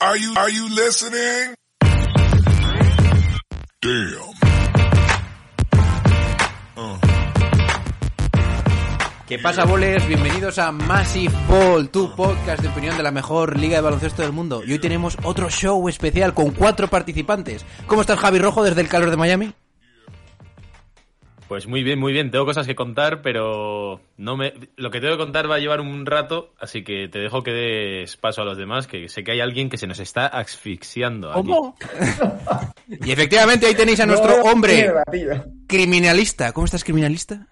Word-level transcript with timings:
Are 0.00 0.16
you, 0.16 0.32
are 0.36 0.48
you 0.48 0.68
listening? 0.68 1.54
Damn. 3.82 4.28
¿Qué 9.26 9.40
pasa, 9.40 9.64
bolers? 9.64 10.06
Bienvenidos 10.06 10.60
a 10.60 10.70
Massive 10.70 11.34
Ball, 11.48 11.88
tu 11.90 12.14
podcast 12.14 12.62
de 12.62 12.68
opinión 12.68 12.96
de 12.96 13.02
la 13.02 13.10
mejor 13.10 13.58
liga 13.58 13.74
de 13.74 13.82
baloncesto 13.82 14.22
del 14.22 14.30
mundo. 14.30 14.62
Y 14.64 14.70
hoy 14.70 14.78
tenemos 14.78 15.18
otro 15.24 15.50
show 15.50 15.88
especial 15.88 16.32
con 16.32 16.52
cuatro 16.52 16.86
participantes. 16.86 17.66
¿Cómo 17.88 18.02
estás, 18.02 18.20
Javi 18.20 18.38
Rojo, 18.38 18.62
desde 18.62 18.82
el 18.82 18.88
calor 18.88 19.10
de 19.10 19.16
Miami? 19.16 19.52
Pues 21.48 21.66
muy 21.66 21.82
bien, 21.82 21.98
muy 21.98 22.12
bien. 22.12 22.30
Tengo 22.30 22.44
cosas 22.44 22.66
que 22.66 22.74
contar, 22.74 23.22
pero 23.22 24.02
no 24.18 24.36
me 24.36 24.52
lo 24.76 24.90
que 24.90 25.00
tengo 25.00 25.14
que 25.14 25.24
contar 25.24 25.50
va 25.50 25.54
a 25.54 25.58
llevar 25.58 25.80
un 25.80 26.04
rato, 26.04 26.52
así 26.60 26.84
que 26.84 27.08
te 27.08 27.18
dejo 27.18 27.42
que 27.42 27.52
des 27.52 28.16
paso 28.18 28.42
a 28.42 28.44
los 28.44 28.58
demás, 28.58 28.86
que 28.86 29.08
sé 29.08 29.24
que 29.24 29.32
hay 29.32 29.40
alguien 29.40 29.70
que 29.70 29.78
se 29.78 29.86
nos 29.86 29.98
está 29.98 30.26
asfixiando. 30.26 31.30
aquí. 31.30 31.48
¿Cómo? 31.48 31.74
y 32.88 33.10
efectivamente 33.10 33.66
ahí 33.66 33.74
tenéis 33.74 34.00
a 34.00 34.06
nuestro 34.06 34.36
No, 34.36 34.42
hombre 34.42 34.92
criminalista. 35.66 36.52
¿Cómo 36.52 36.66
estás, 36.66 36.84
criminalista? 36.84 37.46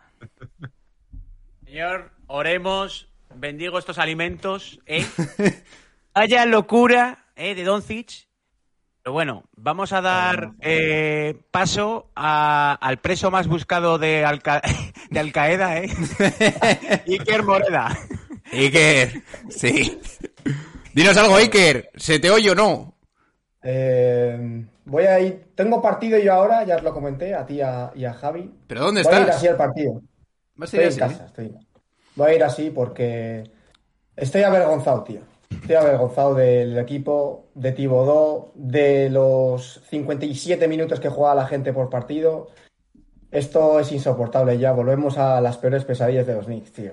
Señor, 1.64 2.10
oremos, 2.26 3.08
bendigo 3.34 3.78
estos 3.78 3.98
alimentos, 3.98 4.78
¿eh? 4.84 5.06
Vaya 6.14 6.44
locura, 6.44 7.24
¿eh? 7.34 7.54
De 7.54 7.64
Doncic. 7.64 8.25
Pero 9.06 9.12
bueno, 9.14 9.44
vamos 9.54 9.92
a 9.92 10.00
dar 10.00 10.54
eh, 10.60 11.40
paso 11.52 12.10
a- 12.16 12.76
al 12.80 12.98
preso 12.98 13.30
más 13.30 13.46
buscado 13.46 13.98
de, 13.98 14.24
Alca- 14.24 14.60
de 15.10 15.20
Al 15.20 15.30
Qaeda, 15.30 15.78
¿eh? 15.78 15.88
Iker 17.06 17.44
Moreda. 17.44 17.96
Iker, 18.52 19.22
sí. 19.48 19.96
Dinos 20.92 21.16
algo, 21.18 21.36
Iker. 21.36 21.88
¿Se 21.94 22.18
te 22.18 22.32
oye 22.32 22.50
o 22.50 22.56
no? 22.56 22.96
Eh, 23.62 24.64
voy 24.86 25.04
a 25.04 25.20
ir. 25.20 25.52
Tengo 25.54 25.80
partido 25.80 26.18
yo 26.18 26.32
ahora, 26.32 26.64
ya 26.64 26.74
os 26.74 26.82
lo 26.82 26.92
comenté 26.92 27.32
a 27.32 27.46
ti 27.46 27.54
y 27.54 27.60
a, 27.60 27.92
y 27.94 28.04
a 28.06 28.12
Javi. 28.12 28.52
¿Pero 28.66 28.80
dónde 28.86 29.04
Voy 29.04 29.12
a 29.14 29.16
ir 29.18 29.22
estás? 29.22 29.36
así 29.36 29.46
al 29.46 29.56
partido. 29.56 30.02
¿Vas 30.56 30.74
a 30.74 30.76
ir 30.78 30.82
Estoy 30.82 30.98
en 30.98 31.04
así? 31.04 31.14
casa, 31.14 31.26
estoy. 31.26 31.54
Voy 32.16 32.30
a 32.32 32.34
ir 32.34 32.42
así 32.42 32.70
porque 32.70 33.44
estoy 34.16 34.42
avergonzado, 34.42 35.04
tío. 35.04 35.20
Estoy 35.50 35.74
avergonzado 35.76 36.34
del 36.34 36.78
equipo, 36.78 37.46
de 37.54 37.72
Tibodó, 37.72 38.52
de 38.54 39.10
los 39.10 39.80
57 39.90 40.68
minutos 40.68 41.00
que 41.00 41.08
juega 41.08 41.34
la 41.34 41.46
gente 41.46 41.72
por 41.72 41.90
partido. 41.90 42.48
Esto 43.30 43.80
es 43.80 43.90
insoportable 43.92 44.58
ya. 44.58 44.72
Volvemos 44.72 45.18
a 45.18 45.40
las 45.40 45.56
peores 45.58 45.84
pesadillas 45.84 46.26
de 46.26 46.34
los 46.34 46.46
Knicks, 46.46 46.72
tío. 46.72 46.92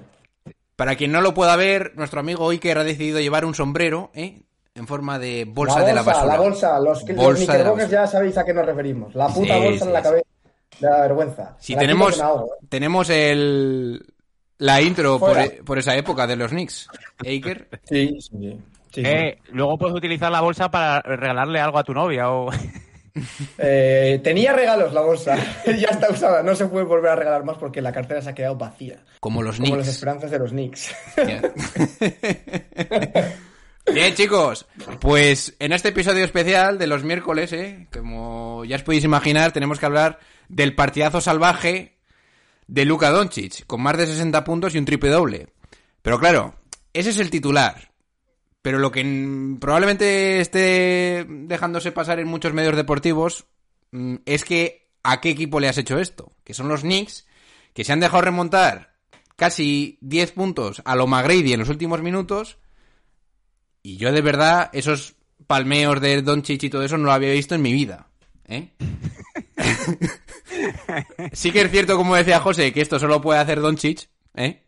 Para 0.76 0.96
quien 0.96 1.12
no 1.12 1.22
lo 1.22 1.34
pueda 1.34 1.56
ver, 1.56 1.92
nuestro 1.96 2.20
amigo 2.20 2.50
Iker 2.50 2.80
ha 2.80 2.84
decidido 2.84 3.20
llevar 3.20 3.46
un 3.46 3.54
sombrero, 3.56 4.10
¿eh? 4.14 4.42
En 4.76 4.88
forma 4.88 5.20
de 5.20 5.46
bolsa, 5.48 5.82
la 5.82 5.86
de 5.86 5.94
la 5.94 6.02
basura. 6.02 6.26
La 6.34 6.40
bolsa, 6.40 6.80
los, 6.80 7.08
los 7.08 7.16
Bolsa 7.16 7.40
de 7.42 7.46
la 7.48 7.54
Knickerbockers 7.54 7.86
basura. 7.92 8.02
ya 8.06 8.08
sabéis 8.08 8.38
a 8.40 8.44
qué 8.44 8.54
nos 8.56 8.66
referimos. 8.66 9.14
La 9.14 9.28
puta 9.28 9.54
Sí, 9.56 9.64
bolsa 9.64 9.80
sí, 9.80 9.88
en 9.88 9.94
la 9.94 10.00
sí. 10.00 10.04
cabeza. 10.04 10.28
De 10.80 10.90
la 10.90 11.02
vergüenza. 11.02 11.56
Si 11.60 11.76
tenemos, 11.76 12.20
ahogo, 12.20 12.46
¿eh? 12.60 12.66
tenemos 12.70 13.10
el 13.12 14.04
la 14.64 14.82
intro 14.82 15.20
por, 15.20 15.34
Fuera. 15.34 15.52
por 15.66 15.78
esa 15.78 15.96
época 15.98 16.26
de 16.26 16.38
los 16.38 16.52
Knicks. 16.52 16.88
¿Eh, 17.24 17.32
Iker. 17.32 17.68
Sí, 17.84 18.16
sí, 18.22 18.30
sí. 18.32 18.58
sí. 18.94 19.02
Eh, 19.06 19.38
luego 19.52 19.78
puedes 19.78 19.96
utilizar 19.96 20.32
la 20.32 20.40
bolsa 20.40 20.72
para 20.72 21.02
regalarle 21.02 21.60
algo 21.60 21.78
a 21.78 21.84
tu 21.84 21.94
novia 21.94 22.30
o... 22.30 22.50
Eh, 23.60 24.20
tenía 24.24 24.54
regalos 24.54 24.92
la 24.92 25.02
bolsa. 25.02 25.36
ya 25.68 25.90
está 25.90 26.10
usada. 26.10 26.42
No 26.42 26.56
se 26.56 26.66
puede 26.66 26.84
volver 26.84 27.12
a 27.12 27.16
regalar 27.16 27.44
más 27.44 27.60
porque 27.60 27.80
la 27.80 27.92
cartera 27.92 28.24
se 28.24 28.32
ha 28.32 28.34
quedado 28.34 28.56
vacía. 28.56 29.04
Como 29.20 29.44
los 29.44 29.58
Como 29.58 29.76
las 29.76 29.86
Knicks. 29.86 29.96
esperanzas 29.96 30.32
de 30.32 30.40
los 30.40 30.50
Knicks. 30.50 30.96
Bien, 33.94 34.16
chicos, 34.16 34.66
pues 35.00 35.56
en 35.60 35.74
este 35.74 35.90
episodio 35.90 36.26
especial 36.26 36.80
de 36.80 36.88
los 36.88 37.04
miércoles, 37.04 37.54
¿eh? 37.54 37.86
como 37.94 38.66
ya 38.66 38.78
os 38.78 38.84
podéis 38.84 39.04
imaginar, 39.04 39.52
tenemos 39.52 39.78
que 39.78 39.86
hablar 39.86 40.18
del 40.50 40.74
partidazo 40.74 41.22
salvaje 41.22 41.93
de 42.68 42.86
Luka 42.86 43.10
Doncic, 43.10 43.66
con 43.66 43.82
más 43.82 43.98
de 43.98 44.08
60 44.08 44.44
puntos 44.44 44.74
y 44.74 44.78
un 44.78 44.86
triple 44.86 45.10
doble. 45.10 45.48
Pero 46.02 46.20
claro, 46.20 46.56
ese 46.94 47.12
es 47.12 47.20
el 47.20 47.30
titular. 47.30 47.92
Pero 48.62 48.80
lo 48.80 48.92
que 48.92 49.04
probablemente 49.60 50.40
esté 50.40 51.26
dejándose 51.28 51.92
pasar 51.92 52.20
en 52.20 52.28
muchos 52.28 52.54
medios 52.54 52.76
deportivos 52.76 53.46
mm, 53.92 54.16
es 54.26 54.44
que 54.46 54.90
a 55.04 55.20
qué 55.20 55.30
equipo 55.30 55.60
le 55.60 55.68
has 55.68 55.78
hecho 55.78 56.00
esto, 56.00 56.32
que 56.44 56.54
son 56.54 56.70
los 56.70 56.82
Knicks, 56.82 57.28
que 57.74 57.84
se 57.84 57.92
han 57.92 58.00
dejado 58.00 58.22
remontar 58.22 58.94
casi 59.36 59.98
10 60.02 60.32
puntos 60.32 60.82
a 60.86 60.96
lo 60.96 61.08
McGrady 61.08 61.54
en 61.54 61.60
los 61.60 61.70
últimos 61.70 62.02
minutos 62.02 62.58
y 63.86 63.98
yo 63.98 64.14
de 64.14 64.22
verdad, 64.22 64.70
esos 64.72 65.16
palmeos 65.46 66.00
de 66.00 66.22
Doncic 66.22 66.64
y 66.64 66.70
todo 66.70 66.84
eso 66.84 66.98
no 66.98 67.06
lo 67.06 67.12
había 67.12 67.34
visto 67.34 67.54
en 67.54 67.62
mi 67.62 67.74
vida. 67.74 68.08
¿eh? 68.48 68.70
sí 71.34 71.52
que 71.52 71.62
es 71.62 71.72
cierto, 71.72 71.98
como 71.98 72.16
decía 72.16 72.40
José, 72.40 72.72
que 72.74 72.82
esto 72.82 73.00
solo 73.00 73.22
puede 73.22 73.40
hacer 73.40 73.60
Doncic, 73.60 74.10
¿eh? 74.36 74.64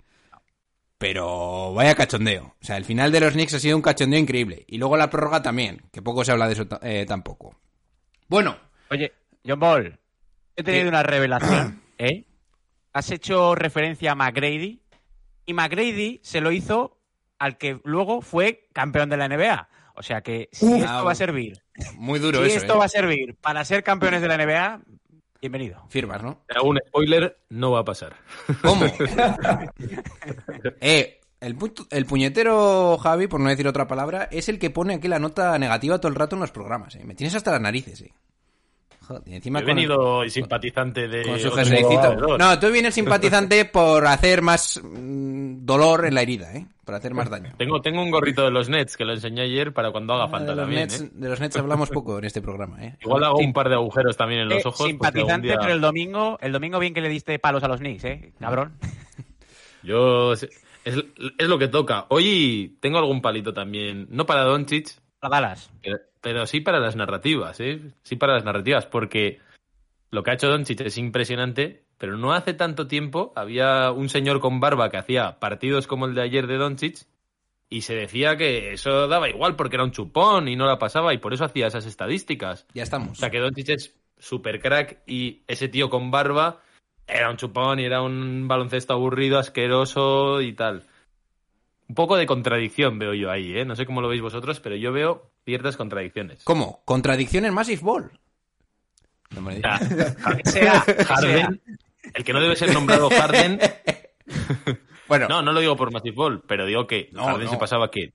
Pero 0.97 1.73
vaya 1.73 1.95
cachondeo. 1.95 2.55
O 2.61 2.65
sea, 2.65 2.77
el 2.77 2.85
final 2.85 3.11
de 3.11 3.19
los 3.19 3.33
Knicks 3.33 3.53
ha 3.55 3.59
sido 3.59 3.75
un 3.75 3.81
cachondeo 3.81 4.19
increíble. 4.19 4.63
Y 4.67 4.77
luego 4.77 4.95
la 4.97 5.09
prórroga 5.09 5.41
también, 5.41 5.81
que 5.91 6.01
poco 6.01 6.23
se 6.23 6.31
habla 6.31 6.47
de 6.47 6.53
eso 6.53 6.67
eh, 6.81 7.05
tampoco. 7.07 7.55
Bueno, 8.27 8.57
Oye, 8.89 9.11
John 9.45 9.59
Ball, 9.59 9.99
he 10.55 10.63
tenido 10.63 10.83
¿Qué? 10.83 10.89
una 10.89 11.03
revelación, 11.03 11.81
¿eh? 11.97 12.25
Has 12.93 13.11
hecho 13.11 13.55
referencia 13.55 14.13
a 14.13 14.15
McGrady 14.15 14.81
y 15.45 15.53
McGrady 15.53 16.21
se 16.23 16.39
lo 16.39 16.51
hizo 16.51 16.97
al 17.39 17.57
que 17.57 17.79
luego 17.83 18.21
fue 18.21 18.69
campeón 18.71 19.09
de 19.09 19.17
la 19.17 19.27
NBA. 19.27 19.67
O 19.95 20.03
sea 20.03 20.21
que 20.21 20.49
si 20.51 20.65
Uf. 20.65 20.81
esto 20.81 21.05
va 21.05 21.11
a 21.11 21.15
servir, 21.15 21.61
muy 21.95 22.19
duro 22.19 22.39
si 22.41 22.47
eso, 22.47 22.57
esto 22.57 22.73
¿eh? 22.75 22.77
va 22.77 22.85
a 22.85 22.89
servir 22.89 23.35
para 23.35 23.63
ser 23.65 23.83
campeones 23.83 24.21
de 24.21 24.27
la 24.27 24.37
NBA, 24.37 24.81
bienvenido. 25.41 25.85
Firmas, 25.89 26.23
¿no? 26.23 26.43
Un 26.63 26.79
spoiler, 26.87 27.37
no 27.49 27.71
va 27.71 27.79
a 27.79 27.85
pasar. 27.85 28.15
¿Cómo? 28.61 28.85
eh, 30.81 31.19
el, 31.41 31.57
pu- 31.57 31.87
el 31.91 32.05
puñetero 32.05 32.97
Javi, 32.97 33.27
por 33.27 33.39
no 33.39 33.49
decir 33.49 33.67
otra 33.67 33.87
palabra, 33.87 34.27
es 34.31 34.49
el 34.49 34.59
que 34.59 34.69
pone 34.69 34.95
aquí 34.95 35.07
la 35.07 35.19
nota 35.19 35.57
negativa 35.59 35.99
todo 35.99 36.09
el 36.09 36.15
rato 36.15 36.35
en 36.35 36.41
los 36.41 36.51
programas. 36.51 36.95
¿eh? 36.95 37.03
Me 37.05 37.15
tienes 37.15 37.35
hasta 37.35 37.51
las 37.51 37.61
narices, 37.61 38.01
¿eh? 38.01 38.13
Joder, 39.07 39.21
encima 39.27 39.59
He 39.59 39.63
con- 39.63 39.75
venido 39.75 40.27
simpatizante 40.29 41.07
de... 41.07 41.23
con 41.23 41.39
su 41.39 41.51
jerseycito. 41.51 42.37
No, 42.37 42.59
tú 42.59 42.71
vienes 42.71 42.93
simpatizante 42.95 43.65
por 43.71 44.05
hacer 44.07 44.41
más 44.41 44.81
mm, 44.83 45.65
dolor 45.65 46.05
en 46.05 46.15
la 46.15 46.21
herida, 46.23 46.53
¿eh? 46.55 46.65
Por 46.83 46.95
hacer 46.95 47.13
más 47.13 47.29
daño. 47.29 47.53
Tengo, 47.57 47.81
tengo 47.81 48.01
un 48.01 48.11
gorrito 48.11 48.43
de 48.43 48.51
los 48.51 48.69
Nets 48.69 48.95
que 48.97 49.05
lo 49.05 49.13
enseñé 49.13 49.41
ayer 49.41 49.73
para 49.73 49.91
cuando 49.91 50.13
haga 50.13 50.25
Ah, 50.25 50.29
falta 50.29 50.51
de, 50.51 50.55
los 50.55 50.63
también, 50.65 50.81
Nets, 50.81 51.01
¿eh? 51.01 51.09
de 51.13 51.29
los 51.29 51.39
Nets 51.39 51.55
hablamos 51.57 51.89
poco 51.89 52.17
en 52.19 52.25
este 52.25 52.41
programa, 52.41 52.83
¿eh? 52.83 52.95
Igual 53.01 53.23
hago 53.23 53.37
un 53.39 53.53
par 53.53 53.69
de 53.69 53.75
agujeros 53.75 54.15
también 54.17 54.41
en 54.41 54.49
los 54.49 54.59
Eh, 54.59 54.67
ojos. 54.67 54.87
simpatizante, 54.87 55.47
día- 55.47 55.57
pero 55.59 55.73
el 55.73 55.81
domingo, 55.81 56.37
el 56.41 56.51
domingo 56.51 56.77
bien 56.79 56.93
que 56.93 57.01
le 57.01 57.09
diste 57.09 57.37
palos 57.39 57.63
a 57.63 57.67
los 57.67 57.79
Knicks, 57.79 58.03
¿eh? 58.05 58.33
Cabrón. 58.39 58.73
Yo... 59.83 60.33
Es, 60.33 60.47
es 61.39 61.47
lo 61.47 61.57
que 61.57 61.67
toca. 61.67 62.05
Hoy 62.09 62.77
tengo 62.79 62.99
algún 62.99 63.19
palito 63.19 63.53
también. 63.55 64.05
No 64.11 64.27
para 64.27 64.43
Doncic, 64.43 64.89
A 65.25 65.29
Dallas. 65.29 65.71
pero, 65.81 65.97
pero 66.21 66.45
sí 66.45 66.61
para 66.61 66.79
las 66.79 66.95
narrativas, 66.95 67.59
¿eh? 67.59 67.81
Sí 68.03 68.15
para 68.15 68.33
las 68.33 68.43
narrativas, 68.45 68.85
porque 68.85 69.39
lo 70.11 70.23
que 70.23 70.31
ha 70.31 70.33
hecho 70.35 70.47
Doncic 70.49 70.81
es 70.81 70.97
impresionante, 70.97 71.83
pero 71.97 72.17
no 72.17 72.33
hace 72.33 72.53
tanto 72.53 72.87
tiempo 72.87 73.33
había 73.35 73.91
un 73.91 74.09
señor 74.09 74.39
con 74.39 74.59
barba 74.59 74.89
que 74.89 74.97
hacía 74.97 75.39
partidos 75.39 75.87
como 75.87 76.05
el 76.05 76.15
de 76.15 76.21
ayer 76.21 76.47
de 76.47 76.57
Doncic 76.57 77.05
y 77.69 77.81
se 77.81 77.95
decía 77.95 78.37
que 78.37 78.73
eso 78.73 79.07
daba 79.07 79.29
igual 79.29 79.55
porque 79.55 79.75
era 79.77 79.83
un 79.83 79.91
chupón 79.91 80.47
y 80.47 80.55
no 80.55 80.65
la 80.67 80.77
pasaba 80.77 81.13
y 81.13 81.17
por 81.17 81.33
eso 81.33 81.45
hacía 81.45 81.67
esas 81.67 81.85
estadísticas. 81.85 82.67
Ya 82.73 82.83
O 82.83 82.85
estamos. 82.85 83.17
sea 83.17 83.29
que 83.31 83.39
Doncic 83.39 83.69
es 83.69 83.95
super 84.17 84.59
crack 84.61 84.99
y 85.07 85.41
ese 85.47 85.67
tío 85.67 85.89
con 85.89 86.11
barba 86.11 86.61
era 87.07 87.29
un 87.29 87.37
chupón 87.37 87.79
y 87.79 87.85
era 87.85 88.01
un 88.01 88.47
baloncesto 88.47 88.93
aburrido, 88.93 89.39
asqueroso 89.39 90.41
y 90.41 90.53
tal. 90.53 90.83
Un 91.87 91.95
poco 91.95 92.15
de 92.17 92.25
contradicción 92.25 92.97
veo 92.99 93.13
yo 93.13 93.29
ahí, 93.29 93.57
¿eh? 93.57 93.65
No 93.65 93.75
sé 93.75 93.85
cómo 93.85 94.01
lo 94.01 94.07
veis 94.07 94.21
vosotros, 94.21 94.59
pero 94.59 94.75
yo 94.75 94.91
veo 94.91 95.31
ciertas 95.45 95.77
contradicciones. 95.77 96.43
¿Cómo? 96.43 96.81
Contradicción 96.85 97.45
en 97.45 97.53
Massive 97.53 97.81
Ball. 97.83 98.11
No 99.31 99.41
me. 99.41 99.57
O 99.57 99.59
sea, 100.49 100.79
Harden, 100.81 101.61
el 102.13 102.23
que 102.23 102.33
no 102.33 102.39
debe 102.41 102.55
ser 102.55 102.73
nombrado 102.73 103.09
Harden. 103.09 103.59
Bueno, 105.07 105.27
No, 105.29 105.43
no 105.43 105.53
lo 105.53 105.59
digo 105.59 105.75
por 105.75 105.91
Massive 105.91 106.15
Ball, 106.15 106.41
pero 106.47 106.65
digo 106.65 106.87
que 106.87 107.09
No, 107.11 107.25
Harden 107.25 107.45
no. 107.45 107.51
se 107.51 107.57
pasaba 107.57 107.91
que 107.91 108.13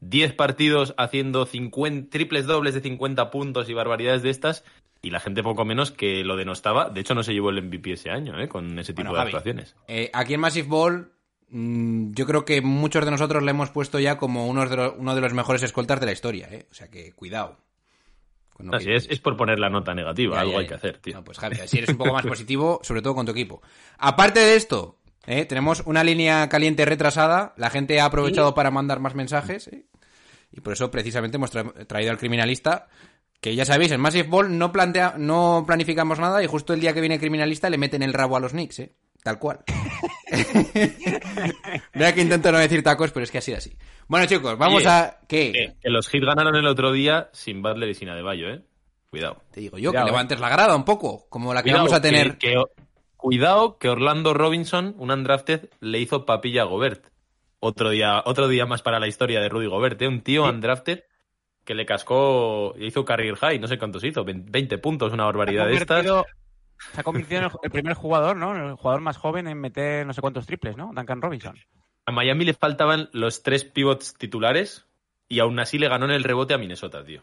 10 0.00 0.34
partidos 0.34 0.94
haciendo 0.98 1.46
50, 1.46 2.10
triples 2.10 2.44
dobles 2.44 2.74
de 2.74 2.82
50 2.82 3.30
puntos 3.30 3.70
y 3.70 3.72
barbaridades 3.72 4.22
de 4.22 4.28
estas 4.28 4.62
y 5.00 5.08
la 5.08 5.20
gente 5.20 5.42
poco 5.42 5.64
menos 5.64 5.92
que 5.92 6.24
lo 6.24 6.36
denostaba. 6.36 6.90
De 6.90 7.00
hecho, 7.00 7.14
no 7.14 7.22
se 7.22 7.32
llevó 7.32 7.48
el 7.48 7.62
MVP 7.62 7.92
ese 7.92 8.10
año, 8.10 8.38
¿eh? 8.38 8.48
Con 8.48 8.78
ese 8.78 8.92
tipo 8.92 9.08
Bueno, 9.08 9.12
de 9.12 9.18
Javi, 9.18 9.28
actuaciones. 9.30 9.76
Eh, 9.88 10.10
aquí 10.12 10.34
en 10.34 10.40
Massive 10.40 10.68
Ball, 10.68 11.10
yo 11.50 12.26
creo 12.26 12.44
que 12.44 12.60
muchos 12.60 13.04
de 13.04 13.10
nosotros 13.10 13.42
le 13.42 13.50
hemos 13.50 13.70
puesto 13.70 13.98
ya 14.00 14.18
como 14.18 14.46
uno 14.48 14.66
de 14.68 14.76
los, 14.76 14.94
uno 14.98 15.14
de 15.14 15.20
los 15.20 15.32
mejores 15.32 15.62
escoltas 15.62 16.00
de 16.00 16.06
la 16.06 16.12
historia, 16.12 16.48
¿eh? 16.50 16.66
O 16.70 16.74
sea 16.74 16.88
que 16.90 17.12
cuidado. 17.12 17.58
Así 18.72 18.86
que- 18.86 18.96
es, 18.96 19.06
es 19.10 19.20
por 19.20 19.36
poner 19.36 19.58
la 19.58 19.68
nota 19.68 19.94
negativa, 19.94 20.36
Ya, 20.36 20.40
algo 20.40 20.52
ya, 20.54 20.58
hay 20.58 20.64
ya. 20.64 20.68
que 20.70 20.74
hacer, 20.74 20.98
tío. 20.98 21.14
No, 21.14 21.24
pues 21.24 21.38
Javi, 21.38 21.56
si 21.66 21.78
eres 21.78 21.90
un 21.90 21.98
poco 21.98 22.12
más 22.14 22.24
positivo, 22.26 22.80
sobre 22.82 23.02
todo 23.02 23.14
con 23.14 23.26
tu 23.26 23.32
equipo. 23.32 23.60
Aparte 23.98 24.40
de 24.40 24.56
esto, 24.56 24.98
¿eh? 25.26 25.44
tenemos 25.44 25.82
una 25.86 26.02
línea 26.02 26.48
caliente 26.48 26.84
retrasada. 26.84 27.52
La 27.58 27.70
gente 27.70 28.00
ha 28.00 28.06
aprovechado 28.06 28.54
para 28.54 28.70
mandar 28.70 28.98
más 29.00 29.14
mensajes. 29.14 29.68
¿eh? 29.68 29.84
Y 30.52 30.60
por 30.62 30.72
eso 30.72 30.90
precisamente 30.90 31.36
hemos 31.36 31.52
tra- 31.54 31.86
traído 31.86 32.10
al 32.12 32.18
criminalista, 32.18 32.88
que 33.40 33.54
ya 33.54 33.66
sabéis, 33.66 33.92
en 33.92 34.00
Massive 34.00 34.28
Ball 34.28 34.56
no, 34.56 34.72
plantea, 34.72 35.14
no 35.18 35.64
planificamos 35.66 36.18
nada 36.18 36.42
y 36.42 36.46
justo 36.46 36.72
el 36.72 36.80
día 36.80 36.94
que 36.94 37.00
viene 37.00 37.16
el 37.16 37.20
criminalista 37.20 37.68
le 37.68 37.76
meten 37.78 38.02
el 38.02 38.14
rabo 38.14 38.36
a 38.36 38.40
los 38.40 38.52
Knicks, 38.52 38.78
¿eh? 38.78 38.94
Tal 39.26 39.40
cual. 39.40 39.58
Mira 41.94 42.14
que 42.14 42.20
intento 42.20 42.52
no 42.52 42.58
decir 42.58 42.80
tacos, 42.84 43.10
pero 43.10 43.24
es 43.24 43.30
que 43.32 43.38
ha 43.38 43.40
sido 43.40 43.58
así. 43.58 43.76
Bueno, 44.06 44.24
chicos, 44.26 44.56
vamos 44.56 44.76
Oye, 44.78 44.88
a... 44.88 45.18
¿Qué? 45.28 45.50
Que, 45.52 45.74
que 45.82 45.90
los 45.90 46.08
Heat 46.08 46.22
ganaron 46.24 46.54
el 46.54 46.66
otro 46.68 46.92
día 46.92 47.28
sin 47.32 47.60
Butler 47.60 47.88
y 47.88 47.94
sin 47.94 48.08
Adebayo, 48.08 48.48
¿eh? 48.50 48.62
Cuidado. 49.10 49.42
Te 49.50 49.62
digo 49.62 49.78
yo, 49.78 49.90
Cuidado, 49.90 50.06
que 50.06 50.10
eh. 50.10 50.12
levantes 50.12 50.38
la 50.38 50.48
grada 50.48 50.76
un 50.76 50.84
poco, 50.84 51.26
como 51.28 51.52
la 51.52 51.64
que 51.64 51.70
Cuidado, 51.70 51.86
vamos 51.86 51.98
a 51.98 52.00
tener... 52.00 52.38
que- 52.38 52.50
que- 52.50 52.62
cuidado 53.16 53.78
que 53.78 53.88
Orlando 53.88 54.32
Robinson, 54.32 54.94
un 54.96 55.10
undrafted, 55.10 55.70
le 55.80 55.98
hizo 55.98 56.24
papilla 56.24 56.62
a 56.62 56.66
Gobert. 56.66 57.06
Otro 57.58 57.90
día, 57.90 58.22
otro 58.26 58.46
día 58.46 58.64
más 58.64 58.82
para 58.82 59.00
la 59.00 59.08
historia 59.08 59.40
de 59.40 59.48
Rudy 59.48 59.66
Gobert, 59.66 60.00
¿eh? 60.02 60.06
Un 60.06 60.20
tío 60.20 60.44
undrafted 60.44 61.02
que 61.64 61.74
le 61.74 61.84
cascó, 61.84 62.74
le 62.78 62.86
hizo 62.86 63.04
career 63.04 63.34
high, 63.34 63.58
no 63.58 63.66
sé 63.66 63.76
cuántos 63.76 64.04
hizo, 64.04 64.24
20 64.24 64.78
puntos, 64.78 65.12
una 65.12 65.24
barbaridad 65.24 65.66
de 65.66 65.74
estas. 65.74 66.06
Se 66.92 67.00
ha 67.00 67.04
convertido 67.04 67.40
en 67.40 67.44
el, 67.46 67.50
el 67.62 67.70
primer 67.70 67.94
jugador, 67.94 68.36
¿no? 68.36 68.54
El 68.54 68.74
jugador 68.76 69.00
más 69.00 69.16
joven 69.16 69.46
en 69.48 69.58
meter 69.58 70.06
no 70.06 70.12
sé 70.12 70.20
cuántos 70.20 70.46
triples, 70.46 70.76
¿no? 70.76 70.92
Duncan 70.94 71.20
Robinson. 71.22 71.56
A 72.06 72.12
Miami 72.12 72.44
le 72.44 72.54
faltaban 72.54 73.08
los 73.12 73.42
tres 73.42 73.64
pivots 73.64 74.14
titulares 74.14 74.86
y 75.28 75.40
aún 75.40 75.58
así 75.58 75.78
le 75.78 75.88
ganó 75.88 76.04
en 76.04 76.12
el 76.12 76.24
rebote 76.24 76.54
a 76.54 76.58
Minnesota, 76.58 77.04
tío. 77.04 77.22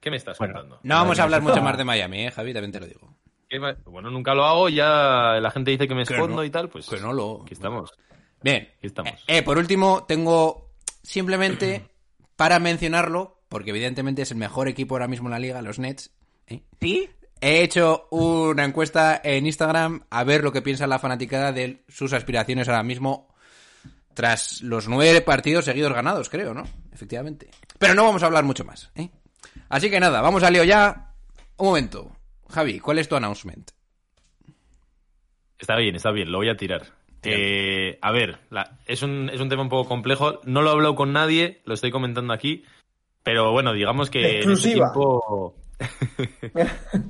¿Qué 0.00 0.10
me 0.10 0.16
estás 0.16 0.38
Bueno, 0.38 0.54
contando? 0.54 0.80
No 0.82 0.94
vamos 0.96 1.18
a 1.18 1.24
hablar 1.24 1.42
mucho 1.42 1.62
más 1.62 1.76
de 1.78 1.84
Miami, 1.84 2.26
¿eh, 2.26 2.30
Javi? 2.30 2.52
También 2.52 2.72
te 2.72 2.80
lo 2.80 2.86
digo. 2.86 3.14
¿Qué 3.48 3.58
ma- 3.60 3.76
Bueno, 3.84 4.10
nunca 4.10 4.34
lo 4.34 4.44
hago, 4.44 4.68
ya 4.68 5.38
la 5.40 5.50
gente 5.50 5.70
dice 5.70 5.88
que 5.88 5.94
me 5.94 6.04
Que 6.04 6.14
escondo 6.14 6.36
no, 6.36 6.44
y 6.44 6.50
tal, 6.50 6.68
pues 6.68 6.88
que 6.88 6.98
no 7.00 7.12
lo- 7.12 7.42
aquí 7.42 7.54
estamos. 7.54 7.92
Bien. 8.42 8.68
Aquí 8.78 8.86
estamos. 8.88 9.12
Eh, 9.26 9.42
por 9.42 9.58
último, 9.58 10.04
tengo 10.06 10.70
simplemente 11.02 11.88
para 12.36 12.58
mencionarlo, 12.58 13.40
porque 13.48 13.70
evidentemente 13.70 14.22
es 14.22 14.30
el 14.30 14.36
mejor 14.36 14.68
equipo 14.68 14.94
ahora 14.94 15.08
mismo 15.08 15.28
en 15.28 15.32
la 15.32 15.38
liga, 15.38 15.62
los 15.62 15.78
Nets. 15.78 16.12
¿eh? 16.46 16.62
¿Sí? 16.80 17.08
He 17.40 17.62
hecho 17.62 18.08
una 18.10 18.64
encuesta 18.64 19.20
en 19.22 19.46
Instagram 19.46 20.02
a 20.10 20.24
ver 20.24 20.42
lo 20.42 20.52
que 20.52 20.62
piensa 20.62 20.86
la 20.86 20.98
fanaticada 20.98 21.52
de 21.52 21.84
sus 21.88 22.12
aspiraciones 22.12 22.68
ahora 22.68 22.82
mismo 22.82 23.28
tras 24.14 24.62
los 24.62 24.88
nueve 24.88 25.20
partidos 25.20 25.64
seguidos 25.64 25.92
ganados, 25.92 26.28
creo, 26.28 26.52
¿no? 26.54 26.64
Efectivamente. 26.92 27.48
Pero 27.78 27.94
no 27.94 28.04
vamos 28.04 28.22
a 28.22 28.26
hablar 28.26 28.44
mucho 28.44 28.64
más. 28.64 28.90
¿eh? 28.96 29.10
Así 29.68 29.88
que 29.90 30.00
nada, 30.00 30.20
vamos 30.20 30.42
a 30.42 30.50
lío 30.50 30.64
ya. 30.64 31.12
Un 31.56 31.66
momento. 31.68 32.10
Javi, 32.48 32.80
¿cuál 32.80 32.98
es 32.98 33.08
tu 33.08 33.14
announcement? 33.16 33.70
Está 35.58 35.76
bien, 35.76 35.94
está 35.96 36.10
bien, 36.10 36.30
lo 36.30 36.38
voy 36.38 36.48
a 36.48 36.56
tirar. 36.56 36.86
Eh, 37.22 37.98
a 38.00 38.12
ver, 38.12 38.38
la- 38.50 38.78
es, 38.86 39.02
un, 39.02 39.28
es 39.32 39.40
un 39.40 39.48
tema 39.48 39.62
un 39.62 39.68
poco 39.68 39.88
complejo. 39.88 40.40
No 40.44 40.62
lo 40.62 40.70
he 40.70 40.72
hablado 40.72 40.94
con 40.94 41.12
nadie, 41.12 41.60
lo 41.64 41.74
estoy 41.74 41.90
comentando 41.90 42.32
aquí. 42.32 42.64
Pero 43.24 43.52
bueno, 43.52 43.72
digamos 43.72 44.08
que 44.08 44.20
en 44.20 44.24
este 44.26 44.36
Exclusiva. 44.38 44.92
tiempo 44.92 45.54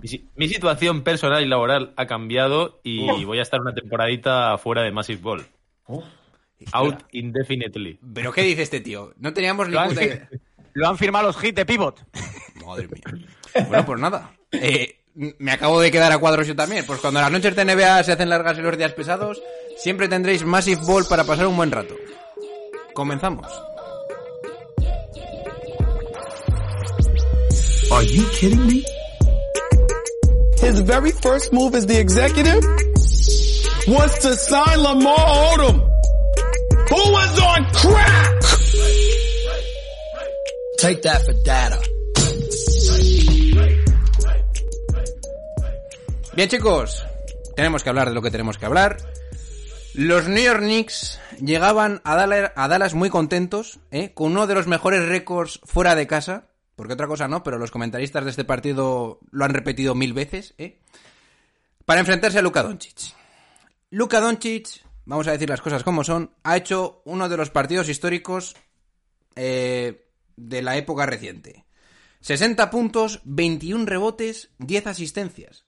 mi, 0.03 0.09
si- 0.09 0.29
mi 0.37 0.49
situación 0.49 1.03
personal 1.03 1.43
y 1.43 1.47
laboral 1.47 1.93
ha 1.97 2.07
cambiado 2.07 2.81
y 2.83 3.25
voy 3.25 3.39
a 3.39 3.43
estar 3.43 3.61
una 3.61 3.75
temporadita 3.75 4.57
fuera 4.59 4.83
de 4.83 4.93
Massive 4.93 5.21
Ball. 5.23 5.47
Out 6.73 7.03
indefinitely. 7.13 7.99
¿Pero 8.15 8.33
qué 8.33 8.43
dice 8.43 8.63
este 8.63 8.81
tío? 8.81 9.13
No 9.19 9.33
teníamos 9.33 9.69
ni 9.69 9.75
Lo 9.75 9.81
han, 9.81 9.89
puta 9.91 10.05
idea. 10.05 10.29
lo 10.75 10.89
han 10.89 10.99
firmado 10.99 11.27
los 11.29 11.43
hits 11.45 11.55
de 11.55 11.65
pivot. 11.67 12.05
Madre 12.67 12.89
mía. 12.89 13.25
Bueno, 13.69 13.87
pues 13.87 14.01
nada. 14.01 14.33
Eh, 14.53 15.01
me 15.15 15.53
acabo 15.53 15.81
de 15.81 15.91
quedar 15.91 16.13
a 16.13 16.19
cuadros 16.19 16.47
yo 16.47 16.57
también. 16.57 16.85
Pues 16.87 17.01
cuando 17.01 17.21
las 17.21 17.31
noches 17.31 17.55
de 17.57 17.65
NBA 17.65 18.03
se 18.05 18.13
hacen 18.13 18.29
largas 18.29 18.59
y 18.59 18.63
los 18.63 18.77
días 18.77 18.93
pesados, 18.93 19.41
siempre 19.77 20.09
tendréis 20.09 20.45
Massive 20.45 20.81
Ball 20.85 21.05
para 21.09 21.25
pasar 21.25 21.47
un 21.47 21.57
buen 21.57 21.71
rato. 21.71 21.95
Comenzamos. 22.93 23.47
Are 27.91 28.03
you 28.03 28.29
kidding 28.33 28.67
me? 28.67 28.85
His 30.59 30.81
very 30.81 31.11
first 31.11 31.53
move 31.53 31.75
as 31.75 31.87
the 31.87 31.99
executive 31.99 32.63
was 33.89 34.19
to 34.21 34.35
sign 34.35 34.79
Lamar 34.83 35.17
Odom, 35.17 35.77
who 36.91 37.13
was 37.13 37.41
on 37.41 37.65
crack. 37.73 38.43
Take 40.79 41.03
that 41.03 41.25
for 41.25 41.33
data. 41.45 41.81
Bien, 46.37 46.49
chicos, 46.49 47.05
tenemos 47.57 47.83
que 47.83 47.89
hablar 47.89 48.11
de 48.11 48.15
lo 48.15 48.21
que 48.21 48.31
tenemos 48.31 48.59
que 48.59 48.67
hablar. 48.67 48.99
Los 49.95 50.29
New 50.29 50.43
York 50.43 50.61
Knicks 50.61 51.19
llegaban 51.41 52.03
a 52.05 52.17
Dallas, 52.17 52.53
a 52.55 52.69
Dallas 52.69 52.95
muy 52.95 53.09
contentos, 53.09 53.81
¿eh? 53.91 54.13
con 54.13 54.33
uno 54.33 54.47
de 54.47 54.55
los 54.55 54.67
mejores 54.67 55.09
récords 55.09 55.59
fuera 55.65 55.95
de 55.95 56.07
casa, 56.07 56.48
porque 56.79 56.93
otra 56.93 57.09
cosa 57.09 57.27
no, 57.27 57.43
pero 57.43 57.59
los 57.59 57.73
comentaristas 57.73 58.23
de 58.23 58.31
este 58.31 58.45
partido 58.45 59.19
lo 59.33 59.45
han 59.45 59.53
repetido 59.53 59.97
mil 59.97 60.13
veces, 60.13 60.55
¿eh? 60.59 60.79
para 61.85 61.99
enfrentarse 61.99 62.39
a 62.39 62.43
Luka 62.43 62.63
Doncic. 62.63 63.17
Luka 63.91 64.21
Doncic, 64.21 64.85
vamos 65.05 65.27
a 65.27 65.33
decir 65.33 65.49
las 65.49 65.61
cosas 65.61 65.83
como 65.83 66.05
son, 66.05 66.31
ha 66.45 66.57
hecho 66.57 67.03
uno 67.05 67.29
de 67.29 67.37
los 67.37 67.51
partidos 67.51 67.89
históricos 67.89 68.55
eh, 69.35 70.07
de 70.37 70.63
la 70.63 70.77
época 70.77 71.05
reciente. 71.05 71.65
60 72.21 72.71
puntos, 72.71 73.23
21 73.25 73.85
rebotes, 73.85 74.51
10 74.59 74.87
asistencias. 74.87 75.65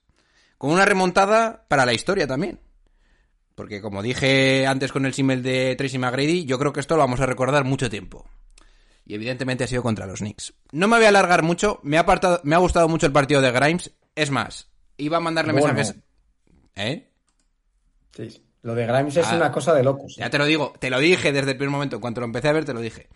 Con 0.57 0.71
una 0.71 0.85
remontada 0.85 1.65
para 1.67 1.85
la 1.85 1.91
historia 1.91 2.25
también. 2.25 2.61
Porque 3.53 3.81
como 3.81 4.01
dije 4.01 4.65
antes 4.65 4.93
con 4.93 5.05
el 5.05 5.13
símil 5.13 5.43
de 5.43 5.75
Tracy 5.75 5.97
McGrady, 5.97 6.45
yo 6.45 6.57
creo 6.57 6.71
que 6.71 6.79
esto 6.79 6.95
lo 6.95 7.01
vamos 7.01 7.19
a 7.19 7.25
recordar 7.25 7.65
mucho 7.65 7.89
tiempo. 7.89 8.29
Y 9.05 9.15
evidentemente 9.15 9.63
ha 9.63 9.67
sido 9.67 9.83
contra 9.83 10.05
los 10.05 10.19
Knicks. 10.19 10.53
No 10.71 10.87
me 10.87 10.97
voy 10.97 11.05
a 11.05 11.09
alargar 11.09 11.43
mucho, 11.43 11.79
me 11.83 11.97
ha, 11.97 12.01
apartado- 12.01 12.39
me 12.43 12.55
ha 12.55 12.59
gustado 12.59 12.87
mucho 12.87 13.05
el 13.07 13.11
partido 13.11 13.41
de 13.41 13.51
Grimes. 13.51 13.91
Es 14.15 14.29
más, 14.31 14.69
iba 14.97 15.17
a 15.17 15.21
mandarle 15.21 15.53
Bueno. 15.53 15.73
mensajes... 15.73 16.01
¿Eh? 16.75 17.09
Sí. 18.15 18.41
Lo 18.61 18.75
de 18.75 18.85
Grimes 18.85 19.17
es 19.17 19.25
Ah. 19.27 19.35
una 19.35 19.51
cosa 19.51 19.73
de 19.73 19.83
locos. 19.83 20.15
Ya 20.17 20.29
te 20.29 20.37
lo 20.37 20.45
digo, 20.45 20.73
te 20.79 20.89
lo 20.89 20.99
dije 20.99 21.31
desde 21.31 21.51
el 21.51 21.57
primer 21.57 21.71
momento, 21.71 21.95
en 21.95 22.01
cuanto 22.01 22.21
lo 22.21 22.25
empecé 22.27 22.47
a 22.49 22.53
ver 22.53 22.63
te 22.65 22.73
lo 22.73 22.79
dije. 22.79 23.09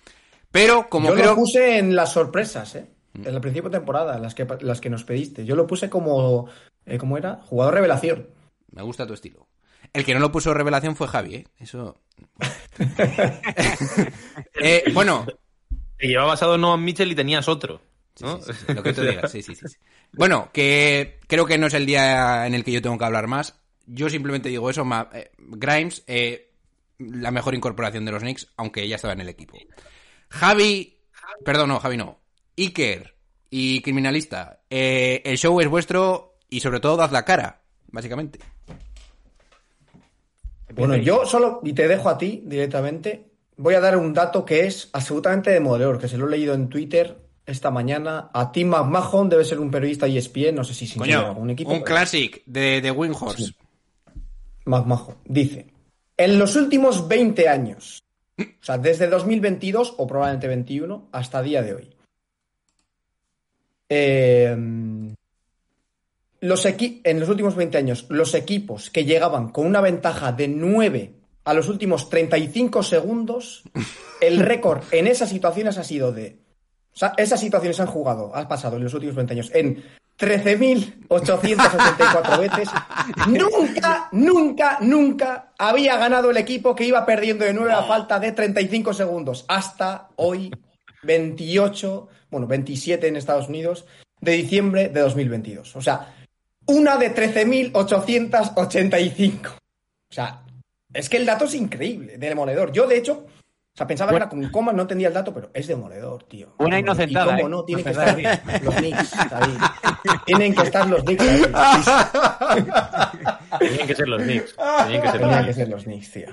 Pero 0.51 0.89
como 0.89 1.09
Yo 1.09 1.13
creo... 1.15 1.25
lo 1.31 1.35
puse 1.35 1.77
en 1.77 1.95
las 1.95 2.11
sorpresas, 2.13 2.75
¿eh? 2.75 2.87
En 3.13 3.33
el 3.33 3.39
principio 3.41 3.69
de 3.69 3.77
temporada, 3.77 4.17
las 4.19 4.33
que, 4.35 4.45
las 4.61 4.81
que 4.81 4.89
nos 4.89 5.03
pediste. 5.05 5.45
Yo 5.45 5.55
lo 5.55 5.65
puse 5.67 5.89
como, 5.89 6.49
eh, 6.85 6.97
¿cómo 6.97 7.17
era? 7.17 7.41
Jugador 7.45 7.75
revelación. 7.75 8.27
Me 8.71 8.81
gusta 8.81 9.05
tu 9.07 9.13
estilo. 9.13 9.47
El 9.93 10.03
que 10.03 10.13
no 10.13 10.19
lo 10.19 10.31
puso 10.31 10.53
revelación 10.53 10.95
fue 10.95 11.07
Javi, 11.07 11.35
¿eh? 11.35 11.47
Eso... 11.59 12.01
Eh, 14.61 14.83
bueno, 14.93 15.25
Te 15.97 16.07
llevaba 16.07 16.29
basado 16.29 16.55
en 16.55 16.61
Noah 16.61 16.77
Mitchell 16.77 17.11
y 17.11 17.15
tenías 17.15 17.47
otro. 17.47 17.81
¿no? 18.21 18.41
Sí, 18.41 18.53
sí, 18.53 18.65
sí, 18.67 18.73
lo 18.73 18.83
que 18.83 18.93
tú 18.93 19.01
digas, 19.01 19.31
sí, 19.31 19.41
sí, 19.41 19.55
sí, 19.55 19.67
sí. 19.67 19.75
Bueno, 20.13 20.49
que 20.53 21.19
creo 21.27 21.45
que 21.45 21.57
no 21.57 21.67
es 21.67 21.73
el 21.73 21.85
día 21.85 22.47
en 22.47 22.53
el 22.53 22.63
que 22.63 22.71
yo 22.71 22.81
tengo 22.81 22.97
que 22.97 23.03
hablar 23.05 23.27
más. 23.27 23.59
Yo 23.85 24.09
simplemente 24.09 24.49
digo 24.49 24.69
eso. 24.69 24.85
ma- 24.85 25.09
eh, 25.13 25.31
Grimes, 25.37 26.03
eh, 26.07 26.53
la 26.99 27.31
mejor 27.31 27.53
incorporación 27.55 28.05
de 28.05 28.11
los 28.13 28.21
Knicks, 28.21 28.47
aunque 28.55 28.87
ya 28.87 28.95
estaba 28.95 29.13
en 29.13 29.21
el 29.21 29.29
equipo. 29.29 29.57
Javi, 30.29 30.97
perdón, 31.43 31.69
no, 31.69 31.79
Javi 31.81 31.97
no. 31.97 32.19
Iker 32.57 33.15
y 33.49 33.81
Criminalista, 33.81 34.61
eh, 34.69 35.21
el 35.25 35.37
show 35.37 35.59
es 35.59 35.67
vuestro 35.67 36.37
y 36.49 36.61
sobre 36.61 36.79
todo 36.79 36.95
dad 36.95 37.11
la 37.11 37.25
cara, 37.25 37.61
básicamente. 37.87 38.39
Bueno, 40.73 40.95
yo 40.97 41.25
solo, 41.25 41.61
y 41.63 41.73
te 41.73 41.87
dejo 41.87 42.09
a 42.09 42.17
ti 42.17 42.41
directamente, 42.45 43.25
voy 43.57 43.75
a 43.75 43.79
dar 43.79 43.97
un 43.97 44.13
dato 44.13 44.45
que 44.45 44.65
es 44.65 44.89
absolutamente 44.93 45.51
demoledor, 45.51 45.99
que 45.99 46.07
se 46.07 46.17
lo 46.17 46.27
he 46.27 46.31
leído 46.31 46.53
en 46.53 46.69
Twitter 46.69 47.17
esta 47.45 47.71
mañana. 47.71 48.29
A 48.33 48.51
Tim 48.51 48.69
McMahon 48.69 49.29
debe 49.29 49.45
ser 49.45 49.59
un 49.59 49.71
periodista 49.71 50.07
ESPN, 50.07 50.55
no 50.55 50.63
sé 50.63 50.73
si 50.73 50.87
sin 50.87 50.99
Coño, 50.99 51.27
algún 51.27 51.49
equipo. 51.51 51.71
un 51.71 51.77
pero- 51.77 51.85
classic 51.85 52.41
de, 52.45 52.81
de 52.81 52.91
Windhorse. 52.91 53.53
McMahon 54.65 55.15
dice, 55.25 55.67
en 56.17 56.39
los 56.39 56.55
últimos 56.55 57.07
20 57.07 57.47
años, 57.47 58.03
o 58.39 58.43
sea, 58.61 58.77
desde 58.77 59.07
2022 59.07 59.95
o 59.97 60.07
probablemente 60.07 60.47
21 60.47 61.09
hasta 61.11 61.41
día 61.41 61.61
de 61.61 61.73
hoy, 61.75 61.95
eh, 63.89 64.55
los 66.41 66.65
en 66.65 67.19
los 67.19 67.29
últimos 67.29 67.55
20 67.55 67.77
años, 67.77 68.05
los 68.09 68.33
equipos 68.33 68.89
que 68.89 69.05
llegaban 69.05 69.49
con 69.49 69.65
una 69.67 69.81
ventaja 69.81 70.31
de 70.31 70.47
9 70.47 71.13
a 71.45 71.53
los 71.53 71.69
últimos 71.69 72.09
35 72.09 72.83
segundos, 72.83 73.63
el 74.19 74.39
récord 74.39 74.83
en 74.91 75.07
esas 75.07 75.29
situaciones 75.29 75.77
ha 75.77 75.83
sido 75.83 76.11
de... 76.11 76.39
O 76.93 76.97
sea, 76.97 77.13
esas 77.17 77.39
situaciones 77.39 77.79
han 77.79 77.87
jugado, 77.87 78.35
ha 78.35 78.47
pasado 78.47 78.77
en 78.77 78.83
los 78.83 78.93
últimos 78.93 79.15
20 79.15 79.33
años 79.33 79.51
en 79.53 79.83
13.884 80.17 82.39
veces. 82.39 82.69
Nunca, 83.27 84.09
nunca, 84.11 84.79
nunca 84.81 85.53
había 85.57 85.97
ganado 85.97 86.29
el 86.31 86.37
equipo 86.37 86.75
que 86.75 86.85
iba 86.85 87.05
perdiendo 87.05 87.45
de 87.45 87.53
9 87.53 87.73
a 87.73 87.83
falta 87.83 88.19
de 88.19 88.31
35 88.31 88.93
segundos. 88.93 89.45
Hasta 89.47 90.09
hoy, 90.15 90.51
28, 91.03 92.07
bueno, 92.31 92.47
27 92.47 93.07
en 93.07 93.17
Estados 93.17 93.49
Unidos, 93.49 93.85
de 94.21 94.31
diciembre 94.31 94.89
de 94.89 95.01
2022. 95.01 95.75
O 95.75 95.81
sea, 95.81 96.15
una 96.67 96.97
de 96.97 97.13
13.885. 97.13 99.47
O 99.47 99.51
sea, 100.09 100.44
es 100.95 101.09
que 101.09 101.17
el 101.17 101.25
dato 101.25 101.45
es 101.45 101.53
increíble, 101.55 102.17
demoledor. 102.17 102.71
Yo, 102.71 102.87
de 102.87 102.97
hecho, 102.97 103.25
O 103.27 103.77
sea, 103.77 103.85
pensaba 103.87 104.11
que 104.11 104.15
era 104.17 104.29
con 104.29 104.49
coma, 104.49 104.71
no 104.71 104.83
entendía 104.83 105.09
el 105.09 105.13
dato, 105.13 105.33
pero 105.33 105.49
es 105.53 105.67
demoledor, 105.67 106.23
tío. 106.23 106.55
Una 106.59 106.79
inocentada, 106.79 107.33
Y 107.37 107.41
cómo 107.43 107.47
¿eh? 107.47 107.49
no, 107.51 107.65
tienen 107.65 107.83
que 107.83 107.91
estar 107.91 108.15
los 108.63 108.75
Knicks 108.75 109.13
ahí. 109.33 109.57
Tienen 110.25 110.55
que 110.55 110.61
estar 110.63 110.87
los 110.89 111.03
Knicks. 111.03 111.23
Tenían 113.59 113.87
que 113.87 113.95
ser 113.95 114.07
los 114.07 114.21
Knicks. 114.23 114.55
Tenían 114.55 115.01
que 115.01 115.11
ser 115.11 115.21
los 115.21 115.29
Tenían 115.29 115.45
que 115.45 115.53
Knicks. 115.53 115.55
ser 115.55 115.69
los 115.69 115.83
Knicks, 115.83 116.11
tío. 116.11 116.27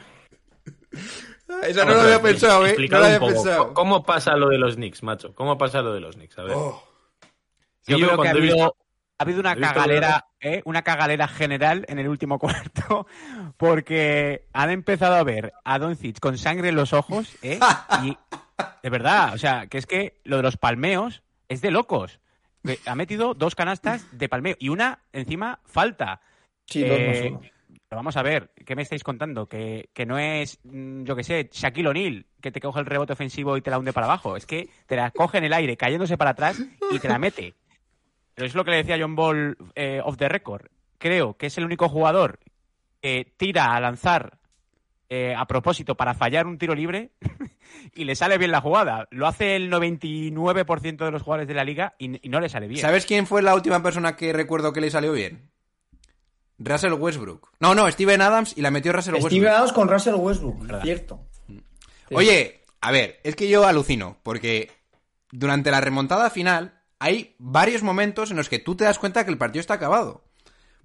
Eso 1.63 1.85
no 1.85 1.95
lo 1.95 2.01
había 2.01 2.23
pensado, 2.23 2.67
eh. 2.67 2.75
No 2.79 2.99
lo 2.99 2.99
un 2.99 3.05
había 3.05 3.21
pensado. 3.21 3.75
¿Cómo 3.75 4.03
pasa 4.05 4.37
lo 4.37 4.49
de 4.49 4.59
los 4.59 4.77
Knicks, 4.77 5.03
macho? 5.03 5.35
¿Cómo 5.35 5.59
pasa 5.59 5.83
lo 5.83 5.93
de 5.93 6.01
los 6.01 6.15
Knicks? 6.17 6.39
A 6.39 6.43
ver. 6.45 6.55
Oh. 6.57 6.83
Yo 7.87 7.97
Sí, 7.97 8.03
creo 8.05 8.09
que 8.09 8.13
ha 8.13 8.17
cuando 8.17 8.39
he 8.39 8.43
visto- 8.43 8.55
habido, 8.63 8.77
ha 9.23 9.25
habido 9.25 9.41
una 9.41 9.55
cagalera, 9.57 10.27
¿eh? 10.41 10.63
una 10.65 10.83
cagalera 10.83 11.29
general 11.29 11.85
en 11.89 11.99
el 11.99 12.09
último 12.09 12.39
cuarto, 12.41 13.07
porque 13.57 14.47
han 14.53 14.71
empezado 14.71 15.15
a 15.15 15.23
ver 15.23 15.53
a 15.65 15.79
Doncic 15.79 16.19
con 16.21 16.37
sangre 16.39 16.71
en 16.71 16.77
los 16.77 16.93
ojos, 16.93 17.37
¿eh? 17.43 17.59
y 18.03 18.17
de 18.83 18.91
verdad, 18.91 19.35
o 19.35 19.39
sea, 19.39 19.67
que 19.69 19.79
es 19.79 19.87
que 19.87 20.21
lo 20.25 20.37
de 20.39 20.43
los 20.43 20.57
palmeos 20.57 21.23
es 21.49 21.61
de 21.61 21.71
locos. 21.71 22.21
Que 22.65 22.79
Ha 22.87 22.95
metido 22.95 23.35
dos 23.35 23.55
canastas 23.55 24.07
de 24.17 24.29
palmeo 24.29 24.57
y 24.59 24.69
una 24.69 25.01
encima 25.13 25.59
falta. 25.65 26.21
Sí, 26.67 26.83
dos 26.85 26.99
más 26.99 27.17
Eh, 27.17 27.29
uno. 27.33 27.41
pero 27.89 27.97
vamos 27.99 28.17
a 28.17 28.23
ver, 28.23 28.53
¿qué 28.65 28.77
me 28.77 28.83
estáis 28.83 29.03
contando? 29.03 29.49
Que, 29.49 29.91
que 29.93 30.07
no 30.07 30.17
es, 30.19 30.61
mm, 30.63 31.03
yo 31.03 31.17
qué 31.17 31.25
sé, 31.25 31.51
Shaquille 31.53 31.89
O'Neal, 31.89 32.27
que 32.41 32.53
te 32.53 32.61
coge 32.61 32.79
el 32.79 32.87
rebote 32.87 33.15
ofensivo 33.15 33.57
y 33.57 33.63
te 33.63 33.71
la 33.71 33.79
hunde 33.79 33.93
para 33.93 34.07
abajo. 34.07 34.37
Es 34.37 34.47
que 34.47 34.69
te 34.87 34.95
la 34.97 35.11
coge 35.11 35.39
en 35.39 35.45
el 35.45 35.53
aire, 35.53 35.77
cayéndose 35.77 36.17
para 36.17 36.31
atrás 36.31 36.61
y 36.93 36.99
te 37.01 37.09
la 37.09 37.19
mete. 37.19 37.55
Pero 38.35 38.47
es 38.47 38.55
lo 38.55 38.65
que 38.65 38.71
le 38.71 38.79
decía 38.79 38.99
John 38.99 39.15
Ball 39.15 39.57
eh, 39.75 40.01
off 40.05 40.17
the 40.17 40.29
record. 40.29 40.67
Creo 40.99 41.37
que 41.37 41.47
es 41.47 41.59
el 41.59 41.65
único 41.65 41.89
jugador 41.89 42.39
que 43.01 43.33
tira 43.37 43.75
a 43.75 43.81
lanzar 43.81 44.39
eh, 45.09 45.35
a 45.37 45.47
propósito 45.47 45.97
para 45.97 46.15
fallar 46.15 46.47
un 46.47 46.57
tiro 46.57 46.75
libre 46.75 47.11
y 47.95 48.05
le 48.05 48.15
sale 48.15 48.39
bien 48.39 48.51
la 48.51 48.61
jugada. 48.61 49.09
Lo 49.11 49.27
hace 49.27 49.57
el 49.57 49.71
99% 49.71 51.05
de 51.05 51.11
los 51.11 51.23
jugadores 51.23 51.49
de 51.49 51.55
la 51.55 51.65
liga 51.65 51.95
y, 51.99 52.25
y 52.25 52.29
no 52.31 52.41
le 52.41 52.49
sale 52.49 52.69
bien. 52.69 52.81
¿Sabes 52.81 53.05
quién 53.05 53.27
fue 53.27 53.43
la 53.43 53.55
última 53.55 53.83
persona 53.83 54.17
que 54.17 54.33
recuerdo 54.33 54.73
que 54.73 54.81
le 54.81 54.91
salió 54.91 55.13
bien? 55.13 55.51
Russell 56.59 56.93
Westbrook. 56.93 57.51
No, 57.61 57.75
no, 57.75 57.91
Steven 57.91 58.23
Adams 58.23 58.57
y 58.57 58.63
la 58.63 58.71
metió 58.71 58.93
Russell 58.93 59.17
Steve 59.17 59.25
Westbrook. 59.25 59.53
Adams 59.53 59.73
con 59.73 59.89
Russell 59.89 60.15
Westbrook, 60.15 60.83
cierto. 60.83 61.27
Sí. 61.47 61.63
Oye, 62.15 62.63
a 62.81 62.91
ver, 62.91 63.21
es 63.23 63.37
que 63.37 63.49
yo 63.49 63.67
alucino, 63.67 64.19
porque 64.23 64.71
durante 65.31 65.71
la 65.71 65.81
remontada 65.81 66.31
final 66.31 66.82
hay 67.03 67.35
varios 67.39 67.83
momentos 67.83 68.31
en 68.31 68.37
los 68.37 68.49
que 68.49 68.59
tú 68.59 68.75
te 68.77 68.85
das 68.85 68.99
cuenta 68.99 69.25
que 69.25 69.31
el 69.31 69.39
partido 69.39 69.61
está 69.61 69.75
acabado. 69.75 70.23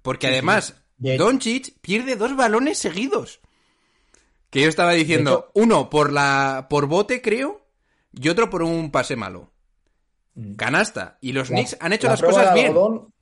Porque 0.02 0.26
además, 0.26 0.74
De 0.96 1.14
hecho- 1.14 1.24
Doncic 1.24 1.74
pierde 1.80 2.16
dos 2.16 2.34
balones 2.36 2.78
seguidos. 2.78 3.40
Que 4.50 4.62
yo 4.62 4.68
estaba 4.68 4.92
diciendo, 4.92 5.50
uno 5.54 5.90
por 5.90 6.12
la 6.12 6.66
por 6.70 6.86
bote, 6.86 7.20
creo, 7.22 7.66
y 8.12 8.28
otro 8.30 8.48
por 8.50 8.62
un 8.62 8.90
pase 8.90 9.14
malo. 9.14 9.50
Canasta. 10.56 11.18
Y 11.20 11.32
los 11.32 11.50
La- 11.50 11.56
Knicks 11.56 11.76
han 11.80 11.92
hecho 11.92 12.06
la 12.06 12.12
las 12.14 12.22
cosas 12.22 12.54
bien. 12.54 12.72
algodón- 12.72 13.12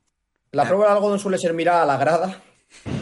la 0.51 0.63
La- 0.63 0.69
prueba 0.69 0.85
del 0.87 0.93
algodón 0.95 1.19
suele 1.19 1.37
ser 1.37 1.53
mirar 1.53 1.81
a 1.81 1.85
la 1.85 1.97
grada. 1.97 2.41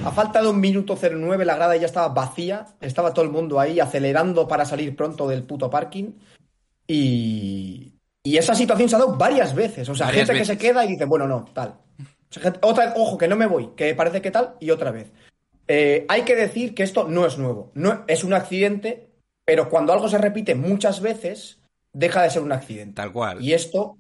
A 0.04 0.12
falta 0.12 0.42
de 0.42 0.48
un 0.48 0.60
minuto 0.60 0.96
09, 0.96 1.46
la 1.46 1.56
grada 1.56 1.76
ya 1.76 1.86
estaba 1.86 2.08
vacía. 2.10 2.66
Estaba 2.82 3.14
todo 3.14 3.26
el 3.26 3.32
mundo 3.32 3.60
ahí 3.60 3.80
acelerando 3.80 4.48
para 4.48 4.66
salir 4.66 4.96
pronto 4.96 5.28
del 5.28 5.44
puto 5.44 5.70
parking. 5.70 6.14
Y, 6.88 7.95
y 8.26 8.38
esa 8.38 8.56
situación 8.56 8.90
se 8.90 8.96
ha 8.96 9.00
dado 9.00 9.16
varias 9.16 9.54
veces. 9.54 9.88
O 9.88 9.96
sea, 9.96 10.08
Varias 10.08 10.28
gente 10.28 10.40
que 10.42 10.46
se 10.46 10.58
queda 10.58 10.84
y 10.84 10.90
dice, 10.90 11.06
bueno, 11.06 11.28
no, 11.28 11.46
tal. 11.54 11.76
O 12.00 12.34
sea, 12.34 12.44
gente- 12.44 12.60
otra 12.64 12.88
vez, 12.88 12.96
ojo, 12.98 13.18
que 13.18 13.28
no 13.28 13.36
me 13.36 13.46
voy, 13.46 13.70
que 13.78 13.94
parece 13.94 14.22
que 14.22 14.32
tal, 14.32 14.56
y 14.60 14.72
otra 14.72 14.90
vez. 14.92 15.12
Eh, 15.68 16.06
hay 16.10 16.24
que 16.24 16.36
decir 16.36 16.74
que 16.74 16.84
esto 16.84 17.08
no 17.08 17.26
es 17.26 17.38
nuevo. 17.38 17.72
No, 17.76 18.04
es 18.08 18.24
un 18.24 18.34
accidente, 18.34 19.10
pero 19.46 19.70
cuando 19.70 19.94
algo 19.94 20.10
se 20.10 20.18
repite 20.18 20.56
muchas 20.56 21.02
veces, 21.02 21.60
deja 21.94 22.24
de 22.24 22.32
ser 22.32 22.42
un 22.42 22.52
accidente. 22.52 22.96
Tal 22.96 23.12
cual. 23.14 23.42
Y 23.42 23.54
esto 23.54 23.98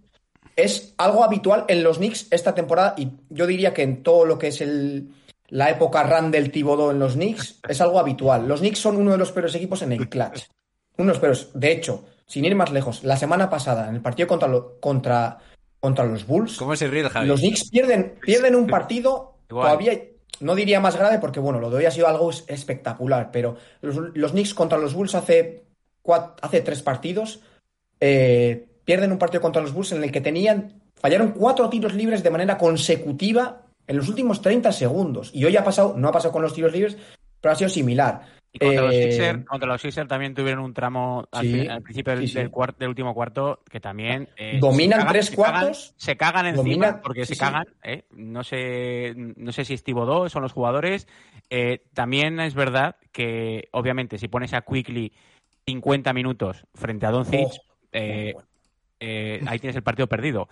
es 0.55 0.96
algo 0.98 1.24
habitual 1.24 1.65
en 1.67 1.84
los 1.84 1.98
Knicks 1.98 2.27
esta 2.32 2.55
temporada 2.55 2.96
y 2.98 3.12
yo 3.29 3.46
diría 3.46 3.74
que 3.74 3.84
en 3.84 4.01
todo 4.01 4.25
lo 4.25 4.39
que 4.39 4.48
es 4.48 4.62
el, 4.62 5.10
la 5.50 5.70
época 5.70 6.01
run 6.03 6.32
del 6.32 6.51
Thibodeau 6.51 6.91
en 6.91 7.00
los 7.00 7.13
Knicks 7.13 7.60
es 7.67 7.79
algo 7.79 8.00
habitual. 8.00 8.48
Los 8.48 8.62
Knicks 8.62 8.79
son 8.79 8.98
uno 8.98 9.12
de 9.12 9.17
los 9.17 9.32
peores 9.32 9.53
equipos 9.53 9.82
en 9.84 9.91
el 9.91 10.10
clutch. 10.10 10.48
Uno 10.98 11.08
de 11.08 11.13
los 11.13 11.20
peores. 11.20 11.50
De 11.53 11.72
hecho, 11.72 12.05
sin 12.27 12.46
ir 12.46 12.55
más 12.55 12.72
lejos, 12.72 13.03
la 13.03 13.17
semana 13.17 13.50
pasada 13.50 13.88
en 13.89 13.96
el 13.96 14.01
partido 14.01 14.27
contra, 14.27 14.48
lo- 14.48 14.79
contra, 14.79 15.38
contra 15.79 16.05
los 16.05 16.25
Bulls, 16.25 16.58
¿Cómo 16.58 16.75
se 16.75 16.88
ríe 16.88 17.01
el 17.01 17.10
Javi? 17.10 17.27
los 17.27 17.39
Knicks 17.39 17.70
pierden, 17.70 18.15
pierden 18.22 18.55
un 18.55 18.67
partido 18.67 19.36
Igual. 19.50 19.67
todavía, 19.67 20.00
no 20.39 20.55
diría 20.55 20.79
más 20.79 20.98
grave 20.98 21.20
porque, 21.20 21.39
bueno, 21.39 21.60
lo 21.60 21.70
de 21.70 21.77
hoy 21.77 21.86
ha 21.86 21.91
sido 21.91 22.08
algo 22.08 22.29
es- 22.32 22.44
espectacular, 22.48 23.29
pero 23.32 23.55
los, 23.82 23.96
los 24.13 24.32
Knicks 24.32 24.53
contra 24.53 24.77
los 24.77 24.94
Bulls 24.94 25.15
hace, 25.15 25.63
cua- 26.03 26.34
hace 26.41 26.62
tres 26.62 26.82
partidos 26.82 27.41
eh, 28.00 28.67
pierden 28.84 29.12
un 29.12 29.17
partido 29.20 29.41
contra 29.41 29.62
los 29.62 29.74
Bulls 29.74 29.91
en 29.94 30.03
el 30.03 30.12
que 30.12 30.22
tenían, 30.22 30.82
fallaron 30.96 31.32
cuatro 31.32 31.70
tiros 31.70 31.94
libres 31.94 32.24
de 32.24 32.29
manera 32.32 32.58
consecutiva 32.58 33.62
en 33.88 33.98
los 33.98 34.10
últimos 34.10 34.41
30 34.41 34.72
segundos. 34.72 35.29
Y 35.34 35.46
hoy 35.46 35.55
ha 35.58 35.63
pasado, 35.63 35.94
no 35.96 36.08
ha 36.08 36.12
pasado 36.12 36.32
con 36.32 36.41
los 36.41 36.53
tiros 36.53 36.74
libres, 36.74 36.98
pero 37.39 37.51
ha 37.51 37.55
sido 37.55 37.70
similar. 37.70 38.22
Y 38.56 38.60
contra, 38.60 38.82
los 38.84 38.94
Eh, 38.94 39.12
Sixers, 39.12 39.46
contra 39.46 39.68
los 39.68 39.82
Sixers 39.82 40.08
también 40.08 40.34
tuvieron 40.34 40.64
un 40.64 40.74
tramo 40.74 41.28
al, 41.32 41.46
Sí, 41.46 41.52
fin- 41.54 41.70
al 41.70 41.82
principio 41.82 42.14
del, 42.16 42.22
sí, 42.22 42.28
sí. 42.30 42.34
del 42.40 42.50
cuar- 42.50 42.76
del 42.78 42.88
último 42.88 43.14
cuarto 43.14 43.62
que 43.70 43.82
también... 43.82 44.30
eh, 44.38 44.60
Dominan 44.62 45.00
cagan- 45.02 45.12
tres 45.12 45.26
se 45.26 45.36
cagan- 45.36 45.52
cuartos, 45.62 45.94
Se 45.98 46.16
cagan 46.16 46.46
encima 46.46 46.64
dominan- 46.88 47.02
porque 47.04 47.26
se 47.26 47.36
cagan. 47.36 47.68
¿eh? 47.84 48.06
No, 48.12 48.44
sé, 48.46 49.14
no 49.16 49.52
sé 49.52 49.66
si 49.66 49.74
es 49.74 49.84
Thibodeau, 49.84 50.30
son 50.30 50.42
los 50.42 50.54
jugadores. 50.54 51.06
Eh, 51.50 51.84
también 51.94 52.40
es 52.40 52.54
verdad 52.56 52.96
que, 53.12 53.68
obviamente, 53.72 54.18
si 54.18 54.30
pones 54.30 54.54
a 54.54 54.62
Quickly 54.62 55.12
50 55.68 56.14
minutos 56.14 56.66
frente 56.76 57.06
a 57.06 57.12
Doncic, 57.12 57.42
Oh, 57.48 57.52
eh, 57.92 58.32
bueno. 58.36 58.48
eh, 59.02 59.42
ahí 59.48 59.60
tienes 59.60 59.76
el 59.76 59.84
partido 59.84 60.08
perdido. 60.08 60.48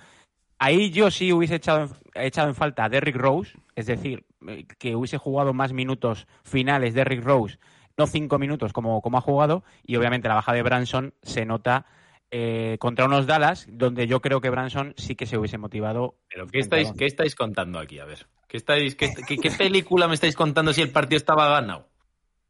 Ahí 0.60 0.92
yo 0.92 1.10
sí 1.10 1.32
hubiese 1.32 1.56
echado 1.56 1.84
en, 1.84 1.90
echado 2.26 2.48
en 2.50 2.56
falta 2.56 2.84
a 2.86 2.90
Derrick 2.90 3.16
Rose, 3.16 3.54
es 3.76 3.86
decir, 3.86 4.26
eh, 4.48 4.66
que 4.78 4.96
hubiese 4.96 5.18
jugado 5.18 5.54
más 5.54 5.72
minutos 5.74 6.28
finales 6.44 6.94
Derrick 6.94 7.24
Rose, 7.24 7.58
no 7.98 8.08
cinco 8.08 8.40
minutos 8.40 8.74
como, 8.74 9.02
como 9.02 9.18
ha 9.18 9.22
jugado, 9.22 9.64
y 9.84 9.96
obviamente 9.96 10.28
la 10.28 10.36
baja 10.36 10.54
de 10.54 10.64
Branson 10.64 11.14
se 11.22 11.46
nota 11.46 11.86
eh, 12.32 12.78
contra 12.80 13.06
unos 13.06 13.28
Dallas, 13.28 13.68
donde 13.70 14.08
yo 14.08 14.20
creo 14.22 14.42
que 14.42 14.50
Branson 14.50 14.94
sí 14.98 15.16
que 15.16 15.26
se 15.28 15.38
hubiese 15.38 15.58
motivado. 15.58 16.16
¿Pero 16.30 16.48
qué 16.48 16.60
estáis, 16.60 16.92
qué 16.94 17.06
estáis 17.06 17.36
contando 17.36 17.80
aquí? 17.80 18.00
A 18.00 18.06
ver. 18.06 18.28
¿Qué, 18.48 18.58
estáis, 18.58 18.96
qué, 18.96 19.14
qué- 19.14 19.40
qué 19.40 19.52
película 19.52 20.08
me 20.08 20.16
estáis 20.16 20.36
contando 20.36 20.74
si 20.74 20.82
el 20.82 20.92
partido 20.92 21.18
estaba 21.18 21.48
ganado? 21.50 21.90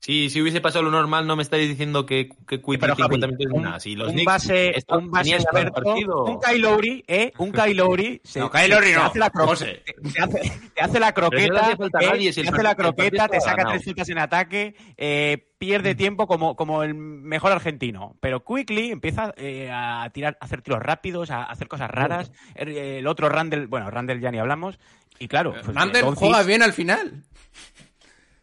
Si, 0.06 0.30
si 0.30 0.42
hubiese 0.42 0.60
pasado 0.60 0.84
lo 0.84 0.92
normal, 0.92 1.26
no 1.26 1.38
me 1.38 1.44
estáis 1.44 1.66
diciendo 1.70 2.06
que, 2.06 2.28
que 2.46 2.60
Quickly 2.60 2.78
Pero, 2.78 2.94
Javi, 2.94 3.16
50 3.16 3.28
minutos 3.28 3.48
un, 3.54 3.64
nada. 3.64 3.80
Si 3.80 3.96
los 3.96 4.10
un 4.10 4.14
Knicks 4.16 4.26
base, 4.26 4.76
un 4.90 5.10
base 5.10 5.36
experto, 5.36 5.82
partido. 5.82 6.24
un 6.26 6.40
Kyle 6.42 6.62
Lowry, 6.62 7.04
¿eh? 7.08 7.32
Un 7.38 7.52
Kyle 7.54 7.74
Lowry 7.74 8.20
se, 8.22 8.42
No, 8.42 8.52
Kyle 8.52 8.68
Lowry 8.68 8.88
te 8.88 8.96
no, 8.96 9.04
hace 9.06 9.20
la 9.20 9.32
cro- 9.32 9.46
José. 9.46 9.82
te- 9.86 9.94
te 10.12 10.22
hace, 10.22 10.52
te 10.76 10.82
hace 10.82 11.00
la 11.00 11.08
no 11.08 11.14
croqueta, 11.14 11.72
¿eh? 11.72 11.78
nadie, 12.06 12.34
si 12.34 12.42
te 12.42 12.50
hace 12.50 12.64
la 12.64 12.76
croqueta, 12.76 13.30
te 13.30 13.40
saca 13.40 13.64
tres 13.64 13.82
citas 13.86 14.10
en 14.10 14.18
ataque, 14.18 14.76
eh, 14.98 15.48
pierde 15.58 15.96
tiempo 15.96 16.28
como, 16.28 16.58
como 16.58 16.84
el 16.84 16.96
mejor 16.96 17.54
argentino. 17.54 18.18
Pero 18.20 18.44
Quickly 18.44 18.92
empieza 18.92 19.34
eh, 19.38 19.70
a 19.72 20.10
tirar, 20.14 20.38
a 20.42 20.44
hacer 20.44 20.62
tiros 20.62 20.82
rápidos, 20.82 21.32
a 21.32 21.44
hacer 21.44 21.70
cosas 21.70 21.90
raras. 21.90 22.30
El, 22.56 22.76
el 22.76 23.08
otro 23.08 23.30
Randall, 23.30 23.68
bueno, 23.68 23.90
Randall 23.90 24.20
ya 24.20 24.32
ni 24.32 24.40
hablamos. 24.40 24.80
Y 25.18 25.30
claro, 25.30 25.54
pues, 25.64 25.74
Randall 25.74 26.14
juega 26.16 26.44
bien 26.44 26.62
al 26.62 26.74
final. 26.74 27.24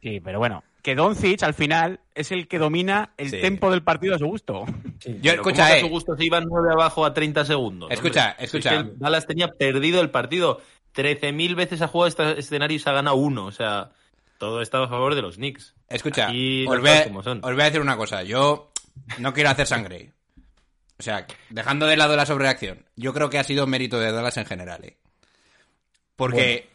Sí, 0.00 0.20
pero 0.20 0.38
bueno, 0.38 0.64
que 0.82 0.94
Doncic 0.94 1.42
al 1.42 1.54
final 1.54 2.00
es 2.14 2.32
el 2.32 2.48
que 2.48 2.58
domina 2.58 3.12
el 3.16 3.30
Sí. 3.30 3.40
tempo 3.40 3.70
del 3.70 3.82
partido 3.82 4.14
a 4.14 4.18
su 4.18 4.26
gusto. 4.26 4.64
Sí. 5.00 5.18
Yo, 5.22 5.32
Pero 5.32 5.42
¿cómo 5.42 5.50
escucha, 5.50 5.66
que 5.68 5.72
a 5.72 5.78
eh. 5.78 5.80
su 5.80 5.88
gusto 5.88 6.16
se 6.16 6.24
iban 6.24 6.44
9 6.48 6.68
abajo 6.72 7.04
a 7.04 7.14
30 7.14 7.44
segundos. 7.44 7.90
Escucha, 7.90 8.30
hombre? 8.30 8.44
escucha. 8.44 8.74
Es 8.80 8.84
que 8.84 8.90
Dallas 8.96 9.26
tenía 9.26 9.48
perdido 9.48 10.00
el 10.00 10.10
partido. 10.10 10.60
13.000 10.94 11.54
veces 11.54 11.82
ha 11.82 11.88
jugado 11.88 12.08
este 12.08 12.38
escenario 12.40 12.76
y 12.76 12.80
se 12.80 12.90
ha 12.90 12.92
ganado 12.92 13.16
uno. 13.16 13.46
O 13.46 13.52
sea, 13.52 13.90
todo 14.38 14.60
estaba 14.62 14.86
a 14.86 14.88
favor 14.88 15.14
de 15.14 15.22
los 15.22 15.36
Knicks. 15.36 15.74
Escucha, 15.88 16.28
Aquí 16.28 16.66
os 16.66 16.80
voy, 16.80 16.88
a, 16.88 16.92
cosas 16.92 17.06
como 17.06 17.22
son. 17.22 17.38
os 17.44 17.52
voy 17.52 17.60
a 17.60 17.64
decir 17.66 17.80
una 17.80 17.96
cosa. 17.96 18.22
Yo 18.22 18.72
no 19.18 19.32
quiero 19.32 19.50
hacer 19.50 19.66
sangre. 19.66 20.12
O 20.98 21.02
sea, 21.02 21.26
dejando 21.48 21.86
de 21.86 21.96
lado 21.96 22.14
la 22.16 22.26
sobrereacción, 22.26 22.84
yo 22.96 23.14
creo 23.14 23.30
que 23.30 23.38
ha 23.38 23.44
sido 23.44 23.66
mérito 23.66 23.98
de 23.98 24.12
Dallas 24.12 24.36
en 24.36 24.44
general. 24.46 24.84
¿eh? 24.84 24.96
Porque, 26.16 26.68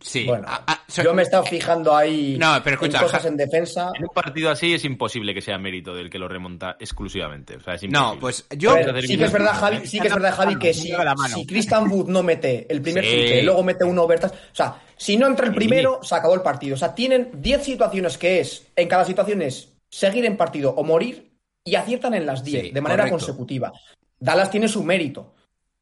sí. 0.00 0.24
Bueno, 0.24 0.44
a- 0.48 0.64
a- 0.72 0.84
so- 0.88 1.02
yo 1.02 1.14
me 1.14 1.22
he 1.22 1.24
estado 1.24 1.44
fijando 1.44 1.96
ahí 1.96 2.36
No, 2.38 2.60
pero 2.62 2.74
escucha, 2.74 2.98
en 2.98 3.04
cosas 3.04 3.24
en 3.26 3.36
defensa. 3.36 3.90
En 3.94 4.02
un 4.04 4.10
partido 4.10 4.50
así 4.50 4.74
es 4.74 4.84
imposible 4.84 5.34
que 5.34 5.40
sea 5.40 5.58
mérito 5.58 5.94
del 5.94 6.08
que 6.10 6.18
lo 6.18 6.28
remonta 6.28 6.76
exclusivamente. 6.78 7.56
O 7.56 7.60
sea, 7.60 7.74
es 7.74 7.82
imposible. 7.82 8.14
No, 8.14 8.20
pues 8.20 8.46
yo... 8.56 8.74
Ver, 8.74 9.02
sí 9.06 9.16
que 9.18 9.24
es 9.24 9.32
verdad. 9.32 9.54
Javi, 9.54 9.86
sí 9.86 10.00
que 10.00 10.08
es 10.08 10.14
verdad, 10.14 10.34
Javi, 10.34 10.56
que 10.58 10.72
si, 10.74 10.92
si 11.34 11.46
Christian 11.46 11.90
Wood 11.90 12.08
no 12.08 12.22
mete 12.22 12.66
el 12.68 12.80
primer 12.82 13.04
Sí. 13.04 13.10
triple, 13.10 13.42
luego 13.42 13.62
mete 13.62 13.84
uno 13.84 14.02
overtime, 14.04 14.32
o 14.32 14.54
sea, 14.54 14.80
si 14.96 15.16
no 15.16 15.26
entra 15.26 15.46
el 15.46 15.54
primero, 15.54 16.00
se 16.02 16.14
acabó 16.14 16.34
el 16.34 16.42
partido. 16.42 16.74
O 16.74 16.78
sea, 16.78 16.94
tienen 16.94 17.30
10 17.34 17.64
situaciones 17.64 18.18
que 18.18 18.40
es, 18.40 18.66
en 18.76 18.88
cada 18.88 19.04
situación 19.04 19.42
es 19.42 19.72
seguir 19.90 20.24
en 20.24 20.36
partido 20.36 20.70
o 20.76 20.84
morir 20.84 21.30
y 21.64 21.74
aciertan 21.74 22.14
en 22.14 22.26
las 22.26 22.44
10 22.44 22.62
Sí, 22.64 22.70
de 22.70 22.80
manera 22.80 23.04
correcto. 23.04 23.18
consecutiva. 23.18 23.72
Dallas 24.20 24.50
tiene 24.50 24.68
su 24.68 24.82
mérito, 24.82 25.34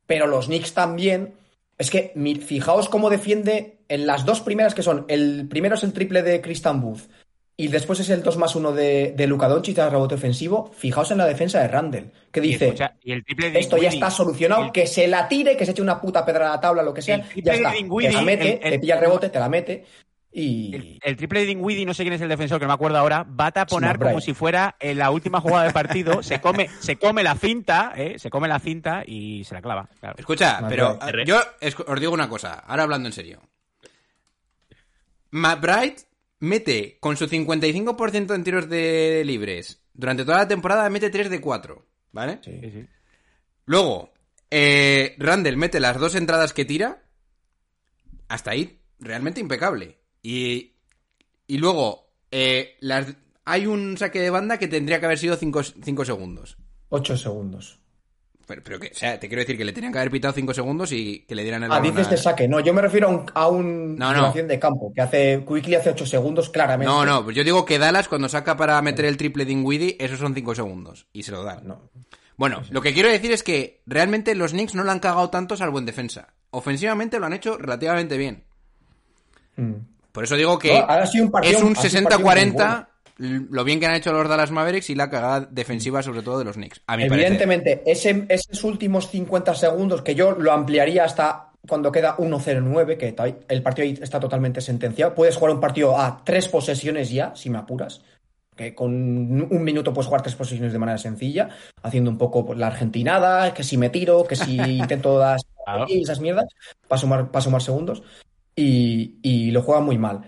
pero 0.06 0.26
los 0.26 0.46
Knicks 0.46 0.72
también. 0.74 1.34
Es 1.78 1.90
que 1.90 2.12
fijaos 2.46 2.88
cómo 2.88 3.10
defiende 3.10 3.78
en 3.88 4.06
las 4.06 4.24
dos 4.24 4.40
primeras 4.40 4.74
que 4.74 4.82
son, 4.82 5.04
el 5.08 5.46
primero 5.48 5.74
es 5.74 5.82
el 5.84 5.92
triple 5.92 6.22
de 6.22 6.40
Christian 6.40 6.82
Wood 6.82 7.00
y 7.58 7.68
después 7.68 8.00
es 8.00 8.10
el 8.10 8.22
2 8.22 8.36
más 8.36 8.54
1 8.54 8.72
de, 8.72 9.14
de 9.16 9.26
Luka 9.26 9.48
Doncic 9.48 9.78
al 9.78 9.90
rebote 9.90 10.14
ofensivo, 10.14 10.70
fijaos 10.76 11.10
en 11.10 11.18
la 11.18 11.26
defensa 11.26 11.60
de 11.60 11.68
Randall, 11.68 12.12
que 12.30 12.40
Y, 12.40 12.42
dice, 12.48 12.66
escucha, 12.66 12.94
y 13.02 13.12
el 13.12 13.24
triple 13.24 13.50
de 13.50 13.60
esto 13.60 13.76
ya 13.78 13.88
está 13.88 14.10
solucionado, 14.10 14.64
el- 14.64 14.72
que 14.72 14.86
se 14.86 15.06
la 15.06 15.26
tire, 15.28 15.56
que 15.56 15.64
se 15.64 15.70
eche 15.70 15.80
una 15.82 16.00
puta 16.00 16.24
pedra 16.26 16.48
a 16.50 16.56
la 16.56 16.60
tabla, 16.60 16.82
lo 16.82 16.92
que 16.92 17.00
sea, 17.02 17.16
ya 17.42 17.52
está. 17.54 17.70
Te 18.08 18.12
la 18.12 18.22
mete, 18.22 18.42
el- 18.48 18.54
el- 18.64 18.70
te 18.72 18.78
pilla 18.78 18.94
el 18.94 19.00
rebote, 19.00 19.28
te 19.30 19.38
la 19.38 19.48
mete 19.48 19.84
y... 20.38 20.74
El, 20.74 20.98
el 21.02 21.16
triple 21.16 21.40
de 21.40 21.46
Dinwiddie, 21.46 21.86
no 21.86 21.94
sé 21.94 22.02
quién 22.02 22.12
es 22.12 22.20
el 22.20 22.28
defensor, 22.28 22.58
que 22.58 22.66
no 22.66 22.68
me 22.68 22.74
acuerdo 22.74 22.98
ahora, 22.98 23.24
va 23.24 23.46
a 23.46 23.52
taponar 23.52 23.98
como 23.98 24.20
si 24.20 24.34
fuera 24.34 24.76
en 24.78 24.98
la 24.98 25.10
última 25.10 25.40
jugada 25.40 25.64
del 25.64 25.72
partido, 25.72 26.22
se 26.22 26.42
come, 26.42 26.68
se 26.80 26.96
come 26.96 27.22
la 27.22 27.34
cinta, 27.36 27.94
¿eh? 27.96 28.18
se 28.18 28.28
come 28.28 28.46
la 28.46 28.58
cinta 28.58 29.02
y 29.06 29.44
se 29.44 29.54
la 29.54 29.62
clava. 29.62 29.88
claro. 29.98 30.16
Escucha, 30.18 30.60
pero 30.68 30.98
eh, 31.00 31.24
yo 31.26 31.40
os 31.60 32.00
digo 32.00 32.12
una 32.12 32.28
cosa, 32.28 32.52
ahora 32.54 32.82
hablando 32.82 33.08
en 33.08 33.14
serio. 33.14 33.40
McBride 35.30 35.96
mete 36.40 36.98
con 37.00 37.16
su 37.16 37.28
55% 37.28 38.34
en 38.34 38.44
tiros 38.44 38.68
de 38.68 39.22
libres 39.24 39.82
durante 39.94 40.26
toda 40.26 40.38
la 40.38 40.48
temporada, 40.48 40.88
mete 40.90 41.08
3 41.08 41.30
de 41.30 41.40
4, 41.40 41.86
¿vale? 42.12 42.40
Sí. 42.42 42.58
Sí, 42.60 42.70
sí. 42.70 42.86
Luego, 43.64 44.12
eh, 44.50 45.16
Randall 45.18 45.56
mete 45.56 45.80
las 45.80 45.98
dos 45.98 46.14
entradas 46.14 46.52
que 46.52 46.66
tira. 46.66 47.02
Hasta 48.28 48.50
ahí, 48.50 48.80
realmente 49.00 49.40
impecable. 49.40 49.98
Y, 50.28 50.74
y 51.46 51.58
luego, 51.58 52.08
eh, 52.32 52.74
las, 52.80 53.14
hay 53.44 53.68
un 53.68 53.96
saque 53.96 54.20
de 54.20 54.30
banda 54.30 54.58
que 54.58 54.66
tendría 54.66 54.98
que 54.98 55.06
haber 55.06 55.18
sido 55.18 55.36
5 55.36 56.04
segundos. 56.04 56.56
8 56.88 57.16
segundos. 57.16 57.78
Pero, 58.44 58.60
pero 58.64 58.80
que, 58.80 58.88
o 58.88 58.94
sea, 58.94 59.20
te 59.20 59.28
quiero 59.28 59.42
decir 59.42 59.56
que 59.56 59.64
le 59.64 59.72
tenían 59.72 59.92
que 59.92 60.00
haber 60.00 60.10
pitado 60.10 60.34
5 60.34 60.52
segundos 60.52 60.90
y 60.90 61.20
que 61.28 61.36
le 61.36 61.44
dieran 61.44 61.62
el 61.62 61.70
Ah, 61.70 61.80
dices 61.80 62.10
de 62.10 62.16
saque. 62.16 62.48
No, 62.48 62.58
yo 62.58 62.74
me 62.74 62.82
refiero 62.82 63.06
a 63.06 63.10
un, 63.12 63.26
a 63.34 63.46
un 63.46 63.94
No, 63.94 64.12
no. 64.12 64.32
de 64.32 64.58
campo, 64.58 64.92
que 64.92 65.00
hace 65.00 65.44
Quickly 65.46 65.76
hace 65.76 65.90
8 65.90 66.04
segundos, 66.04 66.50
claramente. 66.50 66.92
No, 66.92 67.06
no, 67.06 67.22
pues 67.22 67.36
yo 67.36 67.44
digo 67.44 67.64
que 67.64 67.78
Dallas 67.78 68.08
cuando 68.08 68.28
saca 68.28 68.56
para 68.56 68.82
meter 68.82 69.04
el 69.04 69.16
triple 69.16 69.44
de 69.44 69.50
Dinwiddie, 69.50 69.96
esos 70.00 70.18
son 70.18 70.34
5 70.34 70.56
segundos. 70.56 71.06
Y 71.12 71.22
se 71.22 71.30
lo 71.30 71.44
dan. 71.44 71.68
No. 71.68 71.88
Bueno, 72.36 72.64
lo 72.70 72.82
que 72.82 72.92
quiero 72.92 73.08
decir 73.10 73.30
es 73.30 73.44
que 73.44 73.80
realmente 73.86 74.34
los 74.34 74.50
Knicks 74.50 74.74
no 74.74 74.82
lo 74.82 74.90
han 74.90 74.98
cagado 74.98 75.30
tanto 75.30 75.56
salvo 75.56 75.78
en 75.78 75.86
defensa. 75.86 76.34
Ofensivamente 76.50 77.20
lo 77.20 77.26
han 77.26 77.32
hecho 77.32 77.56
relativamente 77.58 78.16
bien. 78.16 78.42
Mm. 79.54 79.74
Por 80.16 80.24
eso 80.24 80.34
digo 80.34 80.58
que 80.58 80.72
No, 80.72 80.86
ha 80.88 81.04
sido 81.04 81.26
un 81.26 81.30
partido- 81.30 81.58
es 81.58 81.62
un 81.62 81.76
ha 81.76 81.82
sido 81.82 81.98
un 81.98 82.04
partido 82.04 82.26
60-40 82.30 82.86
lo 83.18 83.64
bien 83.64 83.78
que 83.80 83.86
han 83.86 83.94
hecho 83.94 84.14
los 84.14 84.26
Dallas 84.26 84.50
Mavericks 84.50 84.88
y 84.88 84.94
la 84.94 85.10
cagada 85.10 85.46
defensiva 85.50 86.02
sobre 86.02 86.22
todo 86.22 86.38
de 86.38 86.46
los 86.46 86.56
Knicks. 86.56 86.80
A 86.86 86.96
mi 86.96 87.06
parecer. 87.06 87.26
Evidentemente, 87.32 87.82
ese, 87.84 88.24
esos 88.30 88.64
últimos 88.64 89.10
50 89.10 89.54
segundos, 89.54 90.00
que 90.00 90.14
yo 90.14 90.32
lo 90.32 90.52
ampliaría 90.52 91.04
hasta 91.04 91.50
cuando 91.68 91.92
queda 91.92 92.16
1-0-9, 92.16 92.96
que 92.96 93.14
el 93.48 93.62
partido 93.62 93.84
ahí 93.86 93.98
está 94.00 94.18
totalmente 94.18 94.62
sentenciado. 94.62 95.14
Puedes 95.14 95.36
jugar 95.36 95.52
un 95.54 95.60
partido 95.60 95.98
a 95.98 96.22
tres 96.24 96.48
posesiones 96.48 97.10
ya, 97.10 97.36
si 97.36 97.50
me 97.50 97.58
apuras. 97.58 98.00
Que 98.54 98.74
con 98.74 98.90
un 98.94 99.64
minuto 99.64 99.92
puedes 99.92 100.06
jugar 100.06 100.22
tres 100.22 100.34
posesiones 100.34 100.72
de 100.72 100.78
manera 100.78 100.96
sencilla, 100.96 101.50
haciendo 101.82 102.10
un 102.10 102.16
poco 102.16 102.46
pues, 102.46 102.58
la 102.58 102.68
argentinada, 102.68 103.52
que 103.52 103.62
si 103.64 103.76
me 103.76 103.90
tiro, 103.90 104.24
que 104.24 104.36
si 104.36 104.56
intento 104.78 105.18
dar 105.18 105.38
esas 105.88 106.20
mierdas, 106.20 106.46
para 106.88 106.98
sumar, 106.98 107.30
para 107.30 107.42
sumar 107.42 107.60
segundos. 107.60 108.02
Y, 108.56 109.16
y 109.22 109.50
lo 109.50 109.62
juegan 109.62 109.84
muy 109.84 109.98
mal. 109.98 110.22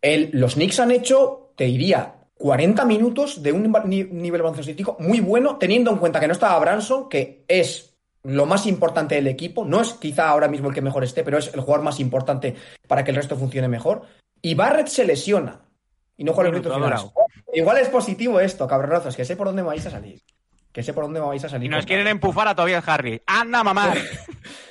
El- 0.00 0.30
los 0.32 0.54
Knicks 0.54 0.80
han 0.80 0.90
hecho, 0.90 1.52
te 1.56 1.64
diría, 1.64 2.14
40 2.38 2.84
minutos 2.84 3.42
de 3.42 3.52
un 3.52 3.72
ni- 3.84 4.04
nivel 4.04 4.42
baloncestístico 4.42 4.96
muy 4.98 5.20
bueno, 5.20 5.56
teniendo 5.56 5.90
en 5.90 5.98
cuenta 5.98 6.18
que 6.20 6.26
no 6.26 6.32
estaba 6.32 6.58
Branson, 6.58 7.08
que 7.08 7.44
es 7.48 7.94
lo 8.22 8.46
más 8.46 8.66
importante 8.66 9.14
del 9.14 9.26
equipo. 9.28 9.64
No 9.64 9.80
es 9.80 9.92
quizá 9.92 10.28
ahora 10.28 10.48
mismo 10.48 10.68
el 10.68 10.74
que 10.74 10.80
mejor 10.82 11.04
esté, 11.04 11.22
pero 11.22 11.38
es 11.38 11.52
el 11.54 11.60
jugador 11.60 11.84
más 11.84 12.00
importante 12.00 12.54
para 12.88 13.04
que 13.04 13.10
el 13.10 13.16
resto 13.16 13.36
funcione 13.36 13.68
mejor. 13.68 14.02
Y 14.42 14.54
Barrett 14.54 14.88
se 14.88 15.04
lesiona. 15.04 15.60
Y 16.16 16.24
no 16.24 16.32
juega 16.32 16.50
los 16.50 16.60
Minuto 16.60 16.76
minutos 16.78 17.00
finales. 17.02 17.12
dorado. 17.14 17.52
Igual 17.52 17.78
es 17.78 17.88
positivo 17.88 18.40
esto, 18.40 18.66
cabronazos, 18.66 19.14
que 19.16 19.24
sé 19.24 19.36
por 19.36 19.46
dónde 19.48 19.62
me 19.62 19.68
vais 19.68 19.84
a 19.86 19.90
salir. 19.90 20.20
Que 20.72 20.82
sé 20.82 20.92
por 20.92 21.04
dónde 21.04 21.20
me 21.20 21.26
vais 21.26 21.44
a 21.44 21.48
salir. 21.48 21.66
Y 21.66 21.68
nos 21.68 21.86
quieren 21.86 22.06
empufar 22.06 22.48
a 22.48 22.54
Tobias 22.54 22.86
Harry. 22.88 23.20
¡Anda, 23.26 23.62
mamá! 23.62 23.94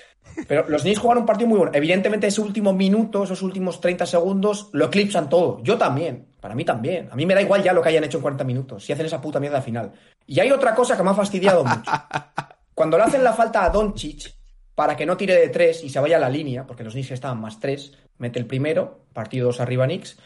Pero 0.48 0.68
los 0.68 0.82
Knicks 0.82 1.00
jugaron 1.00 1.24
un 1.24 1.28
partido 1.28 1.50
muy 1.50 1.58
bueno. 1.58 1.72
Evidentemente, 1.74 2.28
ese 2.28 2.42
último 2.42 2.74
minuto, 2.74 3.24
esos 3.24 3.42
últimos 3.42 3.80
30 3.82 4.06
segundos, 4.06 4.70
lo 4.74 4.86
eclipsan 4.86 5.30
todo. 5.30 5.62
Yo 5.64 5.78
también. 5.78 6.28
Para 6.40 6.56
mí 6.56 6.66
también. 6.66 7.10
A 7.12 7.16
mí 7.16 7.26
me 7.26 7.34
da 7.34 7.42
igual 7.42 7.64
ya 7.64 7.74
lo 7.74 7.82
que 7.82 7.90
hayan 7.90 8.04
hecho 8.04 8.18
en 8.18 8.22
40 8.22 8.44
minutos. 8.44 8.86
Si 8.86 8.94
hacen 8.94 9.06
esa 9.06 9.22
puta 9.22 9.40
mierda 9.40 9.58
al 9.58 9.64
final. 9.64 9.94
Y 10.28 10.40
hay 10.40 10.52
otra 10.52 10.76
cosa 10.76 10.98
que 10.98 11.04
me 11.04 11.10
ha 11.10 11.14
fastidiado 11.14 11.64
mucho. 11.64 11.92
Cuando 12.74 12.98
le 12.98 13.04
hacen 13.04 13.24
la 13.24 13.34
falta 13.34 13.64
a 13.64 13.70
Doncic 13.70 14.34
para 14.76 14.98
que 14.98 15.06
no 15.06 15.16
tire 15.16 15.36
de 15.36 15.50
3 15.50 15.84
y 15.86 15.90
se 15.90 16.00
vaya 16.00 16.18
a 16.18 16.20
la 16.20 16.30
línea, 16.30 16.68
porque 16.68 16.84
los 16.84 16.94
Knicks 16.94 17.12
estaban 17.12 17.40
más 17.40 17.60
3, 17.60 17.94
mete 18.18 18.40
el 18.40 18.46
primero, 18.46 19.06
partido 19.14 19.48
2 19.48 19.62
arriba 19.62 19.86
Knicks. 19.86 20.18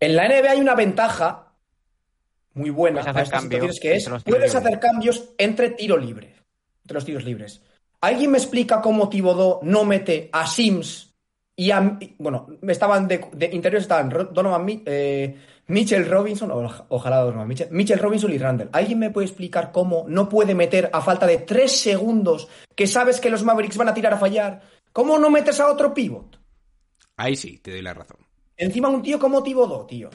En 0.00 0.16
la 0.16 0.26
NBA 0.26 0.52
hay 0.52 0.60
una 0.60 0.74
ventaja 0.74 1.52
muy 2.54 2.70
buena 2.70 3.04
para 3.04 3.22
estas 3.22 3.42
cambio 3.42 3.58
situaciones 3.60 3.80
que 3.80 3.94
es 3.94 4.08
puedes 4.24 4.26
libres. 4.26 4.54
hacer 4.54 4.80
cambios 4.80 5.30
entre 5.36 5.70
tiro 5.70 5.96
libre, 5.96 6.34
entre 6.82 6.94
los 6.94 7.04
tiros 7.04 7.24
libres. 7.24 7.62
¿Alguien 8.00 8.30
me 8.30 8.38
explica 8.38 8.80
cómo 8.80 9.08
Thibodeau 9.08 9.60
no 9.62 9.84
mete 9.84 10.28
a 10.32 10.46
Sims 10.46 11.14
y 11.56 11.70
a... 11.70 11.98
Bueno, 12.18 12.46
estaban 12.68 13.06
de, 13.06 13.26
de 13.32 13.46
interiores 13.52 13.82
estaban 13.84 14.10
Ro- 14.10 14.24
Donovan 14.24 14.64
Mi- 14.64 14.82
eh, 14.86 15.36
Mitchell 15.66 16.08
Robinson, 16.08 16.50
ojalá 16.88 17.18
Donovan 17.18 17.46
Mitchell, 17.46 17.68
Mitchell 17.70 17.98
Robinson 17.98 18.32
y 18.32 18.38
Randall. 18.38 18.70
¿Alguien 18.72 18.98
me 18.98 19.10
puede 19.10 19.26
explicar 19.26 19.70
cómo 19.70 20.04
no 20.08 20.28
puede 20.28 20.54
meter 20.54 20.88
a 20.92 21.00
falta 21.02 21.26
de 21.26 21.38
tres 21.38 21.78
segundos 21.78 22.48
que 22.74 22.86
sabes 22.86 23.20
que 23.20 23.30
los 23.30 23.44
Mavericks 23.44 23.76
van 23.76 23.88
a 23.88 23.94
tirar 23.94 24.14
a 24.14 24.18
fallar? 24.18 24.62
¿Cómo 24.92 25.18
no 25.18 25.28
metes 25.30 25.60
a 25.60 25.70
otro 25.70 25.92
pivot? 25.94 26.40
Ahí 27.16 27.36
sí, 27.36 27.58
te 27.58 27.70
doy 27.70 27.82
la 27.82 27.92
razón. 27.94 28.16
Encima 28.56 28.88
un 28.88 29.02
tío 29.02 29.18
como 29.18 29.42
Thibodeau, 29.42 29.86
tío. 29.86 30.08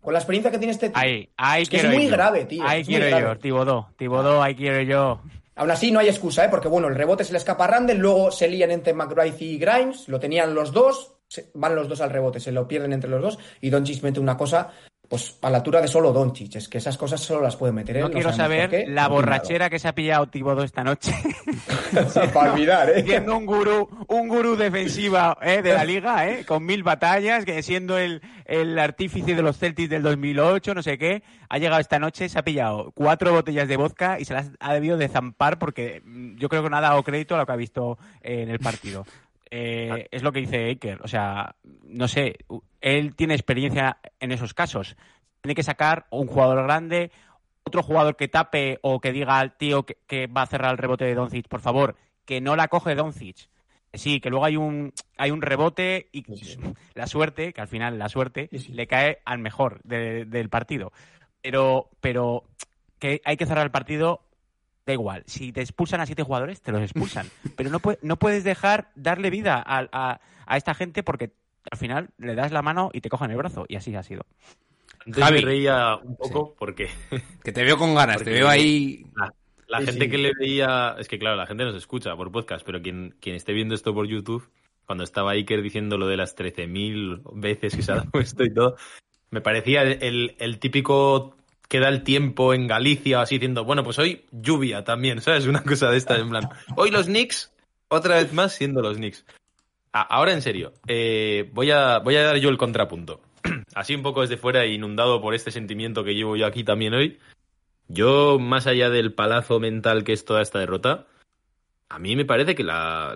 Con 0.00 0.12
la 0.12 0.18
experiencia 0.18 0.50
que 0.50 0.58
tiene 0.58 0.72
este 0.72 0.90
tío. 0.90 0.98
Ahí, 1.02 1.30
ahí 1.38 1.62
Es 1.62 1.68
que 1.70 1.78
es 1.78 1.86
muy 1.86 2.04
yo. 2.04 2.12
grave, 2.12 2.44
tío, 2.44 2.62
Ahí 2.66 2.82
es 2.82 2.86
quiero 2.86 3.08
yo, 3.18 3.38
Tibodó. 3.38 3.88
Tibodó, 3.96 4.42
ahí 4.42 4.54
quiero 4.54 4.82
yo. 4.82 5.20
Aún 5.56 5.70
así 5.70 5.90
no 5.90 6.00
hay 6.00 6.08
excusa, 6.08 6.44
¿eh? 6.44 6.48
porque 6.48 6.68
bueno, 6.68 6.88
el 6.88 6.96
rebote 6.96 7.24
se 7.24 7.32
le 7.32 7.38
escapa 7.38 7.64
a 7.64 7.68
Randall, 7.68 7.98
luego 7.98 8.30
se 8.30 8.48
lían 8.48 8.70
entre 8.70 8.92
McBride 8.92 9.36
y 9.38 9.58
Grimes, 9.58 10.08
lo 10.08 10.18
tenían 10.18 10.54
los 10.54 10.72
dos, 10.72 11.14
van 11.54 11.76
los 11.76 11.88
dos 11.88 12.00
al 12.00 12.10
rebote, 12.10 12.40
se 12.40 12.52
lo 12.52 12.66
pierden 12.66 12.92
entre 12.92 13.10
los 13.10 13.22
dos 13.22 13.38
y 13.60 13.70
Doncic 13.70 14.02
mete 14.02 14.20
una 14.20 14.36
cosa, 14.36 14.72
pues 15.14 15.38
a 15.42 15.48
la 15.48 15.58
altura 15.58 15.80
de 15.80 15.86
solo 15.86 16.12
Doncic, 16.12 16.56
es 16.56 16.68
que 16.68 16.78
esas 16.78 16.96
cosas 16.96 17.20
solo 17.20 17.40
las 17.40 17.54
puede 17.54 17.72
meter 17.72 17.98
él. 17.98 18.02
No 18.02 18.10
quiero 18.10 18.32
saber 18.32 18.68
qué, 18.68 18.84
la 18.88 19.04
no 19.04 19.10
borrachera 19.10 19.70
que 19.70 19.78
se 19.78 19.86
ha 19.86 19.94
pillado 19.94 20.26
Tibodó 20.26 20.64
esta 20.64 20.82
noche. 20.82 21.14
Para 22.34 22.52
olvidar, 22.52 22.90
¿eh? 22.90 23.04
siendo 23.04 23.36
un 23.36 23.46
gurú, 23.46 23.88
un 24.08 24.26
gurú 24.26 24.56
defensiva 24.56 25.38
¿eh? 25.40 25.62
de 25.62 25.72
la 25.72 25.84
liga, 25.84 26.28
¿eh? 26.28 26.44
con 26.44 26.66
mil 26.66 26.82
batallas, 26.82 27.44
que 27.44 27.62
siendo 27.62 27.96
el, 27.96 28.22
el 28.44 28.76
artífice 28.76 29.36
de 29.36 29.42
los 29.42 29.56
Celtics 29.56 29.88
del 29.88 30.02
2008, 30.02 30.74
no 30.74 30.82
sé 30.82 30.98
qué, 30.98 31.22
ha 31.48 31.58
llegado 31.58 31.80
esta 31.80 32.00
noche, 32.00 32.28
se 32.28 32.36
ha 32.36 32.42
pillado 32.42 32.90
cuatro 32.92 33.32
botellas 33.32 33.68
de 33.68 33.76
vodka 33.76 34.18
y 34.18 34.24
se 34.24 34.34
las 34.34 34.50
ha 34.58 34.74
debido 34.74 34.96
de 34.96 35.06
zampar 35.06 35.60
porque 35.60 36.02
mm, 36.04 36.38
yo 36.38 36.48
creo 36.48 36.64
que 36.64 36.70
no 36.70 36.76
ha 36.76 36.80
dado 36.80 37.00
crédito 37.04 37.36
a 37.36 37.38
lo 37.38 37.46
que 37.46 37.52
ha 37.52 37.56
visto 37.56 37.98
eh, 38.20 38.42
en 38.42 38.50
el 38.50 38.58
partido. 38.58 39.06
Eh, 39.50 40.08
es 40.10 40.22
lo 40.22 40.32
que 40.32 40.40
dice 40.40 40.70
Aker, 40.70 41.00
o 41.02 41.08
sea, 41.08 41.54
no 41.84 42.08
sé, 42.08 42.36
él 42.80 43.14
tiene 43.14 43.34
experiencia 43.34 43.98
en 44.20 44.32
esos 44.32 44.54
casos. 44.54 44.96
Tiene 45.42 45.54
que 45.54 45.62
sacar 45.62 46.06
un 46.10 46.26
jugador 46.26 46.62
grande, 46.64 47.10
otro 47.64 47.82
jugador 47.82 48.16
que 48.16 48.28
tape 48.28 48.78
o 48.82 49.00
que 49.00 49.12
diga 49.12 49.38
al 49.38 49.56
tío 49.56 49.84
que, 49.84 49.96
que 50.06 50.26
va 50.26 50.42
a 50.42 50.46
cerrar 50.46 50.72
el 50.72 50.78
rebote 50.78 51.04
de 51.04 51.14
Doncic, 51.14 51.48
por 51.48 51.60
favor, 51.60 51.96
que 52.24 52.40
no 52.40 52.56
la 52.56 52.68
coge 52.68 52.94
Doncic. 52.94 53.48
Sí, 53.92 54.18
que 54.20 54.28
luego 54.28 54.44
hay 54.44 54.56
un 54.56 54.92
hay 55.18 55.30
un 55.30 55.40
rebote 55.40 56.08
y 56.10 56.24
Sí, 56.34 56.56
la 56.94 57.06
suerte, 57.06 57.52
que 57.52 57.60
al 57.60 57.68
final 57.68 57.96
la 57.98 58.08
suerte 58.08 58.48
sí. 58.52 58.72
le 58.72 58.88
cae 58.88 59.18
al 59.24 59.38
mejor 59.38 59.80
de- 59.84 60.24
del 60.24 60.48
partido. 60.48 60.92
Pero 61.42 61.90
pero 62.00 62.42
que 62.98 63.20
hay 63.24 63.36
que 63.36 63.46
cerrar 63.46 63.64
el 63.66 63.70
partido 63.70 64.22
da 64.86 64.92
igual. 64.92 65.22
Si 65.26 65.52
te 65.52 65.60
expulsan 65.60 66.00
a 66.00 66.06
siete 66.06 66.22
jugadores, 66.22 66.60
te 66.60 66.72
los 66.72 66.82
expulsan. 66.82 67.26
Pero 67.56 67.70
no, 67.70 67.80
no 68.02 68.16
puedes 68.18 68.44
dejar 68.44 68.90
darle 68.94 69.30
vida 69.30 69.62
a, 69.64 69.86
a- 69.92 70.20
a 70.46 70.56
esta 70.56 70.74
gente 70.74 71.02
porque 71.02 71.32
al 71.70 71.78
final 71.78 72.10
le 72.18 72.34
das 72.34 72.52
la 72.52 72.60
mano 72.62 72.90
y 72.92 73.00
te 73.00 73.08
cogen 73.08 73.30
el 73.30 73.36
brazo. 73.38 73.64
Y 73.68 73.76
así 73.76 73.94
ha 73.96 74.02
sido. 74.02 74.26
Antes 75.06 75.22
Javi. 75.24 75.38
me 75.40 75.44
reía 75.44 75.96
un 75.96 76.16
poco 76.16 76.54
porque 76.58 76.88
Que 77.44 77.52
te 77.52 77.62
veo 77.64 77.76
con 77.78 77.94
ganas, 77.94 78.16
Porque- 78.16 78.30
te 78.30 78.36
veo 78.36 78.48
ahí... 78.48 79.04
la, 79.16 79.32
la 79.66 79.78
Sí, 79.80 79.86
gente 79.86 80.04
sí. 80.04 80.10
que 80.10 80.18
le 80.18 80.32
veía, 80.38 80.94
es 80.98 81.08
que 81.08 81.18
claro, 81.18 81.36
la 81.36 81.46
gente 81.46 81.64
nos 81.64 81.74
escucha 81.74 82.14
por 82.16 82.30
podcast, 82.30 82.64
pero 82.64 82.80
quien, 82.82 83.14
quien 83.20 83.34
esté 83.36 83.52
viendo 83.52 83.74
esto 83.74 83.94
por 83.94 84.06
YouTube, 84.06 84.48
cuando 84.86 85.04
estaba 85.04 85.32
Iker 85.32 85.62
diciendo 85.62 85.96
lo 85.96 86.06
de 86.06 86.16
las 86.18 86.36
13.000 86.36 87.22
veces 87.34 87.74
que 87.74 87.82
se 87.82 87.92
ha 87.92 87.94
dado 88.04 88.20
esto 88.20 88.44
y 88.44 88.52
todo, 88.52 88.76
me 89.30 89.40
parecía 89.40 89.82
el, 89.82 90.02
el- 90.02 90.36
el 90.38 90.58
típico 90.58 91.36
que 91.68 91.80
da 91.80 91.88
el 91.88 92.02
tiempo 92.02 92.54
en 92.54 92.66
Galicia, 92.66 93.20
así 93.20 93.36
diciendo, 93.36 93.64
bueno, 93.64 93.84
pues 93.84 93.98
hoy 93.98 94.24
lluvia 94.30 94.84
también, 94.84 95.20
¿sabes? 95.20 95.46
Una 95.46 95.62
cosa 95.62 95.90
de 95.90 95.96
esta, 95.96 96.16
en 96.18 96.30
plan, 96.30 96.48
hoy 96.76 96.90
los 96.90 97.06
Knicks, 97.06 97.52
otra 97.88 98.16
vez 98.16 98.32
más 98.32 98.52
siendo 98.52 98.82
los 98.82 98.96
Knicks. 98.96 99.24
Ahora 99.92 100.32
en 100.32 100.42
serio, 100.42 100.72
eh, 100.88 101.48
voy, 101.52 101.70
a, 101.70 101.98
voy 101.98 102.16
a 102.16 102.24
dar 102.24 102.36
yo 102.38 102.48
el 102.48 102.58
contrapunto. 102.58 103.20
Así 103.74 103.94
un 103.94 104.02
poco 104.02 104.22
desde 104.22 104.36
fuera, 104.36 104.66
inundado 104.66 105.20
por 105.20 105.34
este 105.34 105.50
sentimiento 105.50 106.02
que 106.02 106.14
llevo 106.14 106.36
yo 106.36 106.46
aquí 106.46 106.64
también 106.64 106.94
hoy. 106.94 107.18
Yo, 107.86 108.38
más 108.38 108.66
allá 108.66 108.90
del 108.90 109.12
palazo 109.12 109.60
mental 109.60 110.04
que 110.04 110.12
es 110.12 110.24
toda 110.24 110.42
esta 110.42 110.58
derrota, 110.58 111.06
a 111.88 111.98
mí 111.98 112.16
me 112.16 112.24
parece 112.24 112.54
que 112.54 112.64
la 112.64 113.14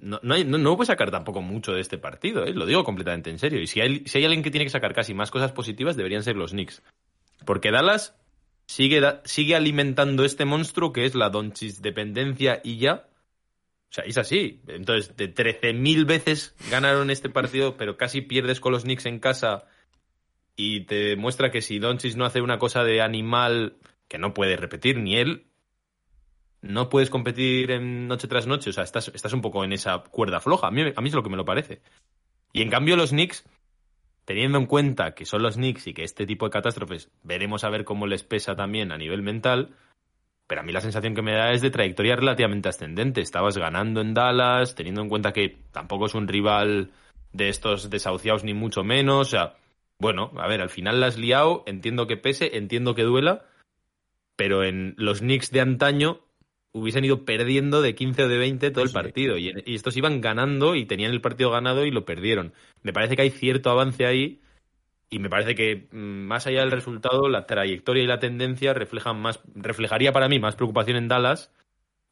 no, 0.00 0.20
no, 0.22 0.36
no, 0.44 0.76
puede 0.76 0.86
sacar 0.86 1.10
tampoco 1.10 1.42
mucho 1.42 1.72
de 1.72 1.80
este 1.80 1.98
partido, 1.98 2.44
¿eh? 2.44 2.52
lo 2.52 2.66
digo 2.66 2.84
completamente 2.84 3.30
en 3.30 3.38
serio. 3.38 3.60
Y 3.60 3.66
si 3.66 3.80
hay, 3.80 4.04
si 4.06 4.18
hay 4.18 4.24
alguien 4.24 4.42
que 4.42 4.50
tiene 4.50 4.66
que 4.66 4.70
sacar 4.70 4.94
casi 4.94 5.14
más 5.14 5.30
cosas 5.30 5.52
positivas, 5.52 5.96
deberían 5.96 6.22
ser 6.22 6.36
los 6.36 6.52
Knicks. 6.52 6.82
Porque 7.44 7.70
Dallas 7.70 8.16
sigue, 8.66 9.00
sigue 9.24 9.56
alimentando 9.56 10.24
este 10.24 10.44
monstruo 10.44 10.92
que 10.92 11.04
es 11.04 11.14
la 11.14 11.30
Doncic 11.30 11.76
dependencia 11.76 12.60
y 12.62 12.78
ya. 12.78 13.08
O 13.90 13.92
sea, 13.92 14.04
es 14.04 14.18
así. 14.18 14.62
Entonces, 14.68 15.16
de 15.16 15.34
13.000 15.34 16.06
veces 16.06 16.54
ganaron 16.70 17.10
este 17.10 17.28
partido, 17.28 17.76
pero 17.76 17.96
casi 17.96 18.20
pierdes 18.20 18.60
con 18.60 18.72
los 18.72 18.84
Knicks 18.84 19.06
en 19.06 19.18
casa 19.18 19.64
y 20.54 20.82
te 20.82 20.94
demuestra 20.94 21.50
que 21.50 21.62
si 21.62 21.78
Doncic 21.78 22.16
no 22.16 22.24
hace 22.24 22.40
una 22.40 22.58
cosa 22.58 22.84
de 22.84 23.00
animal 23.00 23.76
que 24.06 24.18
no 24.18 24.34
puede 24.34 24.56
repetir 24.56 24.98
ni 24.98 25.16
él, 25.16 25.46
no 26.62 26.88
puedes 26.88 27.10
competir 27.10 27.70
en 27.70 28.06
noche 28.06 28.28
tras 28.28 28.46
noche. 28.46 28.70
O 28.70 28.72
sea, 28.72 28.84
estás, 28.84 29.10
estás 29.14 29.32
un 29.32 29.40
poco 29.40 29.64
en 29.64 29.72
esa 29.72 30.02
cuerda 30.04 30.40
floja. 30.40 30.68
A 30.68 30.70
mí, 30.70 30.82
a 30.94 31.00
mí 31.00 31.08
es 31.08 31.14
lo 31.14 31.22
que 31.22 31.30
me 31.30 31.36
lo 31.36 31.44
parece. 31.44 31.80
Y 32.52 32.62
en 32.62 32.70
cambio 32.70 32.96
los 32.96 33.10
Knicks, 33.10 33.44
teniendo 34.30 34.58
en 34.58 34.66
cuenta 34.66 35.10
que 35.10 35.24
son 35.24 35.42
los 35.42 35.56
Knicks 35.56 35.88
y 35.88 35.92
que 35.92 36.04
este 36.04 36.24
tipo 36.24 36.44
de 36.44 36.52
catástrofes 36.52 37.10
veremos 37.24 37.64
a 37.64 37.68
ver 37.68 37.82
cómo 37.82 38.06
les 38.06 38.22
pesa 38.22 38.54
también 38.54 38.92
a 38.92 38.96
nivel 38.96 39.22
mental, 39.22 39.70
pero 40.46 40.60
a 40.60 40.64
mí 40.64 40.70
la 40.70 40.80
sensación 40.80 41.16
que 41.16 41.22
me 41.22 41.32
da 41.32 41.50
es 41.50 41.62
de 41.62 41.70
trayectoria 41.72 42.14
relativamente 42.14 42.68
ascendente. 42.68 43.22
Estabas 43.22 43.58
ganando 43.58 44.00
en 44.00 44.14
Dallas, 44.14 44.76
teniendo 44.76 45.02
en 45.02 45.08
cuenta 45.08 45.32
que 45.32 45.58
tampoco 45.72 46.06
es 46.06 46.14
un 46.14 46.28
rival 46.28 46.92
de 47.32 47.48
estos 47.48 47.90
desahuciados 47.90 48.44
ni 48.44 48.54
mucho 48.54 48.84
menos. 48.84 49.26
O 49.26 49.30
sea, 49.30 49.56
bueno, 49.98 50.30
a 50.36 50.46
ver, 50.46 50.60
al 50.60 50.70
final 50.70 51.00
la 51.00 51.08
has 51.08 51.18
liado, 51.18 51.64
entiendo 51.66 52.06
que 52.06 52.16
pese, 52.16 52.56
entiendo 52.56 52.94
que 52.94 53.02
duela, 53.02 53.46
pero 54.36 54.62
en 54.62 54.94
los 54.96 55.18
Knicks 55.18 55.50
de 55.50 55.60
antaño 55.60 56.20
hubiesen 56.72 57.04
ido 57.04 57.24
perdiendo 57.24 57.82
de 57.82 57.94
15 57.94 58.24
o 58.24 58.28
de 58.28 58.38
20 58.38 58.70
todo 58.70 58.82
el 58.84 58.90
Sí. 58.90 58.94
partido. 58.94 59.36
Y, 59.36 59.52
y 59.66 59.74
estos 59.74 59.96
iban 59.96 60.20
ganando 60.20 60.74
y 60.74 60.86
tenían 60.86 61.10
el 61.12 61.20
partido 61.20 61.50
ganado 61.50 61.84
y 61.84 61.90
lo 61.90 62.04
perdieron. 62.04 62.52
Me 62.82 62.92
parece 62.92 63.16
que 63.16 63.22
hay 63.22 63.30
cierto 63.30 63.70
avance 63.70 64.06
ahí 64.06 64.40
y 65.10 65.18
me 65.18 65.28
parece 65.28 65.54
que 65.56 65.88
mm, 65.90 65.96
más 65.96 66.46
allá 66.46 66.60
del 66.60 66.70
resultado, 66.70 67.28
la 67.28 67.46
trayectoria 67.46 68.04
y 68.04 68.06
la 68.06 68.20
tendencia 68.20 68.72
reflejan 68.72 69.20
más, 69.20 69.40
reflejaría 69.54 70.12
para 70.12 70.28
mí 70.28 70.38
más 70.38 70.54
preocupación 70.54 70.96
en 70.96 71.08
Dallas. 71.08 71.50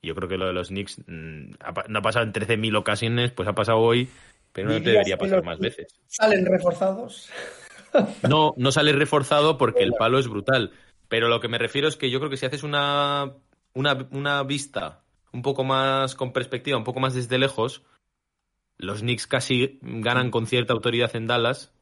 Y 0.03 0.09
yo 0.09 0.15
creo 0.15 0.29
que 0.29 0.37
lo 0.37 0.47
de 0.47 0.53
los 0.53 0.69
Knicks 0.69 1.03
mm, 1.07 1.53
ha 1.61 1.85
no 1.89 1.99
ha 2.01 2.03
pasado 2.03 2.25
en 2.25 2.33
13.000 2.33 2.77
ocasiones, 2.77 3.31
pues 3.33 3.49
ha 3.49 3.55
pasado 3.55 3.79
hoy, 3.79 4.09
pero 4.53 4.69
no 4.69 4.75
¿Dirías 4.75 4.93
debería 4.93 5.17
pasar 5.19 5.45
más 5.45 5.59
veces. 5.61 5.87
¿Salen 6.09 6.45
reforzados? 6.47 7.31
No, 8.29 8.55
no 8.57 8.71
sale 8.73 8.93
reforzado 8.93 9.57
porque 9.57 9.83
el 9.83 9.93
palo 9.95 10.19
es 10.19 10.29
brutal. 10.29 10.73
Pero 11.09 11.29
lo 11.29 11.41
que 11.41 11.49
me 11.49 11.59
refiero 11.59 11.89
es 11.89 11.97
que 11.97 12.11
yo 12.11 12.19
creo 12.19 12.31
que 12.31 12.37
si 12.37 12.47
haces 12.47 12.63
una, 12.63 13.33
una, 13.75 14.09
una 14.11 14.43
vista 14.43 15.03
un 15.33 15.43
poco 15.43 15.65
más 15.65 16.15
con 16.15 16.33
perspectiva, 16.33 16.79
un 16.79 16.85
poco 16.85 17.01
más 17.01 17.15
desde 17.15 17.39
lejos, 17.39 17.83
los 18.79 19.01
Knicks 19.01 19.27
casi 19.27 19.79
ganan 19.83 20.31
con 20.31 20.47
cierta 20.47 20.73
autoridad 20.73 21.15
en 21.17 21.27
Dallas 21.27 21.73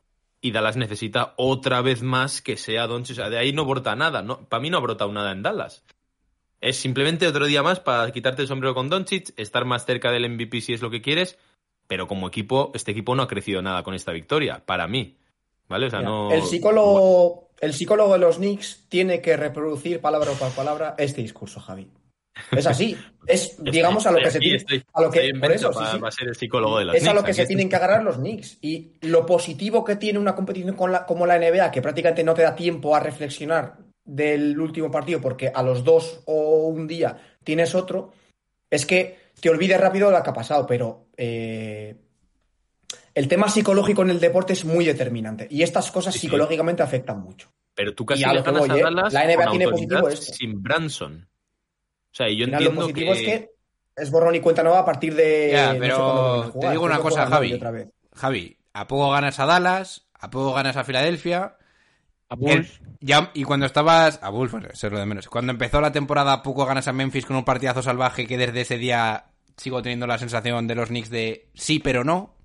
y 0.41 0.51
Dallas 0.51 0.77
necesita 0.77 1.35
otra 1.37 1.83
vez 1.83 2.03
más 2.03 2.41
que 2.41 2.57
sea 2.57 2.87
Doncic. 2.87 3.15
O 3.15 3.17
sea, 3.17 3.31
de 3.31 3.39
ahí 3.39 3.53
no 3.53 3.65
brota 3.65 3.95
nada. 3.97 4.23
No, 4.23 4.49
para 4.49 4.61
mí 4.61 4.71
no 4.71 4.79
ha 4.79 4.81
brotado 4.81 5.13
nada 5.13 5.33
en 5.33 5.43
Dallas. 5.43 5.85
Es 6.61 6.77
simplemente 6.77 7.27
otro 7.27 7.47
día 7.47 7.63
más 7.63 7.81
para 7.81 8.11
quitarte 8.13 8.43
el 8.43 8.49
sombrero 8.49 8.75
con 8.75 8.89
Doncic, 8.89 9.33
estar 9.37 9.65
más 9.65 9.85
cerca 9.85 10.11
del 10.11 10.29
MVP 10.29 10.61
si 10.61 10.73
es 10.73 10.83
lo 10.83 10.91
que 10.91 11.03
quieres, 11.03 11.39
pero 11.87 12.09
como 12.09 12.29
equipo, 12.29 12.73
este 12.75 12.93
equipo 12.93 13.15
no 13.15 13.23
ha 13.23 13.29
crecido 13.29 13.61
nada 13.61 13.83
con 13.83 13.95
esta 13.95 14.13
victoria, 14.13 14.65
para 14.65 14.89
mí. 14.89 15.17
¿Vale? 15.69 15.87
O 15.87 15.91
sea, 15.91 16.01
no. 16.01 16.31
el, 16.31 16.43
psicólogo, 16.43 17.46
el 17.61 17.73
psicólogo 17.75 18.13
de 18.15 18.19
los 18.19 18.37
Knicks 18.37 18.87
tiene 18.89 19.21
que 19.21 19.37
reproducir 19.37 20.01
palabra 20.01 20.31
por 20.33 20.51
palabra 20.51 20.95
este 20.99 21.23
discurso, 21.23 21.61
Javi. 21.61 21.91
Es 22.53 22.67
así. 22.67 22.97
Es, 23.27 23.57
digamos, 23.61 24.07
a 24.07 24.13
lo 24.13 24.19
que 24.21 24.31
se 24.31 24.39
tiene. 24.39 24.65
a 24.93 25.01
lo 25.03 25.11
que, 25.11 25.33
por 25.35 25.51
eso, 25.51 25.73
sí, 25.73 25.79
para, 25.81 25.91
sí. 25.93 25.99
para 25.99 26.13
ser 26.13 26.29
el 26.29 26.37
psicólogo 26.37 26.79
de 26.79 26.85
los 26.85 26.95
Es 26.95 27.09
a 27.09 27.13
lo 27.13 27.25
que 27.25 27.35
se 27.35 27.43
estoy. 27.43 27.57
tienen 27.57 27.69
que 27.69 27.75
agarrar 27.75 28.05
los 28.05 28.19
Knicks. 28.19 28.59
Y 28.61 28.93
lo 29.01 29.27
positivo 29.27 29.83
que 29.83 29.97
tiene 29.97 30.21
una 30.21 30.37
competición 30.37 30.77
con 30.77 30.93
la- 30.93 31.05
como 31.07 31.27
la 31.27 31.35
NBA, 31.41 31.73
que 31.73 31.83
prácticamente 31.83 32.23
no 32.23 32.35
te 32.35 32.43
da 32.43 32.55
tiempo 32.55 32.95
a 32.95 33.01
reflexionar 33.01 33.79
del 34.05 34.61
último 34.61 34.93
partido, 34.93 35.21
porque 35.21 35.51
a 35.53 35.61
los 35.65 35.83
dos 35.83 36.21
o 36.27 36.69
un 36.69 36.87
día 36.87 37.17
tienes 37.43 37.75
otro, 37.75 38.13
es 38.71 38.87
que 38.87 39.17
te 39.41 39.51
olvides 39.51 39.81
rápido 39.81 40.09
de 40.09 40.17
lo 40.17 40.23
que 40.23 40.31
ha 40.31 40.35
pasado, 40.35 40.65
pero 40.69 41.07
eh, 41.17 41.97
el 43.17 43.27
tema 43.29 43.49
psicológico 43.49 44.03
en 44.03 44.11
el 44.11 44.21
deporte 44.21 44.53
es 44.53 44.65
muy 44.65 44.85
determinante. 44.85 45.49
Y 45.51 45.63
estas 45.63 45.91
cosas 45.91 46.15
Sí, 46.15 46.21
sí. 46.21 46.27
psicológicamente 46.27 46.83
afectan 46.85 47.21
mucho. 47.21 47.51
Pero 47.75 47.95
tú 47.95 48.07
casi 48.07 48.21
Y 48.21 48.25
a 48.25 48.33
le 48.35 48.43
ganas 48.43 48.69
voy, 48.69 48.81
a. 48.81 48.85
Dallas 48.85 49.13
La 49.13 49.25
NBA 49.27 49.43
con 49.45 49.51
tiene 49.51 49.69
positivo 49.69 50.09
esto. 50.09 50.33
sin 50.35 50.63
Branson. 50.63 51.29
O 52.13 52.15
sea, 52.15 52.29
y 52.29 52.37
yo 52.39 52.45
final, 52.47 52.63
lo 52.65 52.71
entiendo 52.71 52.81
positivo 52.83 53.13
que... 53.13 53.19
es 53.19 53.27
que 53.27 53.51
es 53.97 54.11
borrón 54.11 54.35
y 54.35 54.41
cuenta 54.41 54.63
nueva 54.63 54.79
a 54.81 54.85
partir 54.85 55.15
de. 55.15 55.51
Ya, 55.53 55.69
no 55.69 55.73
sé 55.75 55.81
pero 55.81 56.53
te 56.61 56.71
digo 56.71 56.85
una 56.85 56.99
cosa, 56.99 57.27
Javi. 57.27 57.49
hoy 57.49 57.55
otra 57.55 57.71
vez. 57.71 57.89
Javi, 58.15 58.57
a 58.75 58.87
poco 58.87 59.11
ganas 59.11 59.39
a 59.41 59.47
Dallas, 59.47 60.07
a 60.15 60.31
poco 60.31 60.53
ganas 60.53 60.77
a 60.77 60.85
Filadelfia. 60.85 61.57
A 62.29 62.35
el- 62.35 62.39
Bulls. 62.39 62.81
ya, 63.01 63.31
y 63.35 63.45
cuando 63.45 63.65
estabas. 63.67 64.19
A 64.23 64.29
Bulls, 64.29 64.53
bueno, 64.53 64.69
eso 64.71 64.87
es 64.89 64.93
lo 64.93 64.99
de 64.99 65.07
menos. 65.07 65.29
Cuando 65.29 65.53
empezó 65.53 65.81
la 65.81 65.93
temporada, 65.93 66.33
a 66.35 66.43
poco 66.43 66.67
ganas 66.67 66.89
a 66.89 66.93
Memphis 66.93 67.25
con 67.25 67.37
un 67.37 67.45
partidazo 67.45 67.83
salvaje 67.83 68.27
que 68.27 68.37
desde 68.37 68.61
ese 68.61 68.77
día 68.79 69.27
sigo 69.57 69.81
teniendo 69.81 70.07
la 70.07 70.19
sensación 70.19 70.67
de 70.67 70.75
los 70.75 70.89
Knicks 70.89 71.09
de 71.09 71.49
sí, 71.55 71.79
pero 71.79 72.05
no. 72.05 72.36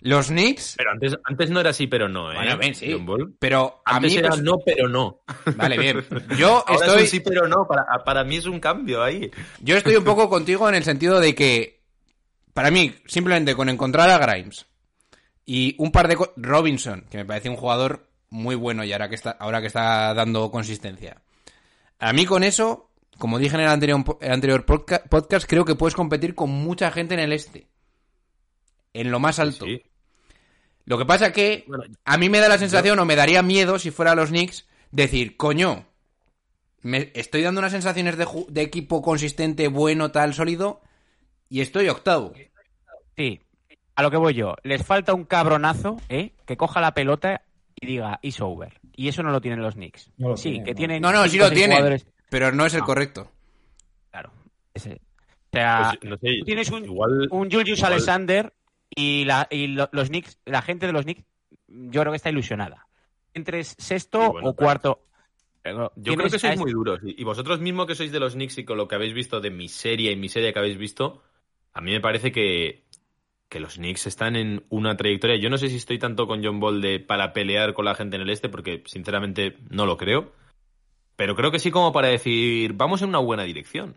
Los 0.00 0.28
Knicks. 0.28 0.74
Pero 0.76 0.90
antes, 0.92 1.16
antes 1.24 1.50
no 1.50 1.60
era 1.60 1.72
sí, 1.72 1.86
pero 1.88 2.08
no, 2.08 2.30
¿eh? 2.32 2.36
Bueno, 2.36 2.56
ven, 2.58 2.74
sí. 2.74 2.96
Pero 3.38 3.82
a 3.84 3.96
Antes 3.96 4.12
mí. 4.12 4.18
era 4.18 4.28
pues- 4.30 4.42
no, 4.42 4.58
pero 4.64 4.88
no. 4.88 5.20
Vale, 5.56 5.76
bien. 5.78 6.04
Yo 6.38 6.64
Ahora 6.66 6.86
estoy. 6.86 6.96
es 6.98 7.02
un 7.02 7.08
sí, 7.08 7.20
pero 7.20 7.48
no. 7.48 7.66
Para, 7.66 7.84
para 8.04 8.22
mí 8.24 8.36
es 8.36 8.46
un 8.46 8.60
cambio 8.60 9.02
ahí. 9.02 9.30
Yo 9.60 9.76
estoy 9.76 9.96
un 9.96 10.04
poco 10.04 10.28
contigo 10.28 10.68
en 10.68 10.76
el 10.76 10.84
sentido 10.84 11.18
de 11.20 11.34
que, 11.34 11.80
para 12.54 12.70
mí, 12.70 12.94
simplemente 13.06 13.54
con 13.56 13.68
encontrar 13.68 14.08
a 14.10 14.18
Grimes 14.18 14.66
y 15.44 15.74
un 15.78 15.90
par 15.90 16.06
de... 16.08 16.16
Robinson, 16.36 17.04
que 17.10 17.18
me 17.18 17.24
parece 17.24 17.48
un 17.48 17.56
jugador 17.56 18.08
muy 18.30 18.54
bueno 18.54 18.84
y 18.84 18.92
ahora 18.92 19.08
que 19.08 19.14
está, 19.14 19.30
ahora 19.32 19.60
que 19.60 19.66
está 19.68 20.12
dando 20.14 20.50
consistencia. 20.50 21.22
A 21.98 22.12
mí 22.12 22.24
con 22.26 22.44
eso, 22.44 22.90
como 23.18 23.38
dije 23.38 23.56
en 23.56 23.62
el 23.62 23.68
anterior, 23.68 24.04
el 24.20 24.30
anterior 24.32 24.64
podca- 24.64 25.02
podcast, 25.08 25.48
creo 25.48 25.64
que 25.64 25.74
puedes 25.74 25.94
competir 25.94 26.34
con 26.34 26.50
mucha 26.50 26.90
gente 26.92 27.14
en 27.14 27.20
el 27.20 27.32
este. 27.32 27.66
En 28.92 29.10
lo 29.10 29.18
más 29.20 29.38
alto. 29.38 29.64
Sí. 29.64 29.82
Lo 30.84 30.96
que 30.98 31.04
pasa 31.04 31.32
que 31.32 31.66
a 32.04 32.16
mí 32.16 32.28
me 32.30 32.38
da 32.38 32.48
la 32.48 32.58
sensación, 32.58 32.98
o 32.98 33.04
me 33.04 33.16
daría 33.16 33.42
miedo 33.42 33.78
si 33.78 33.90
fuera 33.90 34.14
los 34.14 34.30
Knicks, 34.30 34.66
decir, 34.90 35.36
coño, 35.36 35.86
me 36.80 37.10
estoy 37.14 37.42
dando 37.42 37.58
unas 37.60 37.72
sensaciones 37.72 38.16
de, 38.16 38.62
equipo 38.62 39.02
consistente, 39.02 39.68
bueno, 39.68 40.10
tal, 40.10 40.32
sólido, 40.32 40.80
y 41.50 41.60
estoy 41.60 41.88
octavo. 41.88 42.32
Sí. 43.16 43.40
A 43.96 44.02
lo 44.02 44.10
que 44.10 44.16
voy 44.16 44.32
yo. 44.34 44.54
Les 44.62 44.84
falta 44.84 45.12
un 45.12 45.24
cabronazo, 45.24 45.96
¿eh? 46.08 46.32
Que 46.46 46.56
coja 46.56 46.80
la 46.80 46.94
pelota 46.94 47.42
y 47.80 47.86
diga, 47.86 48.18
it's 48.22 48.40
over. 48.40 48.80
Y 48.94 49.08
eso 49.08 49.22
no 49.22 49.30
lo 49.30 49.40
tienen 49.40 49.60
los 49.60 49.74
Knicks. 49.74 50.10
No 50.16 50.30
lo 50.30 50.36
sí, 50.36 50.44
tienen, 50.50 50.64
que 50.64 50.70
no. 50.72 50.76
tienen. 50.76 51.02
No, 51.02 51.12
no, 51.12 51.28
sí 51.28 51.36
lo 51.36 51.50
tienen, 51.50 51.76
jugadores- 51.78 52.06
pero 52.30 52.52
no 52.52 52.64
es 52.64 52.74
el 52.74 52.80
Ah. 52.82 52.84
correcto. 52.84 53.30
Claro. 54.10 54.32
Ese. 54.72 54.94
O 54.94 55.50
sea, 55.52 55.94
Pues, 56.00 56.10
no 56.10 56.16
sé, 56.18 56.28
tú 56.40 56.44
tienes 56.44 56.70
un, 56.70 56.84
igual, 56.84 57.28
un 57.30 57.50
Julius 57.50 57.78
igual- 57.78 57.92
Alexander 57.94 58.52
y, 58.94 59.24
la, 59.24 59.46
y 59.50 59.68
lo- 59.68 59.88
los 59.92 60.08
Knicks, 60.08 60.38
la 60.44 60.62
gente 60.62 60.86
de 60.86 60.92
los 60.92 61.04
Knicks, 61.04 61.24
yo 61.68 62.00
creo 62.00 62.12
que 62.12 62.16
está 62.16 62.30
ilusionada. 62.30 62.86
Entre 63.34 63.62
sexto 63.64 64.32
bueno, 64.32 64.48
o 64.50 64.54
cuarto. 64.56 65.04
Pero 65.62 65.92
Yo 65.96 66.14
creo 66.14 66.24
que 66.30 66.38
sois 66.38 66.44
este- 66.54 66.56
muy 66.64 66.72
duros. 66.72 67.00
Y 67.04 67.20
y 67.20 67.24
vosotros 67.24 67.60
mismos 67.60 67.86
que 67.86 67.94
sois 67.94 68.10
de 68.12 68.20
los 68.20 68.34
Knicks 68.34 68.58
y 68.58 68.64
con 68.64 68.76
lo 68.78 68.88
que 68.88 68.94
habéis 68.94 69.12
visto 69.14 69.40
de 69.40 69.50
miseria 69.50 70.10
y 70.10 70.16
miseria 70.16 70.52
que 70.52 70.58
habéis 70.58 70.78
visto, 70.78 71.22
a 71.72 71.80
mí 71.80 71.90
me 71.90 72.00
parece 72.00 72.32
que, 72.32 72.84
que 73.48 73.60
los 73.60 73.74
Knicks 73.74 74.06
están 74.06 74.34
en 74.36 74.64
una 74.70 74.96
trayectoria. 74.96 75.36
Yo 75.36 75.50
no 75.50 75.58
sé 75.58 75.68
si 75.68 75.76
estoy 75.76 75.98
tanto 75.98 76.26
con 76.26 76.42
John 76.42 76.58
Ball 76.60 76.80
de, 76.80 77.00
para 77.00 77.32
pelear 77.32 77.74
con 77.74 77.84
la 77.84 77.94
gente 77.94 78.16
en 78.16 78.22
el 78.22 78.30
este, 78.30 78.48
porque 78.48 78.82
sinceramente 78.86 79.58
no 79.68 79.84
lo 79.86 79.96
creo. 79.96 80.32
Pero 81.16 81.34
creo 81.34 81.50
que 81.50 81.58
sí 81.58 81.70
como 81.70 81.92
para 81.92 82.08
decir, 82.08 82.72
vamos 82.74 83.02
en 83.02 83.08
una 83.10 83.18
buena 83.18 83.42
dirección. 83.42 83.96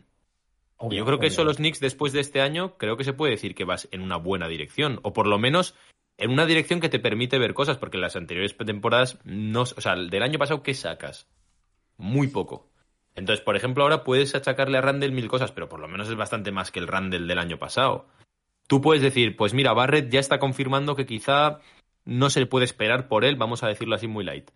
Obvio, 0.81 0.99
yo 0.99 1.05
creo 1.05 1.19
que 1.19 1.27
obvio. 1.27 1.33
eso 1.33 1.43
los 1.43 1.57
Knicks 1.57 1.79
después 1.79 2.11
de 2.11 2.19
este 2.19 2.41
año 2.41 2.77
creo 2.77 2.97
que 2.97 3.03
se 3.03 3.13
puede 3.13 3.31
decir 3.31 3.55
que 3.55 3.65
vas 3.65 3.87
en 3.91 4.01
una 4.01 4.17
buena 4.17 4.47
dirección 4.47 4.99
o 5.03 5.13
por 5.13 5.27
lo 5.27 5.37
menos 5.37 5.75
en 6.17 6.31
una 6.31 6.45
dirección 6.45 6.79
que 6.79 6.89
te 6.89 6.99
permite 6.99 7.39
ver 7.39 7.53
cosas 7.53 7.77
porque 7.77 7.97
en 7.97 8.01
las 8.01 8.15
anteriores 8.15 8.55
temporadas 8.57 9.19
no, 9.23 9.61
o 9.61 9.65
sea, 9.65 9.95
del 9.95 10.23
año 10.23 10.39
pasado 10.39 10.63
¿qué 10.63 10.73
sacas? 10.73 11.27
Muy 11.97 12.27
poco. 12.27 12.67
Entonces, 13.15 13.43
por 13.43 13.55
ejemplo, 13.55 13.83
ahora 13.83 14.03
puedes 14.03 14.33
achacarle 14.35 14.77
a 14.77 14.81
Randall 14.81 15.11
mil 15.11 15.27
cosas, 15.27 15.51
pero 15.51 15.69
por 15.69 15.79
lo 15.79 15.87
menos 15.87 16.09
es 16.09 16.15
bastante 16.15 16.51
más 16.51 16.71
que 16.71 16.79
el 16.79 16.87
Randall 16.87 17.27
del 17.27 17.39
año 17.39 17.57
pasado. 17.57 18.07
Tú 18.67 18.81
puedes 18.81 19.03
decir, 19.03 19.35
pues 19.35 19.53
mira, 19.53 19.73
Barrett 19.73 20.09
ya 20.09 20.19
está 20.19 20.39
confirmando 20.39 20.95
que 20.95 21.05
quizá 21.05 21.59
no 22.05 22.29
se 22.29 22.45
puede 22.45 22.65
esperar 22.65 23.07
por 23.07 23.25
él, 23.25 23.35
vamos 23.35 23.63
a 23.63 23.67
decirlo 23.67 23.95
así 23.95 24.07
muy 24.07 24.23
light. 24.23 24.49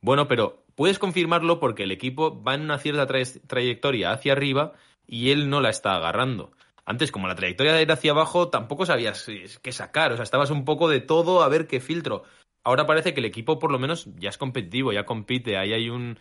Bueno, 0.00 0.26
pero 0.26 0.64
puedes 0.74 0.98
confirmarlo 0.98 1.60
porque 1.60 1.82
el 1.82 1.92
equipo 1.92 2.42
va 2.42 2.54
en 2.54 2.62
una 2.62 2.78
cierta 2.78 3.06
tra- 3.06 3.40
trayectoria 3.46 4.12
hacia 4.12 4.32
arriba 4.32 4.72
y 5.08 5.30
él 5.30 5.50
no 5.50 5.60
la 5.60 5.70
está 5.70 5.96
agarrando. 5.96 6.52
Antes, 6.84 7.10
como 7.10 7.26
la 7.26 7.34
trayectoria 7.34 7.80
era 7.80 7.94
hacia 7.94 8.12
abajo, 8.12 8.48
tampoco 8.48 8.86
sabías 8.86 9.26
qué 9.60 9.72
sacar. 9.72 10.12
O 10.12 10.16
sea, 10.16 10.22
estabas 10.22 10.50
un 10.50 10.64
poco 10.64 10.88
de 10.88 11.00
todo 11.00 11.42
a 11.42 11.48
ver 11.48 11.66
qué 11.66 11.80
filtro. 11.80 12.22
Ahora 12.62 12.86
parece 12.86 13.12
que 13.12 13.20
el 13.20 13.26
equipo, 13.26 13.58
por 13.58 13.72
lo 13.72 13.78
menos, 13.78 14.08
ya 14.16 14.28
es 14.28 14.38
competitivo, 14.38 14.92
ya 14.92 15.04
compite. 15.04 15.58
Ahí 15.58 15.72
hay 15.72 15.90
un, 15.90 16.18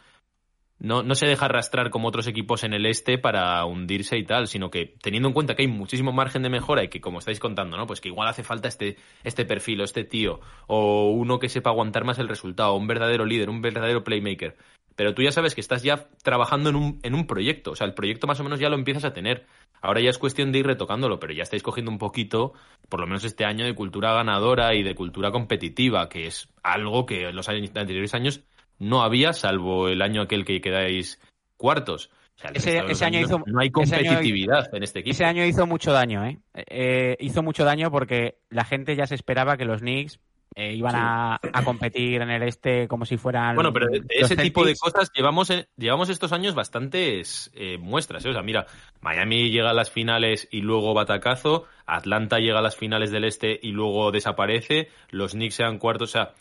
no, 0.79 1.03
no 1.03 1.15
se 1.15 1.25
deja 1.25 1.45
arrastrar 1.45 1.89
como 1.89 2.07
otros 2.07 2.27
equipos 2.27 2.63
en 2.63 2.73
el 2.73 2.85
este 2.85 3.17
para 3.17 3.65
hundirse 3.65 4.17
y 4.17 4.25
tal, 4.25 4.47
sino 4.47 4.69
que 4.69 4.95
teniendo 5.01 5.29
en 5.29 5.33
cuenta 5.33 5.55
que 5.55 5.63
hay 5.63 5.67
muchísimo 5.67 6.11
margen 6.11 6.43
de 6.43 6.49
mejora 6.49 6.83
y 6.83 6.89
que, 6.89 7.01
como 7.01 7.19
estáis 7.19 7.39
contando, 7.39 7.77
¿no? 7.77 7.87
Pues 7.87 7.99
que 7.99 8.09
igual 8.09 8.27
hace 8.27 8.43
falta 8.43 8.67
este, 8.67 8.97
este 9.23 9.45
perfil 9.45 9.81
o 9.81 9.83
este 9.83 10.03
tío, 10.03 10.39
o 10.67 11.11
uno 11.11 11.39
que 11.39 11.49
sepa 11.49 11.71
aguantar 11.71 12.03
más 12.03 12.19
el 12.19 12.27
resultado, 12.27 12.75
un 12.75 12.87
verdadero 12.87 13.25
líder, 13.25 13.49
un 13.49 13.61
verdadero 13.61 14.03
playmaker. 14.03 14.55
Pero 14.97 15.13
tú 15.13 15.21
ya 15.21 15.31
sabes 15.31 15.55
que 15.55 15.61
estás 15.61 15.83
ya 15.83 16.09
trabajando 16.23 16.69
en 16.71 16.75
un, 16.75 16.99
en 17.03 17.13
un 17.15 17.25
proyecto, 17.27 17.71
o 17.71 17.75
sea, 17.75 17.87
el 17.87 17.93
proyecto 17.93 18.27
más 18.27 18.39
o 18.39 18.43
menos 18.43 18.59
ya 18.59 18.67
lo 18.67 18.75
empiezas 18.75 19.05
a 19.05 19.13
tener. 19.13 19.45
Ahora 19.81 20.01
ya 20.01 20.09
es 20.09 20.17
cuestión 20.17 20.51
de 20.51 20.59
ir 20.59 20.65
retocándolo, 20.65 21.19
pero 21.19 21.33
ya 21.33 21.43
estáis 21.43 21.61
cogiendo 21.63 21.91
un 21.91 21.99
poquito, 21.99 22.53
por 22.89 22.99
lo 22.99 23.05
menos 23.07 23.23
este 23.23 23.45
año, 23.45 23.63
de 23.63 23.75
cultura 23.75 24.11
ganadora 24.13 24.73
y 24.73 24.81
de 24.83 24.95
cultura 24.95 25.31
competitiva, 25.31 26.09
que 26.09 26.25
es 26.27 26.49
algo 26.63 27.05
que 27.05 27.29
en 27.29 27.35
los 27.35 27.47
años, 27.47 27.69
anteriores 27.75 28.13
años 28.15 28.41
no 28.79 29.03
había, 29.03 29.33
salvo 29.33 29.87
el 29.87 30.01
año 30.01 30.23
aquel 30.23 30.43
que 30.45 30.59
quedáis 30.61 31.21
cuartos. 31.57 32.09
O 32.35 32.39
sea, 32.39 32.49
el 32.51 32.57
Ese- 32.57 32.79
ese 32.89 33.05
año 33.05 33.19
hizo- 33.19 33.43
no 33.45 33.59
hay 33.59 33.71
ese 33.81 33.95
año- 33.95 34.03
competitividad 34.09 34.73
en 34.75 34.83
este 34.83 34.99
equipo. 34.99 35.11
Ese 35.13 35.25
año 35.25 35.45
hizo 35.45 35.65
mucho 35.67 35.91
daño, 35.91 36.25
¿eh? 36.25 36.39
Eh, 36.55 37.17
Hizo 37.19 37.41
mucho 37.43 37.63
daño 37.65 37.89
porque 37.91 38.37
la 38.49 38.63
gente 38.65 38.95
ya 38.95 39.07
se 39.07 39.15
esperaba 39.15 39.57
que 39.57 39.65
los 39.65 39.81
Knicks 39.81 40.19
eh, 40.59 40.73
iban 40.73 40.95
a, 40.95 41.35
a 41.35 41.63
competir 41.63 42.19
en 42.19 42.31
el 42.31 42.41
este 42.41 42.87
como 42.87 43.05
si 43.05 43.17
fueran. 43.17 43.53
Bueno, 43.53 43.71
pero 43.71 43.89
de, 43.91 44.01
ese 44.09 44.35
tipo 44.35 44.65
de 44.65 44.75
cosas 44.75 45.11
llevamos, 45.13 45.53
llevamos 45.77 46.09
estos 46.09 46.31
años 46.31 46.55
bastantes 46.55 47.51
eh, 47.53 47.77
muestras. 47.77 48.25
¿eh? 48.25 48.29
O 48.29 48.33
sea, 48.33 48.41
mira, 48.41 48.65
Miami 48.99 49.51
llega 49.51 49.69
a 49.69 49.75
las 49.75 49.91
finales 49.91 50.47
y 50.49 50.61
luego 50.61 50.95
batacazo, 50.95 51.65
Atlanta 51.85 52.39
llega 52.39 52.57
a 52.57 52.63
las 52.63 52.75
finales 52.75 53.11
del 53.11 53.25
este 53.25 53.59
y 53.61 53.71
luego 53.71 54.11
desaparece, 54.11 54.89
los 55.11 55.33
Knicks 55.33 55.53
sean 55.53 55.77
cuartos, 55.77 56.09
o 56.09 56.13
sea, 56.13 56.33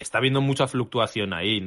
está 0.00 0.18
habiendo 0.18 0.40
mucha 0.40 0.66
fluctuación 0.66 1.32
ahí. 1.32 1.64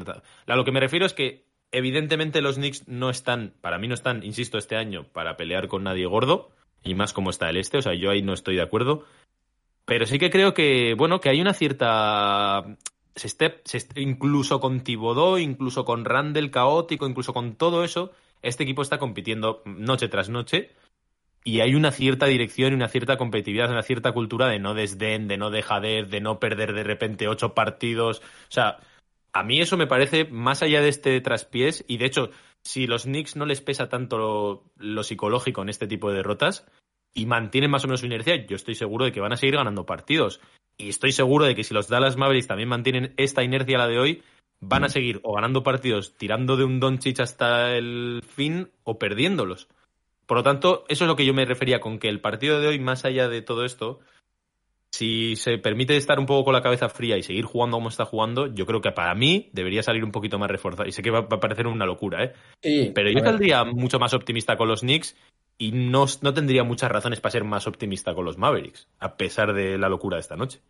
A 0.48 0.56
lo 0.58 0.66
que 0.66 0.74
me 0.74 0.82
refiero 0.82 1.06
es 1.06 1.14
que 1.14 1.46
evidentemente 1.72 2.42
los 2.42 2.56
Knicks 2.56 2.86
no 2.86 3.12
están, 3.12 3.54
para 3.62 3.78
mí 3.78 3.88
no 3.88 3.94
están, 3.94 4.26
insisto, 4.26 4.58
este 4.58 4.76
año 4.76 5.06
para 5.14 5.38
pelear 5.38 5.70
con 5.70 5.86
nadie 5.86 6.06
gordo, 6.06 6.52
y 6.84 6.96
más 6.96 7.14
como 7.14 7.30
está 7.30 7.50
el 7.50 7.56
este, 7.56 7.78
o 7.78 7.82
sea, 7.82 7.94
yo 7.94 8.12
ahí 8.12 8.22
no 8.22 8.34
estoy 8.34 8.58
de 8.58 8.62
acuerdo. 8.62 9.06
Pero 9.86 10.06
sí 10.06 10.18
que 10.18 10.30
creo 10.30 10.54
que, 10.54 10.96
bueno, 10.98 11.20
que 11.20 11.30
hay 11.30 11.42
una 11.42 11.54
cierta 11.54 12.66
se 13.16 13.28
esté, 13.28 13.62
incluso 14.02 14.60
con 14.60 14.82
Tibodó, 14.82 15.38
incluso 15.38 15.86
con 15.86 16.06
Randall 16.06 16.52
caótico, 16.52 17.08
incluso 17.08 17.34
con 17.34 17.56
todo 17.56 17.84
eso, 17.84 18.12
este 18.42 18.64
equipo 18.64 18.82
está 18.82 18.98
compitiendo 18.98 19.62
noche 19.66 20.08
tras 20.08 20.30
noche 20.30 20.72
y 21.44 21.60
hay 21.60 21.76
una 21.76 21.92
cierta 21.92 22.26
dirección 22.26 22.74
y 22.74 22.76
una 22.76 22.88
cierta 22.88 23.18
competitividad, 23.18 23.70
una 23.70 23.84
cierta 23.84 24.14
cultura 24.14 24.48
de 24.48 24.60
no 24.60 24.74
desdén, 24.74 25.28
de 25.28 25.38
no 25.38 25.52
dejadez, 25.52 26.10
de 26.10 26.22
no 26.22 26.40
perder 26.40 26.74
de 26.74 26.84
repente 26.84 27.28
ocho 27.28 27.54
partidos. 27.54 28.20
O 28.20 28.52
sea, 28.52 28.80
a 29.34 29.44
mí 29.44 29.62
eso 29.62 29.78
me 29.78 29.88
parece 29.88 30.26
más 30.26 30.64
allá 30.64 30.82
de 30.82 30.90
este 30.90 31.20
traspiés 31.22 31.84
y 31.88 31.98
de 31.98 32.06
hecho, 32.06 32.32
si 32.64 32.88
los 32.88 33.04
Knicks 33.04 33.36
no 33.36 33.46
les 33.46 33.62
pesa 33.62 33.90
tanto 33.90 34.64
lo 34.78 35.04
psicológico 35.04 35.62
en 35.62 35.70
este 35.70 35.86
tipo 35.86 36.10
de 36.10 36.18
derrotas 36.18 36.66
y 37.14 37.26
mantienen 37.26 37.72
más 37.72 37.84
o 37.84 37.88
menos 37.88 38.00
su 38.00 38.06
inercia, 38.06 38.46
yo 38.46 38.56
estoy 38.56 38.76
seguro 38.76 39.06
de 39.06 39.12
que 39.12 39.22
van 39.22 39.34
a 39.34 39.38
seguir 39.38 39.56
ganando 39.56 39.86
partidos. 39.86 40.42
Y 40.78 40.90
estoy 40.90 41.12
seguro 41.12 41.46
de 41.46 41.56
que 41.56 41.64
si 41.64 41.74
los 41.74 41.88
Dallas 41.88 42.18
Mavericks 42.18 42.48
también 42.48 42.70
mantienen 42.70 43.14
esta 43.18 43.44
inercia 43.44 43.78
la 43.78 43.88
de 43.88 44.00
hoy, 44.00 44.24
van 44.60 44.84
a 44.84 44.90
seguir 44.90 45.20
o 45.24 45.34
ganando 45.34 45.64
partidos 45.64 46.16
tirando 46.18 46.58
de 46.58 46.64
un 46.64 46.80
Doncic 46.80 47.20
hasta 47.20 47.76
el 47.76 48.24
fin 48.28 48.70
o 48.84 48.98
perdiéndolos. 48.98 49.68
Por 50.26 50.38
lo 50.38 50.44
tanto, 50.44 50.86
eso 50.88 51.04
es 51.04 51.08
lo 51.08 51.16
que 51.16 51.26
yo 51.26 51.34
me 51.34 51.46
refería 51.46 51.80
con 51.80 52.00
que 52.00 52.10
el 52.10 52.22
partido 52.22 52.60
de 52.60 52.68
hoy, 52.68 52.80
más 52.80 53.06
allá 53.06 53.28
de 53.28 53.42
todo 53.42 53.66
esto, 53.66 54.00
si 54.92 55.36
se 55.36 55.58
permite 55.58 55.98
estar 55.98 56.18
un 56.18 56.26
poco 56.26 56.46
con 56.46 56.54
la 56.54 56.62
cabeza 56.62 56.88
fría 56.88 57.18
y 57.18 57.24
seguir 57.24 57.46
jugando 57.46 57.78
como 57.78 57.90
está 57.90 58.06
jugando, 58.06 58.48
yo 58.48 58.66
creo 58.66 58.80
que 58.80 58.92
para 58.92 59.14
mí 59.16 59.50
debería 59.52 59.84
salir 59.84 60.04
un 60.04 60.12
poquito 60.12 60.40
más 60.40 60.50
reforzado. 60.50 60.88
Y 60.88 60.92
sé 60.92 61.02
que 61.02 61.12
va, 61.12 61.20
a 61.20 61.40
parecer 61.40 61.68
una 61.68 61.86
locura, 61.86 62.24
¿eh? 62.24 62.34
Sí, 62.62 62.92
Pero 62.96 63.12
yo 63.12 63.20
saldría 63.20 63.66
mucho 63.66 64.00
más 64.00 64.14
optimista 64.14 64.56
con 64.56 64.70
los 64.70 64.82
Knicks 64.82 65.16
y 65.58 65.72
no, 65.72 66.06
no 66.22 66.34
tendría 66.34 66.64
muchas 66.64 66.92
razones 66.92 67.22
para 67.22 67.32
ser 67.32 67.44
más 67.44 67.68
optimista 67.68 68.14
con 68.14 68.26
los 68.26 68.38
Mavericks, 68.38 68.88
a 69.00 69.16
pesar 69.18 69.54
de 69.54 69.78
la 69.78 69.90
locura 69.90 70.18
de 70.18 70.22
esta 70.22 70.36
noche. 70.36 70.62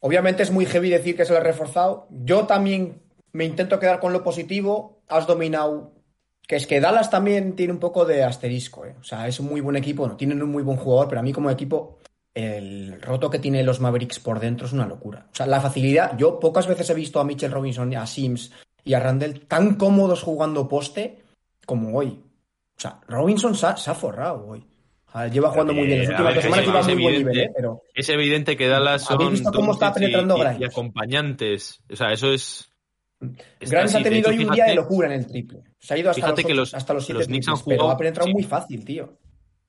Obviamente 0.00 0.42
es 0.42 0.50
muy 0.50 0.66
heavy 0.66 0.90
decir 0.90 1.16
que 1.16 1.24
se 1.24 1.32
lo 1.32 1.38
ha 1.38 1.42
reforzado. 1.42 2.08
Yo 2.10 2.46
también 2.46 3.00
me 3.32 3.44
intento 3.44 3.78
quedar 3.78 4.00
con 4.00 4.12
lo 4.12 4.24
positivo. 4.24 4.98
Has 5.08 5.26
dominado. 5.28 5.92
Que 6.46 6.56
es 6.56 6.66
que 6.66 6.80
Dallas 6.80 7.08
también 7.08 7.54
tiene 7.54 7.72
un 7.72 7.78
poco 7.78 8.04
de 8.04 8.24
asterisco. 8.24 8.84
¿eh? 8.84 8.96
O 9.00 9.04
sea, 9.04 9.28
es 9.28 9.38
un 9.38 9.46
muy 9.46 9.60
buen 9.60 9.76
equipo. 9.76 10.08
No 10.08 10.16
tienen 10.16 10.42
un 10.42 10.50
muy 10.50 10.64
buen 10.64 10.76
jugador, 10.76 11.08
pero 11.08 11.20
a 11.20 11.22
mí 11.22 11.32
como 11.32 11.50
equipo, 11.50 12.00
el 12.34 13.00
roto 13.00 13.30
que 13.30 13.38
tiene 13.38 13.62
los 13.62 13.78
Mavericks 13.78 14.18
por 14.18 14.40
dentro 14.40 14.66
es 14.66 14.72
una 14.72 14.88
locura. 14.88 15.28
O 15.32 15.34
sea, 15.36 15.46
la 15.46 15.60
facilidad. 15.60 16.18
Yo 16.18 16.40
pocas 16.40 16.66
veces 16.66 16.90
he 16.90 16.94
visto 16.94 17.20
a 17.20 17.24
Mitchell 17.24 17.52
Robinson, 17.52 17.94
a 17.94 18.04
Sims 18.06 18.50
y 18.82 18.94
a 18.94 19.00
Randall 19.00 19.46
tan 19.46 19.76
cómodos 19.76 20.22
jugando 20.22 20.68
poste 20.68 21.22
como 21.64 21.96
hoy. 21.96 22.20
Sea, 22.82 23.00
Robinson 23.06 23.54
se 23.54 23.66
ha, 23.66 23.76
se 23.76 23.90
ha 23.90 23.94
forrado 23.94 24.46
hoy. 24.46 24.64
Lleva 25.30 25.50
jugando 25.50 25.74
muy 25.74 25.86
bien. 25.86 26.00
Las 26.00 26.08
últimas 26.10 26.34
dos 26.34 26.42
semanas 26.44 26.60
es- 26.60 26.66
lleva 26.66 26.82
muy 26.94 27.02
buen 27.02 27.14
evidente. 27.14 27.30
nivel, 27.32 27.48
¿eh? 27.48 27.52
pero 27.54 27.82
Es 27.94 28.08
evidente 28.08 28.56
que 28.56 28.66
Dallas 28.66 29.10
¿Habéis 29.10 29.26
son 29.26 29.32
visto 29.34 29.52
cómo 29.52 29.72
está 29.72 29.92
penetrando 29.92 30.36
y, 30.38 30.62
y 30.62 30.64
acompañantes. 30.64 31.80
O 31.90 31.96
sea, 31.96 32.12
eso 32.12 32.32
es... 32.32 32.68
Grimes 33.60 33.94
ha 33.94 34.02
tenido 34.02 34.30
hoy 34.30 34.44
un 34.44 34.52
día 34.54 34.64
de 34.64 34.74
locura 34.74 35.06
en 35.06 35.12
el 35.20 35.26
triple. 35.26 35.62
Se 35.78 35.94
ha 35.94 35.98
ido 35.98 36.10
hasta 36.10 36.28
los, 36.30 36.40
que 36.44 36.54
los- 36.54 36.74
hasta 36.74 36.94
los 36.94 37.04
siete 37.04 37.18
los 37.20 37.26
Knicks 37.28 37.46
han 37.48 37.54
triples, 37.54 37.68
pero 37.68 37.82
jugado- 37.82 37.94
ha 37.94 37.98
penetrado 37.98 38.26
sí. 38.26 38.32
muy 38.32 38.42
fácil, 38.42 38.84
tío. 38.84 39.18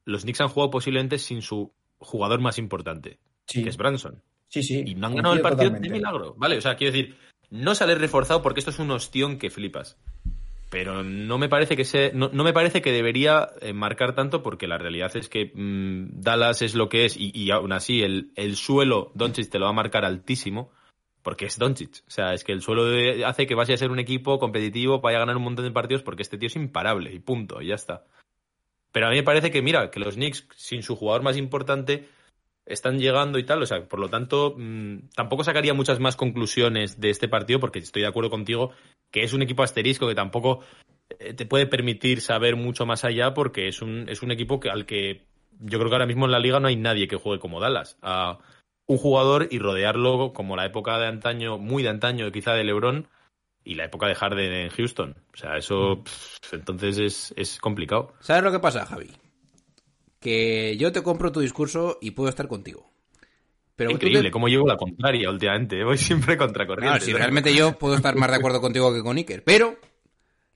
Los 0.06 0.22
Knicks 0.24 0.42
han 0.42 0.48
jugado 0.48 0.72
posiblemente 0.72 1.20
sin 1.20 1.42
su 1.42 1.72
jugador 2.00 2.40
más 2.42 2.58
importante, 2.58 3.20
Sí, 3.46 3.64
que 3.64 3.70
es 3.70 3.78
Branson. 3.78 4.24
sí, 4.48 4.64
sí. 4.64 4.84
Y 4.88 4.96
no 4.96 5.08
han 5.08 5.16
ganado 5.16 5.36
el 5.36 5.42
partido 5.42 5.66
totalmente. 5.66 5.90
de 5.90 5.94
milagro. 5.94 6.34
Vale, 6.38 6.58
o 6.58 6.62
sea, 6.62 6.76
quiero 6.76 6.94
decir, 6.94 7.16
no 7.52 7.76
sale 7.76 7.96
reforzado 7.96 8.42
porque 8.42 8.60
esto 8.62 8.72
es 8.72 8.80
un 8.80 8.90
ostión 8.92 9.38
que 9.38 9.50
flipas. 9.50 9.98
Pero 10.74 11.04
no 11.04 11.38
me 11.38 11.50
parece 11.50 11.76
que 11.78 11.86
se, 11.86 12.12
no, 12.16 12.32
no 12.34 12.44
me 12.44 12.52
parece 12.52 12.82
que 12.82 12.92
debería 12.92 13.52
eh, 13.62 13.74
marcar 13.74 14.16
tanto 14.16 14.42
porque 14.42 14.66
la 14.66 14.80
realidad 14.80 15.16
es 15.16 15.30
que 15.30 15.52
mm, 15.54 16.20
Dallas 16.20 16.64
es 16.64 16.74
lo 16.74 16.90
que 16.90 17.06
es 17.06 17.16
y, 17.16 17.32
y 17.32 17.52
aún 17.52 17.72
así 17.72 18.02
el, 18.02 18.32
el 18.36 18.56
suelo 18.56 19.12
Doncic 19.14 19.52
te 19.52 19.60
lo 19.60 19.66
va 19.66 19.70
a 19.70 19.76
marcar 19.76 20.04
altísimo 20.04 20.72
porque 21.22 21.46
es 21.46 21.60
Doncic. 21.60 22.04
O 22.08 22.10
sea, 22.10 22.34
es 22.34 22.44
que 22.44 22.54
el 22.54 22.64
suelo 22.64 22.86
hace 23.24 23.46
que 23.46 23.54
vaya 23.54 23.76
a 23.76 23.78
ser 23.78 23.92
un 23.92 24.00
equipo 24.00 24.40
competitivo, 24.40 25.00
vaya 25.00 25.18
a 25.18 25.20
ganar 25.20 25.38
un 25.38 25.44
montón 25.44 25.64
de 25.64 25.70
partidos 25.70 26.02
porque 26.02 26.24
este 26.24 26.40
tío 26.40 26.48
es 26.48 26.56
imparable 26.56 27.14
y 27.14 27.20
punto, 27.20 27.62
y 27.62 27.68
ya 27.68 27.76
está. 27.76 28.06
Pero 28.92 29.06
a 29.06 29.10
mí 29.12 29.18
me 29.18 29.24
parece 29.24 29.52
que, 29.52 29.62
mira, 29.62 29.92
que 29.92 30.00
los 30.00 30.16
Knicks, 30.16 30.48
sin 30.56 30.82
su 30.82 30.96
jugador 30.96 31.22
más 31.22 31.38
importante, 31.38 32.10
están 32.66 33.00
llegando 33.00 33.40
y 33.40 33.44
tal. 33.44 33.62
O 33.62 33.66
sea, 33.66 33.88
por 33.88 34.00
lo 34.00 34.10
tanto, 34.10 34.56
mm, 34.58 35.10
tampoco 35.16 35.44
sacaría 35.44 35.74
muchas 35.74 36.00
más 36.00 36.16
conclusiones 36.16 37.00
de 37.00 37.10
este 37.10 37.28
partido, 37.28 37.60
porque 37.60 37.80
estoy 37.80 38.02
de 38.02 38.08
acuerdo 38.08 38.30
contigo 38.30 38.72
que 39.12 39.24
es 39.24 39.34
un 39.34 39.44
equipo 39.44 39.62
asterisco 39.62 40.08
que 40.08 40.16
tampoco 40.16 40.62
eh, 41.20 41.34
te 41.34 41.46
puede 41.46 41.68
permitir 41.68 42.20
saber 42.20 42.56
mucho 42.56 42.86
más 42.86 43.04
allá, 43.06 43.34
porque 43.34 43.68
es 43.68 43.82
un, 43.82 44.10
es 44.10 44.24
un 44.24 44.32
equipo 44.32 44.60
que, 44.60 44.70
al 44.70 44.86
que 44.86 45.22
yo 45.60 45.78
creo 45.78 45.90
que 45.90 45.96
ahora 45.96 46.08
mismo 46.08 46.26
en 46.26 46.32
la 46.32 46.40
liga 46.40 46.60
no 46.60 46.68
hay 46.68 46.76
nadie 46.76 47.08
que 47.08 47.16
juegue 47.16 47.40
como 47.40 47.60
Dallas. 47.60 47.98
A 48.02 48.40
un 48.88 48.98
jugador 48.98 49.48
y 49.52 49.60
rodearlo 49.60 50.34
como 50.34 50.56
la 50.56 50.66
época 50.66 50.98
de 50.98 51.08
antaño, 51.08 51.58
muy 51.58 51.84
de 51.84 51.90
antaño, 51.90 52.32
quizá 52.32 52.54
de 52.54 52.64
LeBron. 52.64 53.08
Y 53.66 53.76
la 53.76 53.86
época 53.86 54.08
de 54.08 54.16
Harden 54.16 54.52
en 54.52 54.70
Houston. 54.72 55.16
O 55.34 55.38
sea, 55.38 55.56
eso 55.56 56.04
pff, 56.04 56.54
entonces 56.54 56.98
es, 56.98 57.34
es 57.38 57.60
complicado. 57.60 58.14
¿Sabes 58.20 58.44
lo 58.44 58.52
que 58.52 58.60
pasa, 58.60 58.86
Javi? 58.86 59.10
Que 60.24 60.78
yo 60.78 60.92
te 60.94 61.04
compro 61.04 61.32
tu 61.32 61.42
discurso 61.42 61.98
y 62.02 62.12
puedo 62.12 62.30
estar 62.30 62.48
contigo. 62.48 62.90
Pero 63.76 63.90
tú 63.92 63.98
te- 63.98 64.06
Increíble 64.06 64.32
cómo 64.32 64.48
llevo 64.48 64.68
la 64.68 64.78
contraria 64.78 65.30
últimamente. 65.30 65.80
¿eh? 65.80 65.84
Voy 65.84 65.98
siempre 65.98 66.38
contra 66.38 66.64
No, 66.64 66.70
corriente. 66.76 67.02
si 67.02 67.12
realmente 67.14 67.54
yo 67.54 67.78
puedo 67.78 67.96
estar 67.96 68.16
más 68.16 68.30
de 68.30 68.38
acuerdo 68.38 68.62
contigo 68.62 68.94
que 68.94 69.02
con 69.04 69.18
Iker. 69.18 69.44
Pero 69.44 69.78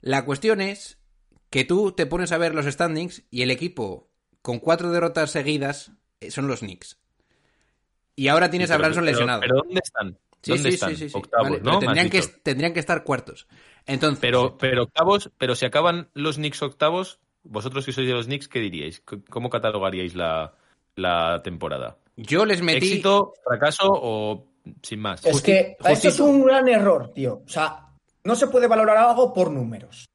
la 0.02 0.24
cuestión 0.24 0.62
es 0.62 1.00
que 1.50 1.66
tú 1.66 1.92
te 1.92 2.06
pones 2.06 2.32
a 2.32 2.38
ver 2.38 2.56
los 2.56 2.66
standings 2.66 3.24
y 3.30 3.42
el 3.42 3.52
equipo 3.52 4.10
con 4.42 4.60
cuatro 4.60 4.92
derrotas 4.92 5.32
seguidas 5.32 5.92
eh, 6.22 6.32
son 6.32 6.48
los 6.48 6.60
Knicks. 6.60 6.98
Y 8.16 8.30
ahora 8.30 8.50
tienes 8.50 8.72
a 8.72 8.76
Pero- 8.76 8.84
Branson 8.86 9.06
lesionado. 9.06 9.42
¿Pero 9.42 9.56
dónde 9.58 9.82
están? 9.84 10.18
Sí, 10.42 10.52
¿Dónde 10.52 10.70
sí, 10.70 10.76
están? 10.76 10.96
sí. 10.96 11.08
Octavos, 11.14 11.50
Vale, 11.50 11.62
¿no? 11.64 11.80
tendrían 11.80 12.10
que, 12.10 12.22
tendrían 12.22 12.74
que 12.74 12.80
estar 12.80 13.04
cuartos. 13.04 13.48
Entonces, 13.86 14.20
Pero, 14.22 14.58
pero 14.58 14.84
octavos, 14.84 15.32
pero 15.38 15.56
si 15.56 15.66
acaban 15.66 16.10
los 16.14 16.36
Knicks 16.38 16.62
octavos, 16.62 17.20
vosotros 17.50 17.86
que 17.86 17.92
sois 17.92 18.08
de 18.08 18.14
los 18.14 18.26
Knicks, 18.26 18.48
¿qué 18.48 18.60
diríais? 18.60 19.02
¿Cómo 19.30 19.50
catalogaríais 19.50 20.16
la, 20.16 20.54
la 20.96 21.42
temporada? 21.44 21.98
yo 22.16 22.46
les 22.46 22.62
metí... 22.62 22.88
¿Éxito, 22.88 23.34
fracaso 23.44 23.84
o 23.90 24.46
sin 24.82 25.00
más? 25.00 25.24
Es 25.26 25.42
que 25.42 25.78
Justi- 25.80 25.92
esto 25.94 26.08
es 26.08 26.20
un 26.20 26.44
gran 26.46 26.68
error, 26.68 27.12
tío. 27.14 27.42
O 27.46 27.50
sea, 27.50 27.90
no 28.24 28.36
se 28.36 28.48
puede 28.48 28.68
valorar 28.68 28.98
algo 28.98 29.34
por 29.34 29.52
números. 29.52 30.06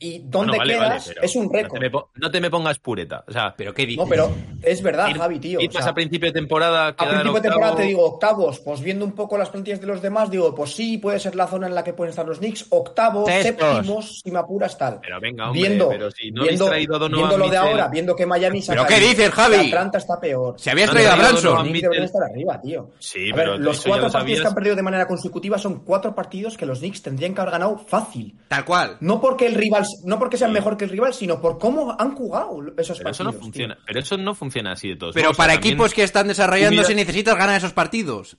Y 0.00 0.20
Bueno, 0.20 0.52
vale, 0.56 0.74
quedas 0.74 0.88
vale, 0.88 1.02
pero 1.08 1.22
es 1.22 1.36
un 1.36 1.44
no 1.46 1.50
te 1.50 1.56
récord. 1.62 1.80
me 1.80 1.90
No 2.16 2.30
te, 2.30 2.40
me 2.40 2.50
pongas 2.50 2.78
pureta. 2.78 3.24
O 3.26 3.32
sea, 3.32 3.54
¿Pero 3.56 3.74
qué 3.74 3.84
dices? 3.86 4.04
No, 4.04 4.08
pero 4.08 4.30
es 4.62 4.80
verdad, 4.82 5.08
ir- 5.08 5.18
Javi, 5.18 5.38
tío. 5.40 5.60
ir 5.60 5.68
o 5.70 5.72
sea, 5.72 5.90
a 5.90 5.94
principio 5.94 6.28
de 6.28 6.32
temporada, 6.32 6.88
a 6.88 6.96
principio 6.96 7.32
de 7.32 7.40
temporada 7.40 7.76
te 7.76 7.82
digo 7.82 8.04
octavos, 8.04 8.60
pues 8.60 8.80
viendo 8.80 9.04
un 9.04 9.12
poco 9.12 9.36
las 9.36 9.48
plantillas 9.50 9.80
de 9.80 9.86
los 9.88 10.00
demás, 10.00 10.30
digo, 10.30 10.54
pues 10.54 10.72
sí, 10.74 10.98
puede 10.98 11.18
ser 11.18 11.34
la 11.34 11.46
zona 11.48 11.66
en 11.66 11.74
la 11.74 11.82
que 11.82 11.92
pueden 11.94 12.10
estar 12.10 12.24
los 12.26 12.38
Knicks, 12.38 12.66
octavos, 12.70 13.28
Sextos. 13.28 13.68
séptimos, 13.74 14.20
si 14.22 14.30
me 14.30 14.38
apuras, 14.38 14.78
tal. 14.78 15.00
Pero 15.00 15.20
venga, 15.20 15.46
hombre, 15.48 15.60
viendo, 15.62 15.88
pero 15.88 16.10
si 16.12 16.30
no 16.30 16.42
viendo, 16.44 16.66
habéis 16.66 16.86
traído 16.86 16.96
a 16.96 16.98
Donovan 17.00 17.28
viendo 17.28 17.44
lo 17.44 17.50
de 17.50 17.56
ahora, 17.56 17.88
viendo 17.88 18.14
que 18.14 18.26
Miami 18.26 18.62
¿Pero 18.66 18.82
saca 18.82 18.94
qué 18.94 19.00
el- 19.02 19.08
dices, 19.10 19.30
Javi? 19.30 19.56
Atlanta 19.56 19.98
está 19.98 20.20
peor. 20.20 20.54
Si 20.58 20.70
habías 20.70 20.90
traído 20.90 21.10
a 21.12 21.16
no, 21.16 21.22
Branson. 21.22 21.44
Los 21.44 21.54
no, 21.54 21.60
Knicks 21.62 21.72
Mitchell- 21.74 21.82
deberían 21.82 22.04
estar 22.04 22.22
arriba, 22.22 22.60
tío. 22.60 22.90
Sí, 23.00 23.30
A 23.32 23.34
pero 23.34 23.58
los 23.58 23.80
cuatro 23.84 24.06
lo 24.06 24.12
partidos 24.12 24.40
que 24.42 24.46
han 24.46 24.54
perdido 24.54 24.76
de 24.76 24.82
manera 24.82 25.06
consecutiva 25.08 25.58
son 25.58 25.80
cuatro 25.84 26.14
partidos 26.14 26.56
que 26.56 26.66
los 26.66 26.78
Knicks 26.78 27.02
tendrían 27.02 27.34
que 27.34 27.40
haber 27.40 27.52
ganado 27.52 27.78
fácil. 27.78 28.36
Tal 28.48 28.64
cual. 28.64 28.96
No 29.00 29.20
porque 29.20 29.46
el 29.46 29.54
rival, 29.54 29.86
no 30.04 30.18
porque 30.18 30.36
sean 30.36 30.52
mejor 30.52 30.76
que 30.76 30.84
el 30.84 30.90
rival, 30.90 31.12
sino 31.14 31.40
por 31.40 31.58
cómo 31.58 31.96
han 31.98 32.14
jugado 32.14 32.58
esos 32.76 32.98
Pero 32.98 33.10
eso 33.10 33.24
partidos. 33.24 33.24
no 33.24 33.30
tío. 33.32 33.40
funciona. 33.40 33.78
Pero 33.86 34.00
eso 34.00 34.16
no 34.16 34.34
funciona 34.34 34.72
así 34.72 34.88
de 34.88 34.96
todos 34.96 35.14
Pero 35.14 35.26
modos. 35.28 35.36
para 35.36 35.54
equipos 35.54 35.92
que 35.94 36.02
están 36.02 36.28
desarrollándose 36.28 36.94
necesitas 36.94 37.36
ganar 37.36 37.56
esos 37.56 37.72
partidos. 37.72 38.36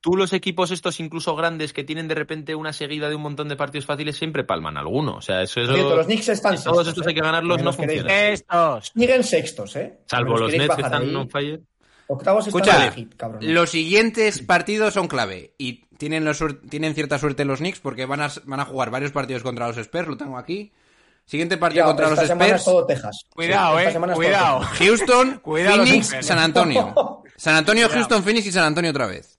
Tú 0.00 0.16
los 0.16 0.32
equipos 0.32 0.72
estos 0.72 0.98
incluso 0.98 1.36
grandes 1.36 1.72
que 1.72 1.84
tienen 1.84 2.08
de 2.08 2.16
repente 2.16 2.56
una 2.56 2.72
seguida 2.72 3.08
de 3.08 3.14
un 3.14 3.22
montón 3.22 3.48
de 3.48 3.54
partidos 3.54 3.86
fáciles 3.86 4.16
siempre 4.16 4.42
palman 4.42 4.76
alguno. 4.76 5.14
O 5.14 5.20
sea, 5.22 5.42
eso 5.42 5.60
es... 5.60 5.68
Los 5.68 6.06
Knicks 6.06 6.28
están 6.28 6.58
si 6.58 6.64
todos 6.64 6.88
estos 6.88 7.06
¿eh? 7.06 7.10
hay 7.10 7.14
que 7.14 7.20
ganarlos, 7.20 7.58
Que 7.58 7.62
no. 7.62 8.08
Estos. 8.08 8.90
Siguen 8.96 9.22
sextos, 9.22 9.76
¿eh? 9.76 10.00
Salvo 10.06 10.36
Los 10.38 10.50
Nets 10.52 10.74
que 10.74 10.82
están 10.82 11.02
ahí. 11.02 11.14
on 11.14 11.30
fire. 11.30 11.60
Octavos 12.08 12.46
Escucha, 12.46 12.92
los 13.40 13.70
siguientes 13.70 14.40
partidos 14.42 14.94
son 14.94 15.08
clave 15.08 15.54
y 15.56 15.84
tienen, 15.96 16.24
suer- 16.26 16.60
tienen 16.68 16.94
cierta 16.94 17.18
suerte 17.18 17.44
los 17.44 17.60
Knicks 17.60 17.80
porque 17.80 18.06
van 18.06 18.20
a, 18.20 18.30
van 18.44 18.60
a 18.60 18.64
jugar 18.64 18.90
varios 18.90 19.12
partidos 19.12 19.42
contra 19.42 19.68
los 19.68 19.76
Spurs, 19.78 20.08
lo 20.08 20.16
tengo 20.16 20.36
aquí. 20.36 20.72
Siguiente 21.24 21.56
partido 21.56 21.84
Ya, 21.84 21.86
contra 21.86 22.10
los 22.10 22.18
esta 22.18 22.26
semana 22.26 22.46
es 22.56 22.60
Spurs, 22.60 22.64
todo 22.64 22.86
Texas. 22.86 23.24
Cuidado, 23.30 23.78
Esta 23.78 23.90
eh. 23.90 23.92
semana 23.92 24.12
es 24.12 24.16
todo 24.18 24.26
Cuidado. 24.26 24.58
Texas. 24.60 24.78
Houston, 24.78 25.38
Cuidado 25.42 25.76
los 25.78 25.88
Phoenix. 25.88 26.16
San 26.26 26.38
Antonio. 26.38 27.22
San 27.36 27.54
Antonio, 27.54 27.86
Cuidado. 27.86 27.94
Houston, 28.00 28.24
Phoenix 28.24 28.46
y 28.46 28.52
San 28.52 28.64
Antonio 28.64 28.90
otra 28.90 29.06
vez. 29.06 29.38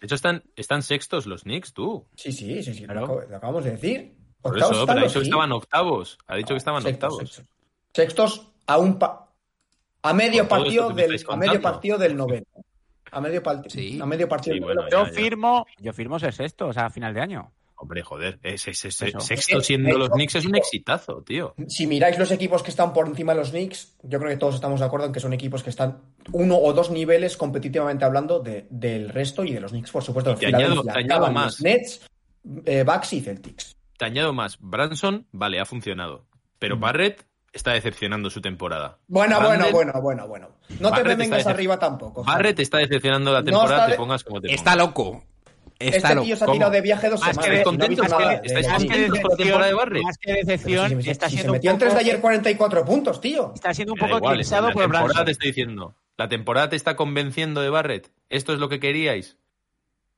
De 0.00 0.06
hecho, 0.06 0.14
están, 0.14 0.44
están 0.54 0.82
sextos 0.82 1.26
los 1.26 1.42
Knicks, 1.42 1.72
tú. 1.72 2.06
Sí, 2.14 2.30
sí, 2.32 2.62
sí, 2.62 2.74
sí. 2.74 2.84
Claro. 2.84 3.00
Lo, 3.00 3.06
acabo- 3.06 3.22
lo 3.30 3.36
acabamos 3.36 3.64
de 3.64 3.70
decir. 3.72 4.14
Por 4.42 4.52
Octavos 4.52 4.76
eso, 4.76 4.86
pero 4.86 4.98
ha 4.98 5.02
los 5.02 5.10
dicho 5.12 5.20
que 5.20 5.24
estaban 5.24 5.52
octavos. 5.52 6.18
Ha 6.28 6.36
dicho 6.36 6.48
que 6.54 6.58
estaban 6.58 6.82
Sextos, 6.82 7.12
octavos. 7.14 7.32
sextos. 7.34 7.54
Sextos 7.94 8.48
a 8.66 8.78
un 8.78 8.98
pa- 8.98 9.27
a 10.02 10.12
medio 10.12 10.46
partido 10.48 10.90
del 10.90 11.24
a 11.28 11.36
medio 11.36 11.60
partido 11.60 11.98
del 11.98 12.16
noveno. 12.16 12.46
A 13.10 13.20
medio, 13.22 13.42
partido 13.42 13.70
Sí. 13.70 13.98
a 14.00 14.04
medio 14.06 14.28
partido 14.28 14.54
Sí, 14.54 14.60
bueno. 14.60 14.82
Yo 14.90 15.04
ya, 15.04 15.10
ya. 15.10 15.12
firmo, 15.14 15.66
yo 15.78 15.92
firmo 15.94 16.18
ser 16.18 16.34
sexto, 16.34 16.66
o 16.68 16.72
sea, 16.74 16.86
a 16.86 16.90
final 16.90 17.14
de 17.14 17.20
año. 17.22 17.50
Hombre, 17.80 18.02
joder. 18.02 18.38
Ese, 18.42 18.72
ese- 18.72 18.88
ese- 18.88 19.08
Eso. 19.08 19.20
sexto 19.20 19.58
Eh, 19.58 19.62
siendo 19.62 19.88
eh, 19.90 19.94
los 19.98 20.10
Knicks 20.10 20.34
es 20.34 20.44
un 20.46 20.56
exitazo, 20.56 21.22
tío. 21.22 21.54
Si 21.68 21.86
miráis 21.86 22.18
los 22.18 22.30
equipos 22.32 22.62
que 22.62 22.70
están 22.70 22.92
por 22.92 23.06
encima 23.06 23.32
de 23.32 23.38
los 23.38 23.50
Knicks, 23.50 23.96
yo 24.02 24.18
creo 24.18 24.30
que 24.30 24.36
todos 24.36 24.56
estamos 24.56 24.80
de 24.80 24.86
acuerdo 24.86 25.06
en 25.06 25.12
que 25.12 25.20
son 25.20 25.32
equipos 25.32 25.62
que 25.62 25.70
están 25.70 26.02
uno 26.32 26.58
o 26.58 26.72
dos 26.72 26.90
niveles 26.90 27.36
competitivamente 27.36 28.04
hablando 28.04 28.40
de- 28.40 28.66
del 28.68 29.08
resto 29.10 29.44
y 29.44 29.52
de 29.52 29.60
los 29.60 29.70
Knicks, 29.70 29.90
por 29.92 30.02
supuesto. 30.02 30.34
te 30.34 30.46
añado- 30.46 30.62
Filadelfia, 30.82 30.92
te 30.92 30.98
añado 30.98 31.20
Cavaliers, 31.26 31.44
más. 31.44 31.60
Nets, 31.62 32.06
eh, 32.66 32.82
Bucks 32.82 33.12
y 33.14 33.20
Celtics. 33.20 33.76
Te 33.96 34.04
añado 34.04 34.32
más. 34.34 34.58
Branson, 34.60 35.26
vale, 35.32 35.60
ha 35.60 35.64
funcionado. 35.64 36.26
Pero 36.58 36.76
Mm. 36.76 36.80
Barrett 36.80 37.24
está 37.52 37.72
decepcionando 37.72 38.30
su 38.30 38.40
temporada. 38.40 38.98
Bueno, 39.08 39.40
bueno, 39.40 39.66
bueno, 39.72 39.92
bueno, 40.00 40.28
bueno. 40.28 40.48
No 40.80 40.92
te 40.92 41.02
vengas 41.02 41.38
está 41.40 41.50
arriba 41.50 41.78
tampoco. 41.78 42.24
Barrett 42.24 42.58
está 42.60 42.78
decepcionando 42.78 43.32
la 43.32 43.40
No 43.40 43.44
temporada, 43.44 43.74
está 43.76 43.86
te 43.86 43.92
de- 43.92 43.96
pongas 43.98 44.24
como 44.24 44.40
te 44.40 44.52
Está 44.54 44.72
pongas. 44.72 44.86
loco. 44.86 45.24
Está 45.80 45.96
Este 46.08 46.14
loco. 46.16 46.26
tío 46.26 46.36
se 46.36 46.42
ha 46.42 46.46
¿Cómo? 46.46 46.54
tirado 46.56 46.72
de 46.72 46.80
viaje 46.80 47.08
dos 47.08 47.20
Más 47.20 47.30
semanas. 47.30 47.44
¿Estáis 47.46 47.58
no 47.64 47.70
contentos? 47.70 48.08
nada 48.10 48.28
de- 48.28 48.34
¿Estáis 48.46 48.66
de- 48.66 48.72
Más 48.72 48.82
que 48.82 48.88
contentos 48.88 49.20
con 49.20 49.30
la 49.30 49.36
temporada 49.36 49.66
de 49.68 49.74
Barrett? 49.74 50.02
Más 50.02 50.18
que 50.18 50.32
decepción, 50.32 50.88
si, 50.88 51.02
se- 51.02 51.10
está 51.12 51.26
si 51.26 51.30
se 51.30 51.36
siendo 51.36 51.52
un 51.52 51.56
metió 51.56 51.70
en 51.70 51.78
tres 51.78 51.92
de 51.92 51.94
poco- 51.98 52.00
ayer 52.08 52.20
44 52.20 52.84
puntos, 52.84 53.20
tío. 53.20 53.52
Está 53.54 53.74
siendo 53.74 53.92
un 53.92 53.98
poco 54.00 54.16
igual, 54.16 54.34
eclipsado 54.34 54.66
la 54.68 54.72
por 54.72 54.82
temporada 54.82 55.04
Branson. 55.06 55.24
te 55.26 55.30
estoy 55.32 55.46
diciendo. 55.48 55.94
La 56.16 56.28
temporada 56.28 56.68
te 56.70 56.76
está 56.76 56.96
convenciendo 56.96 57.60
de 57.60 57.70
Barrett. 57.70 58.10
¿Esto 58.28 58.52
es 58.52 58.58
lo 58.58 58.68
que 58.68 58.80
queríais? 58.80 59.36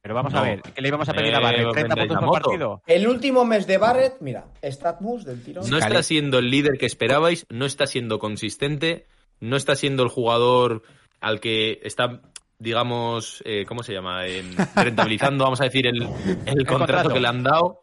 Pero 0.02 0.14
vamos 0.14 0.32
No. 0.32 0.38
a 0.38 0.42
ver, 0.42 0.62
¿qué 0.62 0.80
le 0.80 0.88
íbamos 0.88 1.08
a 1.08 1.12
pedir 1.12 1.34
a 1.34 1.38
Eh, 1.38 1.42
Barrett? 1.42 1.66
¿30 1.68 1.74
vendáis 1.74 2.08
puntos 2.08 2.24
por 2.30 2.42
partido? 2.42 2.82
El 2.86 3.06
último 3.06 3.44
mes 3.44 3.66
de 3.66 3.76
Barrett, 3.78 4.16
mira, 4.20 4.46
Statmus 4.62 5.24
del 5.24 5.42
tirón. 5.42 5.68
No 5.68 5.76
está 5.78 6.02
siendo 6.02 6.38
el 6.38 6.50
líder 6.50 6.78
que 6.78 6.86
esperabais, 6.86 7.44
no 7.50 7.66
está 7.66 7.86
siendo 7.86 8.18
consistente, 8.18 9.06
no 9.40 9.56
está 9.56 9.74
siendo 9.76 10.02
el 10.02 10.08
jugador 10.08 10.82
al 11.20 11.38
que 11.40 11.80
está, 11.82 12.22
digamos, 12.58 13.42
eh, 13.44 13.66
¿cómo 13.66 13.82
se 13.82 13.92
llama? 13.92 14.26
En- 14.26 14.56
rentabilizando, 14.74 15.44
vamos 15.44 15.60
a 15.60 15.64
decir, 15.64 15.86
el, 15.86 16.02
el 16.02 16.66
contrato 16.66 16.68
contrato. 16.68 17.08
que 17.12 17.20
le 17.20 17.28
han 17.28 17.42
dado. 17.42 17.82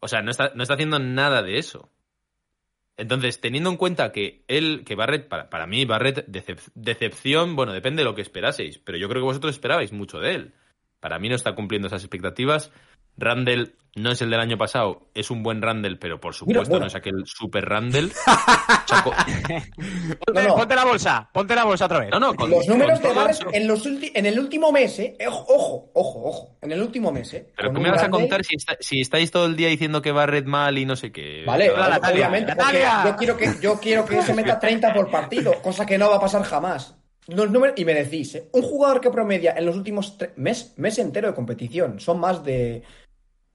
O 0.00 0.08
sea, 0.08 0.20
no 0.20 0.32
está, 0.32 0.50
no 0.56 0.64
está 0.64 0.74
haciendo 0.74 0.98
nada 0.98 1.42
de 1.42 1.58
eso. 1.58 1.90
Entonces, 2.96 3.40
teniendo 3.40 3.70
en 3.70 3.76
cuenta 3.76 4.10
que 4.10 4.44
él, 4.48 4.82
que 4.84 4.96
Barrett, 4.96 5.28
para, 5.28 5.48
para 5.48 5.66
mí, 5.68 5.84
Barrett, 5.84 6.26
decep- 6.26 6.70
decepción, 6.74 7.54
bueno, 7.54 7.72
depende 7.72 8.00
de 8.02 8.04
lo 8.04 8.14
que 8.16 8.22
esperaseis, 8.22 8.78
pero 8.78 8.98
yo 8.98 9.08
creo 9.08 9.22
que 9.22 9.26
vosotros 9.26 9.54
esperabais 9.54 9.92
mucho 9.92 10.18
de 10.18 10.34
él. 10.34 10.54
Para 11.02 11.18
mí 11.18 11.28
no 11.28 11.34
está 11.34 11.54
cumpliendo 11.56 11.88
esas 11.88 12.02
expectativas. 12.04 12.70
Randall 13.18 13.74
no 13.96 14.10
es 14.12 14.22
el 14.22 14.30
del 14.30 14.40
año 14.40 14.56
pasado, 14.56 15.08
es 15.14 15.30
un 15.32 15.42
buen 15.42 15.60
Randall, 15.60 15.98
pero 15.98 16.18
por 16.20 16.32
supuesto 16.32 16.70
bueno. 16.70 16.84
no 16.84 16.86
es 16.86 16.94
aquel 16.94 17.24
super 17.26 17.68
Randall. 17.68 18.10
Chaco- 18.86 19.12
Ponte, 20.24 20.42
No, 20.42 20.48
no. 20.48 20.54
ponte 20.56 20.74
la 20.76 20.84
bolsa, 20.84 21.28
ponte 21.32 21.54
la 21.54 21.64
bolsa 21.64 21.84
otra 21.86 21.98
vez. 22.00 22.10
No, 22.10 22.20
no, 22.20 22.34
con- 22.34 22.48
Los 22.50 22.66
números 22.68 23.00
con 23.00 23.14
de 23.14 23.30
eso. 23.32 23.46
en, 23.52 23.66
los 23.68 23.84
ulti- 23.84 24.12
en 24.14 24.24
el 24.26 24.38
último 24.38 24.70
mes, 24.72 24.98
¿eh? 25.00 25.16
Ojo, 25.26 25.44
ojo, 25.48 25.90
ojo, 25.92 26.22
ojo. 26.24 26.56
En 26.62 26.72
el 26.72 26.80
último 26.80 27.12
mes, 27.12 27.34
¿eh? 27.34 27.48
Pero 27.56 27.72
¿qué 27.72 27.80
me 27.80 27.90
vas 27.90 28.02
a 28.04 28.08
contar 28.08 28.44
si, 28.44 28.54
está- 28.56 28.76
si 28.80 29.00
estáis 29.00 29.30
todo 29.32 29.44
el 29.46 29.56
día 29.56 29.68
diciendo 29.68 30.00
que 30.00 30.12
Barrett 30.12 30.46
mal 30.46 30.78
y 30.78 30.86
no 30.86 30.94
sé 30.96 31.10
qué? 31.12 31.42
Vale, 31.44 31.66
Natalia, 31.76 32.28
obviamente, 32.28 32.54
yo 33.04 33.16
quiero, 33.16 33.36
que, 33.36 33.50
yo 33.60 33.78
quiero 33.80 34.06
que 34.06 34.22
se 34.22 34.32
meta 34.34 34.58
30 34.60 34.94
por 34.94 35.10
partido, 35.10 35.60
cosa 35.62 35.84
que 35.84 35.98
no 35.98 36.08
va 36.08 36.16
a 36.16 36.20
pasar 36.20 36.44
jamás. 36.44 36.96
Los 37.28 37.50
números, 37.50 37.74
y 37.78 37.84
me 37.84 37.94
decís, 37.94 38.34
¿eh? 38.34 38.48
un 38.52 38.62
jugador 38.62 39.00
que 39.00 39.10
promedia 39.10 39.54
en 39.56 39.64
los 39.66 39.76
últimos 39.76 40.18
tre- 40.18 40.32
mes, 40.36 40.74
mes 40.76 40.98
entero 40.98 41.28
de 41.28 41.34
competición, 41.34 42.00
son 42.00 42.18
más 42.18 42.42
de 42.44 42.82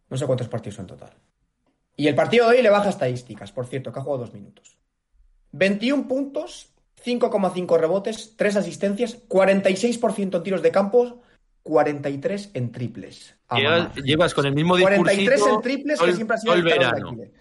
no 0.09 0.17
sé 0.17 0.25
cuántos 0.25 0.47
partidos 0.47 0.75
son 0.75 0.83
en 0.83 0.87
total. 0.87 1.11
Y 1.97 2.07
el 2.07 2.15
partido 2.15 2.47
de 2.49 2.57
hoy 2.57 2.63
le 2.63 2.69
baja 2.69 2.89
estadísticas, 2.89 3.51
por 3.51 3.65
cierto, 3.67 3.91
que 3.91 3.99
ha 3.99 4.03
jugado 4.03 4.23
dos 4.25 4.33
minutos. 4.33 4.77
21 5.51 6.07
puntos, 6.07 6.69
5,5 7.03 7.77
rebotes, 7.77 8.35
3 8.37 8.55
asistencias, 8.57 9.17
46% 9.27 10.37
en 10.37 10.43
tiros 10.43 10.61
de 10.61 10.71
campo, 10.71 11.21
43 11.63 12.51
en 12.53 12.71
triples. 12.71 13.35
Llevas, 14.03 14.33
con 14.33 14.45
el 14.45 14.53
mismo 14.53 14.77
43 14.77 15.17
discursito 15.17 15.55
en 15.55 15.61
triples, 15.61 15.99
que 15.99 16.13
siempre 16.13 16.35
ha 16.35 16.39
sido 16.39 16.53
el 16.53 16.63
de 16.63 16.71
verano. 16.71 17.07
Aquiles. 17.09 17.31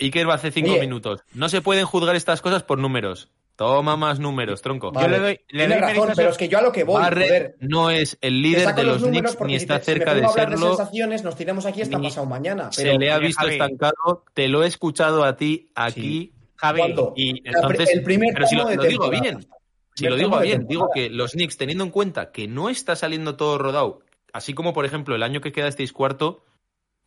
Iker 0.00 0.28
va 0.28 0.34
hace 0.34 0.50
cinco 0.50 0.72
Oye. 0.72 0.80
minutos. 0.80 1.20
No 1.32 1.48
se 1.48 1.62
pueden 1.62 1.86
juzgar 1.86 2.16
estas 2.16 2.42
cosas 2.42 2.62
por 2.62 2.78
números. 2.78 3.30
Toma 3.56 3.96
más 3.96 4.18
números, 4.18 4.60
tronco. 4.62 4.90
Vale. 4.90 5.08
le 5.10 5.18
doy- 5.20 5.40
le 5.50 5.68
doy 5.68 5.76
razón, 5.78 6.08
pero 6.16 6.30
es 6.30 6.36
que 6.36 6.48
yo 6.48 6.58
a 6.58 6.62
lo 6.62 6.72
que 6.72 6.82
voy, 6.82 7.00
Barrett 7.00 7.28
joder. 7.28 7.56
no 7.60 7.88
es 7.90 8.18
el 8.20 8.42
líder 8.42 8.74
de 8.74 8.82
los 8.82 9.02
Knicks 9.04 9.38
ni 9.42 9.54
está 9.54 9.78
te- 9.78 9.84
si 9.84 9.90
me 9.92 9.96
cerca 9.98 10.14
de 10.14 10.28
serlo. 10.28 10.68
sensaciones, 10.76 11.22
nos 11.22 11.36
tiramos 11.36 11.64
aquí 11.64 11.82
hasta 11.82 12.00
pasado 12.00 12.26
mañana. 12.26 12.72
Se 12.72 12.98
le 12.98 13.12
ha 13.12 13.18
visto 13.18 13.42
Javi. 13.42 13.52
estancado. 13.52 14.24
Te 14.34 14.48
lo 14.48 14.64
he 14.64 14.66
escuchado 14.66 15.22
a 15.22 15.36
ti 15.36 15.70
aquí. 15.76 16.32
Javi, 16.56 16.78
¿Cuándo? 16.80 17.12
Y 17.16 17.46
entonces, 17.48 17.90
el 17.92 18.02
primer 18.02 18.34
pero 18.34 18.46
si 18.46 18.56
lo, 18.56 18.66
de 18.66 18.88
digo 18.88 19.08
bien, 19.10 19.46
si 19.94 20.06
lo 20.08 20.16
digo 20.16 20.38
de 20.38 20.46
bien, 20.46 20.66
digo 20.66 20.88
que 20.92 21.08
los 21.10 21.32
Knicks, 21.32 21.56
teniendo 21.56 21.84
en 21.84 21.90
cuenta 21.90 22.32
que 22.32 22.48
no 22.48 22.68
está 22.70 22.96
saliendo 22.96 23.36
todo 23.36 23.58
rodado, 23.58 24.00
así 24.32 24.52
como 24.54 24.72
por 24.72 24.84
ejemplo 24.84 25.14
el 25.14 25.22
año 25.22 25.40
que 25.40 25.52
quedasteis 25.52 25.92
cuarto, 25.92 26.44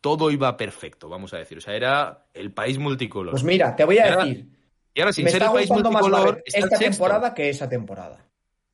todo 0.00 0.30
iba 0.30 0.56
perfecto, 0.56 1.08
vamos 1.10 1.34
a 1.34 1.38
decir. 1.38 1.58
O 1.58 1.60
sea, 1.60 1.74
era 1.74 2.26
el 2.32 2.52
país 2.52 2.78
multicolor. 2.78 3.32
Pues 3.32 3.44
mira, 3.44 3.74
te 3.76 3.84
voy 3.84 3.98
a 3.98 4.16
decir, 4.16 4.46
y 4.98 5.00
ahora, 5.00 5.12
sin 5.12 5.24
me 5.26 5.30
ser 5.30 5.42
está 5.42 5.52
el 5.52 5.56
país 5.58 5.70
multicolor, 5.70 6.42
está 6.44 6.58
esta 6.58 6.76
sexto. 6.76 6.90
temporada 6.90 7.32
que 7.34 7.48
esa 7.48 7.68
temporada. 7.68 8.24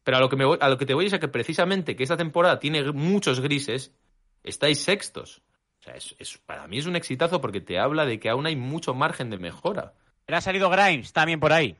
Pero 0.02 0.16
a 0.16 0.20
lo 0.20 0.28
que 0.30 0.36
me 0.36 0.46
voy, 0.46 0.56
a 0.60 0.68
lo 0.70 0.78
que 0.78 0.86
te 0.86 0.94
voy 0.94 1.04
es 1.06 1.12
a 1.12 1.18
que 1.20 1.28
precisamente 1.28 1.94
que 1.96 2.02
esta 2.02 2.16
temporada 2.16 2.58
tiene 2.58 2.92
muchos 2.92 3.40
grises, 3.40 3.92
estáis 4.42 4.80
sextos. 4.82 5.42
O 5.80 5.82
sea, 5.84 5.94
es, 5.96 6.14
es- 6.18 6.38
para 6.38 6.66
mí 6.66 6.78
es 6.78 6.86
un 6.86 6.96
exitazo 6.96 7.40
porque 7.42 7.60
te 7.60 7.78
habla 7.78 8.06
de 8.06 8.18
que 8.18 8.30
aún 8.30 8.46
hay 8.46 8.56
mucho 8.56 8.94
margen 8.94 9.28
de 9.28 9.36
mejora. 9.38 9.92
le 10.26 10.36
ha 10.36 10.40
salido 10.40 10.70
Grimes 10.70 11.12
también 11.12 11.40
por 11.40 11.52
ahí. 11.52 11.76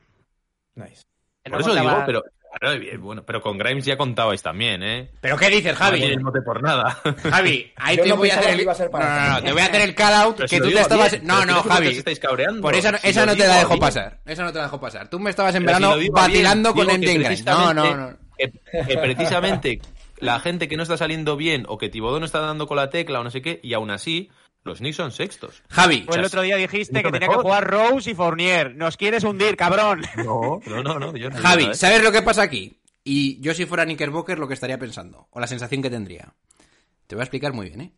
Nice. 0.75 1.01
Por 1.43 1.53
no 1.53 1.59
eso 1.59 1.73
digo, 1.75 2.03
pero 2.05 2.23
claro, 2.59 2.79
bien, 2.79 3.01
bueno, 3.01 3.23
pero 3.25 3.41
con 3.41 3.57
Grimes 3.57 3.85
ya 3.85 3.97
contabais 3.97 4.41
también, 4.41 4.81
¿eh? 4.83 5.09
¿Pero 5.21 5.37
qué 5.37 5.49
dices, 5.49 5.73
No 5.73 5.79
Javi? 5.79 6.03
el 6.03 6.19
mote 6.21 6.41
por 6.41 6.61
nada. 6.61 6.99
Javi, 7.29 7.71
ahí 7.75 7.97
te 7.97 8.07
no 8.07 8.17
voy 8.17 8.29
a 8.29 8.39
hacer 8.39 8.59
el... 8.59 8.65
No, 8.65 8.73
no, 8.99 9.29
no, 9.31 9.41
te 9.43 9.51
voy 9.53 9.61
a 9.61 9.65
hacer 9.65 9.81
el 9.81 9.95
call 9.95 10.13
out 10.13 10.37
que 10.49 10.59
tú 10.59 10.69
te 10.69 10.79
estabas... 10.81 11.11
bien, 11.11 11.25
No, 11.27 11.45
no, 11.45 11.63
Javi. 11.63 11.87
estáis 11.89 12.19
cabreando. 12.19 12.61
Por 12.61 12.75
esa, 12.75 12.91
no- 12.91 12.97
Si 12.97 13.07
esa 13.09 13.25
no 13.25 13.35
te 13.35 13.47
la 13.47 13.57
dejo 13.57 13.69
bien. 13.69 13.79
pasar. 13.79 14.17
Esa 14.25 14.43
no 14.43 14.51
te 14.51 14.57
la 14.57 14.63
dejo 14.65 14.79
pasar. 14.79 15.07
Tú 15.09 15.19
me 15.19 15.29
estabas 15.29 15.55
en 15.55 15.65
verano 15.65 15.97
bien, 15.97 16.11
con 16.11 16.87
MJ 16.87 17.13
Grimes. 17.13 17.45
No, 17.45 17.73
no, 17.73 17.95
no. 17.95 18.17
Que, 18.37 18.51
que 18.85 18.97
precisamente 18.97 19.79
la 20.19 20.39
gente 20.39 20.67
que 20.67 20.77
no 20.77 20.83
está 20.83 20.97
saliendo 20.97 21.35
bien 21.37 21.65
o 21.67 21.77
que 21.77 21.89
Tibodó 21.89 22.19
no 22.19 22.25
está 22.25 22.39
dando 22.39 22.67
con 22.67 22.77
la 22.77 22.89
tecla 22.89 23.19
o 23.19 23.23
no 23.23 23.31
sé 23.31 23.41
qué, 23.41 23.59
y 23.63 23.73
aún 23.73 23.91
así, 23.91 24.29
los 24.65 24.79
Knicks 24.79 24.97
son 24.97 25.11
sextos. 25.11 25.61
Javi, 25.69 26.01
Pues 26.01 26.17
el 26.17 26.25
otro 26.25 26.41
día 26.41 26.57
dijiste 26.57 27.01
que 27.03 27.11
tenía 27.11 27.27
mejor. 27.27 27.37
que 27.37 27.41
jugar 27.43 27.69
Rose 27.69 28.11
y 28.11 28.13
Fournier. 28.15 28.75
Nos 28.75 28.97
quieres 28.97 29.23
hundir, 29.23 29.55
cabrón. 29.55 30.01
No, 30.17 30.59
no, 30.65 30.83
no, 30.83 30.99
no. 30.99 31.15
Yo 31.15 31.29
no 31.29 31.37
Javi, 31.37 31.63
nada, 31.63 31.73
¿eh? 31.73 31.77
¿sabes 31.77 32.03
lo 32.03 32.11
que 32.11 32.21
pasa 32.23 32.41
aquí? 32.41 32.79
Y 33.03 33.39
yo 33.39 33.53
si 33.53 33.65
fuera 33.67 33.85
Knickerbocker 33.85 34.39
lo 34.39 34.47
que 34.47 34.55
estaría 34.55 34.79
pensando, 34.79 35.27
o 35.29 35.39
la 35.39 35.45
sensación 35.47 35.81
que 35.83 35.91
tendría. 35.91 36.33
Te 37.05 37.15
voy 37.15 37.21
a 37.21 37.25
explicar 37.25 37.53
muy 37.53 37.67
bien, 37.67 37.81
¿eh? 37.81 37.91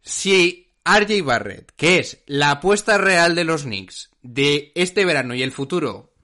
Si 0.00 0.72
RJ 0.84 1.22
Barrett, 1.22 1.72
que 1.76 1.98
es 1.98 2.22
la 2.26 2.52
apuesta 2.52 2.96
real 2.96 3.34
de 3.34 3.44
los 3.44 3.64
Knicks 3.64 4.10
de 4.22 4.72
este 4.74 5.04
verano 5.04 5.34
y 5.34 5.42
el 5.42 5.52
futuro, 5.52 6.14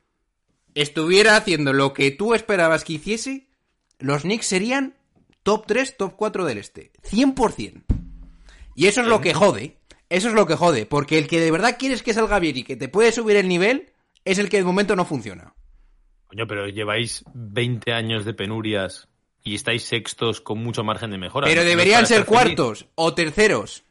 estuviera 0.74 1.36
haciendo 1.36 1.74
lo 1.74 1.92
que 1.92 2.10
tú 2.10 2.32
esperabas 2.32 2.82
que 2.84 2.94
hiciese, 2.94 3.48
los 3.98 4.22
Knicks 4.22 4.46
serían 4.46 4.94
top 5.42 5.66
3, 5.66 5.98
top 5.98 6.14
4 6.16 6.46
del 6.46 6.56
este. 6.58 6.92
100%. 7.02 7.84
Y 8.74 8.86
eso 8.86 9.00
es 9.02 9.06
lo 9.06 9.20
que 9.20 9.34
jode. 9.34 9.76
Eso 10.08 10.28
es 10.28 10.34
lo 10.34 10.46
que 10.46 10.54
jode. 10.56 10.86
Porque 10.86 11.18
el 11.18 11.26
que 11.26 11.40
de 11.40 11.50
verdad 11.50 11.76
quieres 11.78 12.02
que 12.02 12.12
salga 12.14 12.38
bien 12.38 12.56
y 12.58 12.64
que 12.64 12.76
te 12.76 12.88
puede 12.88 13.12
subir 13.12 13.36
el 13.36 13.48
nivel, 13.48 13.90
es 14.24 14.38
el 14.38 14.48
que 14.48 14.58
de 14.58 14.64
momento 14.64 14.96
no 14.96 15.04
funciona. 15.04 15.54
Coño, 16.26 16.46
pero 16.46 16.68
lleváis 16.68 17.24
20 17.34 17.92
años 17.92 18.24
de 18.24 18.34
penurias 18.34 19.08
y 19.42 19.54
estáis 19.54 19.84
sextos 19.84 20.40
con 20.40 20.58
mucho 20.58 20.82
margen 20.84 21.10
de 21.10 21.18
mejora. 21.18 21.46
Pero 21.46 21.60
¿No 21.62 21.68
es 21.68 21.68
deberían 21.68 22.06
ser 22.06 22.24
feliz? 22.24 22.28
cuartos 22.28 22.86
o 22.94 23.14
terceros. 23.14 23.84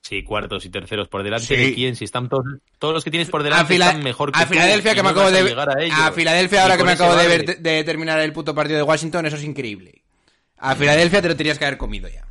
Sí, 0.00 0.24
cuartos 0.24 0.64
y 0.66 0.70
terceros. 0.70 1.08
¿Por 1.08 1.22
delante 1.22 1.46
Sí. 1.46 1.54
de 1.56 1.74
quién? 1.74 1.94
Si 1.96 2.04
están 2.04 2.28
todos, 2.28 2.44
todos 2.78 2.92
los 2.92 3.04
que 3.04 3.10
tienes 3.10 3.30
por 3.30 3.42
delante 3.44 3.72
Fila- 3.72 3.86
están 3.86 4.02
mejor 4.02 4.32
que 4.32 4.40
a 4.40 4.46
tú 4.46 4.52
Filadelfia 4.54 4.92
y 4.92 4.94
que 4.96 5.02
me 5.02 5.04
no 5.04 5.10
acabo 5.10 5.30
de 5.30 5.42
llegar 5.44 5.70
a 5.70 5.82
ellos. 5.82 5.96
a 5.98 6.12
Filadelfia 6.12 6.62
ahora 6.62 6.76
que 6.76 6.84
me 6.84 6.92
acabo 6.92 7.14
de, 7.16 7.28
ver 7.28 7.58
de 7.60 7.84
terminar 7.84 8.18
el 8.20 8.32
puto 8.32 8.52
partido 8.54 8.78
de 8.78 8.82
Washington, 8.82 9.26
eso 9.26 9.36
es 9.36 9.44
increíble. 9.44 10.02
A 10.58 10.74
Filadelfia 10.74 11.22
te 11.22 11.28
lo 11.28 11.36
tenías 11.36 11.56
que 11.58 11.66
haber 11.66 11.78
comido 11.78 12.08
ya. 12.08 12.26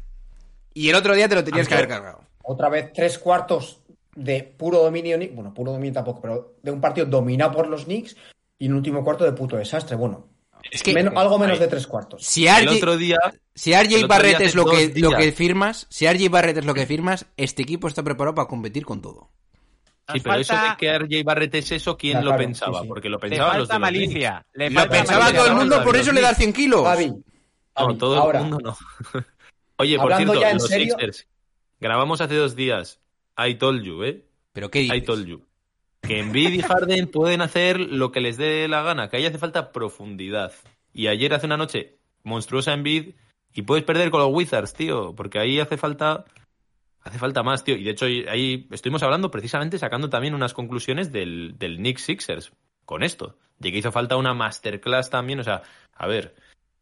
Y 0.74 0.90
el 0.90 0.96
otro 0.96 1.14
día 1.16 1.28
te 1.28 1.36
lo 1.36 1.44
tenías 1.44 1.68
que 1.68 1.74
haber 1.74 1.88
cargado. 1.88 2.22
Otra 2.44 2.70
vez 2.70 2.92
tres 2.94 3.18
cuartos 3.20 3.80
de 4.16 4.44
puro 4.44 4.80
dominio. 4.84 5.18
Bueno, 5.34 5.54
puro 5.54 5.72
dominio 5.72 5.94
tampoco, 5.94 6.22
pero 6.22 6.56
de 6.62 6.72
un 6.72 6.82
partido 6.82 7.06
dominado 7.06 7.52
por 7.52 7.68
los 7.68 7.86
Knicks 7.86 8.16
y 8.58 8.68
un 8.68 8.76
último 8.76 9.04
cuarto 9.04 9.24
de 9.24 9.32
puto 9.34 9.58
desastre. 9.58 9.96
Bueno, 9.96 10.28
Es 10.72 10.84
que 10.84 10.94
menos- 10.94 11.14
algo 11.16 11.38
menos 11.40 11.60
de 11.60 11.68
tres 11.68 11.88
cuartos. 11.88 12.24
si 12.24 12.48
El 12.48 12.66
RJ, 12.68 12.78
otro 12.78 12.98
día 12.98 13.18
si 13.54 13.74
RJ 13.74 13.96
el 14.02 14.08
Barrett 14.08 14.42
es 14.42 14.56
lo 14.56 14.66
que, 14.66 14.92
lo 14.96 15.12
que 15.12 15.32
firmas, 15.32 15.88
si 15.90 16.06
RJ 16.08 16.30
Barrett 16.30 16.58
es 16.58 16.66
lo 16.66 16.74
que 16.74 16.86
firmas, 16.86 17.26
este 17.38 17.64
equipo 17.64 17.88
está 17.88 18.02
preparado 18.04 18.36
para 18.36 18.48
competir 18.48 18.86
con 18.86 19.02
todo. 19.02 19.30
Sí, 20.12 20.20
pero 20.20 20.36
eso 20.36 20.54
de 20.54 20.60
falta- 20.60 20.78
que 20.78 20.88
RJ 21.00 21.24
Barrett 21.24 21.56
es 21.56 21.72
eso, 21.72 21.96
¿quién 21.98 22.14
Ya, 22.14 22.22
lo 22.22 22.28
claro, 22.32 22.44
pensaba? 22.44 22.78
sí, 22.80 22.84
sí. 22.84 22.88
Porque 22.88 23.10
lo 23.10 23.20
pensaban 23.20 23.60
los 23.60 23.68
de 23.68 23.74
falta 23.74 23.80
los 23.92 23.98
Knicks. 23.98 24.08
malicia. 24.14 24.46
Le 24.54 24.70
Lo 24.70 24.80
falta 24.80 24.98
pensaba 24.98 25.20
malicia. 25.20 25.38
todo 25.40 25.48
el 25.48 25.54
no, 25.54 25.60
mundo, 25.60 25.78
no, 25.78 25.84
por 25.84 25.94
no, 25.96 26.00
eso 26.02 26.12
no. 26.12 26.16
le 26.16 26.22
das 26.22 26.38
100 26.38 26.54
kilos. 26.54 26.84
Javi, 26.84 27.08
No, 27.08 27.16
Javi, 27.76 27.98
todo 27.98 28.18
ahora, 28.18 28.40
el 28.40 28.46
mundo 28.46 28.60
no. 28.64 29.22
Oye, 29.82 29.98
por 29.98 30.16
cierto, 30.16 30.34
los 30.34 30.68
serio- 30.68 30.96
Sixers. 30.96 31.28
Grabamos 31.80 32.22
hace 32.22 32.36
dos 32.36 32.56
días. 32.56 33.00
I 33.38 33.56
told 33.56 33.84
you, 33.84 34.04
¿eh? 34.04 34.24
Pero 34.54 34.70
qué 34.70 34.80
dices? 34.80 34.98
I 34.98 35.02
told 35.02 35.26
you. 35.26 35.46
Que 36.02 36.20
Embiid 36.20 36.52
y 36.54 36.62
Harden 36.62 37.08
pueden 37.08 37.42
hacer 37.42 37.80
lo 37.80 38.12
que 38.12 38.22
les 38.22 38.38
dé 38.38 38.68
la 38.68 38.82
gana, 38.82 39.10
que 39.10 39.18
ahí 39.18 39.26
hace 39.26 39.38
falta 39.38 39.72
profundidad. 39.72 40.52
Y 40.94 41.08
ayer 41.08 41.34
hace 41.34 41.46
una 41.46 41.58
noche 41.58 41.98
monstruosa 42.24 42.74
Embiid 42.74 43.14
y 43.54 43.62
puedes 43.64 43.84
perder 43.84 44.12
con 44.12 44.20
los 44.22 44.34
Wizards, 44.34 44.74
tío, 44.74 45.14
porque 45.16 45.40
ahí 45.40 45.60
hace 45.60 45.78
falta 45.78 46.26
hace 47.04 47.18
falta 47.18 47.44
más, 47.44 47.64
tío. 47.64 47.76
Y 47.76 47.84
de 47.84 47.92
hecho 47.92 48.06
ahí 48.06 48.68
estuvimos 48.72 49.02
hablando 49.04 49.32
precisamente 49.32 49.78
sacando 49.80 50.10
también 50.10 50.34
unas 50.36 50.54
conclusiones 50.54 51.12
del 51.12 51.56
del 51.58 51.78
Knicks 51.78 52.04
Sixers 52.04 52.52
con 52.86 53.04
esto, 53.04 53.38
de 53.60 53.72
que 53.72 53.78
hizo 53.78 53.92
falta 53.92 54.18
una 54.18 54.34
masterclass 54.34 55.10
también, 55.10 55.40
o 55.40 55.44
sea, 55.44 55.62
a 55.94 56.08
ver, 56.08 56.36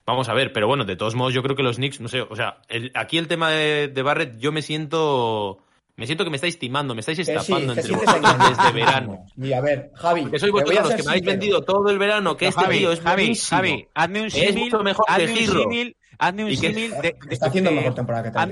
Vamos 0.09 0.27
a 0.27 0.33
ver, 0.33 0.51
pero 0.51 0.67
bueno, 0.67 0.85
de 0.85 0.95
todos 0.95 1.13
modos 1.15 1.33
yo 1.33 1.43
creo 1.43 1.55
que 1.55 1.61
los 1.63 1.75
Knicks, 1.75 1.99
no 2.01 2.07
sé, 2.07 2.21
o 2.21 2.35
sea, 2.35 2.57
el- 2.67 2.91
aquí 2.95 3.17
el 3.17 3.27
tema 3.27 3.49
de, 3.51 3.87
de 3.89 4.01
Barrett, 4.01 4.37
yo 4.39 4.51
me 4.51 4.61
siento 4.63 5.59
me 5.95 6.05
siento 6.05 6.23
que 6.23 6.29
me 6.29 6.37
estáis 6.37 6.57
timando, 6.57 6.95
me 6.95 7.01
estáis 7.01 7.17
que 7.17 7.25
sí, 7.25 7.31
estafando 7.31 7.73
te 7.73 7.81
entre 7.81 7.93
vosotros 7.93 8.35
desde 8.49 8.71
verano. 8.71 9.25
Y 9.35 9.51
a 9.51 9.59
ver, 9.59 9.91
Javi, 9.95 10.25
Que 10.31 10.39
sois 10.39 10.51
vosotros 10.51 10.79
los 10.81 10.93
que 10.95 11.03
me 11.03 11.09
habéis 11.09 11.25
vendido 11.25 11.61
todo 11.61 11.89
el 11.89 11.99
verano, 11.99 12.37
que 12.37 12.47
este 12.47 12.61
Javi, 12.63 12.77
tío 12.77 12.91
es 12.93 13.01
Javi, 13.01 13.21
buenísimo. 13.23 13.57
Javi, 13.57 13.87
hazme 13.93 14.19
un 14.21 14.25
Es 14.27 14.33
símil. 14.33 14.59
mucho 14.63 14.79
mejor 14.83 15.05
que 15.05 15.11
hazme 15.13 15.31
un 15.31 15.37
Girro. 15.37 15.61
símil. 15.63 15.97
Hazme 16.21 16.43
un 16.43 16.55
símil 16.55 16.91
de, 16.91 17.01
de- 17.01 17.15
Está 17.29 17.47
haciendo 17.47 17.69
de- 17.69 17.77
mejor 17.77 17.95
temporada 17.95 18.23
que 18.23 18.27
hazme 18.29 18.35
tal 18.35 18.51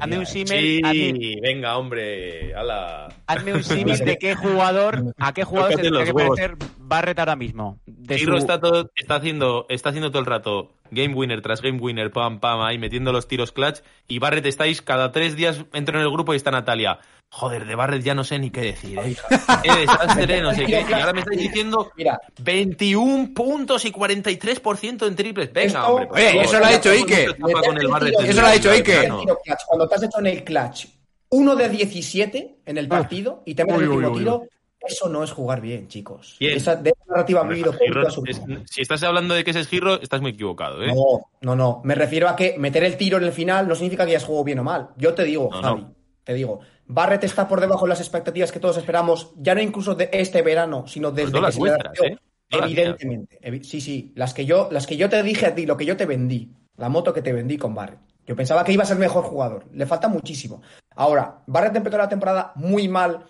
hazme 0.00 0.16
un 0.16 0.22
¿eh? 0.22 0.26
símil. 0.26 0.80
Sí, 0.92 1.38
venga, 1.42 1.76
hombre, 1.76 2.54
ala. 2.54 3.08
Hazme 3.26 3.52
un 3.54 3.62
símil 3.64 3.98
de 3.98 4.16
qué 4.16 4.34
jugador, 4.34 5.12
a 5.18 5.32
qué 5.34 5.44
jugador 5.44 5.74
se 5.74 5.90
los 5.90 6.04
que 6.04 6.14
parecer 6.14 6.56
Barrett 6.78 7.18
ahora 7.18 7.36
mismo. 7.36 7.78
De 7.86 8.18
su- 8.18 8.34
está, 8.34 8.60
todo, 8.60 8.90
está, 8.96 9.16
haciendo, 9.16 9.66
está 9.68 9.90
haciendo 9.90 10.10
todo 10.10 10.20
el 10.20 10.26
rato 10.26 10.72
game 10.90 11.14
winner 11.14 11.42
tras 11.42 11.60
game 11.60 11.78
winner, 11.78 12.10
pam, 12.10 12.40
pam, 12.40 12.62
ahí 12.62 12.78
metiendo 12.78 13.12
los 13.12 13.28
tiros 13.28 13.52
clutch. 13.52 13.80
Y 14.08 14.18
Barrett 14.18 14.46
estáis 14.46 14.80
cada 14.80 15.12
tres 15.12 15.36
días, 15.36 15.64
entro 15.74 15.98
en 15.98 16.04
el 16.04 16.10
grupo 16.10 16.32
y 16.32 16.36
está 16.36 16.50
Natalia. 16.50 16.98
Joder, 17.32 17.64
de 17.64 17.74
Barrett 17.76 18.02
ya 18.02 18.12
no 18.14 18.24
sé 18.24 18.38
ni 18.40 18.50
qué 18.50 18.60
decir, 18.62 18.98
¿eh? 18.98 19.16
Qué 19.62 19.72
desastre, 19.72 20.40
no 20.42 20.52
sé 20.52 20.64
qué. 20.66 20.84
Y 20.88 20.92
ahora 20.92 21.12
me 21.12 21.20
estáis 21.20 21.38
diciendo 21.40 21.92
Mira, 21.96 22.20
21 22.42 23.32
puntos 23.32 23.84
y 23.84 23.92
43% 23.92 25.06
en 25.06 25.14
triples. 25.16 25.52
Venga, 25.52 25.66
Esto- 25.66 25.86
hombre. 25.86 26.06
favor. 26.06 26.44
eso 26.44 26.58
lo 26.58 26.64
ha 26.66 26.72
el 26.74 26.98
Ike. 26.98 27.24
Eso 27.24 28.40
lo 28.40 28.46
ha 28.46 28.54
el 28.54 28.66
Ike. 28.68 29.08
Cuando 29.66 29.88
te 29.88 29.94
has 29.94 30.02
hecho 30.02 30.18
en 30.18 30.26
el 30.26 30.44
clutch 30.44 30.86
uno 31.30 31.54
de 31.54 31.68
17 31.68 32.56
en 32.66 32.78
el 32.78 32.88
partido 32.88 33.42
y 33.46 33.54
te 33.54 33.64
metes 33.64 33.78
Uy, 33.78 33.84
el 33.84 33.90
último 33.90 34.12
uy, 34.12 34.18
tiro, 34.18 34.42
eso 34.80 35.08
no 35.08 35.22
es 35.22 35.30
jugar 35.30 35.60
bien, 35.60 35.86
chicos. 35.86 36.36
Bien. 36.40 36.56
Esa, 36.56 36.74
de 36.74 36.90
esa 36.90 37.04
narrativa 37.08 37.42
ha 37.42 37.44
vivido 37.44 37.72
es- 38.26 38.40
si 38.68 38.80
estás 38.82 39.02
hablando 39.04 39.34
de 39.34 39.44
que 39.44 39.50
ese 39.52 39.60
es 39.60 39.68
Girro, 39.68 40.00
estás 40.02 40.20
muy 40.20 40.32
equivocado, 40.32 40.82
¿eh? 40.82 40.88
No, 40.92 41.20
no, 41.42 41.54
no. 41.54 41.80
Me 41.84 41.94
refiero 41.94 42.28
a 42.28 42.34
que 42.34 42.56
meter 42.58 42.82
el 42.82 42.96
tiro 42.96 43.18
en 43.18 43.24
el 43.24 43.32
final 43.32 43.68
no 43.68 43.76
significa 43.76 44.04
que 44.04 44.10
hayas 44.10 44.24
jugado 44.24 44.42
bien 44.42 44.58
o 44.58 44.64
mal. 44.64 44.88
Yo 44.96 45.14
te 45.14 45.22
digo, 45.22 45.48
No, 45.52 45.62
Javi, 45.62 45.82
no. 45.82 45.94
te 46.24 46.34
digo. 46.34 46.60
Barrett 46.92 47.24
está 47.24 47.46
por 47.48 47.60
debajo 47.60 47.84
de 47.86 47.90
las 47.90 48.00
expectativas 48.00 48.50
que 48.52 48.58
todos 48.60 48.76
esperamos, 48.76 49.32
ya 49.36 49.54
no 49.54 49.60
incluso 49.60 49.94
de 49.94 50.10
este 50.12 50.42
verano, 50.42 50.86
sino 50.86 51.10
desde 51.10 51.32
todas 51.32 51.54
que 51.56 51.60
se 51.62 52.02
le. 52.02 52.08
¿eh? 52.14 52.18
Evidentemente. 52.50 53.38
Evi- 53.42 53.62
sí, 53.62 53.80
sí. 53.80 54.12
Las 54.16 54.34
que, 54.34 54.44
yo, 54.44 54.68
las 54.72 54.86
que 54.86 54.96
yo 54.96 55.08
te 55.08 55.22
dije 55.22 55.46
a 55.46 55.54
ti, 55.54 55.66
lo 55.66 55.76
que 55.76 55.84
yo 55.86 55.96
te 55.96 56.04
vendí, 56.06 56.52
la 56.76 56.88
moto 56.88 57.12
que 57.12 57.22
te 57.22 57.32
vendí 57.32 57.56
con 57.58 57.74
Barrett. 57.74 58.00
Yo 58.26 58.34
pensaba 58.36 58.64
que 58.64 58.72
iba 58.72 58.82
a 58.82 58.86
ser 58.86 58.98
mejor 58.98 59.24
jugador. 59.24 59.66
Le 59.72 59.86
falta 59.86 60.08
muchísimo. 60.08 60.62
Ahora, 60.96 61.42
Barrett 61.46 61.76
empezó 61.76 61.96
la 61.96 62.08
temporada 62.08 62.52
muy 62.56 62.88
mal, 62.88 63.24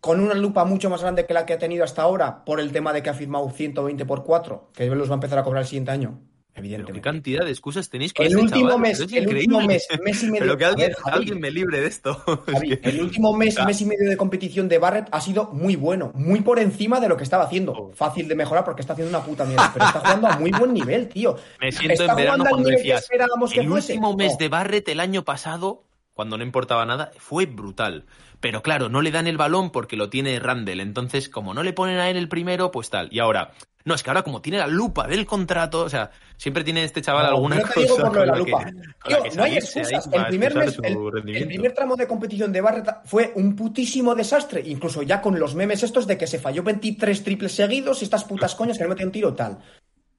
con 0.00 0.20
una 0.20 0.34
lupa 0.34 0.64
mucho 0.64 0.88
más 0.90 1.02
grande 1.02 1.26
que 1.26 1.34
la 1.34 1.46
que 1.46 1.54
ha 1.54 1.58
tenido 1.58 1.82
hasta 1.82 2.02
ahora, 2.02 2.44
por 2.44 2.60
el 2.60 2.70
tema 2.72 2.92
de 2.92 3.02
que 3.02 3.10
ha 3.10 3.14
firmado 3.14 3.50
120 3.50 4.04
por 4.06 4.22
4, 4.22 4.70
que 4.72 4.86
los 4.86 5.08
va 5.08 5.14
a 5.14 5.16
empezar 5.16 5.38
a 5.38 5.42
cobrar 5.42 5.62
el 5.62 5.68
siguiente 5.68 5.90
año. 5.90 6.20
Pero 6.54 6.62
qué 6.62 6.68
Evidentemente. 6.68 7.00
cantidad 7.00 7.44
de 7.44 7.50
excusas 7.50 7.90
tenéis 7.90 8.14
con 8.14 8.24
El 8.26 8.36
último 8.36 8.68
chaval, 8.68 8.80
mes, 8.80 9.00
el 9.00 9.26
último 9.26 9.60
mes, 9.62 9.88
mes 10.04 10.22
y 10.22 10.26
medio. 10.30 10.38
Pero 10.40 10.56
que 10.56 10.64
alguien, 10.64 10.84
A 10.84 10.88
ver, 10.94 10.96
Javi. 11.02 11.16
alguien 11.18 11.40
me 11.40 11.50
libre 11.50 11.80
de 11.80 11.86
esto. 11.88 12.22
Es 12.46 12.54
Javi, 12.54 12.76
que- 12.76 12.88
el 12.90 13.00
último 13.02 13.36
mes, 13.36 13.56
mes 13.66 13.80
y 13.80 13.86
medio 13.86 14.08
de 14.08 14.16
competición 14.16 14.68
de 14.68 14.78
Barrett 14.78 15.08
ha 15.10 15.20
sido 15.20 15.50
muy 15.52 15.74
bueno, 15.74 16.12
muy 16.14 16.42
por 16.42 16.60
encima 16.60 17.00
de 17.00 17.08
lo 17.08 17.16
que 17.16 17.24
estaba 17.24 17.42
haciendo. 17.44 17.72
Oh. 17.72 17.92
Fácil 17.92 18.28
de 18.28 18.36
mejorar 18.36 18.64
porque 18.64 18.82
está 18.82 18.92
haciendo 18.92 19.16
una 19.18 19.26
puta 19.26 19.44
mierda, 19.44 19.70
pero 19.74 19.84
está 19.86 19.98
jugando 19.98 20.28
a 20.28 20.38
muy 20.38 20.52
buen 20.52 20.72
nivel, 20.72 21.08
tío. 21.08 21.36
Me 21.60 21.72
siento 21.72 22.02
Está 22.04 22.12
en 22.12 22.16
verano 22.18 22.44
cuando 22.48 22.68
que 22.68 22.76
decías, 22.76 23.08
que 23.08 23.16
el 23.16 23.66
fuese. 23.68 23.92
último 23.94 24.16
mes 24.16 24.32
No. 24.32 24.38
de 24.38 24.48
Barrett 24.48 24.88
el 24.88 25.00
año 25.00 25.24
pasado, 25.24 25.82
cuando 26.12 26.38
no 26.38 26.44
importaba 26.44 26.86
nada, 26.86 27.10
fue 27.18 27.46
brutal. 27.46 28.04
Pero 28.38 28.62
claro, 28.62 28.88
no 28.88 29.02
le 29.02 29.10
dan 29.10 29.26
el 29.26 29.38
balón 29.38 29.70
porque 29.72 29.96
lo 29.96 30.08
tiene 30.08 30.38
Randall. 30.38 30.78
Entonces, 30.80 31.28
como 31.28 31.52
no 31.52 31.64
le 31.64 31.72
ponen 31.72 31.98
a 31.98 32.08
él 32.10 32.16
el 32.16 32.28
primero, 32.28 32.70
pues 32.70 32.90
tal. 32.90 33.08
Y 33.10 33.18
ahora, 33.18 33.50
no, 33.84 33.94
es 33.94 34.02
que 34.02 34.10
ahora 34.10 34.22
como 34.22 34.40
tiene 34.40 34.58
la 34.58 34.66
lupa 34.66 35.06
del 35.06 35.26
contrato, 35.26 35.82
o 35.82 35.88
sea, 35.88 36.10
siempre 36.36 36.64
tiene 36.64 36.84
este 36.84 37.02
chaval 37.02 37.24
No, 37.24 37.28
alguna 37.32 37.56
yo 37.60 37.68
te 37.68 37.80
digo 37.80 37.96
cosa 37.96 38.06
por 38.08 38.14
lo 38.14 38.20
de 38.22 38.26
la 38.26 38.36
lupa. 38.36 38.64
Tío, 39.06 39.18
no 39.36 39.42
hay 39.42 39.56
excusas. 39.56 40.08
El 40.10 40.26
primer, 40.26 40.52
excusar 40.52 40.64
mes, 40.64 40.74
su 40.74 40.82
el, 40.82 40.92
el 40.92 41.12
rendimiento. 41.12 41.48
primer 41.48 41.72
tramo 41.74 41.96
de 41.96 42.06
competición 42.06 42.52
de 42.52 42.60
Barrett 42.60 42.88
fue 43.04 43.32
un 43.34 43.54
putísimo 43.54 44.14
desastre. 44.14 44.62
Incluso 44.64 45.02
ya 45.02 45.20
con 45.20 45.38
los 45.38 45.54
memes 45.54 45.82
estos 45.82 46.06
de 46.06 46.16
que 46.16 46.26
se 46.26 46.38
falló 46.38 46.62
23 46.62 47.22
triples 47.22 47.52
seguidos 47.52 48.00
y 48.00 48.04
estas 48.04 48.24
putas 48.24 48.54
coñas 48.54 48.78
que 48.78 48.84
no 48.84 48.90
metió 48.90 49.04
un 49.06 49.12
tiro 49.12 49.34
tal. 49.34 49.58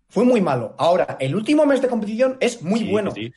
Fue 0.09 0.24
muy 0.24 0.41
malo. 0.41 0.76
Ahora, 0.78 1.18
el 1.20 1.36
último 1.36 1.66
mes 1.66 1.82
de 1.82 1.88
competición 1.88 2.38
es 2.39 2.61
muy 2.61 2.82
Sí, 2.82 2.91
bueno. 2.91 3.11
sí. 3.11 3.34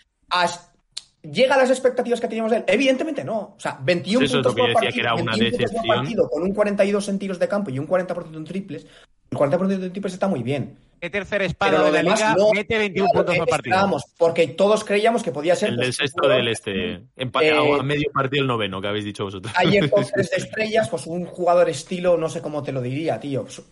¿Llega 1.22 1.56
a 1.56 1.58
las 1.58 1.70
expectativas 1.70 2.20
que 2.20 2.28
teníamos 2.28 2.52
de 2.52 2.58
él? 2.58 2.64
Evidentemente 2.68 3.24
no. 3.24 3.38
O 3.38 3.56
sea, 3.58 3.78
21 3.82 4.24
Eso 4.24 4.38
es 4.38 4.44
puntos 4.44 4.54
por 4.54 4.72
partido, 4.72 4.92
que 4.92 5.00
era 5.00 5.14
una 5.14 5.32
21 5.32 5.50
puntos 5.50 5.58
por 5.58 5.68
decepción. 5.72 5.96
partido 5.96 6.28
con 6.30 6.42
un 6.42 6.54
42 6.54 7.08
en 7.08 7.18
tiros 7.18 7.38
de 7.40 7.48
campo 7.48 7.70
y 7.70 7.78
un 7.78 7.88
40% 7.88 8.36
en 8.36 8.44
triples. 8.44 8.86
El 9.30 9.38
40% 9.38 9.72
en 9.72 9.92
triples 9.92 10.12
está 10.14 10.28
muy 10.28 10.42
bien. 10.42 10.78
¿Qué 11.00 11.10
tercer 11.10 11.38
Pero 11.38 11.50
espada 11.50 11.78
lo 11.78 11.84
de 11.84 11.90
la 11.92 11.98
demás 11.98 12.18
liga 12.18 12.34
no. 12.36 12.50
mete 12.52 12.76
21 12.76 13.08
Era 13.08 13.20
lo 13.20 13.24
puntos 13.26 13.38
por 13.38 13.48
partido? 13.48 13.98
porque 14.18 14.48
todos 14.48 14.82
creíamos 14.82 15.22
que 15.22 15.30
podía 15.30 15.54
ser 15.54 15.68
El 15.68 15.76
pues, 15.76 15.86
del 15.86 15.94
sexto 15.94 16.22
jugador- 16.22 16.36
del 16.38 16.48
este. 16.48 17.02
Empa- 17.16 17.42
Eh, 17.44 17.78
a 17.78 17.82
medio 17.84 18.10
partido 18.12 18.42
el 18.42 18.48
noveno, 18.48 18.80
que 18.80 18.88
habéis 18.88 19.04
dicho 19.04 19.24
vosotros. 19.24 19.52
Ayer 19.56 19.88
con 19.90 20.04
tres 20.04 20.30
de 20.30 20.36
estrellas, 20.38 20.88
pues 20.88 21.06
un 21.06 21.24
jugador 21.26 21.68
estilo, 21.68 22.16
no 22.16 22.28
sé 22.28 22.42
cómo 22.42 22.62
te 22.64 22.72
lo 22.72 22.80
diría, 22.82 23.20
tío. 23.20 23.42
Pues, 23.44 23.62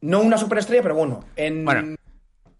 No 0.00 0.20
una 0.22 0.38
superestrella, 0.38 0.82
pero 0.82 0.96
bueno. 0.96 1.24
En... 1.36 1.64
Bueno. 1.64 1.94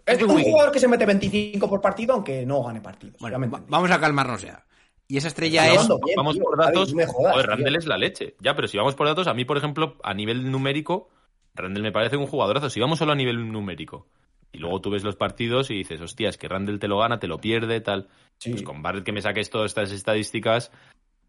es 0.07 0.23
un 0.23 0.41
jugador 0.41 0.71
que 0.73 0.79
se 0.79 0.87
mete 0.87 1.05
25 1.05 1.69
por 1.69 1.81
partido, 1.81 2.15
aunque 2.15 2.47
no 2.47 2.63
gane 2.63 2.81
partidos. 2.81 3.17
Bueno, 3.19 3.39
vamos 3.67 3.91
a 3.91 3.99
calmarnos 4.01 4.43
ya. 4.43 4.65
Y 5.09 5.17
esa 5.17 5.29
estrella 5.29 5.67
es... 5.73 5.87
bien, 5.89 6.17
vamos 6.17 6.35
tío. 6.35 6.45
por 6.45 6.57
datos. 6.59 6.91
no 6.91 6.97
me 6.97 7.07
jodas, 7.07 7.33
joder, 7.33 7.47
tío. 7.47 7.57
Randall 7.57 7.77
es 7.77 7.87
la 7.87 7.99
leche. 7.99 8.37
Ya, 8.41 8.55
pero 8.55 8.69
si 8.69 8.77
vamos 8.77 8.95
por 8.95 9.07
datos, 9.09 9.27
a 9.27 9.35
mí, 9.35 9.45
por 9.45 9.57
ejemplo, 9.57 9.97
a 10.05 10.15
nivel 10.15 10.49
numérico, 10.51 11.09
Randall 11.57 11.83
me 11.83 11.93
parece 11.93 12.17
un 12.17 12.27
jugadorazo. 12.27 12.69
Si 12.71 12.81
vamos 12.81 12.99
solo 12.99 13.13
a 13.13 13.17
nivel 13.17 13.51
numérico. 13.51 14.07
Y 14.53 14.59
luego 14.59 14.81
tú 14.81 14.91
ves 14.91 15.03
los 15.05 15.17
partidos 15.17 15.71
y 15.71 15.75
dices, 15.75 16.01
hostia, 16.01 16.29
es 16.29 16.39
que 16.39 16.49
Randall 16.49 16.79
te 16.79 16.89
lo 16.89 16.99
gana, 16.99 17.19
te 17.19 17.27
lo 17.27 17.39
pierde, 17.39 17.81
tal. 17.81 18.09
Sí. 18.39 18.51
Pues 18.51 18.63
con 18.63 18.81
Barrett 18.83 19.05
que 19.05 19.13
me 19.13 19.21
saques 19.21 19.51
todas 19.51 19.67
estas 19.71 19.91
estadísticas, 19.93 20.71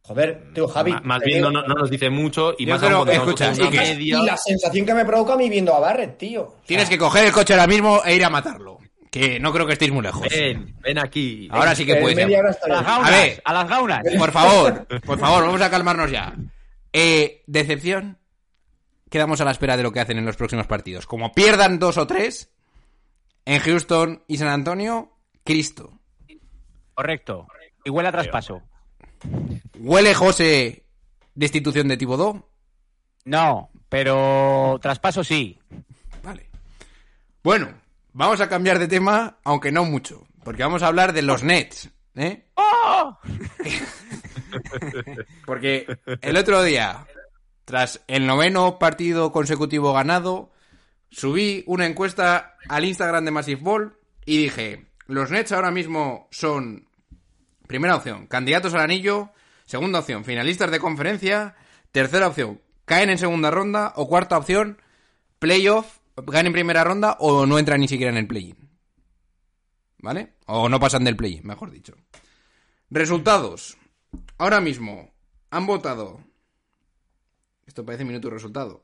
Joder, 0.04 0.54
tío, 0.54 0.68
Javi. 0.70 0.92
ma- 0.94 1.02
más 1.04 1.20
bien 1.22 1.42
no, 1.42 1.52
no 1.52 1.62
nos 1.64 1.90
dice 1.90 2.10
mucho 2.10 2.54
y 2.58 2.66
Yo 2.66 2.74
más 2.76 2.82
creo- 2.82 2.98
aún 3.00 3.10
escucha. 3.10 3.52
Y 4.00 4.12
la 4.12 4.38
sensación 4.38 4.86
que 4.86 4.94
me 4.94 5.04
provoca 5.04 5.34
a 5.34 5.38
mí 5.38 5.50
viendo 5.50 5.74
a 5.76 5.80
Barrett, 5.80 6.18
tío. 6.18 6.44
O 6.44 6.50
sea, 6.52 6.66
Tienes 6.66 6.88
que 6.90 6.98
coger 6.98 7.26
el 7.26 7.32
coche 7.34 7.54
ahora 7.54 7.68
mismo 7.68 8.02
e 8.06 8.16
ir 8.16 8.24
a 8.24 8.30
matarlo. 8.30 8.78
Que 9.12 9.40
no 9.40 9.52
creo 9.52 9.66
que 9.66 9.74
estéis 9.74 9.92
muy 9.92 10.04
lejos. 10.04 10.28
Ven, 10.30 10.76
ven 10.82 11.00
aquí. 11.00 11.48
Ahora 11.52 11.76
sí 11.76 11.86
que 11.86 11.94
En 11.94 12.02
puede 12.02 12.16
ser. 12.16 12.26
media 12.28 12.40
hora 12.40 12.52
estoy 12.52 12.72
A 12.72 12.76
las 12.76 12.86
gaunas, 12.86 13.10
A 13.12 13.16
ver. 13.16 13.42
a 13.44 13.54
las 13.54 13.68
gaunas. 13.70 14.02
Por 14.18 14.32
favor, 14.32 14.88
por 15.06 15.20
favor, 15.20 15.46
vamos 15.46 15.62
a 15.62 15.70
calmarnos 15.70 16.12
ya. 16.12 16.34
Eh, 16.94 17.44
decepción. 17.48 18.18
Quedamos 19.10 19.40
a 19.42 19.46
la 19.46 19.52
espera 19.52 19.78
de 19.78 19.84
lo 19.84 19.92
que 19.92 20.00
hacen 20.00 20.18
en 20.18 20.26
los 20.26 20.36
próximos 20.36 20.68
partidos. 20.68 21.06
Como 21.06 21.32
pierdan 21.32 21.80
dos 21.80 21.98
o 21.98 22.08
tres, 22.08 22.52
en 23.46 23.60
Houston 23.60 24.24
y 24.28 24.38
San 24.38 24.50
Antonio, 24.50 25.14
Cristo. 25.44 26.00
Correcto. 26.94 27.48
Y 27.86 27.90
huele 27.90 28.10
a 28.10 28.12
traspaso. 28.12 28.62
¿Huele 29.80 30.14
José 30.14 30.86
destitución 31.36 31.88
de 31.88 31.98
Tibodó? 31.98 32.50
No, 33.24 33.70
pero 33.88 34.80
traspaso 34.82 35.24
sí. 35.24 35.60
Vale. 36.24 36.50
Bueno, 37.44 37.74
vamos 38.14 38.42
a 38.42 38.50
cambiar 38.50 38.80
de 38.80 38.88
tema, 38.88 39.38
aunque 39.44 39.72
no 39.72 39.86
mucho. 39.86 40.28
Porque 40.44 40.64
vamos 40.64 40.84
a 40.84 40.88
hablar 40.88 41.14
de 41.14 41.22
los 41.22 41.44
Nets. 41.44 41.90
¿eh? 42.16 42.46
¡Oh! 42.56 43.18
Porque 45.46 45.86
el 46.22 46.38
otro 46.38 46.64
día, 46.64 47.06
tras 47.68 48.02
el 48.08 48.26
noveno 48.26 48.80
partido 48.80 49.34
consecutivo 49.34 49.92
ganado, 49.92 50.54
subí 51.10 51.66
una 51.68 51.86
encuesta 51.86 52.56
al 52.70 52.86
Instagram 52.86 53.26
de 53.26 53.32
Massive 53.32 53.62
Ball 53.62 53.98
y 54.26 54.38
dije, 54.38 54.86
los 55.06 55.32
Nets 55.32 55.52
ahora 55.52 55.70
mismo 55.70 56.30
son, 56.32 56.88
primera 57.68 57.98
opción, 57.98 58.26
candidatos 58.28 58.74
al 58.74 58.80
anillo, 58.80 59.34
segunda 59.66 60.00
opción, 60.00 60.24
finalistas 60.24 60.72
de 60.72 60.80
conferencia, 60.80 61.56
tercera 61.92 62.30
opción, 62.30 62.62
caen 62.86 63.10
en 63.10 63.18
segunda 63.18 63.52
ronda 63.52 63.92
o 63.98 64.08
cuarta 64.08 64.38
opción, 64.38 64.82
playoff, 65.38 65.98
ganen 66.16 66.54
primera 66.54 66.86
ronda 66.86 67.18
o 67.20 67.46
no 67.46 67.60
entran 67.60 67.82
ni 67.82 67.90
siquiera 67.90 68.14
en 68.14 68.18
el 68.18 68.28
play-in. 68.28 68.70
¿Vale? 69.98 70.36
O 70.46 70.70
no 70.70 70.80
pasan 70.80 71.04
del 71.04 71.18
play-in, 71.18 71.46
mejor 71.46 71.72
dicho. 71.72 71.96
Resultados. 72.90 73.78
Ahora 74.38 74.62
mismo 74.62 75.12
han 75.52 75.66
votado. 75.66 76.27
Esto 77.68 77.86
parece 77.86 78.06
minuto 78.06 78.28
y 78.30 78.32
resultado. 78.32 78.84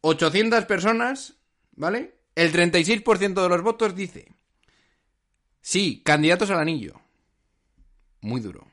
800 0.00 0.64
personas, 0.64 1.34
¿vale? 1.76 2.14
El 2.34 2.52
36% 2.52 3.42
de 3.42 3.48
los 3.48 3.62
votos 3.62 3.94
dice. 3.94 4.32
Sí, 5.60 6.02
candidatos 6.04 6.50
al 6.50 6.58
anillo. 6.60 7.00
Muy 8.20 8.40
duro. 8.40 8.66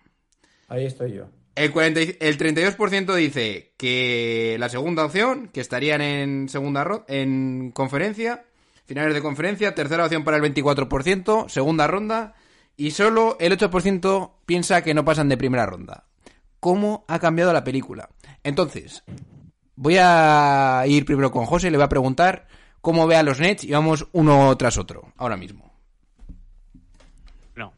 Ahí 0.67 0.85
estoy 0.85 1.13
yo. 1.13 1.29
El, 1.55 1.71
40 1.71 2.01
y- 2.01 2.17
el 2.19 2.37
32% 2.37 3.13
dice 3.15 3.73
que 3.77 4.55
la 4.59 4.69
segunda 4.69 5.05
opción, 5.05 5.49
que 5.49 5.59
estarían 5.61 6.01
en 6.01 6.49
segunda 6.49 7.03
en 7.07 7.71
conferencia, 7.71 8.45
finales 8.85 9.13
de 9.13 9.21
conferencia, 9.21 9.75
tercera 9.75 10.05
opción 10.05 10.23
para 10.23 10.37
el 10.37 10.43
24%, 10.43 11.49
segunda 11.49 11.87
ronda, 11.87 12.35
y 12.77 12.91
solo 12.91 13.37
el 13.39 13.51
8% 13.57 14.31
piensa 14.45 14.81
que 14.81 14.93
no 14.93 15.03
pasan 15.05 15.29
de 15.29 15.37
primera 15.37 15.65
ronda. 15.65 16.05
¿Cómo 16.59 17.05
ha 17.07 17.19
cambiado 17.19 17.51
la 17.53 17.63
película? 17.63 18.09
Entonces, 18.43 19.03
voy 19.75 19.97
a 19.99 20.83
ir 20.87 21.05
primero 21.05 21.31
con 21.31 21.45
José, 21.45 21.71
le 21.71 21.77
voy 21.77 21.85
a 21.85 21.89
preguntar 21.89 22.47
cómo 22.81 23.07
ve 23.07 23.15
a 23.15 23.23
los 23.23 23.39
Nets 23.39 23.63
y 23.63 23.71
vamos 23.71 24.07
uno 24.11 24.55
tras 24.57 24.77
otro, 24.77 25.13
ahora 25.17 25.37
mismo. 25.37 25.71
No, 27.55 27.73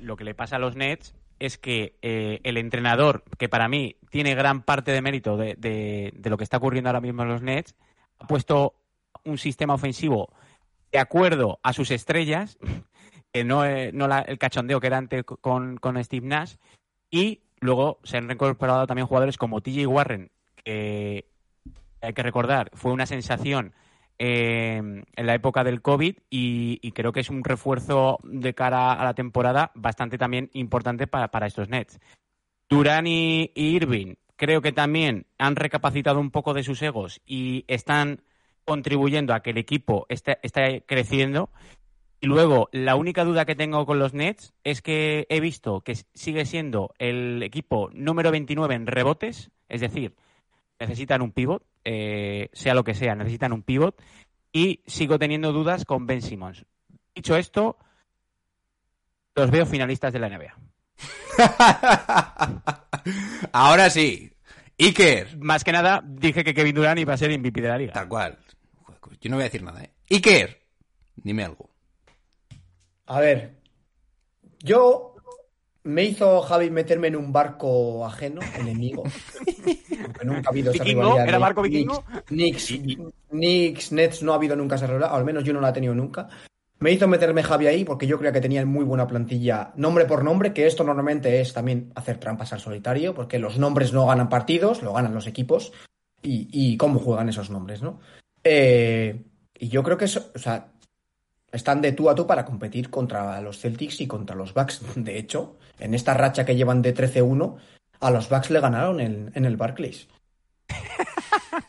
lo 0.00 0.16
que 0.16 0.24
le 0.24 0.34
pasa 0.34 0.56
a 0.56 0.58
los 0.58 0.76
Nets 0.76 1.14
es 1.38 1.58
que 1.58 1.96
eh, 2.02 2.40
el 2.42 2.56
entrenador, 2.56 3.24
que 3.38 3.48
para 3.48 3.68
mí 3.68 3.96
tiene 4.10 4.34
gran 4.34 4.62
parte 4.62 4.92
de 4.92 5.02
mérito 5.02 5.36
de, 5.36 6.12
lo 6.22 6.36
que 6.36 6.44
está 6.44 6.56
ocurriendo 6.56 6.90
ahora 6.90 7.00
mismo 7.00 7.22
en 7.22 7.28
los 7.28 7.42
Nets, 7.42 7.74
ha 8.18 8.26
puesto 8.26 8.74
un 9.24 9.38
sistema 9.38 9.74
ofensivo 9.74 10.32
de 10.92 10.98
acuerdo 10.98 11.58
a 11.62 11.72
sus 11.72 11.90
estrellas, 11.90 12.58
que 13.32 13.44
no, 13.44 13.64
eh, 13.64 13.92
el 14.26 14.38
cachondeo 14.38 14.80
que 14.80 14.86
era 14.86 14.98
antes 14.98 15.24
con, 15.24 15.76
con 15.76 16.02
Steve 16.02 16.26
Nash, 16.26 16.54
y 17.10 17.42
luego 17.64 17.98
se 18.04 18.18
han 18.18 18.28
reincorporado 18.28 18.86
también 18.86 19.06
jugadores 19.06 19.38
como 19.38 19.60
TJ 19.60 19.86
Warren, 19.86 20.30
que 20.62 21.26
hay 22.00 22.12
que 22.12 22.22
recordar, 22.22 22.70
fue 22.74 22.92
una 22.92 23.06
sensación 23.06 23.72
eh, 24.18 24.76
en 24.76 25.26
la 25.26 25.34
época 25.34 25.64
del 25.64 25.82
COVID 25.82 26.16
y, 26.30 26.92
creo 26.92 27.12
que 27.12 27.20
es 27.20 27.30
un 27.30 27.42
refuerzo 27.42 28.18
de 28.22 28.54
cara 28.54 28.92
a 28.92 29.04
la 29.04 29.14
temporada 29.14 29.72
bastante 29.74 30.18
también 30.18 30.50
importante 30.52 31.06
para, 31.06 31.28
para 31.28 31.46
estos 31.46 31.68
Nets. 31.68 31.98
Durán 32.68 33.06
y, 33.06 33.50
Irving 33.54 34.14
creo 34.36 34.60
que 34.60 34.72
también 34.72 35.26
han 35.38 35.56
recapacitado 35.56 36.20
un 36.20 36.30
poco 36.30 36.54
de 36.54 36.64
sus 36.64 36.82
egos 36.82 37.20
y 37.24 37.64
están 37.66 38.22
contribuyendo 38.64 39.32
a 39.32 39.40
que 39.40 39.50
el 39.50 39.58
equipo 39.58 40.06
esté 40.08 40.84
creciendo. 40.86 41.50
Y 42.24 42.26
luego, 42.26 42.70
la 42.72 42.96
única 42.96 43.22
duda 43.22 43.44
que 43.44 43.54
tengo 43.54 43.84
con 43.84 43.98
los 43.98 44.14
Nets 44.14 44.54
es 44.64 44.80
que 44.80 45.26
he 45.28 45.40
visto 45.40 45.82
que 45.82 45.94
sigue 46.14 46.46
siendo 46.46 46.94
el 46.98 47.42
equipo 47.42 47.90
número 47.92 48.30
29 48.30 48.74
en 48.74 48.86
rebotes, 48.86 49.50
es 49.68 49.82
decir, 49.82 50.16
necesitan 50.80 51.20
un 51.20 51.32
pivot, 51.32 51.66
eh, 51.84 52.48
sea 52.54 52.72
lo 52.72 52.82
que 52.82 52.94
sea, 52.94 53.14
necesitan 53.14 53.52
un 53.52 53.62
pivot. 53.62 54.02
Y 54.54 54.80
sigo 54.86 55.18
teniendo 55.18 55.52
dudas 55.52 55.84
con 55.84 56.06
Ben 56.06 56.22
Simmons. 56.22 56.64
Dicho 57.14 57.36
esto, 57.36 57.76
los 59.34 59.50
veo 59.50 59.66
finalistas 59.66 60.14
de 60.14 60.18
la 60.18 60.30
NBA. 60.30 60.56
ahora 63.52 63.90
sí. 63.90 64.32
Iker, 64.78 65.36
Más 65.36 65.62
que 65.62 65.72
nada, 65.72 66.02
dije 66.02 66.42
que 66.42 66.54
Kevin 66.54 66.74
Durant 66.74 67.00
iba 67.00 67.12
a 67.12 67.18
ser 67.18 67.38
MVP 67.38 67.60
de 67.60 67.68
la 67.68 67.76
liga. 67.76 67.92
Tal 67.92 68.08
cual. 68.08 68.38
Yo 69.20 69.28
no 69.28 69.36
voy 69.36 69.42
a 69.42 69.44
decir 69.44 69.62
nada, 69.62 69.84
¿eh? 69.84 69.90
Iker, 70.08 70.62
dime 71.16 71.44
algo. 71.44 71.73
A 73.06 73.20
ver, 73.20 73.56
yo 74.60 75.14
me 75.84 76.04
hizo 76.04 76.40
Javi 76.42 76.70
meterme 76.70 77.08
en 77.08 77.16
un 77.16 77.32
barco 77.32 78.04
ajeno, 78.06 78.40
enemigo. 78.58 79.02
Porque 80.06 80.24
nunca 80.24 80.48
ha 80.48 80.50
habido 80.50 80.72
esa 80.72 80.84
rivalidad. 80.84 81.28
¿Era 81.28 81.38
barco 81.38 81.62
vikingo? 81.62 82.04
Knicks, 82.26 82.74
Knicks, 83.28 83.92
Nets 83.92 84.22
no 84.22 84.32
ha 84.32 84.36
habido 84.36 84.56
nunca 84.56 84.76
esa 84.76 84.86
rivalidad, 84.86 85.14
al 85.14 85.24
menos 85.24 85.44
yo 85.44 85.52
no 85.52 85.60
la 85.60 85.70
he 85.70 85.74
tenido 85.74 85.94
nunca. 85.94 86.28
Me 86.80 86.90
hizo 86.90 87.06
meterme 87.06 87.42
Javi 87.42 87.66
ahí 87.66 87.84
porque 87.84 88.06
yo 88.06 88.18
creía 88.18 88.32
que 88.32 88.40
tenían 88.40 88.68
muy 88.68 88.84
buena 88.84 89.06
plantilla, 89.06 89.72
nombre 89.76 90.06
por 90.06 90.24
nombre, 90.24 90.52
que 90.52 90.66
esto 90.66 90.84
normalmente 90.84 91.40
es 91.40 91.52
también 91.52 91.92
hacer 91.94 92.18
trampas 92.18 92.52
al 92.52 92.60
solitario, 92.60 93.14
porque 93.14 93.38
los 93.38 93.58
nombres 93.58 93.92
no 93.92 94.06
ganan 94.06 94.28
partidos, 94.28 94.82
lo 94.82 94.92
ganan 94.92 95.14
los 95.14 95.26
equipos, 95.26 95.72
y, 96.22 96.48
y 96.50 96.76
cómo 96.76 96.98
juegan 96.98 97.28
esos 97.28 97.50
nombres, 97.50 97.80
¿no? 97.80 98.00
Eh, 98.42 99.24
y 99.58 99.68
yo 99.68 99.82
creo 99.82 99.96
que 99.96 100.06
eso, 100.06 100.30
o 100.34 100.38
sea, 100.38 100.72
están 101.54 101.80
de 101.80 101.92
tú 101.92 102.10
a 102.10 102.14
tú 102.14 102.26
para 102.26 102.44
competir 102.44 102.90
contra 102.90 103.40
los 103.40 103.60
Celtics 103.60 104.00
y 104.00 104.06
contra 104.06 104.34
los 104.34 104.52
Bucks. 104.52 104.82
De 104.96 105.18
hecho, 105.18 105.56
en 105.78 105.94
esta 105.94 106.12
racha 106.12 106.44
que 106.44 106.56
llevan 106.56 106.82
de 106.82 106.94
13-1, 106.94 107.56
a 108.00 108.10
los 108.10 108.28
Bucks 108.28 108.50
le 108.50 108.60
ganaron 108.60 109.00
en, 109.00 109.44
el 109.44 109.56
Barclays. 109.56 110.08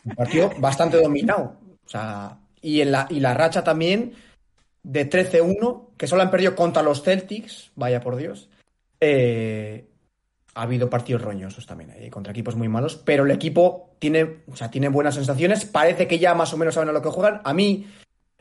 Un 0.04 0.14
partido 0.16 0.50
bastante 0.58 1.00
dominado. 1.00 1.56
O 1.84 1.88
sea, 1.88 2.38
y, 2.60 2.80
en 2.80 2.90
la, 2.90 3.06
y 3.10 3.20
la 3.20 3.34
racha 3.34 3.62
también 3.62 4.14
de 4.82 5.08
13-1, 5.08 5.96
que 5.96 6.08
solo 6.08 6.22
han 6.22 6.30
perdido 6.30 6.56
contra 6.56 6.82
los 6.82 7.02
Celtics, 7.02 7.70
vaya 7.76 8.00
por 8.00 8.16
Dios. 8.16 8.48
eh, 9.00 9.88
ha 10.56 10.62
habido 10.62 10.88
partidos 10.88 11.20
roñosos 11.20 11.66
también 11.66 11.90
ahí, 11.90 12.08
contra 12.08 12.30
equipos 12.30 12.56
muy 12.56 12.66
malos, 12.66 12.96
pero 12.96 13.26
el 13.26 13.30
equipo 13.30 13.90
tiene, 13.98 14.38
o 14.50 14.56
sea, 14.56 14.70
tiene 14.70 14.88
buenas 14.88 15.14
sensaciones, 15.14 15.66
parece 15.66 16.08
que 16.08 16.18
ya 16.18 16.34
más 16.34 16.50
o 16.54 16.56
menos 16.56 16.72
saben 16.72 16.88
a 16.88 16.92
lo 16.92 17.02
que 17.02 17.10
juegan. 17.10 17.42
A 17.44 17.52
mí 17.52 17.86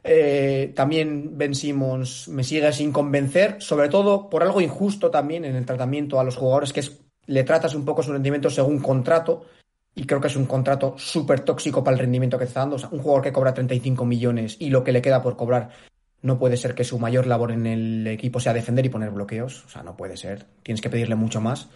eh, 0.06 0.72
también 0.76 1.38
Ben 1.38 1.56
Simmons 1.56 2.28
me 2.28 2.44
sigue 2.44 2.72
sin 2.72 2.92
convencer, 2.92 3.58
sobre 3.60 3.90
todo 3.90 4.30
por 4.30 4.44
algo 4.44 4.62
injusto 4.62 5.10
también 5.10 5.46
en 5.46 5.56
el 5.56 5.66
tratamiento 5.66 6.20
a 6.20 6.24
los 6.24 6.36
jugadores, 6.36 6.72
que 6.72 6.82
es 6.82 7.00
le 7.28 7.44
tratas 7.44 7.74
un 7.74 7.86
poco 7.86 8.04
su 8.04 8.14
rendimiento 8.14 8.52
según 8.52 8.80
contrato, 8.80 9.46
y 9.96 10.06
creo 10.06 10.22
que 10.22 10.28
es 10.28 10.36
un 10.36 10.46
contrato 10.46 10.96
súper 10.98 11.40
tóxico 11.40 11.84
para 11.84 11.96
el 11.96 12.02
rendimiento 12.02 12.38
que 12.38 12.44
está 12.44 12.60
dando. 12.60 12.76
Un 12.92 13.00
jugador 13.00 13.24
que 13.24 13.32
cobra 13.32 13.54
35 13.54 14.06
millones 14.06 14.58
y 14.60 14.70
lo 14.70 14.84
que 14.84 14.92
le 14.92 15.02
queda 15.02 15.22
por 15.22 15.38
cobrar 15.38 15.70
no 16.22 16.38
puede 16.38 16.58
ser 16.58 16.76
que 16.76 16.84
su 16.84 17.00
mayor 17.00 17.28
labor 17.28 17.52
en 17.52 17.66
el 17.66 18.06
equipo 18.08 18.40
sea 18.40 18.54
defender 18.54 18.86
y 18.86 18.90
poner 18.90 19.12
bloqueos. 19.12 19.64
O 19.66 19.70
sea, 19.70 19.84
no 19.84 19.96
puede 19.96 20.18
ser. 20.18 20.46
Tienes 20.64 20.82
que 20.82 20.90
pedirle 20.90 21.16
mucho 21.16 21.40
más. 21.40 21.70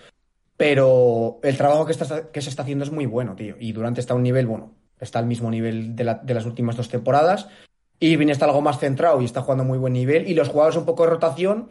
Pero 0.58 1.40
el 1.44 1.56
trabajo 1.56 1.86
que, 1.86 1.94
está, 1.94 2.30
que 2.32 2.42
se 2.42 2.50
está 2.50 2.64
haciendo 2.64 2.84
es 2.84 2.92
muy 2.92 3.06
bueno, 3.06 3.36
tío. 3.36 3.56
Y 3.58 3.72
Durante 3.72 4.02
está 4.02 4.14
a 4.14 4.18
un 4.18 4.24
nivel, 4.24 4.46
bueno, 4.46 4.74
está 5.00 5.20
al 5.20 5.26
mismo 5.26 5.50
nivel 5.50 5.96
de 5.96 6.04
las 6.04 6.46
últimas 6.46 6.76
dos 6.76 6.90
temporadas. 6.90 7.48
Irving 8.00 8.30
está 8.30 8.45
algo 8.45 8.62
más 8.62 8.80
centrado 8.80 9.22
y 9.22 9.26
está 9.26 9.41
jugando 9.41 9.64
muy 9.64 9.78
buen 9.78 9.93
nivel. 9.93 10.28
Y 10.28 10.34
los 10.34 10.50
jugadores 10.50 10.78
un 10.78 10.86
poco 10.86 11.04
de 11.04 11.12
rotación, 11.12 11.70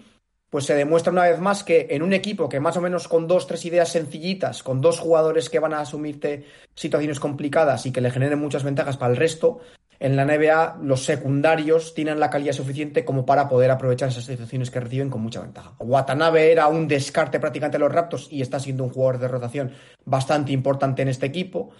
pues 0.51 0.65
se 0.65 0.75
demuestra 0.75 1.13
una 1.13 1.25
vez 1.25 1.41
más 1.41 1.65
que 1.65 1.89
en 1.91 2.03
un 2.03 2.13
equipo 2.13 2.49
que 2.49 2.61
más 2.61 2.77
o 2.77 2.81
menos 2.81 3.09
con 3.09 3.27
dos, 3.27 3.47
tres 3.47 3.65
ideas 3.65 3.91
sencillitas, 3.91 4.63
con 4.63 4.81
dos 4.81 4.99
jugadores 4.99 5.51
que 5.51 5.59
van 5.59 5.75
a 5.75 5.81
asumirte 5.81 6.45
situaciones 6.75 7.21
complicadas 7.21 7.87
y 7.87 7.93
que 7.93 8.01
le 8.01 8.11
generen 8.11 8.39
muchas 8.39 8.65
ventajas 8.65 8.97
para 8.97 9.13
el 9.13 9.19
resto, 9.19 9.61
en 10.01 10.15
la 10.15 10.25
NBA 10.25 10.79
los 10.83 11.05
secundarios 11.05 11.93
tienen 11.93 12.21
la 12.21 12.31
calidad 12.31 12.53
suficiente 12.53 13.05
como 13.05 13.27
para 13.27 13.49
poder 13.49 13.71
aprovechar 13.71 14.09
esas 14.09 14.25
situaciones 14.25 14.71
que 14.71 14.81
reciben 14.81 15.11
con 15.11 15.21
mucha 15.21 15.41
ventaja. 15.41 15.75
Watanabe 15.81 16.53
era 16.53 16.69
un 16.69 16.87
descarte 16.87 17.41
prácticamente 17.41 17.79
de 17.79 17.85
los 17.85 17.93
Raptors 17.93 18.29
y 18.31 18.41
está 18.41 18.61
siendo 18.61 18.85
un 18.85 18.91
jugador 18.91 19.19
de 19.19 19.29
rotación 19.29 19.73
bastante 20.05 20.53
importante 20.53 21.03
en 21.03 21.09
este 21.09 21.27
equipo. 21.27 21.71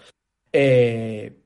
Eh, 0.51 1.39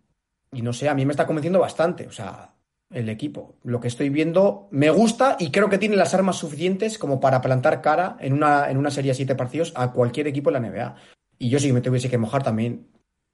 y 0.51 0.61
no 0.61 0.73
sé, 0.73 0.89
a 0.89 0.95
mí 0.95 1.05
me 1.05 1.13
está 1.13 1.27
convenciendo 1.27 1.59
bastante. 1.59 2.07
O 2.07 2.11
sea, 2.11 2.52
el 2.93 3.09
equipo. 3.09 3.55
Lo 3.63 3.79
que 3.79 3.87
estoy 3.87 4.09
viendo 4.09 4.67
me 4.71 4.89
gusta 4.89 5.37
y 5.39 5.51
creo 5.51 5.69
que 5.69 5.77
tiene 5.77 5.95
las 5.95 6.13
armas 6.13 6.37
suficientes 6.37 6.97
como 6.97 7.19
para 7.19 7.41
plantar 7.41 7.81
cara 7.81 8.17
en 8.19 8.33
una, 8.33 8.69
en 8.69 8.77
una 8.77 8.91
serie 8.91 9.11
de 9.11 9.15
siete 9.15 9.35
partidos 9.35 9.73
a 9.75 9.91
cualquier 9.91 10.27
equipo 10.27 10.49
en 10.49 10.53
la 10.53 10.69
NBA. 10.69 10.95
Y 11.39 11.49
yo 11.49 11.59
si 11.59 11.73
me 11.73 11.81
tuviese 11.81 12.09
que 12.09 12.17
mojar 12.17 12.43
también, 12.43 12.87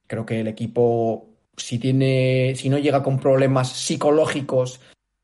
creo 0.06 0.26
que 0.26 0.40
el 0.40 0.48
equipo, 0.48 1.28
si 1.56 1.78
tiene, 1.78 2.54
si 2.56 2.68
no 2.68 2.78
llega 2.78 3.02
con 3.02 3.18
problemas 3.18 3.70
psicológicos 3.70 4.80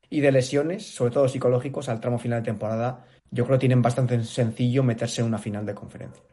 y 0.09 0.21
de 0.21 0.31
lesiones, 0.31 0.85
sobre 0.85 1.11
todo 1.11 1.27
psicológicos, 1.27 1.89
al 1.89 1.99
tramo 1.99 2.19
final 2.19 2.41
de 2.41 2.45
temporada, 2.45 3.05
yo 3.29 3.45
creo 3.45 3.57
que 3.57 3.61
tienen 3.61 3.81
bastante 3.81 4.23
sencillo 4.23 4.83
meterse 4.83 5.21
en 5.21 5.27
una 5.27 5.37
final 5.37 5.65
de 5.65 5.75
conferencia. 5.75 6.23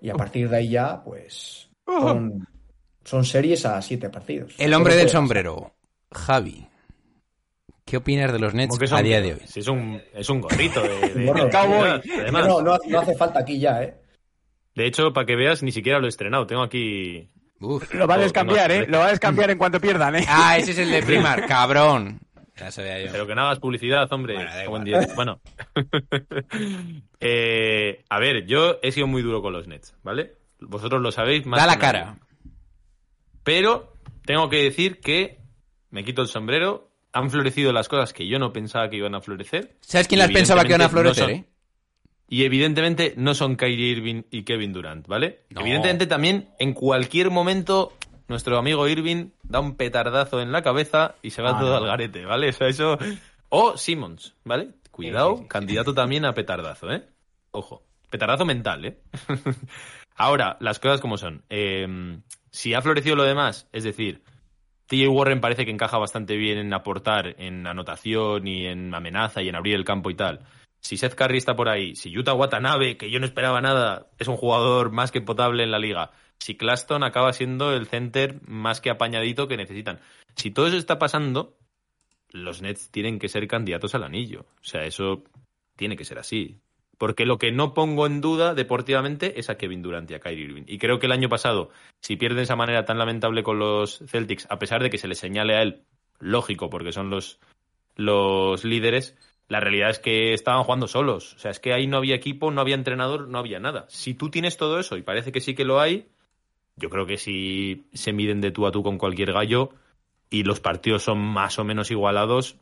Y 0.00 0.10
a 0.10 0.14
partir 0.14 0.50
de 0.50 0.56
ahí 0.58 0.68
ya, 0.68 1.02
pues, 1.02 1.70
son, 1.86 2.46
son 3.04 3.24
series 3.24 3.64
a 3.64 3.80
siete 3.80 4.10
partidos. 4.10 4.54
El 4.58 4.74
hombre 4.74 4.96
del 4.96 5.08
sombrero, 5.08 5.72
Javi. 6.12 6.66
¿Qué 7.84 7.98
opinas 7.98 8.32
de 8.32 8.38
los 8.38 8.54
Nets 8.54 8.78
que 8.78 8.84
a 8.86 8.88
son- 8.88 9.02
día 9.04 9.20
de 9.20 9.34
hoy? 9.34 9.40
Si 9.46 9.60
es 9.60 9.68
un, 9.68 10.00
es 10.14 10.28
un 10.30 10.40
gorrito 10.40 10.82
de, 10.82 11.00
de- 11.10 11.50
Cowboy. 11.50 12.00
Además, 12.20 12.46
No, 12.48 12.62
no, 12.62 12.78
no 12.88 13.00
hace 13.00 13.14
falta 13.16 13.40
aquí 13.40 13.58
ya, 13.60 13.82
¿eh? 13.82 13.94
de 14.74 14.86
hecho, 14.86 15.12
para 15.12 15.26
que 15.26 15.36
veas, 15.36 15.62
ni 15.62 15.70
siquiera 15.70 15.98
lo 16.00 16.06
he 16.06 16.08
estrenado. 16.08 16.46
Tengo 16.46 16.62
aquí. 16.62 17.30
Uf. 17.60 17.94
Lo 17.94 18.06
va 18.08 18.14
a 18.16 18.18
descambiar, 18.18 18.68
no, 18.70 18.74
¿eh? 18.76 18.86
Lo 18.88 18.98
va 18.98 19.06
a 19.06 19.10
descambiar 19.10 19.50
en 19.50 19.58
cuanto 19.58 19.80
pierdan, 19.80 20.16
¿eh? 20.16 20.24
Ah, 20.28 20.58
ese 20.58 20.72
es 20.72 20.78
el 20.78 20.90
de 20.90 21.02
Primar, 21.02 21.46
cabrón. 21.48 22.20
Ya 22.56 22.70
sabía 22.70 23.00
yo. 23.04 23.12
Pero 23.12 23.26
que 23.26 23.34
no 23.34 23.42
hagas 23.42 23.58
publicidad, 23.60 24.10
hombre. 24.12 24.36
Bueno. 25.14 25.40
Eh, 27.26 28.04
a 28.10 28.18
ver, 28.18 28.44
yo 28.46 28.78
he 28.82 28.92
sido 28.92 29.06
muy 29.06 29.22
duro 29.22 29.40
con 29.40 29.52
los 29.54 29.66
Nets, 29.66 29.94
¿vale? 30.02 30.34
Vosotros 30.60 31.00
lo 31.00 31.10
sabéis 31.10 31.46
más 31.46 31.58
Da 31.58 31.66
la 31.66 31.78
cara. 31.78 32.18
Pero 33.42 33.94
tengo 34.26 34.50
que 34.50 34.62
decir 34.62 35.00
que 35.00 35.38
me 35.90 36.04
quito 36.04 36.20
el 36.20 36.28
sombrero. 36.28 36.90
Han 37.14 37.30
florecido 37.30 37.72
las 37.72 37.88
cosas 37.88 38.12
que 38.12 38.26
yo 38.26 38.38
no 38.38 38.52
pensaba 38.52 38.90
que 38.90 38.96
iban 38.96 39.14
a 39.14 39.20
florecer. 39.20 39.76
¿Sabes 39.80 40.06
quién 40.08 40.18
las 40.18 40.30
pensaba 40.30 40.62
que 40.62 40.68
iban 40.68 40.82
a 40.82 40.88
florecer, 40.90 41.24
no 41.28 41.34
eh? 41.34 41.44
Y 42.28 42.44
evidentemente 42.44 43.14
no 43.16 43.34
son 43.34 43.56
Kyrie 43.56 43.88
Irving 43.92 44.22
y 44.30 44.42
Kevin 44.42 44.72
Durant, 44.72 45.06
¿vale? 45.06 45.40
No. 45.50 45.60
Evidentemente 45.60 46.06
también 46.06 46.48
en 46.58 46.72
cualquier 46.72 47.30
momento 47.30 47.92
nuestro 48.28 48.58
amigo 48.58 48.88
Irving 48.88 49.28
da 49.44 49.60
un 49.60 49.76
petardazo 49.76 50.40
en 50.40 50.50
la 50.50 50.62
cabeza 50.62 51.14
y 51.22 51.30
se 51.30 51.42
va 51.42 51.50
Ah, 51.56 51.60
todo 51.60 51.70
no. 51.70 51.76
al 51.76 51.86
garete, 51.86 52.24
¿vale? 52.24 52.48
O 52.48 52.52
sea, 52.52 52.66
eso... 52.68 52.98
O 53.50 53.76
Simmons, 53.76 54.34
¿vale? 54.44 54.70
Cuidado, 54.90 55.30
Sí, 55.32 55.36
sí, 55.36 55.42
sí. 55.44 55.48
candidato 55.48 55.94
también 55.94 56.24
a 56.24 56.34
petardazo, 56.34 56.90
¿eh? 56.92 57.04
Ojo, 57.52 57.84
petardazo 58.10 58.44
mental, 58.44 58.84
¿eh? 58.86 58.98
Ahora, 60.16 60.56
las 60.60 60.80
cosas 60.80 61.00
como 61.00 61.18
son. 61.18 61.44
Eh, 61.50 62.18
si 62.50 62.74
ha 62.74 62.82
florecido 62.82 63.14
lo 63.14 63.22
demás, 63.24 63.68
es 63.72 63.84
decir, 63.84 64.22
TJ 64.86 65.08
Warren 65.08 65.40
parece 65.40 65.64
que 65.64 65.70
encaja 65.70 65.98
bastante 65.98 66.36
bien 66.36 66.58
en 66.58 66.72
aportar 66.72 67.34
en 67.38 67.66
anotación 67.66 68.46
y 68.46 68.66
en 68.66 68.94
amenaza 68.94 69.42
y 69.42 69.48
en 69.48 69.56
abrir 69.56 69.74
el 69.74 69.84
campo 69.84 70.10
y 70.10 70.14
tal. 70.14 70.40
Si 70.80 70.98
Seth 70.98 71.14
Curry 71.14 71.38
está 71.38 71.56
por 71.56 71.68
ahí, 71.68 71.96
si 71.96 72.10
Yuta 72.10 72.34
Watanabe, 72.34 72.98
que 72.98 73.10
yo 73.10 73.18
no 73.18 73.24
esperaba 73.24 73.62
nada, 73.62 74.08
es 74.18 74.28
un 74.28 74.36
jugador 74.36 74.90
más 74.90 75.10
que 75.10 75.22
potable 75.22 75.62
en 75.62 75.70
la 75.70 75.78
liga. 75.78 76.10
Si 76.38 76.56
Claston 76.56 77.02
acaba 77.02 77.32
siendo 77.32 77.72
el 77.72 77.86
center 77.86 78.40
más 78.46 78.82
que 78.82 78.90
apañadito 78.90 79.48
que 79.48 79.56
necesitan. 79.56 80.00
Si 80.36 80.50
todo 80.50 80.66
eso 80.66 80.76
está 80.76 80.98
pasando, 80.98 81.56
los 82.28 82.60
Nets 82.60 82.90
tienen 82.90 83.18
que 83.18 83.30
ser 83.30 83.48
candidatos 83.48 83.94
al 83.94 84.04
anillo. 84.04 84.44
O 84.60 84.64
sea, 84.64 84.84
eso 84.84 85.24
tiene 85.76 85.96
que 85.96 86.04
ser 86.04 86.18
así. 86.18 86.60
Porque 86.98 87.26
lo 87.26 87.38
que 87.38 87.52
no 87.52 87.74
pongo 87.74 88.06
en 88.06 88.20
duda 88.20 88.54
deportivamente 88.54 89.38
es 89.38 89.50
a 89.50 89.56
Kevin 89.56 89.82
Durant 89.82 90.10
y 90.10 90.14
a 90.14 90.20
Kyrie 90.20 90.44
Irving. 90.44 90.64
Y 90.66 90.78
creo 90.78 90.98
que 90.98 91.06
el 91.06 91.12
año 91.12 91.28
pasado, 91.28 91.70
si 92.00 92.16
pierden 92.16 92.38
de 92.38 92.42
esa 92.44 92.56
manera 92.56 92.84
tan 92.84 92.98
lamentable 92.98 93.42
con 93.42 93.58
los 93.58 93.98
Celtics, 94.06 94.46
a 94.50 94.58
pesar 94.58 94.82
de 94.82 94.90
que 94.90 94.98
se 94.98 95.08
le 95.08 95.14
señale 95.14 95.56
a 95.56 95.62
él, 95.62 95.82
lógico, 96.20 96.70
porque 96.70 96.92
son 96.92 97.10
los, 97.10 97.40
los 97.96 98.64
líderes, 98.64 99.16
la 99.48 99.60
realidad 99.60 99.90
es 99.90 99.98
que 99.98 100.32
estaban 100.32 100.64
jugando 100.64 100.88
solos. 100.88 101.34
O 101.34 101.38
sea, 101.38 101.50
es 101.50 101.60
que 101.60 101.72
ahí 101.72 101.86
no 101.86 101.98
había 101.98 102.14
equipo, 102.14 102.50
no 102.50 102.60
había 102.60 102.74
entrenador, 102.74 103.28
no 103.28 103.38
había 103.38 103.60
nada. 103.60 103.86
Si 103.88 104.14
tú 104.14 104.30
tienes 104.30 104.56
todo 104.56 104.78
eso, 104.78 104.96
y 104.96 105.02
parece 105.02 105.32
que 105.32 105.40
sí 105.40 105.54
que 105.54 105.64
lo 105.64 105.80
hay, 105.80 106.08
yo 106.76 106.90
creo 106.90 107.06
que 107.06 107.18
si 107.18 107.86
se 107.92 108.12
miden 108.12 108.40
de 108.40 108.50
tú 108.50 108.66
a 108.66 108.72
tú 108.72 108.82
con 108.82 108.98
cualquier 108.98 109.32
gallo 109.32 109.70
y 110.30 110.42
los 110.42 110.60
partidos 110.60 111.02
son 111.04 111.18
más 111.18 111.58
o 111.58 111.64
menos 111.64 111.90
igualados, 111.90 112.56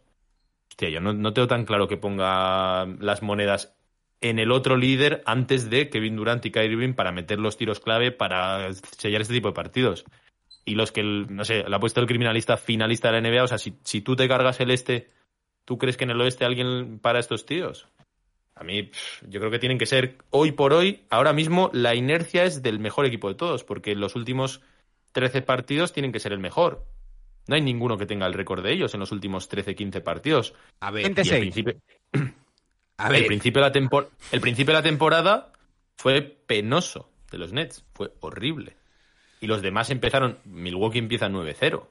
hostia, 0.71 0.91
yo 0.91 1.01
no, 1.01 1.13
no 1.13 1.33
tengo 1.33 1.49
tan 1.49 1.65
claro 1.65 1.89
que 1.89 1.97
ponga 1.97 2.87
las 2.99 3.23
monedas 3.23 3.75
en 4.23 4.39
el 4.39 4.51
otro 4.53 4.77
líder 4.77 5.23
antes 5.27 5.69
de 5.69 5.91
Kevin 5.91 6.17
Durant 6.17 6.45
y 6.47 6.51
Kyrie 6.51 6.73
Irving 6.73 6.95
para 6.95 7.13
meter 7.13 7.39
los 7.39 7.57
tiros 7.57 7.81
clave 7.81 8.11
para 8.13 8.73
sellar 8.73 9.21
este 9.21 9.35
tipo 9.35 9.49
de 9.49 9.55
partidos. 9.55 10.05
Y 10.65 10.77
los 10.77 10.93
que, 10.93 11.01
el- 11.01 11.27
no 11.29 11.45
sé, 11.45 11.65
le 11.69 11.75
ha 11.77 11.81
puesto 11.81 12.01
el 12.01 12.07
criminalista 12.07 12.57
finalista 12.57 13.09
de 13.11 13.21
la 13.21 13.29
NBA, 13.29 13.45
o 13.45 13.49
sea, 13.49 13.59
si, 13.59 13.75
si 13.85 14.01
tú 14.01 14.17
te 14.17 14.29
cargas 14.29 14.61
el 14.61 14.71
este, 14.71 15.11
¿tú 15.65 15.77
crees 15.77 15.97
que 15.97 16.05
en 16.05 16.11
el 16.11 16.21
oeste 16.21 16.45
alguien 16.45 16.99
para 17.01 17.19
estos 17.19 17.45
tíos? 17.45 17.89
A 18.55 18.65
mí, 18.65 18.91
yo 19.29 19.41
creo 19.41 19.51
que 19.51 19.59
tienen 19.59 19.79
que 19.79 19.87
ser, 19.87 20.19
hoy 20.31 20.53
por 20.53 20.73
hoy, 20.73 21.03
ahora 21.11 21.33
mismo, 21.33 21.71
la 21.73 21.95
inercia 21.95 22.45
es 22.45 22.63
del 22.63 22.79
mejor 22.79 23.07
equipo 23.07 23.29
de 23.29 23.35
todos, 23.35 23.65
porque 23.65 23.95
los 23.97 24.15
últimos 24.15 24.61
13 25.13 25.43
partidos 25.43 25.93
tienen 25.93 26.13
que 26.13 26.21
ser 26.21 26.33
el 26.33 26.39
mejor. 26.39 26.85
No 27.49 27.57
hay 27.57 27.61
ninguno 27.63 27.99
que 27.99 28.07
tenga 28.07 28.27
el 28.27 28.35
récord 28.35 28.63
de 28.63 28.73
ellos 28.73 28.95
en 28.95 29.01
los 29.01 29.11
últimos 29.11 29.49
13, 29.49 29.75
15 29.75 30.01
partidos. 30.01 30.55
A 30.81 30.93
ver, 30.93 31.05
Gente 31.05 31.23
Y 31.25 31.31
al 31.31 31.39
principio, 31.41 31.75
a 33.07 33.17
el 33.17 33.27
principio, 33.27 33.63
de 33.63 33.69
la 33.69 33.75
tempor- 33.75 34.09
el 34.31 34.41
principio 34.41 34.73
de 34.75 34.81
la 34.81 34.83
temporada 34.83 35.53
fue 35.97 36.23
penoso 36.23 37.09
de 37.31 37.39
los 37.39 37.53
Nets, 37.53 37.85
fue 37.95 38.13
horrible. 38.21 38.77
Y 39.41 39.47
los 39.47 39.63
demás 39.63 39.91
empezaron, 39.91 40.39
Milwaukee 40.45 40.99
empieza 40.99 41.29
9-0. 41.29 41.89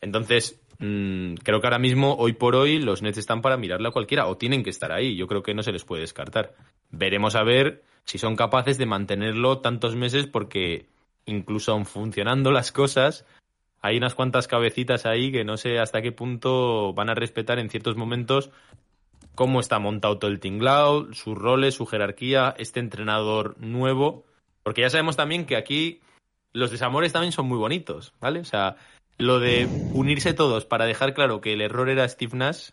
Entonces, 0.00 0.60
mm, 0.78 1.34
creo 1.42 1.60
que 1.60 1.66
ahora 1.66 1.78
mismo, 1.78 2.14
hoy 2.16 2.32
por 2.34 2.54
hoy, 2.54 2.78
los 2.78 3.02
Nets 3.02 3.18
están 3.18 3.42
para 3.42 3.56
mirarla 3.56 3.88
a 3.88 3.92
cualquiera, 3.92 4.26
o 4.26 4.36
tienen 4.36 4.62
que 4.62 4.70
estar 4.70 4.92
ahí. 4.92 5.16
Yo 5.16 5.26
creo 5.26 5.42
que 5.42 5.54
no 5.54 5.62
se 5.62 5.72
les 5.72 5.84
puede 5.84 6.02
descartar. 6.02 6.54
Veremos 6.90 7.34
a 7.34 7.42
ver 7.42 7.82
si 8.04 8.18
son 8.18 8.36
capaces 8.36 8.78
de 8.78 8.86
mantenerlo 8.86 9.58
tantos 9.58 9.96
meses, 9.96 10.26
porque 10.26 10.86
incluso 11.26 11.72
aun 11.72 11.84
funcionando 11.86 12.52
las 12.52 12.72
cosas, 12.72 13.26
hay 13.80 13.96
unas 13.96 14.14
cuantas 14.14 14.48
cabecitas 14.48 15.06
ahí 15.06 15.30
que 15.30 15.44
no 15.44 15.56
sé 15.56 15.78
hasta 15.78 16.02
qué 16.02 16.12
punto 16.12 16.92
van 16.94 17.10
a 17.10 17.14
respetar 17.14 17.58
en 17.58 17.70
ciertos 17.70 17.96
momentos 17.96 18.50
cómo 19.38 19.60
está 19.60 19.78
montado 19.78 20.18
todo 20.18 20.32
el 20.32 20.40
tinglao, 20.40 21.14
sus 21.14 21.38
roles, 21.38 21.76
su 21.76 21.86
jerarquía, 21.86 22.56
este 22.58 22.80
entrenador 22.80 23.54
nuevo. 23.60 24.24
Porque 24.64 24.80
ya 24.80 24.90
sabemos 24.90 25.14
también 25.16 25.46
que 25.46 25.54
aquí 25.56 26.00
los 26.52 26.72
desamores 26.72 27.12
también 27.12 27.30
son 27.30 27.46
muy 27.46 27.56
bonitos, 27.56 28.12
¿vale? 28.20 28.40
O 28.40 28.44
sea, 28.44 28.74
lo 29.16 29.38
de 29.38 29.68
unirse 29.94 30.34
todos 30.34 30.64
para 30.66 30.86
dejar 30.86 31.14
claro 31.14 31.40
que 31.40 31.52
el 31.52 31.60
error 31.60 31.88
era 31.88 32.08
Steve 32.08 32.36
Nash 32.36 32.70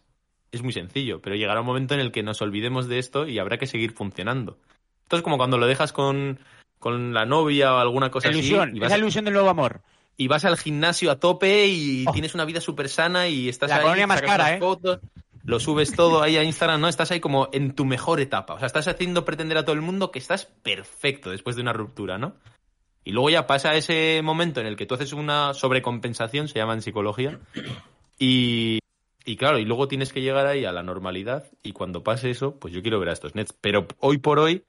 es 0.52 0.64
muy 0.64 0.74
sencillo, 0.74 1.22
pero 1.22 1.36
llegará 1.36 1.60
un 1.62 1.68
momento 1.68 1.94
en 1.94 2.00
el 2.00 2.12
que 2.12 2.24
nos 2.24 2.42
olvidemos 2.42 2.88
de 2.88 2.98
esto 2.98 3.28
y 3.28 3.38
habrá 3.38 3.60
que 3.60 3.68
seguir 3.68 3.92
funcionando. 3.92 4.58
Esto 5.04 5.18
es 5.18 5.22
como 5.22 5.38
cuando 5.38 5.60
lo 5.60 5.68
dejas 5.68 5.94
con, 5.94 6.40
con 6.80 7.14
la 7.14 7.28
novia 7.28 7.76
o 7.76 7.78
alguna 7.78 8.10
cosa 8.10 8.30
ilusión, 8.32 8.70
así. 8.70 8.78
y 8.78 8.80
vas- 8.80 8.88
esa 8.92 8.98
ilusión 8.98 9.26
del 9.26 9.36
nuevo 9.36 9.50
amor. 9.52 9.82
y 10.18 10.28
vas 10.30 10.46
al 10.46 10.58
gimnasio 10.58 11.12
a 11.12 11.20
tope 11.20 11.68
y 11.68 12.06
Oh. 12.08 12.12
tienes 12.14 12.34
una 12.34 12.46
vida 12.46 12.60
súper 12.62 12.88
sana 12.90 13.28
y 13.28 13.50
estás 13.50 13.70
La 13.70 13.76
ahí, 13.76 13.82
colonia 13.84 14.08
más 14.08 14.22
cara, 14.22 14.56
¿eh? 14.56 14.60
fotos, 14.60 15.00
lo 15.46 15.60
subes 15.60 15.96
todo 15.96 16.24
ahí 16.24 16.38
a 16.38 16.44
Instagram, 16.44 16.82
¿no? 16.82 16.88
Estás 16.88 17.12
ahí 17.12 17.20
como 17.20 17.50
en 17.54 17.74
tu 17.76 17.86
mejor 17.86 18.20
etapa. 18.20 18.56
O 18.56 18.60
sea, 18.60 18.66
estás 18.66 18.88
haciendo 18.88 19.26
pretender 19.26 19.58
a 19.58 19.64
todo 19.64 19.76
el 19.76 19.82
mundo 19.82 20.12
que 20.12 20.20
estás 20.20 20.46
perfecto 20.46 21.30
después 21.30 21.56
de 21.56 21.62
una 21.62 21.74
ruptura, 21.74 22.18
¿no? 22.18 22.36
Y 23.04 23.12
luego 23.12 23.30
ya 23.30 23.46
pasa 23.46 23.76
ese 23.76 24.22
momento 24.24 24.60
en 24.60 24.66
el 24.66 24.76
que 24.76 24.88
tú 24.88 24.96
haces 24.96 25.14
una 25.14 25.54
sobrecompensación, 25.54 26.48
se 26.48 26.58
llama 26.58 26.74
en 26.74 26.82
psicología, 26.82 27.40
y, 28.18 28.80
y 29.24 29.38
claro, 29.38 29.60
y 29.60 29.66
luego 29.66 29.88
tienes 29.88 30.12
que 30.12 30.22
llegar 30.22 30.48
ahí 30.48 30.66
a 30.66 30.72
la 30.72 30.82
normalidad 30.82 31.46
y 31.62 31.74
cuando 31.74 32.04
pase 32.04 32.32
eso, 32.32 32.58
pues 32.60 32.74
yo 32.74 32.82
quiero 32.82 33.00
ver 33.00 33.10
a 33.10 33.14
estos 33.14 33.36
Nets. 33.36 33.54
Pero 33.54 33.86
hoy 34.00 34.18
por 34.18 34.40
hoy, 34.40 34.64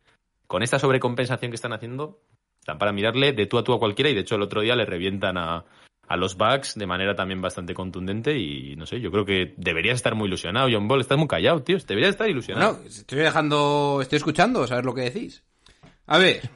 con 0.46 0.62
esta 0.62 0.78
sobrecompensación 0.78 1.50
que 1.50 1.54
están 1.54 1.72
haciendo, 1.72 2.20
están 2.60 2.76
para 2.76 2.92
mirarle 2.92 3.32
de 3.32 3.46
tú 3.46 3.56
a 3.56 3.64
tú 3.64 3.72
a 3.72 3.78
cualquiera 3.78 4.10
y 4.10 4.14
de 4.14 4.20
hecho 4.20 4.34
el 4.34 4.42
otro 4.42 4.60
día 4.60 4.76
le 4.76 4.84
revientan 4.84 5.38
a, 5.38 5.64
a 6.08 6.16
los 6.16 6.36
Bucks 6.36 6.74
de 6.76 6.86
manera 6.86 7.14
también 7.14 7.40
bastante 7.40 7.74
contundente 7.74 8.38
y 8.38 8.76
no 8.76 8.86
sé, 8.86 9.00
yo 9.00 9.10
creo 9.10 9.24
que 9.24 9.54
deberías 9.56 9.96
estar 9.96 10.14
muy 10.14 10.28
ilusionado, 10.28 10.68
John 10.70 10.88
Ball, 10.88 11.00
estás 11.00 11.18
muy 11.18 11.28
callado, 11.28 11.62
tío, 11.62 11.78
deberías 11.78 12.10
estar 12.10 12.28
ilusionado. 12.28 12.78
No, 12.80 12.86
estoy 12.86 13.18
dejando, 13.18 13.98
estoy 14.02 14.16
escuchando, 14.18 14.66
saber 14.66 14.84
lo 14.84 14.94
que 14.94 15.02
decís. 15.02 15.42
A 16.06 16.18
ver. 16.18 16.48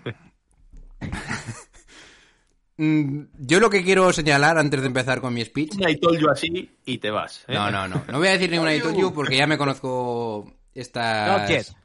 Mm, 2.82 3.24
Yo 3.38 3.61
lo 3.61 3.68
que 3.68 3.84
quiero 3.84 4.11
señalar 4.11 4.57
antes 4.57 4.80
de 4.80 4.86
empezar 4.86 5.20
con 5.20 5.34
mi 5.34 5.44
speech. 5.44 5.74
I 5.86 5.96
told 6.01 6.18
you 6.18 6.30
así 6.30 6.70
y 6.86 6.96
te 6.96 7.11
vas. 7.11 7.44
¿eh? 7.46 7.53
No, 7.53 7.70
no, 7.70 7.86
no. 7.86 8.03
No 8.11 8.16
voy 8.16 8.28
a 8.28 8.32
decir 8.32 8.51
ninguna 8.51 8.74
I 8.74 8.80
told 8.80 8.96
you 8.96 9.12
porque 9.12 9.36
ya 9.36 9.46
me 9.46 9.59
conozco 9.59 10.51
estas, 10.74 11.76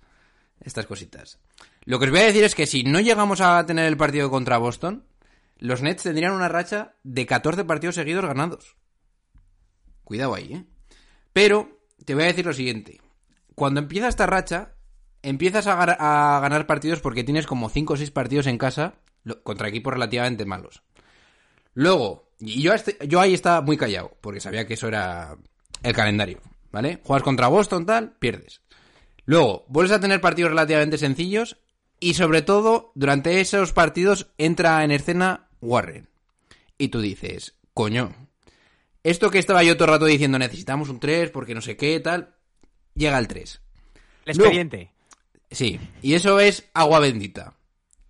estas 0.61 0.85
cositas. 0.85 1.37
Lo 1.83 1.99
que 1.99 2.05
os 2.05 2.11
voy 2.11 2.21
a 2.21 2.25
decir 2.27 2.45
es 2.45 2.55
que 2.55 2.65
si 2.65 2.83
no 2.83 3.01
llegamos 3.01 3.41
a 3.41 3.65
tener 3.65 3.87
el 3.87 3.97
partido 3.97 4.29
contra 4.29 4.57
Boston, 4.57 5.03
los 5.57 5.81
Nets 5.81 6.03
tendrían 6.03 6.33
una 6.33 6.49
racha 6.49 6.95
de 7.03 7.25
14 7.25 7.63
partidos 7.65 7.95
seguidos 7.95 8.25
ganados. 8.25 8.75
Cuidado 10.03 10.35
ahí, 10.35 10.53
¿eh? 10.53 10.65
Pero 11.33 11.79
te 12.05 12.13
voy 12.13 12.23
a 12.23 12.27
decir 12.27 12.45
lo 12.45 12.53
siguiente. 12.53 13.01
Cuando 13.55 13.79
empieza 13.79 14.07
esta 14.07 14.25
racha, 14.25 14.75
empiezas 15.21 15.67
a, 15.67 15.75
ganar 16.39 16.67
partidos 16.67 16.99
porque 16.99 17.23
tienes 17.23 17.47
como 17.47 17.69
5 17.69 17.93
o 17.93 17.97
6 17.97 18.11
partidos 18.11 18.47
en 18.47 18.57
casa 18.57 18.95
contra 19.43 19.67
equipos 19.67 19.93
relativamente 19.93 20.45
malos. 20.45 20.83
Luego, 21.73 22.29
y 22.39 22.61
yo, 22.61 22.73
este- 22.73 22.97
yo 23.07 23.19
ahí 23.19 23.33
estaba 23.33 23.61
muy 23.61 23.75
callado, 23.77 24.15
porque 24.21 24.39
sabía 24.39 24.67
que 24.67 24.75
eso 24.75 24.87
era 24.87 25.37
el 25.83 25.93
calendario, 25.93 26.39
¿vale? 26.71 27.01
Juegas 27.03 27.23
contra 27.23 27.47
Boston, 27.47 27.85
tal, 27.85 28.15
pierdes. 28.17 28.61
Luego, 29.25 29.65
vuelves 29.67 29.93
a 29.93 29.99
tener 29.99 30.21
partidos 30.21 30.51
relativamente 30.51 30.97
sencillos 30.97 31.57
y 31.99 32.13
sobre 32.13 32.41
todo, 32.41 32.91
durante 32.95 33.41
esos 33.41 33.73
partidos 33.73 34.31
entra 34.37 34.83
en 34.83 34.91
escena 34.91 35.44
Warren. 35.65 36.09
Y 36.77 36.89
tú 36.89 37.01
dices, 37.01 37.55
coño, 37.73 38.13
esto 39.03 39.29
que 39.29 39.39
estaba 39.39 39.63
yo 39.63 39.75
todo 39.75 39.85
el 39.85 39.93
rato 39.93 40.05
diciendo, 40.05 40.39
necesitamos 40.39 40.89
un 40.89 40.99
3 40.99 41.29
porque 41.31 41.53
no 41.53 41.61
sé 41.61 41.77
qué, 41.77 41.99
tal, 41.99 42.35
llega 42.93 43.17
al 43.17 43.27
3. 43.27 43.61
El 44.25 44.31
expediente. 44.31 44.91
Sí, 45.51 45.79
y 46.01 46.13
eso 46.15 46.39
es 46.39 46.69
agua 46.73 46.99
bendita. 46.99 47.53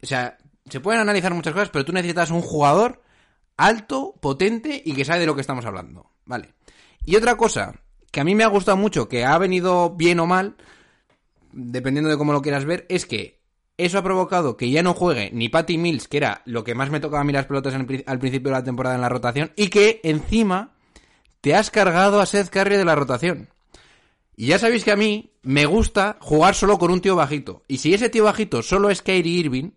O 0.01 0.05
sea, 0.05 0.37
se 0.69 0.79
pueden 0.79 1.01
analizar 1.01 1.33
muchas 1.33 1.53
cosas, 1.53 1.69
pero 1.69 1.85
tú 1.85 1.91
necesitas 1.91 2.31
un 2.31 2.41
jugador 2.41 3.03
alto, 3.57 4.15
potente 4.21 4.81
y 4.83 4.93
que 4.93 5.05
sabe 5.05 5.21
de 5.21 5.25
lo 5.25 5.35
que 5.35 5.41
estamos 5.41 5.65
hablando. 5.65 6.11
Vale. 6.25 6.53
Y 7.05 7.15
otra 7.15 7.37
cosa 7.37 7.81
que 8.11 8.21
a 8.21 8.23
mí 8.23 8.33
me 8.33 8.43
ha 8.43 8.47
gustado 8.47 8.77
mucho, 8.77 9.07
que 9.09 9.25
ha 9.25 9.37
venido 9.37 9.91
bien 9.91 10.19
o 10.19 10.25
mal, 10.25 10.55
dependiendo 11.51 12.09
de 12.09 12.17
cómo 12.17 12.33
lo 12.33 12.41
quieras 12.41 12.65
ver, 12.65 12.85
es 12.89 13.05
que 13.05 13.41
eso 13.77 13.97
ha 13.97 14.03
provocado 14.03 14.57
que 14.57 14.69
ya 14.69 14.83
no 14.83 14.93
juegue 14.93 15.29
ni 15.33 15.49
Patty 15.49 15.77
Mills, 15.77 16.07
que 16.07 16.17
era 16.17 16.41
lo 16.45 16.63
que 16.63 16.75
más 16.75 16.89
me 16.89 16.99
tocaba 16.99 17.21
a 17.21 17.23
mí 17.23 17.33
las 17.33 17.45
pelotas 17.45 17.73
al 17.73 18.19
principio 18.19 18.49
de 18.49 18.57
la 18.57 18.63
temporada 18.63 18.95
en 18.95 19.01
la 19.01 19.09
rotación, 19.09 19.51
y 19.55 19.69
que 19.69 19.99
encima 20.03 20.75
te 21.41 21.55
has 21.55 21.69
cargado 21.69 22.19
a 22.21 22.25
Seth 22.25 22.49
Curry 22.49 22.77
de 22.77 22.85
la 22.85 22.95
rotación. 22.95 23.49
Y 24.35 24.47
ya 24.47 24.59
sabéis 24.59 24.83
que 24.83 24.91
a 24.91 24.97
mí 24.97 25.31
me 25.43 25.65
gusta 25.65 26.17
jugar 26.19 26.55
solo 26.55 26.77
con 26.77 26.91
un 26.91 27.01
tío 27.01 27.15
bajito. 27.15 27.63
Y 27.67 27.77
si 27.77 27.93
ese 27.93 28.09
tío 28.09 28.25
bajito 28.25 28.61
solo 28.63 28.89
es 28.89 29.01
Kyrie 29.01 29.39
Irving, 29.39 29.71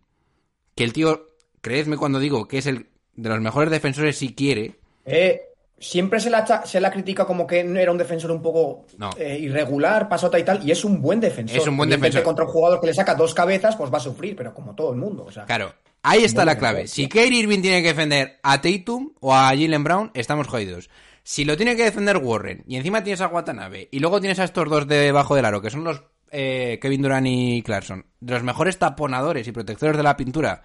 que 0.74 0.84
el 0.84 0.92
tío, 0.92 1.30
creedme 1.61 1.96
cuando 1.96 2.18
digo 2.18 2.49
que 2.49 2.59
es 2.59 2.66
el 2.66 2.86
de 3.14 3.28
los 3.28 3.40
mejores 3.40 3.70
defensores 3.70 4.16
si 4.16 4.34
quiere, 4.34 4.78
Eh, 5.05 5.40
siempre 5.80 6.20
se 6.20 6.30
la, 6.30 6.64
se 6.66 6.80
la 6.80 6.90
critica 6.90 7.24
como 7.24 7.46
que 7.46 7.60
era 7.60 7.92
un 7.92 7.98
defensor 7.98 8.30
un 8.30 8.42
poco 8.42 8.86
No. 8.96 9.10
eh, 9.18 9.38
irregular, 9.40 10.08
pasota 10.08 10.38
y 10.38 10.44
tal, 10.44 10.66
y 10.66 10.70
es 10.70 10.84
un 10.84 11.00
buen 11.00 11.20
defensor. 11.20 11.56
Es 11.58 11.66
un 11.66 11.76
buen 11.76 11.90
defensor. 11.90 12.22
contra 12.22 12.44
un 12.44 12.50
jugador 12.50 12.80
que 12.80 12.86
le 12.88 12.94
saca 12.94 13.14
dos 13.14 13.34
cabezas, 13.34 13.76
pues 13.76 13.92
va 13.92 13.98
a 13.98 14.00
sufrir, 14.00 14.34
pero 14.36 14.52
como 14.54 14.74
todo 14.74 14.90
el 14.92 14.98
mundo. 14.98 15.24
O 15.24 15.32
sea, 15.32 15.44
claro, 15.44 15.72
ahí 16.02 16.24
está 16.24 16.44
la 16.44 16.58
clave. 16.58 16.86
Si. 16.88 17.08
Kyrie 17.08 17.40
Irving 17.40 17.60
tiene 17.62 17.82
que 17.82 17.88
defender 17.88 18.38
a 18.42 18.60
Tatum 18.60 19.12
o 19.20 19.34
a 19.34 19.48
Jalen 19.48 19.84
Brown, 19.84 20.10
estamos 20.14 20.46
jodidos. 20.48 20.90
Si 21.22 21.44
lo 21.44 21.56
tiene 21.56 21.76
que 21.76 21.84
defender 21.84 22.16
Warren 22.16 22.64
y 22.66 22.76
encima 22.76 23.04
tienes 23.04 23.20
a 23.20 23.26
Watanabe 23.28 23.88
y 23.92 23.98
luego 23.98 24.18
tienes 24.20 24.38
a 24.38 24.44
estos 24.44 24.68
dos 24.70 24.86
debajo 24.88 25.36
del 25.36 25.44
aro, 25.44 25.60
que 25.60 25.68
son 25.70 25.84
los 25.84 26.02
eh, 26.30 26.78
Kevin 26.80 27.02
Durant 27.02 27.26
y 27.26 27.62
Clarkson, 27.62 28.06
de 28.20 28.32
los 28.32 28.42
mejores 28.42 28.78
taponadores 28.78 29.46
y 29.46 29.52
protectores 29.52 29.96
de 29.96 30.02
la 30.02 30.16
pintura 30.16 30.62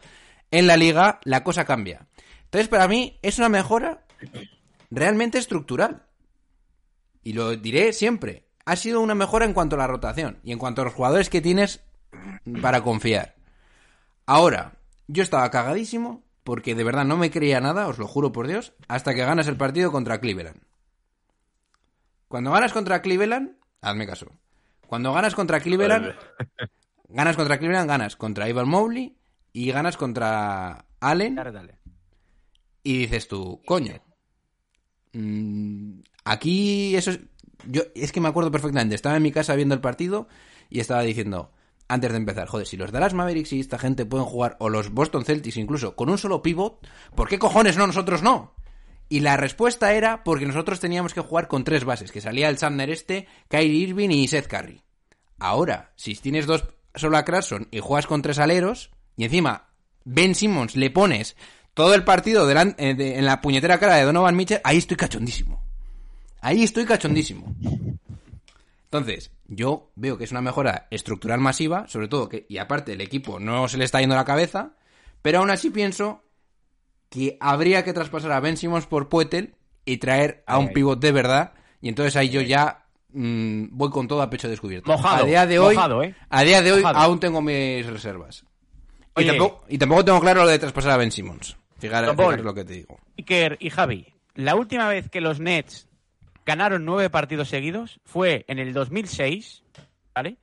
en 0.51 0.65
la 0.67 0.77
liga, 0.77 1.19
la 1.25 1.43
cosa 1.43 1.65
cambia. 1.65 2.07
Entonces, 2.45 2.69
para 2.69 2.87
mí, 2.87 3.17
es 3.21 3.39
una 3.39 3.49
mejora 3.49 4.05
realmente 4.93 5.37
estructural. 5.37 6.05
Y 7.23 7.33
lo 7.33 7.55
diré 7.55 7.93
siempre. 7.93 8.47
Ha 8.65 8.75
sido 8.75 9.01
una 9.01 9.15
mejora 9.15 9.45
en 9.45 9.53
cuanto 9.53 9.75
a 9.75 9.79
la 9.79 9.87
rotación 9.87 10.39
y 10.43 10.51
en 10.51 10.59
cuanto 10.59 10.81
a 10.81 10.85
los 10.85 10.93
jugadores 10.93 11.29
que 11.29 11.41
tienes 11.41 11.83
para 12.61 12.81
confiar. 12.81 13.35
Ahora, 14.25 14.77
yo 15.07 15.23
estaba 15.23 15.49
cagadísimo 15.51 16.23
porque 16.43 16.75
de 16.75 16.83
verdad 16.83 17.05
no 17.05 17.17
me 17.17 17.31
creía 17.31 17.59
nada, 17.59 17.87
os 17.87 17.97
lo 17.97 18.07
juro 18.07 18.31
por 18.31 18.47
Dios, 18.47 18.73
hasta 18.87 19.13
que 19.13 19.25
ganas 19.25 19.47
el 19.47 19.57
partido 19.57 19.91
contra 19.91 20.19
Cleveland. 20.19 20.61
Cuando 22.27 22.51
ganas 22.51 22.73
contra 22.73 23.01
Cleveland, 23.01 23.57
hazme 23.81 24.07
caso. 24.07 24.27
Cuando 24.87 25.13
ganas 25.13 25.35
contra 25.35 25.59
Cleveland, 25.59 26.13
ganas 27.09 27.35
contra 27.35 27.57
Cleveland, 27.57 27.89
ganas 27.89 28.15
contra 28.15 28.49
Ivan 28.49 28.67
Mobley 28.67 29.17
y 29.51 29.71
ganas 29.71 29.97
contra 29.97 30.85
Allen 30.99 31.35
Dale, 31.35 31.51
dale. 31.51 31.79
y 32.81 32.97
dices 32.99 33.27
tú, 33.27 33.61
coño, 33.65 34.01
mm, 35.13 35.99
aquí 36.25 36.95
eso 36.95 37.11
es... 37.11 37.19
Yo 37.65 37.83
es 37.95 38.11
que 38.11 38.19
me 38.19 38.27
acuerdo 38.27 38.51
perfectamente, 38.51 38.95
estaba 38.95 39.15
en 39.15 39.23
mi 39.23 39.31
casa 39.31 39.55
viendo 39.55 39.73
el 39.73 39.79
partido 39.79 40.27
y 40.69 40.81
estaba 40.81 41.01
diciendo, 41.01 41.51
antes 41.87 42.11
de 42.11 42.17
empezar, 42.17 42.47
joder, 42.47 42.67
si 42.67 42.75
los 42.75 42.91
Dallas 42.91 43.13
Mavericks 43.13 43.53
y 43.53 43.59
esta 43.61 43.79
gente 43.79 44.05
pueden 44.05 44.25
jugar, 44.25 44.57
o 44.59 44.69
los 44.69 44.89
Boston 44.91 45.23
Celtics 45.23 45.57
incluso, 45.57 45.95
con 45.95 46.09
un 46.09 46.17
solo 46.17 46.41
pivot, 46.41 46.85
¿por 47.15 47.29
qué 47.29 47.39
cojones 47.39 47.77
no 47.77 47.87
nosotros 47.87 48.21
no? 48.21 48.53
Y 49.09 49.19
la 49.19 49.37
respuesta 49.37 49.93
era 49.93 50.23
porque 50.23 50.45
nosotros 50.45 50.79
teníamos 50.79 51.13
que 51.13 51.21
jugar 51.21 51.47
con 51.47 51.63
tres 51.63 51.85
bases, 51.85 52.11
que 52.11 52.19
salía 52.19 52.49
el 52.49 52.57
Sumner 52.57 52.89
este, 52.89 53.27
Kyrie 53.47 53.87
Irving 53.87 54.09
y 54.09 54.27
Seth 54.27 54.47
Curry. 54.47 54.81
Ahora, 55.39 55.93
si 55.95 56.15
tienes 56.15 56.47
dos 56.47 56.65
solo 56.95 57.17
a 57.17 57.23
Clarkson 57.23 57.67
y 57.71 57.79
juegas 57.79 58.07
con 58.07 58.21
tres 58.21 58.39
aleros, 58.39 58.91
y 59.15 59.25
encima 59.25 59.69
Ben 60.05 60.35
Simmons 60.35 60.75
le 60.75 60.89
pones 60.89 61.35
todo 61.73 61.93
el 61.95 62.03
partido 62.03 62.47
delan- 62.49 62.75
eh, 62.77 62.93
de- 62.95 63.17
en 63.17 63.25
la 63.25 63.41
puñetera 63.41 63.79
cara 63.79 63.95
de 63.95 64.03
Donovan 64.03 64.35
Mitchell, 64.35 64.61
ahí 64.63 64.77
estoy 64.77 64.97
cachondísimo. 64.97 65.63
Ahí 66.41 66.63
estoy 66.63 66.85
cachondísimo. 66.85 67.55
Entonces, 68.85 69.31
yo 69.47 69.91
veo 69.95 70.17
que 70.17 70.23
es 70.25 70.31
una 70.31 70.41
mejora 70.41 70.87
estructural 70.91 71.39
masiva, 71.39 71.87
sobre 71.87 72.07
todo 72.07 72.29
que, 72.29 72.45
y 72.47 72.57
aparte 72.57 72.93
el 72.93 73.01
equipo 73.01 73.39
no 73.39 73.67
se 73.67 73.77
le 73.77 73.85
está 73.85 73.99
yendo 73.99 74.15
la 74.15 74.25
cabeza, 74.25 74.73
pero 75.21 75.39
aún 75.39 75.49
así 75.49 75.69
pienso 75.71 76.23
que 77.09 77.37
habría 77.39 77.83
que 77.83 77.93
traspasar 77.93 78.31
a 78.33 78.39
Ben 78.39 78.57
Simmons 78.57 78.85
por 78.85 79.09
Puetel 79.09 79.55
y 79.85 79.97
traer 79.97 80.43
a 80.47 80.57
un 80.59 80.73
pivot 80.73 80.99
de 80.99 81.11
verdad, 81.11 81.53
y 81.81 81.89
entonces 81.89 82.15
ahí 82.15 82.29
yo 82.29 82.41
ya 82.41 82.85
mm, 83.13 83.65
voy 83.71 83.89
con 83.89 84.07
todo 84.07 84.21
a 84.21 84.29
pecho 84.29 84.47
descubierto. 84.49 84.91
Mojado, 84.91 85.23
a 85.23 85.27
día 85.27 85.45
de 85.47 85.59
hoy, 85.59 85.75
mojado, 85.75 86.03
¿eh? 86.03 86.15
a 86.29 86.43
día 86.43 86.61
de 86.61 86.71
hoy 86.71 86.81
Mojado. 86.81 86.99
aún 86.99 87.19
tengo 87.19 87.41
mis 87.41 87.85
reservas. 87.87 88.45
Y 89.15 89.25
tampoco, 89.25 89.63
y 89.69 89.77
tampoco 89.77 90.05
tengo 90.05 90.19
claro 90.19 90.43
lo 90.43 90.49
de 90.49 90.57
traspasar 90.59 90.91
a 90.91 90.97
Ben 90.97 91.11
Simmons. 91.11 91.55
Fijar, 91.87 92.09
fijaros 92.15 92.45
lo 92.45 92.53
que 92.53 92.63
te 92.65 92.73
digo. 92.73 92.99
Iker 93.17 93.57
y 93.59 93.69
Javi, 93.69 94.13
la 94.35 94.55
última 94.55 94.87
vez 94.87 95.09
que 95.09 95.21
los 95.21 95.39
Nets 95.39 95.87
ganaron 96.45 96.85
nueve 96.85 97.09
partidos 97.09 97.49
seguidos 97.49 97.99
fue 98.03 98.45
en 98.47 98.59
el 98.59 98.73
2006, 98.73 99.63
¿vale? 100.15 100.37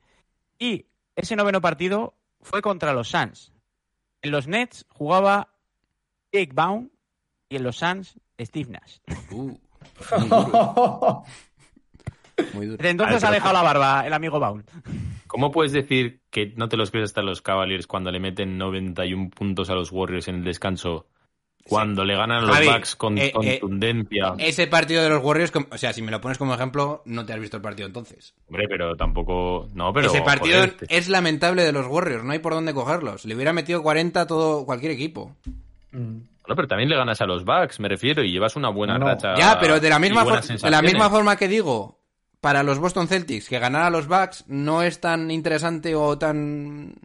Y 0.59 0.85
ese 1.15 1.35
noveno 1.35 1.61
partido 1.61 2.15
fue 2.41 2.61
contra 2.61 2.93
los 2.93 3.09
Suns. 3.09 3.51
En 4.21 4.31
los 4.31 4.47
Nets 4.47 4.85
jugaba 4.89 5.49
Jake 6.31 6.51
Baum 6.53 6.89
y 7.49 7.55
en 7.57 7.63
los 7.63 7.77
Suns 7.77 8.19
Steve 8.39 8.71
Nash. 8.71 8.97
Uh, 9.31 9.57
muy 10.17 10.29
duro, 10.29 11.23
muy 12.53 12.65
duro. 12.65 12.77
Desde 12.77 12.89
entonces 12.89 13.23
ha 13.23 13.27
pero- 13.27 13.33
dejado 13.33 13.53
la 13.53 13.61
barba 13.61 14.05
el 14.07 14.13
amigo 14.13 14.39
Baum. 14.39 14.63
¿Cómo 15.27 15.51
puedes 15.51 15.71
decir 15.71 16.21
que 16.29 16.53
no 16.57 16.67
te 16.67 16.75
los 16.77 16.91
crees 16.91 17.05
hasta 17.11 17.21
los 17.21 17.41
Cavaliers 17.41 17.87
cuando 17.87 18.11
le 18.11 18.19
meten 18.19 18.57
91 18.57 19.29
puntos 19.29 19.69
a 19.69 19.75
los 19.75 19.91
Warriors 19.91 20.27
en 20.27 20.35
el 20.35 20.43
descanso? 20.43 21.07
Cuando 21.67 22.03
le 22.05 22.15
ganan 22.15 22.45
los 22.45 22.55
Javi, 22.55 22.67
Bucks 22.67 22.95
con 22.95 23.17
eh, 23.17 23.31
eh, 23.41 23.59
contundencia. 23.59 24.33
Ese 24.37 24.67
partido 24.67 25.03
de 25.03 25.09
los 25.09 25.23
Warriors, 25.23 25.51
o 25.71 25.77
sea, 25.77 25.93
si 25.93 26.01
me 26.01 26.11
lo 26.11 26.19
pones 26.21 26.37
como 26.37 26.53
ejemplo, 26.53 27.01
no 27.05 27.25
te 27.25 27.33
has 27.33 27.39
visto 27.39 27.57
el 27.57 27.63
partido 27.63 27.87
entonces. 27.87 28.33
Hombre, 28.47 28.65
pero 28.67 28.95
tampoco. 28.95 29.67
No, 29.73 29.93
pero. 29.93 30.07
Ese 30.07 30.21
partido 30.21 30.55
joder, 30.57 30.77
te- 30.77 30.97
es 30.97 31.07
lamentable 31.09 31.63
de 31.63 31.71
los 31.71 31.87
Warriors, 31.87 32.23
no 32.23 32.31
hay 32.33 32.39
por 32.39 32.53
dónde 32.53 32.73
cogerlos. 32.73 33.25
Le 33.25 33.35
hubiera 33.35 33.53
metido 33.53 33.81
40 33.83 34.21
a 34.21 34.27
todo 34.27 34.65
cualquier 34.65 34.91
equipo. 34.91 35.35
Bueno, 35.91 36.55
pero 36.55 36.67
también 36.67 36.89
le 36.89 36.95
ganas 36.97 37.21
a 37.21 37.25
los 37.25 37.45
Bucks, 37.45 37.79
me 37.79 37.87
refiero, 37.89 38.23
y 38.23 38.31
llevas 38.31 38.55
una 38.55 38.69
buena 38.69 38.97
No. 38.97 39.05
racha. 39.05 39.35
ya, 39.37 39.59
pero 39.59 39.79
de 39.79 39.89
la, 39.89 39.99
misma 39.99 40.23
de 40.25 40.69
la 40.69 40.81
misma 40.81 41.09
forma 41.09 41.35
que 41.35 41.47
digo, 41.47 41.99
para 42.39 42.63
los 42.63 42.79
Boston 42.79 43.07
Celtics, 43.07 43.47
que 43.47 43.59
ganar 43.59 43.83
a 43.83 43.89
los 43.89 44.07
Bucks 44.07 44.45
no 44.47 44.81
es 44.81 44.99
tan 44.99 45.29
interesante 45.29 45.93
o 45.95 46.17
tan 46.17 46.95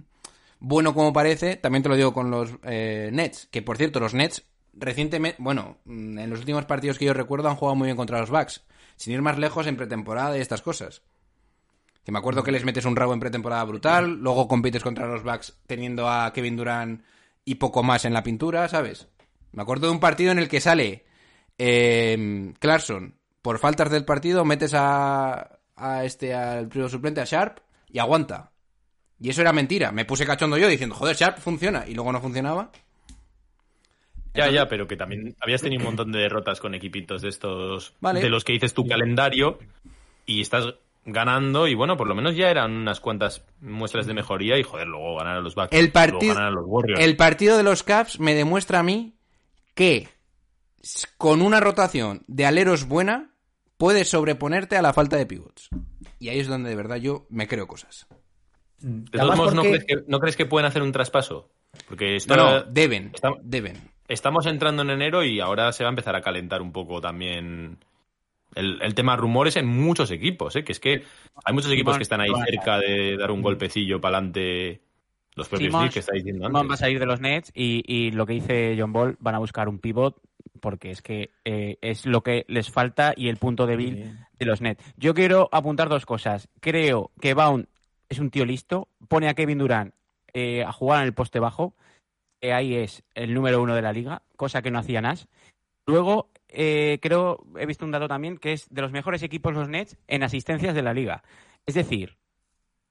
bueno 0.59 0.95
como 0.95 1.13
parece, 1.13 1.57
también 1.57 1.83
te 1.83 1.89
lo 1.89 1.97
digo 1.97 2.13
con 2.13 2.31
los 2.31 2.51
eh, 2.65 3.11
Nets, 3.13 3.49
que 3.51 3.63
por 3.63 3.77
cierto, 3.77 4.01
los 4.01 4.15
Nets 4.15 4.45
recientemente, 4.77 5.43
bueno, 5.43 5.79
mm, 5.85 6.19
en 6.19 6.31
los 6.31 6.41
últimos 6.41 6.65
partidos 6.65 6.99
que 6.99 7.07
yo 7.07 7.15
recuerdo 7.15 7.49
han 7.49 7.57
jugado 7.57 7.77
muy 7.77 7.87
bien 7.87 7.97
contra 7.97 8.21
los 8.21 8.31
Bucks, 8.31 8.65
sin 8.97 9.15
ir 9.15 9.23
más 9.23 9.39
lejos 9.39 9.67
en 9.67 9.77
pretemporada 9.77 10.37
y 10.37 10.41
estas 10.41 10.63
cosas. 10.63 11.03
Que 12.05 12.13
me 12.13 12.19
acuerdo 12.19 12.45
que 12.45 12.53
les 12.53 12.65
metes 12.65 12.85
un 12.85 12.95
rabo 12.95 13.15
en 13.15 13.21
pretemporada 13.21 13.65
brutal, 13.65 14.19
luego 14.21 14.47
compites 14.47 14.83
contra 14.83 15.09
los 15.09 15.25
Bucks 15.25 15.59
teniendo 15.67 16.09
a 16.09 16.33
Kevin 16.33 16.57
Durant 16.57 17.03
y 17.45 17.57
poco 17.57 17.83
más 17.83 18.05
en 18.05 18.13
la 18.13 18.23
pintura, 18.23 18.69
¿sabes? 18.69 19.09
Me 19.53 19.63
acuerdo 19.63 19.87
de 19.87 19.93
un 19.93 20.01
partido 20.01 20.31
en 20.31 20.39
el 20.39 20.49
que 20.49 20.61
sale 20.61 21.05
eh, 21.59 22.53
Clarkson 22.59 23.17
por 23.43 23.59
faltas 23.59 23.91
del 23.91 24.05
partido, 24.05 24.45
metes 24.45 24.75
a, 24.75 25.59
a 25.77 26.05
este 26.05 26.35
al 26.35 26.69
trío 26.69 26.89
suplente, 26.89 27.21
a 27.21 27.25
Sharp, 27.25 27.59
y 27.89 27.99
aguanta. 27.99 28.53
Y 29.21 29.31
eso 29.31 29.41
era 29.41 29.53
mentira. 29.53 29.93
Me 29.93 30.05
puse 30.05 30.27
cachondo 30.27 30.59
yo 30.59 30.69
diciendo, 30.69 30.95
joder, 30.95 31.17
Sharp 31.17 31.39
funciona. 31.39 31.85
Y 31.87 31.95
luego 31.95 32.13
no 32.13 32.21
funcionaba. 32.21 32.71
Ya, 34.35 34.51
ya, 34.51 34.69
pero 34.69 34.87
que 34.87 34.97
también 34.97 35.35
habías 35.41 35.63
tenido 35.63 35.81
un 35.81 35.87
montón 35.87 36.13
de 36.13 36.19
derrotas 36.19 36.61
con 36.61 36.75
equipitos 36.75 37.23
de 37.23 37.31
estos. 37.31 37.95
Vale. 38.01 38.21
De 38.21 38.29
los 38.29 38.45
que 38.45 38.53
dices 38.53 38.75
tu 38.75 38.87
calendario 38.87 39.59
y 40.27 40.43
estás 40.43 40.75
ganando 41.07 41.69
y 41.69 41.75
bueno, 41.75 41.97
por 41.97 42.09
lo 42.09 42.15
menos 42.15 42.37
ya 42.37 42.51
eran 42.51 42.73
unas 42.73 43.01
cuantas 43.01 43.45
muestras 43.61 44.07
de 44.07 44.15
mejoría 44.15 44.59
y 44.59 44.65
joder, 44.65 44.89
luego 44.89 45.17
ganar 45.17 45.37
a 45.37 45.41
los 45.41 45.55
Bucks. 45.55 45.73
El 45.73 45.87
luego 45.87 45.93
partido, 45.93 46.35
ganar 46.35 46.49
a 46.49 46.55
los 46.55 46.65
Warriors. 46.67 47.01
el 47.01 47.17
partido 47.17 47.57
de 47.57 47.63
los 47.63 47.83
Caps 47.85 48.19
me 48.19 48.35
demuestra 48.35 48.81
a 48.81 48.83
mí 48.83 49.15
que 49.75 50.09
con 51.17 51.43
una 51.43 51.61
rotación 51.61 52.25
de 52.27 52.45
aleros 52.45 52.87
buena 52.87 53.31
puedes 53.79 54.09
sobreponerte 54.09 54.77
a 54.77 54.83
la 54.83 54.93
falta 54.93 55.17
de 55.17 55.27
pivots. 55.27 55.71
Y 56.19 56.29
ahí 56.29 56.41
es 56.41 56.49
donde 56.49 56.71
de 56.71 56.77
verdad 56.77 56.97
yo 56.97 57.27
me 57.31 57.47
creo 57.47 57.67
cosas. 57.67 58.07
De 58.81 59.19
todos 59.19 59.37
modos, 59.37 59.55
¿no, 59.55 59.63
crees 59.63 59.85
que, 59.85 59.95
¿no 60.07 60.21
crees 60.21 60.37
que 60.37 60.47
pueden 60.47 60.67
hacer 60.67 60.83
un 60.83 60.93
traspaso? 60.93 61.49
Porque 61.89 62.11
No, 62.11 62.17
está- 62.17 62.37
no, 62.37 62.63
deben, 62.65 63.11
está- 63.15 63.33
deben. 63.43 63.77
estamos 64.09 64.47
entrando 64.47 64.83
en 64.83 64.91
enero 64.91 65.25
y 65.25 65.41
ahora 65.41 65.73
se 65.73 65.85
va 65.85 65.89
a 65.89 65.93
empezar 65.93 66.15
a 66.17 66.21
calentar 66.23 66.63
un 66.63 66.73
poco 66.73 67.01
también 67.01 67.79
el, 68.55 68.81
el 68.83 68.95
tema 68.95 69.17
rumores 69.17 69.57
en 69.57 69.67
muchos 69.67 70.11
equipos, 70.11 70.57
¿eh? 70.57 70.65
que 70.65 70.73
es 70.73 70.81
que 70.81 71.05
hay 71.45 71.55
muchos 71.55 71.71
equipos 71.73 71.93
Simón, 71.95 71.99
que 71.99 72.03
están 72.03 72.21
ahí 72.21 72.31
cerca 72.47 72.79
de 72.79 73.17
dar 73.17 73.31
un 73.31 73.43
golpecillo 73.43 74.01
para 74.01 74.19
adelante. 74.19 74.81
Los 75.35 75.49
propios 75.49 75.69
Simón, 75.69 75.81
Knicks 75.83 75.95
que 75.95 76.01
está 76.01 76.15
diciendo 76.15 76.47
Simón 76.47 76.55
va 76.55 76.59
a 76.61 76.63
antes. 76.63 76.79
salir 76.81 76.99
de 76.99 77.05
los 77.07 77.21
Nets 77.21 77.53
y, 77.55 77.83
y 77.87 78.11
lo 78.13 78.25
que 78.25 78.33
dice 78.35 78.75
John 78.79 78.93
Ball, 78.95 79.17
van 79.21 79.35
a 79.35 79.39
buscar 79.39 79.69
un 79.69 79.79
pivot 79.79 80.17
porque 80.61 80.91
es 80.91 81.03
que 81.03 81.31
eh, 81.45 81.77
es 81.83 82.07
lo 82.07 82.23
que 82.23 82.47
les 82.49 82.71
falta 82.71 83.13
y 83.15 83.29
el 83.29 83.37
punto 83.37 83.67
débil 83.67 84.17
de 84.39 84.47
los 84.47 84.63
Nets. 84.63 84.83
Yo 84.97 85.13
quiero 85.13 85.51
apuntar 85.53 85.91
dos 85.91 86.07
cosas. 86.07 86.49
Creo 86.61 87.11
que 87.21 87.35
Baum 87.35 87.67
es 88.09 88.19
un 88.19 88.31
tío 88.31 88.45
listo, 88.45 88.89
pone 89.09 89.29
a 89.29 89.35
Kevin 89.35 89.59
Durant 89.59 89.95
eh, 90.33 90.65
a 90.65 90.73
jugar 90.73 91.01
en 91.01 91.07
el 91.07 91.15
poste 91.15 91.41
bajo, 91.41 91.75
que 92.41 92.53
ahí 92.53 92.75
es 92.75 93.03
el 93.15 93.35
número 93.35 93.63
uno 93.63 93.75
de 93.75 93.83
la 93.83 93.93
liga, 93.93 94.23
cosa 94.37 94.63
que 94.63 94.71
no 94.71 94.79
hacía 94.79 95.01
Nash. 95.01 95.25
Luego, 95.87 96.31
eh, 96.49 96.99
creo, 97.01 97.45
he 97.59 97.67
visto 97.67 97.85
un 97.85 97.91
dato 97.91 98.09
también 98.09 98.39
que 98.39 98.53
es 98.53 98.69
de 98.69 98.83
los 98.83 98.93
mejores 98.93 99.23
equipos 99.23 99.55
los 99.55 99.69
Nets 99.69 99.97
en 100.09 100.23
asistencias 100.23 100.75
de 100.75 100.83
la 100.83 100.95
liga. 100.95 101.23
Es 101.65 101.75
decir, 101.75 102.17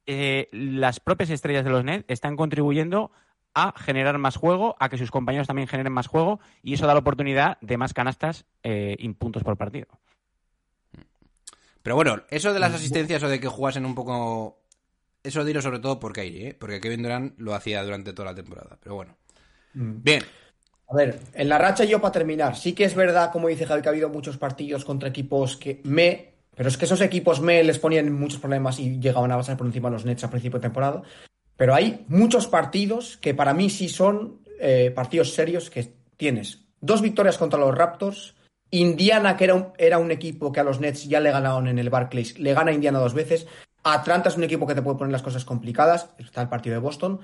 eh, 0.05 0.49
las 0.51 0.99
propias 0.99 1.29
estrellas 1.29 1.65
de 1.65 1.71
los 1.71 1.83
Nets 1.83 2.05
están 2.07 2.35
contribuyendo 2.35 3.11
a 3.53 3.73
generar 3.77 4.17
más 4.17 4.35
juego, 4.35 4.75
a 4.79 4.89
que 4.89 4.97
sus 4.97 5.11
compañeros 5.11 5.47
también 5.47 5.67
generen 5.67 5.93
más 5.93 6.07
juego, 6.07 6.39
y 6.61 6.73
eso 6.73 6.87
da 6.87 6.93
la 6.93 6.99
oportunidad 6.99 7.57
de 7.61 7.77
más 7.77 7.93
canastas 7.93 8.45
y 8.63 9.07
puntos 9.13 9.43
por 9.43 9.55
partido. 9.55 9.87
Pero 11.85 11.95
bueno, 11.95 12.23
eso 12.29 12.51
de 12.51 12.59
las 12.59 12.73
asistencias 12.73 13.21
o 13.21 13.29
de 13.29 13.39
que 13.39 13.47
jugasen 13.47 13.85
un 13.85 13.93
poco. 13.93 14.57
Eso 15.25 15.43
dilo 15.43 15.61
sobre 15.61 15.79
todo 15.79 15.99
por 15.99 16.13
Kyrie, 16.13 16.49
¿eh? 16.49 16.53
porque 16.57 16.79
Kevin 16.79 17.03
Durant 17.03 17.39
lo 17.39 17.55
hacía 17.55 17.83
durante 17.83 18.13
toda 18.13 18.31
la 18.31 18.35
temporada. 18.35 18.77
Pero 18.81 18.95
bueno. 18.95 19.17
Mm. 19.73 20.03
Bien. 20.03 20.23
A 20.87 20.95
ver, 20.95 21.19
en 21.33 21.49
la 21.49 21.57
racha 21.57 21.83
yo 21.83 21.99
para 21.99 22.11
terminar, 22.11 22.55
sí 22.55 22.73
que 22.73 22.85
es 22.85 22.93
verdad, 22.93 23.31
como 23.31 23.47
dice 23.47 23.65
Javi, 23.65 23.81
que 23.81 23.89
ha 23.89 23.91
habido 23.91 24.09
muchos 24.09 24.37
partidos 24.37 24.85
contra 24.85 25.09
equipos 25.09 25.57
que 25.57 25.81
me, 25.83 26.33
pero 26.55 26.69
es 26.69 26.77
que 26.77 26.85
esos 26.85 27.01
equipos 27.01 27.41
me 27.41 27.63
les 27.63 27.79
ponían 27.79 28.11
muchos 28.13 28.39
problemas 28.39 28.79
y 28.79 28.99
llegaban 28.99 29.31
a 29.31 29.37
pasar 29.37 29.57
por 29.57 29.65
encima 29.65 29.89
de 29.89 29.93
los 29.93 30.05
Nets 30.05 30.23
a 30.23 30.29
principio 30.29 30.59
de 30.59 30.67
temporada. 30.67 31.01
Pero 31.57 31.73
hay 31.73 32.05
muchos 32.07 32.47
partidos 32.47 33.17
que 33.17 33.33
para 33.33 33.53
mí 33.53 33.71
sí 33.71 33.89
son 33.89 34.41
eh, 34.59 34.91
partidos 34.93 35.33
serios 35.33 35.71
que 35.71 35.91
tienes 36.17 36.65
dos 36.81 37.01
victorias 37.01 37.37
contra 37.37 37.59
los 37.59 37.75
Raptors, 37.75 38.35
Indiana, 38.69 39.37
que 39.37 39.45
era 39.45 39.55
un, 39.55 39.67
era 39.77 39.97
un 39.97 40.11
equipo 40.11 40.51
que 40.51 40.59
a 40.59 40.63
los 40.63 40.79
Nets 40.79 41.07
ya 41.07 41.19
le 41.19 41.31
ganaron 41.31 41.67
en 41.67 41.79
el 41.79 41.89
Barclays, 41.89 42.37
le 42.39 42.53
gana 42.53 42.71
a 42.71 42.73
Indiana 42.73 42.99
dos 42.99 43.13
veces, 43.13 43.47
Atlanta 43.85 44.29
es 44.29 44.37
un 44.37 44.43
equipo 44.43 44.65
que 44.65 44.73
te 44.73 44.81
puede 44.81 44.97
poner 44.97 45.11
las 45.11 45.21
cosas 45.21 45.45
complicadas, 45.45 46.09
está 46.17 46.41
el 46.41 46.49
partido 46.49 46.73
de 46.73 46.79
Boston, 46.79 47.19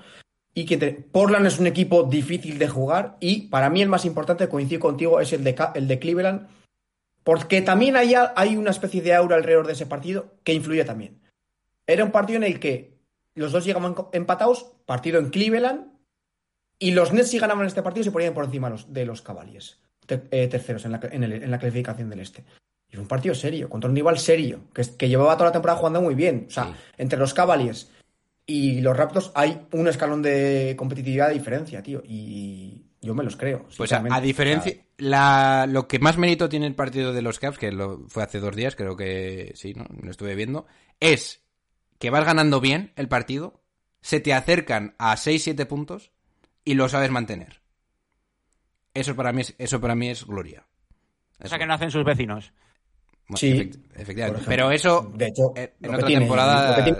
y 0.54 0.64
que 0.64 0.78
Portland 1.10 1.46
es 1.46 1.58
un 1.58 1.66
equipo 1.66 2.04
difícil 2.04 2.58
de 2.58 2.68
jugar 2.68 3.16
y 3.20 3.48
para 3.48 3.68
mí 3.68 3.82
el 3.82 3.88
más 3.88 4.04
importante, 4.04 4.48
coincido 4.48 4.80
contigo, 4.80 5.20
es 5.20 5.32
el 5.32 5.42
de, 5.42 5.56
el 5.74 5.88
de 5.88 5.98
Cleveland, 5.98 6.48
porque 7.24 7.62
también 7.62 7.96
hay, 7.96 8.14
hay 8.14 8.56
una 8.56 8.70
especie 8.70 9.02
de 9.02 9.14
aura 9.14 9.36
alrededor 9.36 9.66
de 9.66 9.72
ese 9.72 9.86
partido 9.86 10.34
que 10.44 10.54
influye 10.54 10.84
también. 10.84 11.20
Era 11.86 12.04
un 12.04 12.12
partido 12.12 12.36
en 12.36 12.44
el 12.44 12.60
que 12.60 12.96
los 13.34 13.50
dos 13.50 13.64
llegaban 13.64 13.96
empatados, 14.12 14.72
partido 14.86 15.18
en 15.18 15.30
Cleveland, 15.30 15.90
y 16.78 16.92
los 16.92 17.12
Nets 17.12 17.30
si 17.30 17.38
ganaban 17.38 17.66
este 17.66 17.82
partido 17.82 18.04
se 18.04 18.12
ponían 18.12 18.34
por 18.34 18.44
encima 18.44 18.68
de 18.68 18.72
los, 18.72 18.92
de 18.92 19.06
los 19.06 19.22
Cavaliers, 19.22 19.80
eh, 20.08 20.48
terceros 20.48 20.84
en 20.84 20.92
la, 20.92 21.00
en 21.02 21.50
la 21.50 21.58
clasificación 21.58 22.08
del 22.08 22.20
este. 22.20 22.44
Y 22.92 22.96
fue 22.96 23.02
un 23.02 23.08
partido 23.08 23.34
serio, 23.34 23.68
contra 23.68 23.88
un 23.90 23.96
rival 23.96 24.18
serio, 24.18 24.60
que, 24.72 24.82
es- 24.82 24.90
que 24.90 25.08
llevaba 25.08 25.34
toda 25.36 25.46
la 25.48 25.52
temporada 25.52 25.78
jugando 25.78 26.00
muy 26.02 26.14
bien. 26.14 26.44
O 26.48 26.50
sea, 26.50 26.66
Sí. 26.66 26.70
entre 26.98 27.18
los 27.18 27.32
Cavaliers 27.34 27.90
y 28.46 28.80
los 28.82 28.96
Raptors 28.96 29.32
hay 29.34 29.66
un 29.72 29.88
escalón 29.88 30.22
de 30.22 30.74
competitividad 30.76 31.28
de 31.28 31.34
diferencia, 31.34 31.82
tío. 31.82 32.02
Y 32.04 32.84
yo 33.00 33.14
me 33.14 33.24
los 33.24 33.36
creo. 33.36 33.66
Pues 33.76 33.92
a, 33.92 34.20
diferencia, 34.20 34.74
la, 34.98 35.66
lo 35.68 35.88
que 35.88 35.98
más 35.98 36.18
mérito 36.18 36.48
tiene 36.50 36.66
el 36.66 36.74
partido 36.74 37.12
de 37.12 37.22
los 37.22 37.38
Cavs, 37.40 37.58
que 37.58 37.72
lo, 37.72 38.06
fue 38.08 38.22
hace 38.22 38.40
dos 38.40 38.54
días, 38.54 38.76
creo 38.76 38.94
que 38.96 39.52
sí, 39.56 39.72
¿no? 39.74 39.86
Lo 40.02 40.10
estuve 40.10 40.34
viendo, 40.34 40.66
es 41.00 41.42
que 41.98 42.10
vas 42.10 42.24
ganando 42.24 42.60
bien 42.60 42.92
el 42.96 43.08
partido, 43.08 43.62
se 44.02 44.20
te 44.20 44.34
acercan 44.34 44.94
a 44.98 45.16
6-7 45.16 45.66
puntos 45.66 46.10
y 46.64 46.74
lo 46.74 46.88
sabes 46.90 47.10
mantener. 47.10 47.62
Eso 48.94 49.16
para 49.16 49.32
mí 49.32 49.40
es, 49.40 49.54
eso 49.58 49.80
para 49.80 49.94
mí 49.94 50.10
es 50.10 50.26
gloria. 50.26 50.66
Cosa 51.40 51.58
que 51.58 51.66
no 51.66 51.74
hacen 51.74 51.90
sus 51.90 52.04
vecinos. 52.04 52.52
Bueno, 53.28 53.38
Sí, 53.38 53.50
efect- 53.52 53.78
efectivamente. 53.96 54.44
Pero 54.46 54.70
eso, 54.70 55.10
De 55.14 55.26
hecho, 55.28 55.52
en, 55.56 55.70
en 55.80 55.94
otra 55.94 56.06
tiene- 56.06 56.20
temporada... 56.22 56.84
tiene- 56.84 56.98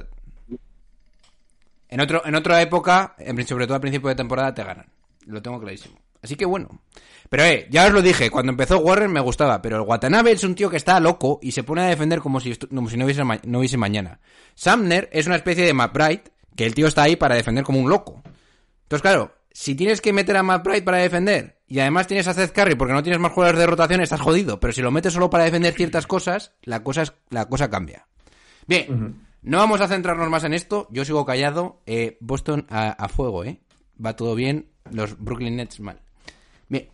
En, 1.89 2.01
otro, 2.01 2.23
en 2.25 2.35
otra 2.35 2.62
época, 2.62 3.14
en- 3.18 3.47
sobre 3.47 3.66
todo 3.66 3.75
al 3.75 3.81
principio 3.81 4.09
de 4.09 4.14
temporada, 4.14 4.55
te 4.55 4.64
ganan. 4.64 4.87
Lo 5.27 5.43
tengo 5.43 5.61
clarísimo. 5.61 5.99
Así 6.23 6.37
que 6.37 6.45
bueno. 6.47 6.81
Pero 7.29 7.45
eh, 7.45 7.66
ya 7.70 7.87
os 7.87 7.93
lo 7.93 8.01
dije, 8.03 8.31
cuando 8.31 8.51
empezó 8.53 8.79
Warren 8.79 9.11
me 9.12 9.20
gustaba, 9.20 9.61
pero 9.61 9.77
el 9.77 9.83
Watanabe 9.83 10.33
es 10.33 10.45
un 10.45 10.55
tío 10.55 10.70
que 10.70 10.77
está 10.77 11.01
loco 11.01 11.39
y 11.43 11.53
se 11.53 11.62
pone 11.64 11.83
a 11.83 11.87
defender 11.87 12.20
como 12.20 12.41
si, 12.41 12.55
como 12.57 12.89
si 12.89 12.97
no, 12.97 13.05
hubiese 13.05 13.23
no 13.25 13.59
hubiese 13.59 13.77
mañana. 13.77 14.20
Sumner 14.55 15.09
es 15.12 15.27
una 15.27 15.37
especie 15.37 15.64
de 15.64 15.73
McBride, 15.75 16.23
que 16.55 16.64
el 16.66 16.75
tío 16.75 16.87
está 16.87 17.03
ahí 17.05 17.16
para 17.16 17.35
defender 17.35 17.64
como 17.64 17.81
un 17.81 17.89
loco. 17.89 18.23
Entonces, 18.85 19.03
claro, 19.03 19.35
si 19.53 19.74
tienes 19.74 20.00
que 20.00 20.12
meter 20.12 20.36
a 20.36 20.42
McBride 20.42 20.82
para 20.82 20.98
defender 20.98 21.61
y 21.66 21.78
además 21.80 22.07
tienes 22.07 22.26
a 22.28 22.34
Seth 22.34 22.53
Curry 22.53 22.74
porque 22.74 22.92
no 22.94 23.03
tienes 23.03 23.20
más 23.20 23.32
jugadores 23.32 23.61
de 23.61 23.66
rotación, 23.66 24.00
estás 24.00 24.20
jodido. 24.20 24.61
Pero 24.61 24.72
si 24.72 24.82
lo 24.82 24.90
metes 24.90 25.12
solo 25.12 25.30
para 25.30 25.44
defender 25.44 25.74
ciertas 25.74 26.07
cosas, 26.07 26.53
la 26.62 26.82
cosa, 26.82 27.03
es- 27.03 27.12
la 27.30 27.46
cosa 27.48 27.70
cambia. 27.70 28.07
Bien, 28.66 29.16
no 29.42 29.59
vamos 29.59 29.80
a 29.80 29.88
centrarnos 29.88 30.28
más 30.30 30.44
en 30.44 30.55
esto. 30.55 30.86
Yo 30.90 31.05
sigo 31.05 31.24
callado. 31.26 31.82
Eh, 31.86 32.16
Boston 32.20 32.66
a, 32.70 32.90
a 32.90 33.09
fuego, 33.09 33.44
¿eh? 33.44 33.61
Va 34.05 34.14
todo 34.16 34.34
bien. 34.34 34.68
Los 34.90 35.18
Brooklyn 35.18 35.57
Nets 35.57 35.80
mal. 35.80 36.00
Bien. 36.68 36.88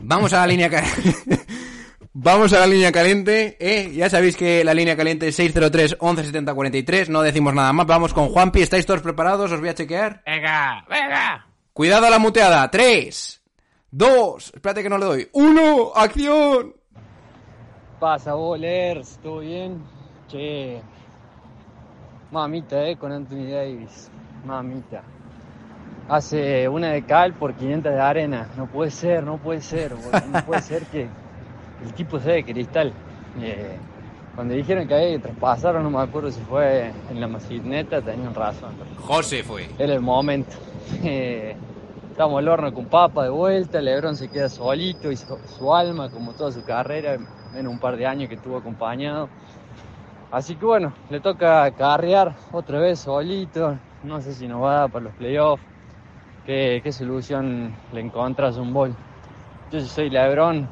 Vamos 0.00 0.32
a 0.32 0.38
la 0.38 0.46
línea. 0.46 0.70
Vamos 2.12 2.52
a 2.52 2.60
la 2.60 2.66
línea 2.66 2.90
caliente. 2.90 3.56
¿eh? 3.60 3.92
Ya 3.94 4.10
sabéis 4.10 4.36
que 4.36 4.64
la 4.64 4.74
línea 4.74 4.96
caliente 4.96 5.28
es 5.28 5.36
603 5.36 5.96
11 6.00 6.24
70 6.24 6.54
43. 6.54 7.08
No 7.08 7.22
decimos 7.22 7.54
nada 7.54 7.72
más. 7.72 7.86
Vamos 7.86 8.12
con 8.12 8.28
Juanpi. 8.28 8.62
¿Estáis 8.62 8.84
todos 8.84 9.00
preparados? 9.00 9.52
Os 9.52 9.60
voy 9.60 9.68
a 9.68 9.74
chequear. 9.74 10.22
Venga, 10.26 10.84
venga. 10.88 11.46
Cuidado 11.72 12.06
a 12.06 12.10
la 12.10 12.18
muteada. 12.18 12.68
3, 12.68 13.42
2. 13.92 14.52
Espérate 14.54 14.82
que 14.82 14.88
no 14.88 14.98
le 14.98 15.04
doy. 15.04 15.28
1. 15.32 15.92
¡Acción! 15.94 16.74
Pasa, 18.00 18.32
bolers, 18.32 19.18
¿todo 19.22 19.40
bien? 19.40 19.84
Che, 20.26 20.80
mamita, 22.30 22.88
eh, 22.88 22.96
con 22.96 23.12
Anthony 23.12 23.50
Davis, 23.50 24.10
mamita. 24.46 25.02
Hace 26.08 26.66
una 26.66 26.92
de 26.92 27.04
cal 27.04 27.34
por 27.34 27.54
500 27.54 27.92
de 27.92 28.00
arena. 28.00 28.48
No 28.56 28.66
puede 28.66 28.90
ser, 28.90 29.22
no 29.22 29.36
puede 29.36 29.60
ser, 29.60 29.94
boludo, 29.94 30.22
no 30.32 30.46
puede 30.46 30.62
ser 30.62 30.86
que 30.86 31.08
el 31.84 31.92
tipo 31.94 32.18
sea 32.20 32.34
de 32.34 32.44
cristal. 32.44 32.92
Eh, 33.40 33.76
cuando 34.34 34.54
dijeron 34.54 34.86
que 34.86 34.94
que 34.94 35.18
traspasaron, 35.18 35.82
no 35.82 35.90
me 35.90 36.00
acuerdo 36.00 36.30
si 36.30 36.40
fue 36.42 36.92
en 37.10 37.20
la 37.20 37.26
macineta, 37.28 38.00
tenían 38.00 38.34
razón. 38.34 38.70
José 38.98 39.42
fue. 39.42 39.68
Era 39.78 39.94
el 39.94 40.00
momento. 40.00 40.56
Eh, 41.04 41.54
estamos 42.10 42.38
al 42.40 42.48
horno 42.48 42.74
con 42.74 42.86
papa 42.86 43.22
de 43.22 43.30
vuelta, 43.30 43.80
Lebron 43.80 44.16
se 44.16 44.28
queda 44.28 44.48
solito 44.48 45.12
y 45.12 45.16
su, 45.16 45.38
su 45.56 45.72
alma, 45.72 46.10
como 46.10 46.32
toda 46.32 46.50
su 46.50 46.64
carrera, 46.64 47.16
en 47.54 47.68
un 47.68 47.78
par 47.78 47.96
de 47.96 48.06
años 48.06 48.28
que 48.28 48.34
estuvo 48.34 48.56
acompañado. 48.56 49.28
Así 50.30 50.56
que 50.56 50.64
bueno, 50.64 50.92
le 51.10 51.20
toca 51.20 51.70
carrear 51.72 52.34
otra 52.52 52.78
vez 52.80 52.98
solito. 53.00 53.78
No 54.02 54.20
sé 54.20 54.34
si 54.34 54.48
nos 54.48 54.62
va 54.62 54.72
a 54.72 54.80
dar 54.80 54.90
para 54.90 55.04
los 55.04 55.14
playoffs. 55.14 55.62
¿Qué, 56.44 56.80
qué 56.82 56.92
solución 56.92 57.72
le 57.92 58.00
encontras 58.00 58.56
un 58.56 58.72
bol? 58.72 58.94
Yo 59.70 59.80
soy 59.80 60.10
Lebron, 60.10 60.68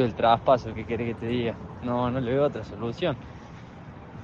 el 0.00 0.14
traspaso, 0.14 0.72
¿qué 0.74 0.84
quiere 0.84 1.04
que 1.06 1.14
te 1.14 1.26
diga? 1.26 1.54
No, 1.82 2.10
no 2.10 2.20
le 2.20 2.32
veo 2.32 2.46
otra 2.46 2.64
solución. 2.64 3.16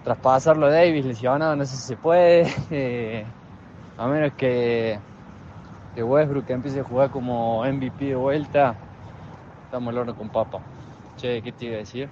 Traspasarlo 0.04 0.66
a 0.66 0.70
Davis 0.70 1.04
lesionado, 1.04 1.54
no 1.56 1.64
sé 1.64 1.76
si 1.76 1.82
se 1.82 1.96
puede. 1.96 2.46
eh, 2.70 3.26
a 3.98 4.06
menos 4.06 4.32
que, 4.34 4.98
que 5.94 6.02
Westbrook 6.02 6.48
empiece 6.50 6.80
a 6.80 6.84
jugar 6.84 7.10
como 7.10 7.64
MVP 7.64 8.06
de 8.06 8.14
vuelta, 8.14 8.74
estamos 9.64 9.88
al 9.88 9.98
horno 9.98 10.16
con 10.16 10.28
papa. 10.28 10.60
Che, 11.16 11.42
¿qué 11.42 11.52
te 11.52 11.66
iba 11.66 11.74
a 11.74 11.78
decir? 11.78 12.08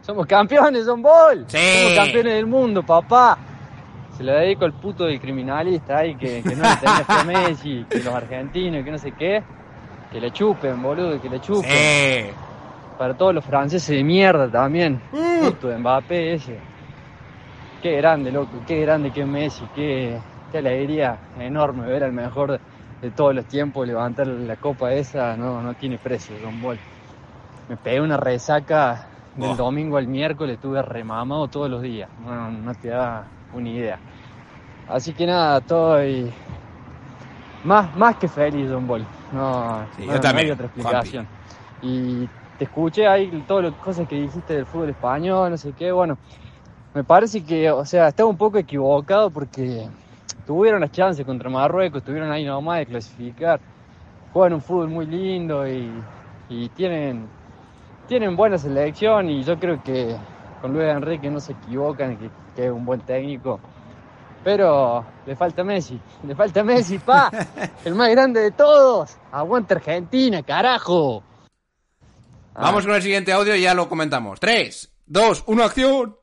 Somos 0.00 0.26
campeones, 0.26 0.84
Son. 0.84 1.02
Sí. 1.48 1.58
Somos 1.58 1.94
campeones 1.94 2.34
del 2.34 2.46
mundo, 2.46 2.82
papá. 2.82 3.36
Se 4.16 4.22
lo 4.22 4.32
dedico 4.32 4.64
al 4.64 4.72
puto 4.74 5.04
del 5.04 5.20
criminalista 5.20 5.98
ahí 5.98 6.14
que, 6.14 6.40
que 6.42 6.54
no 6.54 6.62
le 6.62 6.76
tenía 6.76 7.04
a 7.08 7.24
Messi, 7.24 7.84
que 7.90 7.98
los 7.98 8.14
argentinos, 8.14 8.84
que 8.84 8.90
no 8.92 8.98
sé 8.98 9.12
qué. 9.12 9.42
Que 10.12 10.20
le 10.20 10.30
chupen, 10.30 10.80
boludo, 10.80 11.20
que 11.20 11.28
le 11.28 11.40
chupen. 11.40 11.68
Sí. 11.68 12.30
Para 12.98 13.14
todos 13.14 13.34
los 13.34 13.44
franceses 13.44 13.96
de 13.96 14.04
mierda 14.04 14.48
también. 14.50 15.00
Puto 15.42 15.68
de 15.68 15.78
Mbappé 15.78 16.34
ese. 16.34 16.58
Qué 17.82 17.96
grande, 17.96 18.30
loco. 18.32 18.52
Qué 18.66 18.80
grande 18.80 19.10
que 19.10 19.22
es 19.22 19.26
Messi. 19.26 19.64
Qué, 19.74 20.18
qué 20.52 20.58
alegría 20.58 21.18
enorme 21.38 21.86
ver 21.86 22.04
al 22.04 22.12
mejor 22.12 22.58
de, 23.00 23.10
todos 23.10 23.34
los 23.34 23.44
tiempos 23.46 23.86
levantar 23.86 24.26
la 24.26 24.56
copa 24.56 24.92
esa. 24.92 25.36
No, 25.36 25.60
no 25.60 25.74
tiene 25.74 25.98
precio, 25.98 26.34
Don 26.42 26.60
Bol. 26.62 26.78
Me 27.68 27.76
pegué 27.76 28.00
una 28.00 28.16
resaca 28.16 29.06
del 29.36 29.50
Oh. 29.50 29.56
domingo 29.56 29.96
al 29.96 30.06
miércoles. 30.06 30.54
Estuve 30.54 30.80
remamado 30.80 31.48
todos 31.48 31.68
los 31.68 31.82
días. 31.82 32.08
No, 32.24 32.50
no 32.50 32.74
te 32.74 32.88
da 32.88 33.24
una 33.52 33.68
idea. 33.68 33.98
Así 34.88 35.12
que 35.12 35.26
nada, 35.26 35.58
estoy 35.58 36.30
más, 37.64 37.94
más 37.96 38.16
que 38.16 38.28
feliz, 38.28 38.68
Don 38.70 38.86
Bol. 38.86 39.04
No, 39.32 39.84
Sí, 39.96 40.02
no, 40.02 40.06
yo 40.06 40.14
no 40.14 40.20
también, 40.20 40.46
hay 40.46 40.52
otra 40.52 40.66
explicación. 40.66 41.26
Y 41.82 42.28
te 42.64 42.70
escuché 42.70 43.06
ahí 43.06 43.44
todas 43.46 43.64
las 43.64 43.74
cosas 43.74 44.08
que 44.08 44.16
dijiste 44.16 44.54
del 44.54 44.64
fútbol 44.64 44.88
español, 44.88 45.50
no 45.50 45.56
sé 45.58 45.72
qué, 45.72 45.92
bueno, 45.92 46.16
me 46.94 47.04
parece 47.04 47.44
que, 47.44 47.70
o 47.70 47.84
sea, 47.84 48.08
estaba 48.08 48.28
un 48.28 48.38
poco 48.38 48.56
equivocado 48.56 49.28
porque 49.30 49.86
tuvieron 50.46 50.80
las 50.80 50.90
chances 50.90 51.26
contra 51.26 51.50
Marruecos, 51.50 51.98
estuvieron 51.98 52.32
ahí 52.32 52.42
nomás 52.44 52.78
de 52.78 52.86
clasificar, 52.86 53.60
juegan 54.32 54.54
un 54.54 54.62
fútbol 54.62 54.88
muy 54.88 55.04
lindo 55.04 55.68
y, 55.68 55.90
y 56.48 56.70
tienen, 56.70 57.26
tienen 58.08 58.34
buena 58.34 58.56
selección 58.56 59.28
y 59.28 59.44
yo 59.44 59.58
creo 59.58 59.82
que 59.82 60.16
con 60.62 60.72
Luis 60.72 60.86
Enrique 60.86 61.30
no 61.30 61.40
se 61.40 61.52
equivocan, 61.52 62.16
que, 62.16 62.30
que 62.56 62.66
es 62.66 62.72
un 62.72 62.86
buen 62.86 63.00
técnico. 63.00 63.60
Pero 64.42 65.04
le 65.26 65.36
falta 65.36 65.64
Messi, 65.64 66.00
le 66.26 66.34
falta 66.34 66.64
Messi, 66.64 66.98
pa, 66.98 67.30
el 67.84 67.94
más 67.94 68.08
grande 68.08 68.40
de 68.40 68.52
todos. 68.52 69.18
Aguanta 69.32 69.74
Argentina, 69.74 70.42
carajo. 70.42 71.22
Ah, 72.54 72.62
Vamos 72.62 72.84
con 72.86 72.94
el 72.94 73.02
siguiente 73.02 73.32
audio 73.32 73.54
y 73.56 73.62
ya 73.62 73.74
lo 73.74 73.88
comentamos. 73.88 74.38
3, 74.40 74.92
2, 75.06 75.44
1, 75.46 75.64
acción. 75.64 76.16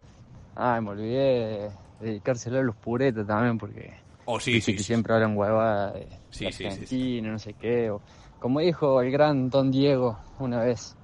Ay, 0.55 0.82
me 0.82 0.91
olvidé 0.91 1.17
de 1.19 1.71
dedicárselo 1.99 2.59
a 2.59 2.63
los 2.63 2.75
puretas 2.75 3.25
también 3.27 3.57
porque 3.57 3.93
Oh, 4.25 4.39
sí, 4.39 4.61
sí, 4.61 4.73
que 4.73 4.79
sí. 4.79 4.86
siempre 4.86 5.13
hablan 5.13 5.36
huevadas 5.36 5.93
de, 5.95 6.07
Sí, 6.29 6.45
de 6.45 6.51
sí, 6.51 6.57
sí, 6.57 6.63
sí. 6.63 6.67
Argentina, 6.67 7.32
no 7.32 7.39
sé 7.39 7.53
qué. 7.53 7.89
o- 7.89 8.01
como 8.39 8.59
dijo 8.59 9.01
el 9.01 9.11
gran 9.11 9.49
Don 9.49 9.69
Diego 9.71 10.17
una 10.39 10.61
vez, 10.61 10.95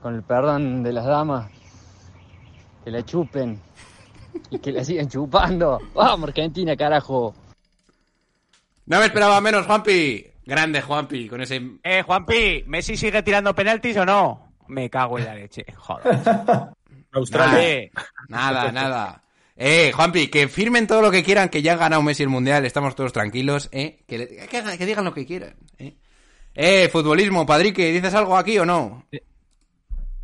con 0.00 0.14
el 0.14 0.22
perdón 0.22 0.82
de 0.82 0.92
las 0.92 1.04
damas, 1.06 1.50
que 2.84 2.90
la 2.90 3.04
chupen 3.04 3.60
y 4.50 4.58
que 4.58 4.70
la 4.72 4.84
sigan 4.84 5.08
chupando. 5.08 5.80
Vamos, 5.94 6.28
Argentina, 6.28 6.76
carajo. 6.76 7.34
No 8.86 8.98
me 9.00 9.06
esperaba 9.06 9.40
menos, 9.40 9.66
Juanpi. 9.66 10.24
Grande, 10.46 10.80
Juanpi, 10.80 11.28
con 11.28 11.40
ese... 11.40 11.60
Eh, 11.82 12.02
Juanpi, 12.02 12.62
¿Messi 12.66 12.96
sigue 12.96 13.22
tirando 13.22 13.54
penaltis 13.54 13.96
o 13.96 14.06
no? 14.06 14.52
Me 14.68 14.88
cago 14.88 15.18
en 15.18 15.24
la 15.24 15.34
leche. 15.34 15.64
Joder. 15.76 16.16
Australia. 17.12 17.90
Nada, 18.28 18.70
nada. 18.72 19.22
Eh, 19.56 19.90
Juanpi, 19.92 20.28
que 20.28 20.48
firmen 20.48 20.86
todo 20.86 21.02
lo 21.02 21.10
que 21.10 21.24
quieran, 21.24 21.48
que 21.48 21.62
ya 21.62 21.72
han 21.72 21.78
ganado 21.78 22.02
Messi 22.02 22.22
el 22.22 22.28
Mundial, 22.28 22.64
estamos 22.64 22.94
todos 22.94 23.12
tranquilos, 23.12 23.68
eh. 23.72 24.04
Que, 24.06 24.18
le- 24.18 24.28
que 24.46 24.56
hagan- 24.58 24.76
que 24.78 24.86
digan 24.86 25.04
lo 25.04 25.14
que 25.14 25.26
quieran, 25.26 25.56
eh. 25.78 25.96
Eh, 26.54 26.88
futbolismo, 26.90 27.44
Padrique, 27.44 27.90
¿dices 27.92 28.14
algo 28.14 28.36
aquí 28.36 28.58
o 28.58 28.64
no? 28.66 29.04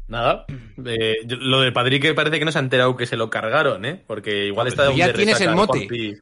Nada. 0.09 0.45
Eh, 0.85 1.15
yo- 1.25 1.37
lo 1.37 1.61
de 1.63 1.73
Padrique 1.73 2.13
parece 2.15 2.39
que 2.39 2.45
no 2.45 2.53
se 2.53 2.59
ha 2.59 2.63
enterado 2.63 2.97
que 2.97 3.07
se 3.07 3.17
lo 3.17 3.31
cargaron, 3.31 3.85
¿eh? 3.87 4.03
Porque 4.07 4.47
igual 4.47 4.69
está 4.69 4.87
Tú 4.91 4.97
ya 4.97 5.07
de 5.09 5.15
tienes 5.15 5.35
resaca 5.39 5.51
el 5.51 5.57
mote. 5.57 5.79
Juanpi. 5.79 6.15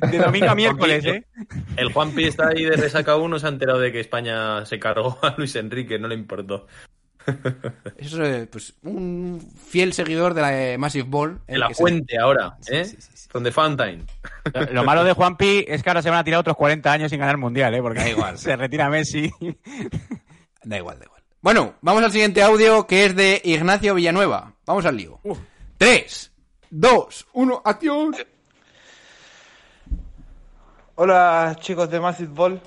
De 0.00 0.18
domingo 0.18 0.50
a 0.50 0.54
miércoles, 0.54 1.04
¿eh? 1.04 1.24
El 1.76 1.92
Juanpi 1.92 2.24
está 2.24 2.48
ahí 2.48 2.64
de 2.64 2.76
resaca 2.76 3.16
uno, 3.16 3.38
se 3.38 3.46
ha 3.46 3.50
enterado 3.50 3.78
de 3.80 3.92
que 3.92 4.00
España 4.00 4.64
se 4.66 4.78
cargó 4.78 5.18
a 5.22 5.34
Luis 5.36 5.54
Enrique, 5.56 5.98
no 5.98 6.08
le 6.08 6.14
importó. 6.14 6.66
Eso 7.96 8.22
es, 8.22 8.36
eh, 8.44 8.46
pues, 8.50 8.74
un 8.84 9.40
fiel 9.68 9.92
seguidor 9.92 10.32
de 10.34 10.40
la 10.42 10.62
eh, 10.72 10.78
Massive 10.78 11.08
Ball. 11.08 11.40
eh, 11.48 11.54
En 11.54 11.60
la 11.60 11.68
se- 11.68 11.74
fuente 11.74 12.18
ahora, 12.18 12.56
¿eh? 12.68 12.84
sí, 12.84 12.96
sí, 13.00 13.10
sí. 13.14 13.28
From 13.28 13.42
the 13.42 13.50
fountain. 13.50 14.06
Lo, 14.54 14.62
lo 14.72 14.84
malo 14.84 15.02
de 15.02 15.12
Juanpi 15.12 15.64
es 15.66 15.82
que 15.82 15.90
ahora 15.90 16.02
se 16.02 16.08
van 16.10 16.20
a 16.20 16.24
tirar 16.24 16.38
otros 16.40 16.56
40 16.56 16.92
años 16.92 17.10
sin 17.10 17.18
ganar 17.18 17.36
mundial, 17.36 17.74
¿eh? 17.74 17.82
Porque 17.82 17.98
Da 17.98 18.08
igual. 18.08 18.38
se 18.38 18.54
retira 18.56 18.88
Messi. 18.88 19.30
Da 20.62 20.76
igual, 20.78 20.98
da 21.00 21.04
igual. 21.06 21.22
Bueno, 21.42 21.74
vamos 21.80 22.02
al 22.04 22.12
siguiente 22.12 22.42
audio 22.42 22.86
que 22.86 23.04
es 23.06 23.16
de 23.16 23.40
Ignacio 23.44 23.94
Villanueva. 23.94 24.54
Vamos 24.64 24.84
al 24.86 24.96
lío. 24.96 25.20
3, 25.78 26.32
2, 26.70 27.26
1, 27.32 27.62
acción. 27.64 28.14
Hola 30.96 31.56
chicos 31.60 31.90
de 31.90 32.00
Massive 32.00 32.30
Ball, 32.32 32.60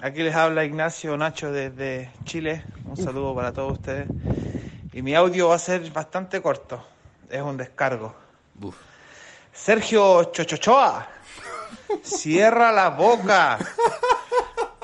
aquí 0.00 0.22
les 0.22 0.34
habla 0.34 0.64
Ignacio 0.64 1.16
Nacho 1.16 1.50
desde 1.50 2.10
Chile, 2.24 2.62
un 2.84 2.96
saludo 2.96 3.34
para 3.34 3.52
todos 3.52 3.72
ustedes. 3.74 4.06
Y 4.92 5.02
mi 5.02 5.14
audio 5.14 5.48
va 5.48 5.56
a 5.56 5.58
ser 5.58 5.90
bastante 5.90 6.40
corto, 6.40 6.84
es 7.28 7.42
un 7.42 7.56
descargo. 7.56 8.14
Uf. 8.62 8.76
Sergio 9.52 10.24
Chochochoa, 10.24 11.08
cierra 12.02 12.70
la 12.70 12.90
boca. 12.90 13.58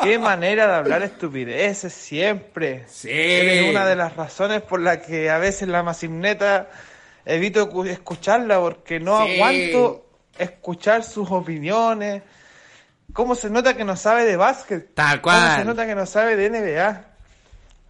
Qué 0.03 0.18
manera 0.18 0.66
de 0.66 0.75
hablar 0.75 1.03
estupideces 1.03 1.93
siempre. 1.93 2.85
Sí. 2.89 3.09
Eres 3.11 3.70
una 3.70 3.87
de 3.87 3.95
las 3.97 4.16
razones 4.16 4.61
por 4.62 4.81
las 4.81 4.99
que 4.99 5.31
a 5.31 5.39
veces 5.39 5.68
la 5.68 5.83
masimneta 5.85 6.68
evito 7.25 7.70
cu- 7.70 7.85
escucharla 7.85 8.59
porque 8.59 8.99
no 9.01 9.25
Sí. 9.25 9.35
aguanto 9.41 10.07
escuchar 10.37 11.05
sus 11.05 11.31
opiniones. 11.31 12.22
¿Cómo 13.13 13.35
se 13.35 13.49
nota 13.51 13.75
que 13.77 13.85
no 13.85 13.97
sabe 13.97 14.25
de 14.25 14.37
básquet? 14.37 14.95
Tal 14.95 15.21
¿Cómo 15.21 15.37
cual. 15.37 15.57
se 15.59 15.65
nota 15.65 15.87
que 15.87 15.95
no 15.95 16.07
sabe 16.07 16.37
de 16.37 16.51
NBA? 16.51 17.05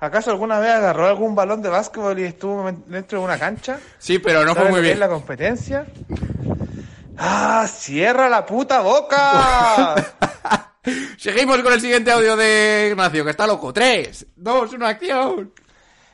¿Acaso 0.01 0.31
alguna 0.31 0.59
vez 0.59 0.71
agarró 0.71 1.07
algún 1.07 1.35
balón 1.35 1.63
de 1.63 1.71
básquetbol 1.71 2.19
y 2.19 2.25
estuvo 2.25 2.71
dentro 2.87 3.19
de 3.21 3.25
una 3.25 3.39
cancha? 3.39 3.79
Sí, 3.99 4.19
pero 4.19 4.45
no 4.45 4.53
fue 4.55 4.65
¿Sabe 4.65 4.71
muy 4.73 4.81
bien. 4.83 5.01
la 5.01 5.09
competencia? 5.09 5.87
¡Ah! 7.17 7.67
¡Cierra 7.69 8.29
la 8.29 8.45
puta 8.45 8.81
boca! 8.81 9.95
Seguimos 11.17 11.59
con 11.63 11.73
el 11.73 11.81
siguiente 11.81 12.11
audio 12.13 12.37
de 12.37 12.89
Ignacio, 12.91 13.25
que 13.25 13.31
está 13.31 13.47
loco. 13.47 13.73
3, 13.73 14.27
2, 14.37 14.73
1, 14.75 14.87
acción. 14.87 15.53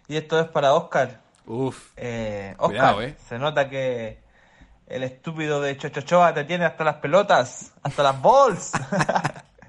y 0.07 0.17
esto 0.17 0.39
es 0.39 0.47
para 0.49 0.73
Oscar. 0.75 1.21
Uf. 1.47 1.89
Eh, 1.97 2.55
Oscar, 2.59 2.69
Cuidado, 2.95 3.03
eh. 3.03 3.17
se 3.29 3.39
nota 3.39 3.69
que 3.69 4.20
el 4.91 5.05
estúpido 5.05 5.61
de 5.61 5.77
Chochochoa 5.77 6.35
te 6.35 6.45
tiene 6.45 6.65
hasta 6.65 6.83
las 6.83 6.97
pelotas, 6.97 7.73
hasta 7.83 8.03
las 8.03 8.21
balls. 8.21 8.73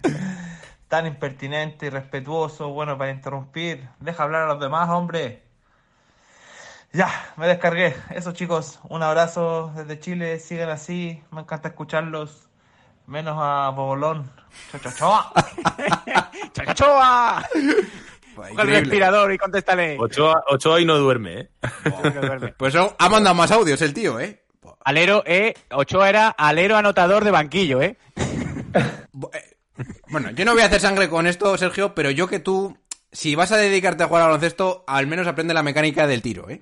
Tan 0.88 1.06
impertinente, 1.06 1.86
irrespetuoso, 1.86 2.70
bueno 2.70 2.98
para 2.98 3.12
interrumpir. 3.12 3.88
Deja 4.00 4.24
hablar 4.24 4.44
a 4.44 4.48
los 4.48 4.60
demás, 4.60 4.90
hombre. 4.90 5.44
Ya, 6.92 7.34
me 7.38 7.48
descargué. 7.48 7.96
Eso 8.10 8.34
chicos, 8.34 8.80
un 8.90 9.04
abrazo 9.04 9.72
desde 9.76 10.00
Chile, 10.00 10.40
sigan 10.40 10.70
así, 10.70 11.24
me 11.32 11.42
encanta 11.42 11.70
escucharlos. 11.70 12.50
Menos 13.06 13.38
a 13.40 13.70
Bobolón. 13.70 14.30
Chochochoa. 14.72 15.32
¡Chacachoa! 16.54 17.44
Coge 18.36 18.62
el 18.62 18.68
respirador 18.70 19.32
y 19.32 19.38
contéstale. 19.38 19.98
Ochoa, 20.00 20.44
Ochoa 20.50 20.82
y 20.82 20.86
no 20.86 20.98
duerme, 20.98 21.40
¿eh? 21.42 21.50
Pues 22.58 22.76
oh, 22.76 22.96
ha 22.98 23.10
mandado 23.10 23.36
más 23.36 23.52
audios 23.52 23.82
el 23.82 23.94
tío, 23.94 24.20
¿eh? 24.20 24.42
Alero, 24.84 25.24
eh. 25.26 25.54
Ochoa 25.72 26.10
era 26.10 26.30
alero 26.30 26.78
anotador 26.78 27.24
de 27.24 27.32
banquillo, 27.32 27.82
¿eh? 27.82 27.98
Eh, 28.74 29.56
Bueno, 30.10 30.32
yo 30.32 30.46
no 30.46 30.54
voy 30.54 30.62
a 30.62 30.66
hacer 30.66 30.80
sangre 30.80 31.10
con 31.10 31.28
esto, 31.28 31.58
Sergio, 31.58 31.96
pero 31.96 32.12
yo 32.12 32.28
que 32.28 32.40
tú, 32.40 32.78
si 33.12 33.36
vas 33.36 33.52
a 33.52 33.58
dedicarte 33.58 34.04
a 34.04 34.08
jugar 34.08 34.24
al 34.24 34.30
baloncesto, 34.30 34.84
al 34.88 35.08
menos 35.08 35.28
aprende 35.28 35.54
la 35.54 35.64
mecánica 35.64 36.08
del 36.08 36.22
tiro, 36.22 36.50
¿eh? 36.50 36.62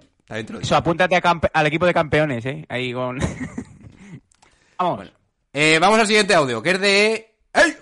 Eso, 0.61 0.75
apúntate 0.75 1.15
a 1.15 1.39
al 1.53 1.67
equipo 1.67 1.87
de 1.87 1.93
campeones, 1.93 2.45
¿eh? 2.45 2.65
Ahí 2.69 2.93
con... 2.93 3.19
Vamos. 4.77 5.11
Eh, 5.51 5.77
vamos 5.81 5.99
al 5.99 6.07
siguiente 6.07 6.35
audio, 6.35 6.61
que 6.61 6.71
es 6.71 6.79
de... 6.79 7.35
¡Ey! 7.53 7.75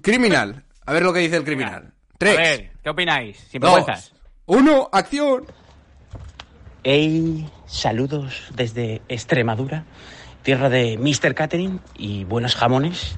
Criminal. 0.00 0.64
A 0.86 0.92
ver 0.92 1.02
lo 1.02 1.12
que 1.12 1.20
dice 1.20 1.36
el 1.36 1.44
criminal. 1.44 1.92
A 2.14 2.18
3, 2.18 2.36
ver, 2.36 2.72
¿qué 2.82 2.90
opináis? 2.90 3.36
Sin 3.50 3.60
2, 3.60 3.74
vergüenzas. 3.74 4.12
1, 4.46 4.88
acción. 4.90 5.46
Hey, 6.84 7.46
saludos 7.66 8.42
desde 8.56 9.02
Extremadura, 9.08 9.84
tierra 10.42 10.68
de 10.68 10.98
Mr. 10.98 11.32
Catering 11.32 11.78
y 11.96 12.24
buenos 12.24 12.56
jamones. 12.56 13.16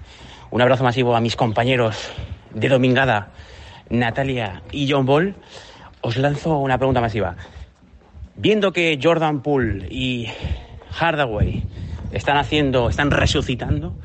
Un 0.50 0.60
abrazo 0.60 0.84
masivo 0.84 1.16
a 1.16 1.22
mis 1.22 1.34
compañeros 1.34 2.10
de 2.52 2.68
Domingada, 2.68 3.30
Natalia 3.88 4.60
y 4.70 4.92
John 4.92 5.06
Ball. 5.06 5.34
Os 6.02 6.18
lanzo 6.18 6.58
una 6.58 6.76
pregunta 6.76 7.00
masiva. 7.00 7.36
Viendo 8.36 8.70
que 8.70 9.00
Jordan 9.02 9.40
Poole 9.40 9.88
y 9.90 10.26
Hardaway 10.90 11.64
están 12.12 12.36
haciendo, 12.36 12.90
están 12.90 13.10
resucitando, 13.10 13.96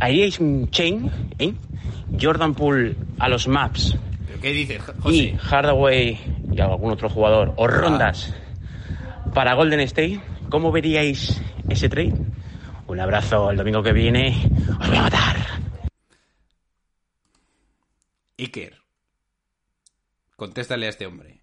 ¿haríais 0.00 0.40
un 0.40 0.70
chain, 0.70 1.10
eh? 1.38 1.52
Jordan 2.18 2.54
Poole 2.54 2.96
a 3.18 3.28
los 3.28 3.48
Maps 3.48 3.98
¿Pero 4.26 4.40
qué 4.40 4.52
dices, 4.52 4.80
y 4.80 5.02
José? 5.02 5.36
Hardaway 5.42 6.18
y 6.50 6.58
algún 6.58 6.92
otro 6.92 7.10
jugador 7.10 7.52
o 7.56 7.66
rondas 7.66 8.34
para 9.36 9.52
Golden 9.52 9.80
State, 9.80 10.18
¿cómo 10.48 10.72
veríais 10.72 11.42
ese 11.68 11.90
trade? 11.90 12.14
Un 12.86 13.00
abrazo 13.00 13.50
el 13.50 13.58
domingo 13.58 13.82
que 13.82 13.92
viene. 13.92 14.34
Os 14.80 14.88
voy 14.88 14.96
a 14.96 15.02
matar. 15.02 15.36
Iker. 18.38 18.80
Contéstale 20.36 20.86
a 20.86 20.88
este 20.88 21.04
hombre. 21.04 21.42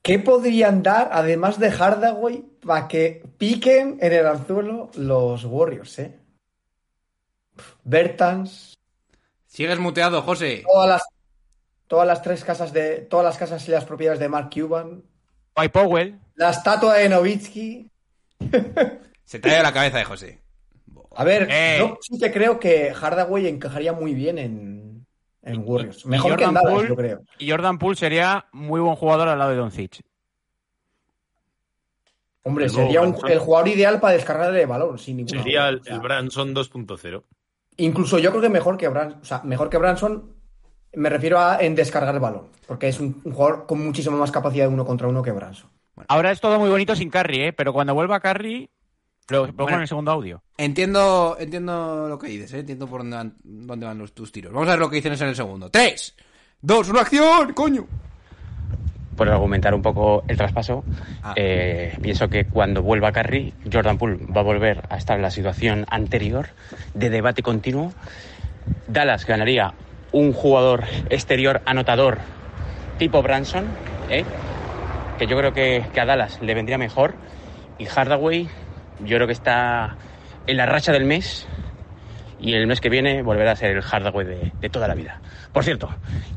¿Qué 0.00 0.18
podrían 0.18 0.82
dar, 0.82 1.10
además 1.12 1.58
de 1.58 1.72
Hardaway, 1.72 2.40
para 2.66 2.88
que 2.88 3.22
piquen 3.36 3.98
en 4.00 4.12
el 4.14 4.26
anzuelo 4.26 4.90
los 4.94 5.44
Warriors, 5.44 5.98
eh? 5.98 6.18
Bertans, 7.84 8.78
Sigues 9.46 9.78
muteado, 9.78 10.22
José. 10.22 10.62
todas 10.66 10.88
las, 10.88 11.02
todas 11.86 12.06
las 12.06 12.22
tres 12.22 12.42
casas 12.44 12.72
de, 12.72 13.02
todas 13.02 13.26
las 13.26 13.36
casas 13.36 13.68
y 13.68 13.72
las 13.72 13.84
propiedades 13.84 14.20
de 14.20 14.30
Mark 14.30 14.48
Cuban, 14.50 15.04
White 15.58 15.70
Powell. 15.72 16.18
la 16.36 16.50
estatua 16.50 16.94
de 16.94 17.08
Novitsky. 17.08 17.90
Se 19.24 19.38
trae 19.40 19.56
a 19.58 19.62
la 19.62 19.72
cabeza 19.72 19.98
de 19.98 20.04
José. 20.04 20.42
A 21.16 21.24
ver, 21.24 21.48
Eh. 21.50 21.76
yo 21.80 21.98
sí 22.00 22.18
que 22.18 22.30
creo 22.32 22.60
que 22.60 22.92
Hardaway 22.94 23.48
encajaría 23.48 23.92
muy 23.92 24.14
bien 24.14 24.38
en, 24.38 25.06
en 25.42 25.62
Warriors. 25.66 26.06
Mejor 26.06 26.36
que 26.36 26.44
en 26.44 26.50
Jordan 26.50 26.54
Dallas, 26.54 26.72
Poole- 26.80 26.88
yo 26.88 26.96
creo. 26.96 27.20
Y 27.38 27.50
Jordan 27.50 27.78
Poole 27.78 27.96
sería 27.96 28.46
muy 28.52 28.80
buen 28.80 28.94
jugador 28.96 29.28
al 29.28 29.38
lado 29.38 29.50
de 29.50 29.56
Doncic. 29.56 30.00
Hombre, 32.44 32.66
El 32.66 32.70
sería 32.70 33.02
un- 33.02 33.16
el 33.28 33.38
jugador 33.38 33.68
ideal 33.68 34.00
para 34.00 34.14
descargarle 34.14 34.62
el 34.62 34.66
balón, 34.68 34.98
sin 34.98 35.16
ninguna 35.18 35.42
Sería 35.42 35.70
duda. 35.70 35.82
el, 35.94 36.00
Branson 36.00 36.54
2.0. 36.54 37.24
Incluso 37.78 38.18
yo 38.18 38.30
creo 38.30 38.42
que 38.42 38.48
mejor 38.48 38.76
que 38.78 38.88
Branson. 38.88 39.20
O 39.20 39.24
sea, 39.24 39.42
mejor 39.44 39.68
que 39.68 39.76
Branson, 39.78 40.34
me 40.98 41.08
refiero 41.08 41.38
a 41.40 41.58
en 41.60 41.74
descargar 41.74 42.14
el 42.14 42.20
balón. 42.20 42.48
Porque 42.66 42.88
es 42.88 43.00
un, 43.00 43.20
un 43.24 43.32
jugador 43.32 43.66
con 43.66 43.84
muchísima 43.84 44.16
más 44.16 44.30
capacidad 44.30 44.66
de 44.68 44.74
uno 44.74 44.84
contra 44.84 45.08
uno 45.08 45.22
que 45.22 45.32
Branson. 45.32 45.70
Ahora 46.08 46.30
es 46.30 46.40
todo 46.40 46.58
muy 46.60 46.68
bonito 46.68 46.94
sin 46.94 47.10
Curry, 47.10 47.40
¿eh? 47.42 47.52
Pero 47.52 47.72
cuando 47.72 47.94
vuelva 47.94 48.20
Curry, 48.20 48.68
lo 49.28 49.46
pongo 49.46 49.62
Bueno. 49.64 49.76
en 49.78 49.82
el 49.82 49.88
segundo 49.88 50.10
audio. 50.12 50.42
Entiendo, 50.56 51.36
entiendo 51.40 52.06
lo 52.08 52.18
que 52.18 52.28
dices, 52.28 52.52
¿eh? 52.54 52.60
entiendo 52.60 52.86
por 52.86 53.00
dónde 53.00 53.16
van, 53.16 53.34
dónde 53.42 53.86
van 53.86 53.98
los, 53.98 54.12
tus 54.14 54.30
tiros. 54.30 54.52
Vamos 54.52 54.68
a 54.68 54.72
ver 54.72 54.80
lo 54.80 54.88
que 54.90 54.96
dicen 54.96 55.12
en 55.12 55.28
el 55.28 55.34
segundo. 55.36 55.70
¡Tres! 55.70 56.14
¡Dos! 56.60 56.88
¡Una 56.88 57.00
acción! 57.00 57.52
¡Coño! 57.52 57.86
Por 59.16 59.28
argumentar 59.28 59.74
un 59.74 59.82
poco 59.82 60.22
el 60.28 60.36
traspaso, 60.36 60.84
Ah. 61.24 61.32
eh, 61.34 61.96
pienso 62.00 62.28
que 62.28 62.44
cuando 62.46 62.82
vuelva 62.82 63.10
Curry, 63.10 63.52
Jordan 63.72 63.98
Poole 63.98 64.16
va 64.26 64.42
a 64.42 64.44
volver 64.44 64.84
a 64.88 64.96
estar 64.96 65.16
en 65.16 65.22
la 65.22 65.30
situación 65.32 65.84
anterior 65.90 66.50
de 66.94 67.10
debate 67.10 67.42
continuo. 67.42 67.92
Dallas 68.86 69.26
ganaría 69.26 69.74
un 70.12 70.32
jugador 70.32 70.84
exterior 71.10 71.62
anotador 71.64 72.18
tipo 72.98 73.22
Branson, 73.22 73.66
¿eh? 74.10 74.24
que 75.18 75.26
yo 75.26 75.36
creo 75.36 75.52
que, 75.52 75.84
que 75.92 76.00
a 76.00 76.04
Dallas 76.04 76.40
le 76.42 76.54
vendría 76.54 76.78
mejor. 76.78 77.14
Y 77.78 77.86
Hardaway, 77.86 78.48
yo 79.00 79.16
creo 79.16 79.26
que 79.26 79.32
está 79.32 79.96
en 80.46 80.56
la 80.56 80.66
racha 80.66 80.92
del 80.92 81.04
mes 81.04 81.46
y 82.40 82.54
el 82.54 82.66
mes 82.66 82.80
que 82.80 82.88
viene 82.88 83.22
volverá 83.22 83.52
a 83.52 83.56
ser 83.56 83.76
el 83.76 83.82
Hardaway 83.82 84.26
de, 84.26 84.52
de 84.60 84.70
toda 84.70 84.88
la 84.88 84.94
vida. 84.94 85.20
Por 85.52 85.64
cierto, 85.64 85.88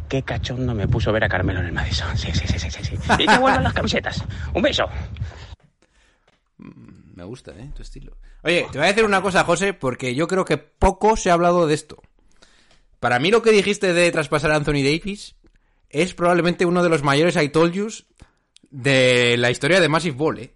qué 0.08 0.24
cachondo 0.24 0.74
me 0.74 0.88
puso 0.88 1.12
ver 1.12 1.24
a 1.24 1.30
Carmelo 1.30 1.60
en 1.60 1.68
el 1.68 1.72
Madison. 1.72 2.18
Sí, 2.18 2.32
sí, 2.34 2.48
sí, 2.48 2.60
sí, 2.60 2.70
sí. 2.70 2.96
Y 3.18 3.28
que 3.28 3.38
vuelvan 3.38 3.64
las 3.64 3.74
camisetas. 3.74 4.24
Un 4.54 4.62
beso. 4.62 4.86
Me 6.58 7.24
gusta, 7.24 7.52
¿eh? 7.52 7.72
Tu 7.76 7.82
estilo. 7.82 8.18
Oye, 8.44 8.68
te 8.72 8.78
voy 8.78 8.88
a 8.88 8.90
decir 8.90 9.06
una 9.06 9.22
cosa, 9.22 9.44
José, 9.44 9.74
porque 9.74 10.16
yo 10.16 10.28
creo 10.28 10.46
que 10.46 10.58
poco 10.58 11.16
se 11.16 11.30
ha 11.30 11.34
hablado 11.34 11.68
de 11.68 11.76
esto. 11.76 12.02
Para 13.02 13.18
mí 13.18 13.32
lo 13.32 13.42
que 13.42 13.52
dijiste 13.52 13.94
de 13.94 14.12
traspasar 14.12 14.52
a 14.52 14.56
Anthony 14.58 14.84
Davis 14.84 15.36
es 15.90 16.14
probablemente 16.14 16.68
uno 16.68 16.84
de 16.84 16.90
los 16.90 17.02
mayores 17.02 17.36
I 17.36 17.50
told 17.50 17.74
yous 17.74 18.06
de 18.70 19.38
la 19.40 19.50
historia 19.50 19.80
de 19.82 19.90
Massive 19.90 20.16
Ball, 20.16 20.38
¿eh? 20.38 20.54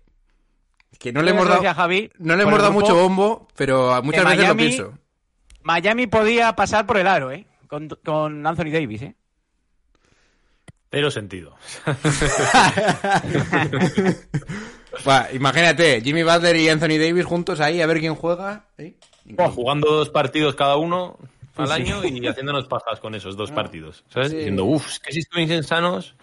Que 0.99 1.11
no 1.11 1.23
le 1.23 1.31
hemos 1.31 1.47
dado, 1.47 1.63
Javi, 1.73 2.11
no 2.19 2.35
le 2.35 2.43
hemos 2.43 2.59
dado 2.59 2.69
grupo, 2.71 2.81
mucho 2.85 2.95
bombo, 2.95 3.47
pero 3.57 3.99
muchas 4.03 4.23
veces 4.25 4.37
Miami- 4.37 4.47
lo 4.47 4.57
pienso. 4.69 4.93
Miami 5.63 6.05
podía 6.05 6.55
pasar 6.55 6.85
por 6.85 6.97
el 6.97 7.07
aro, 7.07 7.31
¿eh? 7.31 7.47
Con, 7.67 7.89
con 8.05 8.45
Anthony 8.45 8.69
Davis, 8.71 9.01
¿eh? 9.01 9.15
Pero 10.91 11.09
sentido. 11.09 11.55
Imagínate, 15.33 15.99
Jimmy 16.01 16.21
Butler 16.21 16.55
y 16.57 16.69
Anthony 16.69 16.99
Davis 16.99 17.25
juntos 17.25 17.59
ahí 17.59 17.81
a 17.81 17.87
ver 17.87 17.99
quién 17.99 18.13
juega. 18.15 18.67
¿eh? 18.77 18.93
Jugando 19.55 19.89
dos 19.91 20.09
partidos 20.11 20.53
cada 20.55 20.77
uno 20.77 21.17
al 21.57 21.67
Sí. 21.67 21.73
año 21.73 22.03
y 22.05 22.27
haciéndonos 22.27 22.67
pajas 22.67 22.99
con 22.99 23.15
esos 23.15 23.35
dos 23.37 23.51
partidos. 23.51 24.03
¿Sabes? 24.09 24.31
Sí. 24.31 24.37
Diciendo, 24.37 24.65
uff, 24.65 24.87
es 24.89 24.99
que 24.99 25.11
si 25.13 25.19
estuviesen 25.19 25.63
sanos. 25.63 26.15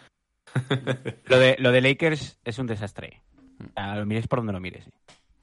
Lo 1.27 1.39
de, 1.39 1.57
lo 1.59 1.73
de 1.73 1.81
Lakers 1.81 2.39
es 2.45 2.59
un 2.59 2.67
desastre. 2.67 3.23
Lo 3.77 4.05
mires 4.05 4.27
por 4.29 4.41
donde 4.41 4.53
lo 4.53 4.61
mires. 4.61 4.87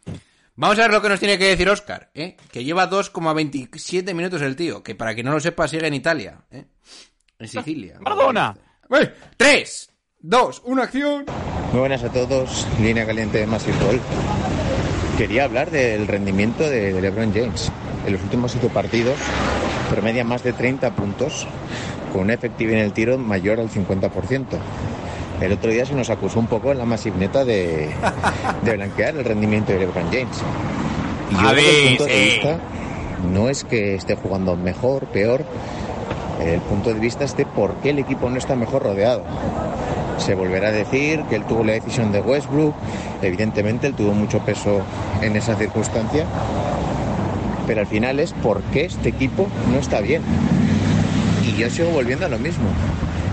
¿eh? 0.05 0.11
Vamos 0.55 0.77
a 0.77 0.81
ver 0.83 0.91
lo 0.91 1.01
que 1.01 1.09
nos 1.09 1.19
tiene 1.19 1.37
que 1.37 1.45
decir 1.45 1.67
Oscar, 1.69 2.11
¿eh? 2.13 2.35
que 2.51 2.63
lleva 2.63 2.89
2,27 2.89 4.13
minutos 4.13 4.41
el 4.41 4.55
tío, 4.55 4.83
que 4.83 4.93
para 4.93 5.13
quien 5.13 5.25
no 5.25 5.31
lo 5.31 5.39
sepa 5.39 5.67
sigue 5.67 5.87
en 5.87 5.93
Italia, 5.93 6.41
¿eh? 6.51 6.65
en 7.39 7.47
Sicilia. 7.47 7.97
¡Perdona! 8.03 8.55
¡Eh! 8.91 9.13
¡Tres! 9.37 9.89
¡Dos! 10.19 10.61
¡Una 10.65 10.83
acción! 10.83 11.25
Muy 11.71 11.79
buenas 11.79 12.03
a 12.03 12.11
todos, 12.11 12.67
línea 12.81 13.05
caliente 13.05 13.37
de 13.39 13.47
Massive 13.47 13.77
Ball. 13.85 14.01
Quería 15.17 15.45
hablar 15.45 15.71
del 15.71 16.07
rendimiento 16.07 16.69
de 16.69 16.99
LeBron 17.01 17.33
James. 17.33 17.71
En 18.05 18.13
los 18.13 18.21
últimos 18.23 18.51
siete 18.51 18.69
partidos 18.69 19.17
promedia 19.89 20.23
más 20.23 20.43
de 20.43 20.53
30 20.53 20.91
puntos, 20.91 21.47
con 22.13 22.21
una 22.21 22.33
efectividad 22.33 22.79
en 22.79 22.85
el 22.85 22.93
tiro 22.93 23.17
mayor 23.17 23.59
al 23.59 23.69
50%. 23.69 24.45
El 25.41 25.53
otro 25.53 25.71
día 25.71 25.85
se 25.85 25.95
nos 25.95 26.09
acusó 26.09 26.39
un 26.39 26.47
poco 26.47 26.71
en 26.71 26.77
la 26.77 26.85
masivneta 26.85 27.45
de, 27.45 27.89
de 28.63 28.73
blanquear 28.73 29.15
el 29.15 29.25
rendimiento 29.25 29.71
de 29.71 29.79
LeBron 29.79 30.05
James. 30.11 30.37
Y 31.31 31.41
yo 31.41 31.53
desde 31.53 31.81
el 31.81 31.87
punto 31.89 32.05
de 32.05 32.13
sí. 32.13 32.29
vista 32.29 32.59
no 33.31 33.49
es 33.49 33.63
que 33.63 33.95
esté 33.95 34.15
jugando 34.15 34.55
mejor, 34.55 35.05
peor, 35.07 35.45
el 36.41 36.61
punto 36.61 36.93
de 36.93 36.99
vista 36.99 37.25
es 37.25 37.35
de 37.35 37.45
por 37.45 37.75
qué 37.75 37.89
el 37.89 37.99
equipo 37.99 38.29
no 38.29 38.37
está 38.37 38.55
mejor 38.55 38.83
rodeado. 38.83 39.23
Se 40.17 40.35
volverá 40.35 40.69
a 40.69 40.71
decir 40.71 41.23
que 41.29 41.35
él 41.35 41.43
tuvo 41.45 41.63
la 41.63 41.73
decisión 41.73 42.11
de 42.11 42.21
Westbrook, 42.21 42.73
evidentemente 43.21 43.87
él 43.87 43.93
tuvo 43.93 44.13
mucho 44.13 44.39
peso 44.39 44.81
en 45.21 45.35
esa 45.35 45.55
circunstancia, 45.55 46.25
pero 47.69 47.81
al 47.81 47.87
final 47.87 48.19
es 48.19 48.33
por 48.33 48.63
qué 48.73 48.85
este 48.85 49.09
equipo 49.09 49.47
no 49.71 49.77
está 49.77 50.01
bien. 50.01 50.23
Y 51.45 51.55
yo 51.55 51.69
sigo 51.69 51.89
volviendo 51.89 52.25
a 52.25 52.29
lo 52.29 52.39
mismo. 52.39 52.65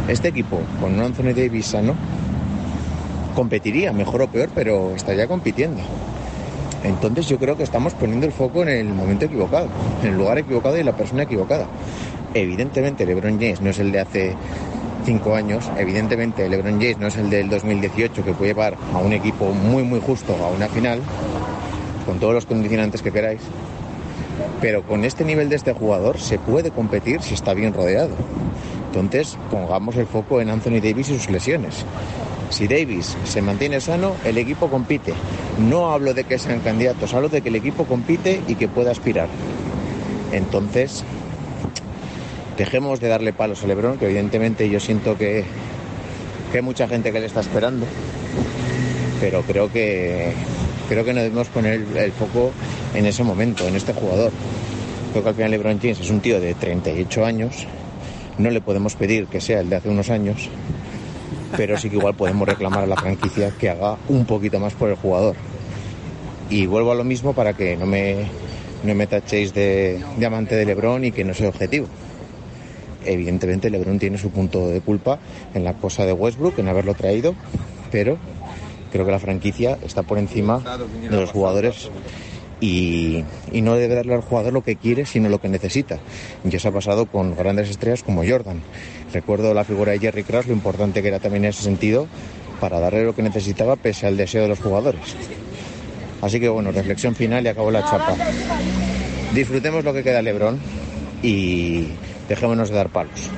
Este 0.08 0.28
equipo, 0.28 0.60
con 0.78 0.92
un 0.92 1.00
Anthony 1.00 1.32
Davis 1.34 1.64
sano, 1.64 1.94
competiría, 3.34 3.94
mejor 3.94 4.20
o 4.20 4.28
peor, 4.28 4.50
pero 4.54 4.94
estaría 4.94 5.26
compitiendo. 5.26 5.80
Entonces 6.84 7.28
yo 7.28 7.38
creo 7.38 7.56
que 7.56 7.62
estamos 7.62 7.94
poniendo 7.94 8.26
el 8.26 8.32
foco 8.32 8.60
en 8.60 8.68
el 8.68 8.88
momento 8.92 9.24
equivocado, 9.24 9.68
en 10.02 10.10
el 10.10 10.18
lugar 10.18 10.36
equivocado 10.36 10.76
y 10.78 10.84
la 10.84 10.94
persona 10.94 11.22
equivocada. 11.22 11.66
Evidentemente 12.34 13.06
LeBron 13.06 13.40
James 13.40 13.62
no 13.62 13.70
es 13.70 13.78
el 13.78 13.90
de 13.90 14.00
hace 14.00 14.34
cinco 15.06 15.34
años, 15.34 15.70
evidentemente 15.78 16.46
LeBron 16.46 16.74
James 16.74 16.98
no 16.98 17.06
es 17.06 17.16
el 17.16 17.30
del 17.30 17.48
2018 17.48 18.22
que 18.22 18.34
puede 18.34 18.50
llevar 18.50 18.76
a 18.92 18.98
un 18.98 19.14
equipo 19.14 19.46
muy 19.46 19.82
muy 19.82 20.00
justo 20.00 20.36
a 20.44 20.48
una 20.48 20.68
final, 20.68 21.00
con 22.04 22.20
todos 22.20 22.34
los 22.34 22.44
condicionantes 22.44 23.00
que 23.00 23.10
queráis. 23.10 23.40
Pero 24.60 24.82
con 24.82 25.04
este 25.04 25.24
nivel 25.24 25.48
de 25.48 25.56
este 25.56 25.72
jugador 25.72 26.18
se 26.18 26.38
puede 26.38 26.70
competir 26.70 27.22
si 27.22 27.34
está 27.34 27.54
bien 27.54 27.74
rodeado. 27.74 28.14
Entonces 28.88 29.36
pongamos 29.50 29.96
el 29.96 30.06
foco 30.06 30.40
en 30.40 30.48
Anthony 30.48 30.80
Davis 30.82 31.10
y 31.10 31.18
sus 31.18 31.30
lesiones. 31.30 31.84
Si 32.50 32.66
Davis 32.68 33.16
se 33.24 33.42
mantiene 33.42 33.80
sano, 33.80 34.14
el 34.24 34.38
equipo 34.38 34.70
compite. 34.70 35.12
No 35.58 35.90
hablo 35.90 36.14
de 36.14 36.24
que 36.24 36.38
sean 36.38 36.60
candidatos, 36.60 37.12
hablo 37.12 37.28
de 37.28 37.42
que 37.42 37.48
el 37.48 37.56
equipo 37.56 37.84
compite 37.84 38.40
y 38.46 38.54
que 38.54 38.68
pueda 38.68 38.92
aspirar. 38.92 39.28
Entonces, 40.32 41.04
dejemos 42.56 43.00
de 43.00 43.08
darle 43.08 43.32
palos 43.32 43.62
a 43.62 43.66
Lebron, 43.66 43.98
que 43.98 44.06
evidentemente 44.06 44.68
yo 44.70 44.80
siento 44.80 45.18
que, 45.18 45.44
que 46.50 46.58
hay 46.58 46.62
mucha 46.62 46.88
gente 46.88 47.12
que 47.12 47.20
le 47.20 47.26
está 47.26 47.40
esperando. 47.40 47.84
Pero 49.20 49.42
creo 49.42 49.70
que 49.70 50.32
creo 50.88 51.04
que 51.04 51.12
no 51.12 51.20
debemos 51.20 51.48
poner 51.48 51.84
el, 51.96 52.12
foco 52.12 52.52
en 52.94 53.06
ese 53.06 53.22
momento, 53.22 53.66
en 53.66 53.76
este 53.76 53.92
jugador. 53.92 54.32
Creo 55.12 55.22
que 55.22 55.28
al 55.28 55.34
final 55.34 55.50
LeBron 55.50 55.78
James 55.80 56.00
es 56.00 56.10
un 56.10 56.20
tío 56.20 56.40
de 56.40 56.54
38 56.54 57.24
años. 57.24 57.66
No 58.38 58.50
le 58.50 58.60
podemos 58.60 58.94
pedir 58.96 59.26
que 59.26 59.40
sea 59.40 59.60
el 59.60 59.70
de 59.70 59.76
hace 59.76 59.88
unos 59.88 60.10
años, 60.10 60.50
pero 61.56 61.78
sí 61.78 61.88
que 61.88 61.96
igual 61.96 62.14
podemos 62.14 62.46
reclamar 62.46 62.84
a 62.84 62.86
la 62.86 62.96
franquicia 62.96 63.50
que 63.58 63.70
haga 63.70 63.96
un 64.08 64.26
poquito 64.26 64.60
más 64.60 64.74
por 64.74 64.90
el 64.90 64.96
jugador. 64.96 65.36
Y 66.50 66.66
vuelvo 66.66 66.92
a 66.92 66.94
lo 66.94 67.04
mismo 67.04 67.32
para 67.32 67.54
que 67.54 67.76
no 67.76 67.86
me, 67.86 68.26
no 68.84 68.94
me 68.94 69.06
tachéis 69.06 69.54
de, 69.54 70.02
de 70.16 70.26
amante 70.26 70.54
de 70.54 70.66
Lebron 70.66 71.04
y 71.04 71.12
que 71.12 71.24
no 71.24 71.34
soy 71.34 71.46
objetivo. 71.46 71.86
Evidentemente 73.04 73.70
Lebron 73.70 73.98
tiene 73.98 74.18
su 74.18 74.30
punto 74.30 74.68
de 74.68 74.80
culpa 74.80 75.18
en 75.54 75.64
la 75.64 75.74
cosa 75.74 76.04
de 76.04 76.12
Westbrook, 76.12 76.58
en 76.58 76.68
haberlo 76.68 76.94
traído, 76.94 77.34
pero 77.90 78.18
creo 78.90 79.04
que 79.04 79.12
la 79.12 79.18
franquicia 79.18 79.78
está 79.82 80.02
por 80.02 80.18
encima 80.18 80.60
de 80.60 81.16
los 81.16 81.30
jugadores 81.30 81.90
y, 82.60 83.24
no 83.52 83.74
debe 83.74 83.94
darle 83.94 84.14
al 84.14 84.22
jugador 84.22 84.52
lo 84.52 84.62
que 84.62 84.76
quiere, 84.76 85.06
sino 85.06 85.28
lo 85.28 85.40
que 85.40 85.48
necesita. 85.48 85.98
Y 86.44 86.54
eso 86.54 86.68
ha 86.68 86.72
pasado 86.72 87.06
con 87.06 87.36
grandes 87.36 87.70
estrellas 87.70 88.02
como 88.02 88.26
Jordan. 88.26 88.62
Recuerdo 89.12 89.54
la 89.54 89.64
figura 89.64 89.92
de 89.92 89.98
Jerry 89.98 90.24
Krause, 90.24 90.48
lo 90.48 90.52
importante 90.52 91.02
que 91.02 91.08
era 91.08 91.18
también 91.18 91.44
en 91.44 91.50
ese 91.50 91.62
sentido, 91.62 92.06
para 92.60 92.80
darle 92.80 93.04
lo 93.04 93.14
que 93.14 93.22
necesitaba 93.22 93.76
pese 93.76 94.06
al 94.06 94.16
deseo 94.16 94.42
de 94.42 94.48
los 94.48 94.60
jugadores. 94.60 95.16
Así 96.22 96.40
que 96.40 96.48
bueno, 96.48 96.72
reflexión 96.72 97.14
final 97.14 97.44
y 97.44 97.48
acabó 97.48 97.70
la 97.70 97.82
chapa. 97.82 98.16
Disfrutemos 99.34 99.84
lo 99.84 99.92
que 99.92 100.02
queda 100.02 100.22
Lebron 100.22 100.58
y 101.22 101.88
dejémonos 102.28 102.70
de 102.70 102.76
dar 102.76 102.88
palos. 102.88 103.30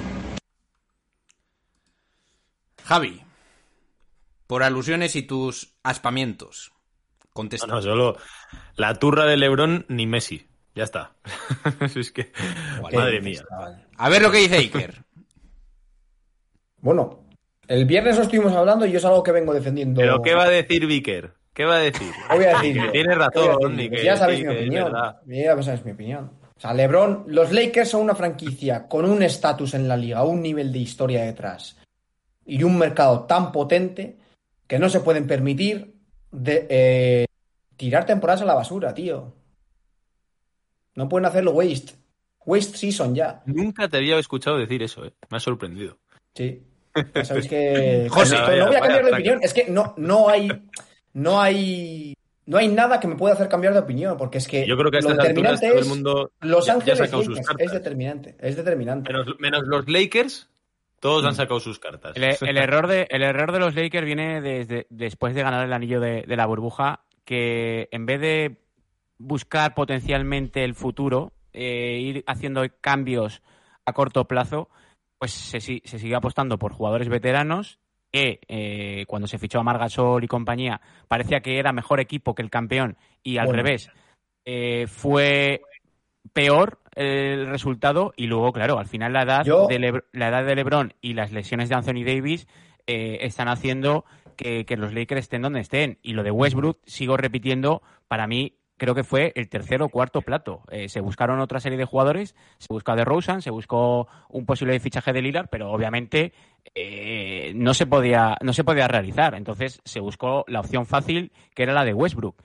Javi, 2.84 3.20
por 4.48 4.64
alusiones 4.64 5.14
y 5.14 5.22
tus 5.22 5.76
aspamientos, 5.84 6.72
contesta. 7.32 7.68
No, 7.68 7.74
no, 7.74 7.82
solo 7.82 8.16
la 8.74 8.94
turra 8.94 9.26
de 9.26 9.36
Lebron 9.36 9.84
ni 9.88 10.08
Messi. 10.08 10.48
Ya 10.74 10.84
está. 10.84 11.12
es 11.96 12.10
que, 12.10 12.32
madre 12.92 13.20
mía. 13.20 13.42
A 13.96 14.08
ver 14.08 14.22
lo 14.22 14.32
que 14.32 14.38
dice 14.38 14.56
Iker. 14.56 15.04
Bueno, 16.80 17.24
el 17.66 17.86
viernes 17.86 18.16
lo 18.16 18.22
estuvimos 18.22 18.52
hablando 18.52 18.86
y 18.86 18.92
yo 18.92 18.98
es 18.98 19.04
algo 19.04 19.20
que 19.20 19.32
vengo 19.32 19.52
defendiendo. 19.52 20.00
Pero 20.00 20.22
¿qué 20.22 20.32
va 20.32 20.44
a 20.44 20.48
decir 20.48 20.86
Vicker? 20.86 21.32
¿Qué 21.52 21.64
va 21.64 21.74
a 21.74 21.80
decir? 21.80 22.12
Voy 22.30 22.44
a 22.44 22.56
decir 22.56 22.80
que 22.92 23.02
razón 23.02 23.76
decir 23.76 24.04
ya 24.04 24.16
sabéis 24.16 24.46
mi 24.46 24.54
opinión. 24.54 24.92
Ya 25.26 25.60
sabéis 25.60 25.84
mi 25.84 25.90
opinión. 25.90 26.30
O 26.56 26.60
sea, 26.60 26.72
LeBron, 26.72 27.24
los 27.26 27.50
Lakers 27.50 27.90
son 27.90 28.02
una 28.02 28.14
franquicia 28.14 28.86
con 28.86 29.04
un 29.10 29.24
estatus 29.24 29.74
en 29.74 29.88
la 29.88 29.96
liga, 29.96 30.22
un 30.22 30.40
nivel 30.40 30.72
de 30.72 30.78
historia 30.78 31.24
detrás 31.24 31.76
y 32.46 32.62
un 32.62 32.78
mercado 32.78 33.24
tan 33.26 33.50
potente 33.50 34.18
que 34.68 34.78
no 34.78 34.88
se 34.88 35.00
pueden 35.00 35.26
permitir 35.26 35.94
de, 36.30 36.66
eh, 36.70 37.26
tirar 37.76 38.06
temporadas 38.06 38.42
a 38.42 38.44
la 38.44 38.54
basura, 38.54 38.94
tío. 38.94 39.34
No 40.94 41.08
pueden 41.08 41.26
hacerlo 41.26 41.52
waste. 41.52 41.94
Waste 42.44 42.76
season 42.78 43.14
ya. 43.14 43.42
Nunca 43.46 43.88
te 43.88 43.98
había 43.98 44.18
escuchado 44.18 44.58
decir 44.58 44.82
eso, 44.82 45.04
¿eh? 45.04 45.12
Me 45.30 45.36
ha 45.36 45.40
sorprendido. 45.40 45.98
Sí. 46.34 46.62
Ya 47.14 47.24
sabéis 47.24 47.46
que. 47.48 48.06
José, 48.10 48.34
vaya, 48.36 48.58
no 48.58 48.66
voy 48.68 48.76
a 48.76 48.80
cambiar 48.80 49.04
de 49.04 49.12
opinión. 49.12 49.38
Es 49.42 49.54
que 49.54 49.68
no, 49.70 49.94
no 49.98 50.28
hay. 50.28 50.48
No 51.12 51.40
hay. 51.40 52.14
No 52.46 52.56
hay 52.56 52.68
nada 52.68 52.98
que 52.98 53.06
me 53.06 53.14
pueda 53.14 53.34
hacer 53.34 53.46
cambiar 53.48 53.74
de 53.74 53.80
opinión, 53.80 54.16
porque 54.16 54.38
es 54.38 54.48
que 54.48 54.66
Yo 54.66 54.76
creo 54.78 54.90
que 54.90 54.96
a 54.98 55.00
lo 55.02 55.10
determinante 55.10 55.66
todo 55.68 55.76
el 55.78 55.82
es 55.84 55.88
mundo 55.88 56.32
Los 56.40 56.66
ya- 56.66 56.72
Ángeles 56.72 56.98
Lakers. 56.98 57.28
Es 57.58 57.72
determinante. 57.72 58.34
Es 58.40 58.56
determinante. 58.56 59.12
Menos, 59.12 59.26
menos 59.38 59.62
los 59.66 59.86
Lakers, 59.86 60.48
todos 61.00 61.24
han 61.24 61.34
sacado 61.34 61.60
sus 61.60 61.78
cartas. 61.78 62.16
El, 62.16 62.24
el 62.48 62.56
error 62.56 62.86
de, 62.86 63.06
el 63.10 63.22
error 63.22 63.52
de 63.52 63.58
los 63.60 63.74
Lakers 63.74 64.06
viene 64.06 64.40
desde, 64.40 64.86
después 64.90 65.34
de 65.34 65.42
ganar 65.42 65.64
el 65.64 65.72
anillo 65.72 66.00
de, 66.00 66.22
de 66.22 66.36
la 66.36 66.46
burbuja, 66.46 67.00
que 67.24 67.88
en 67.92 68.06
vez 68.06 68.20
de 68.20 68.56
buscar 69.18 69.74
potencialmente 69.74 70.64
el 70.64 70.74
futuro, 70.74 71.32
eh, 71.52 71.98
ir 72.00 72.24
haciendo 72.26 72.62
cambios 72.80 73.42
a 73.84 73.92
corto 73.92 74.26
plazo, 74.26 74.68
pues 75.18 75.32
se, 75.32 75.60
se 75.60 75.80
sigue 75.98 76.14
apostando 76.14 76.58
por 76.58 76.72
jugadores 76.72 77.08
veteranos 77.08 77.78
que 78.12 78.40
eh, 78.48 79.04
cuando 79.06 79.26
se 79.28 79.38
fichó 79.38 79.58
a 79.60 79.64
Margasol 79.64 80.24
y 80.24 80.28
compañía 80.28 80.80
parecía 81.08 81.40
que 81.40 81.58
era 81.58 81.72
mejor 81.72 82.00
equipo 82.00 82.34
que 82.34 82.42
el 82.42 82.50
campeón 82.50 82.96
y 83.22 83.36
al 83.38 83.46
Bueno. 83.46 83.62
revés 83.62 83.90
eh, 84.46 84.86
fue 84.86 85.60
peor 86.32 86.78
el 86.98 87.46
resultado 87.48 88.12
y 88.16 88.26
luego 88.26 88.52
claro 88.52 88.78
al 88.78 88.86
final 88.86 89.12
la 89.12 89.22
edad 89.22 89.44
Yo- 89.44 89.66
de 89.66 89.78
Lebr- 89.80 90.04
la 90.12 90.28
edad 90.28 90.44
de 90.44 90.54
LeBron 90.54 90.94
y 91.00 91.14
las 91.14 91.32
lesiones 91.32 91.68
de 91.68 91.74
Anthony 91.76 92.04
Davis 92.04 92.46
eh, 92.86 93.18
están 93.22 93.48
haciendo 93.48 94.04
que, 94.36 94.64
que 94.64 94.76
los 94.76 94.92
Lakers 94.92 95.20
estén 95.22 95.42
donde 95.42 95.60
estén 95.60 95.98
y 96.02 96.12
lo 96.12 96.22
de 96.22 96.30
Westbrook 96.30 96.78
sigo 96.86 97.16
repitiendo 97.16 97.82
para 98.08 98.26
mí 98.26 98.54
creo 98.76 98.94
que 98.94 99.02
fue 99.02 99.32
el 99.34 99.48
tercer 99.48 99.82
o 99.82 99.88
cuarto 99.88 100.22
plato. 100.22 100.62
Eh, 100.70 100.88
se 100.88 101.00
buscaron 101.00 101.40
otra 101.40 101.58
serie 101.58 101.76
de 101.76 101.84
jugadores, 101.84 102.36
se 102.58 102.68
buscó 102.70 102.92
a 102.92 102.94
DeRozan, 102.94 103.42
se 103.42 103.50
buscó 103.50 104.06
un 104.28 104.46
posible 104.46 104.78
fichaje 104.78 105.12
de 105.12 105.20
Lillard, 105.20 105.48
pero 105.50 105.72
obviamente 105.72 106.32
eh, 106.76 107.52
no 107.56 107.74
se 107.74 107.86
podía 107.86 108.36
no 108.40 108.52
se 108.52 108.62
podía 108.62 108.86
realizar. 108.86 109.34
Entonces 109.34 109.80
se 109.84 109.98
buscó 109.98 110.44
la 110.46 110.60
opción 110.60 110.86
fácil, 110.86 111.32
que 111.54 111.64
era 111.64 111.72
la 111.72 111.84
de 111.84 111.92
Westbrook. 111.92 112.36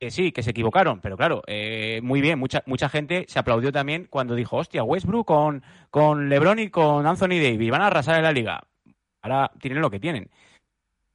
Que 0.00 0.10
sí, 0.12 0.30
que 0.30 0.44
se 0.44 0.50
equivocaron, 0.50 1.00
pero 1.00 1.16
claro, 1.16 1.42
eh, 1.48 2.00
muy 2.04 2.20
bien, 2.20 2.38
mucha 2.38 2.62
mucha 2.66 2.88
gente 2.88 3.24
se 3.26 3.40
aplaudió 3.40 3.72
también 3.72 4.06
cuando 4.08 4.36
dijo, 4.36 4.56
hostia, 4.56 4.84
Westbrook 4.84 5.26
con, 5.26 5.64
con 5.90 6.28
LeBron 6.28 6.60
y 6.60 6.70
con 6.70 7.04
Anthony 7.04 7.40
Davis, 7.42 7.70
van 7.70 7.82
a 7.82 7.88
arrasar 7.88 8.16
en 8.16 8.22
la 8.22 8.30
liga. 8.30 8.62
Ahora 9.22 9.50
tienen 9.60 9.82
lo 9.82 9.90
que 9.90 9.98
tienen. 9.98 10.30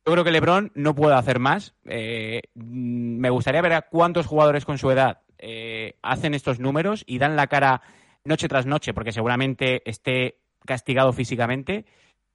Yo 0.06 0.12
creo 0.12 0.26
que 0.26 0.32
LeBron 0.32 0.72
no 0.76 0.96
puede 0.96 1.16
hacer 1.16 1.40
más. 1.40 1.76
Eh, 1.86 2.42
mm, 2.56 3.20
me 3.20 3.30
gustaría 3.30 3.62
ver 3.62 3.74
a 3.74 3.84
cuántos 3.84 4.26
jugadores 4.26 4.66
con 4.66 4.78
su 4.78 4.92
edad 4.92 5.22
eh, 5.38 5.98
hacen 6.02 6.34
estos 6.34 6.60
números 6.60 7.04
y 7.08 7.20
dan 7.20 7.36
la 7.38 7.48
cara 7.48 7.82
noche 8.26 8.50
tras 8.50 8.66
noche, 8.66 8.94
porque 8.94 9.14
seguramente 9.14 9.82
esté 9.90 10.40
castigado 10.66 11.14
físicamente. 11.14 11.86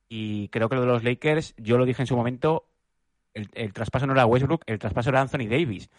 Y 0.08 0.48
creo 0.48 0.70
que 0.70 0.76
lo 0.76 0.82
de 0.82 0.86
los 0.86 1.04
Lakers, 1.04 1.54
yo 1.58 1.76
lo 1.76 1.84
dije 1.84 2.02
en 2.02 2.06
su 2.06 2.16
momento, 2.16 2.66
el, 3.34 3.50
el 3.52 3.74
traspaso 3.74 4.06
no 4.06 4.14
era 4.14 4.24
Westbrook, 4.24 4.62
el 4.66 4.78
traspaso 4.78 5.10
era 5.10 5.20
Anthony 5.20 5.48
Davis. 5.48 5.90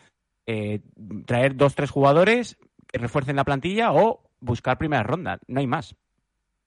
Eh, 0.51 0.79
traer 1.27 1.55
dos, 1.55 1.75
tres 1.75 1.91
jugadores 1.91 2.57
que 2.87 2.97
refuercen 2.97 3.35
la 3.35 3.43
plantilla 3.43 3.93
o 3.93 4.23
buscar 4.39 4.79
primeras 4.79 5.05
rondas. 5.05 5.39
No 5.47 5.59
hay 5.59 5.67
más. 5.67 5.95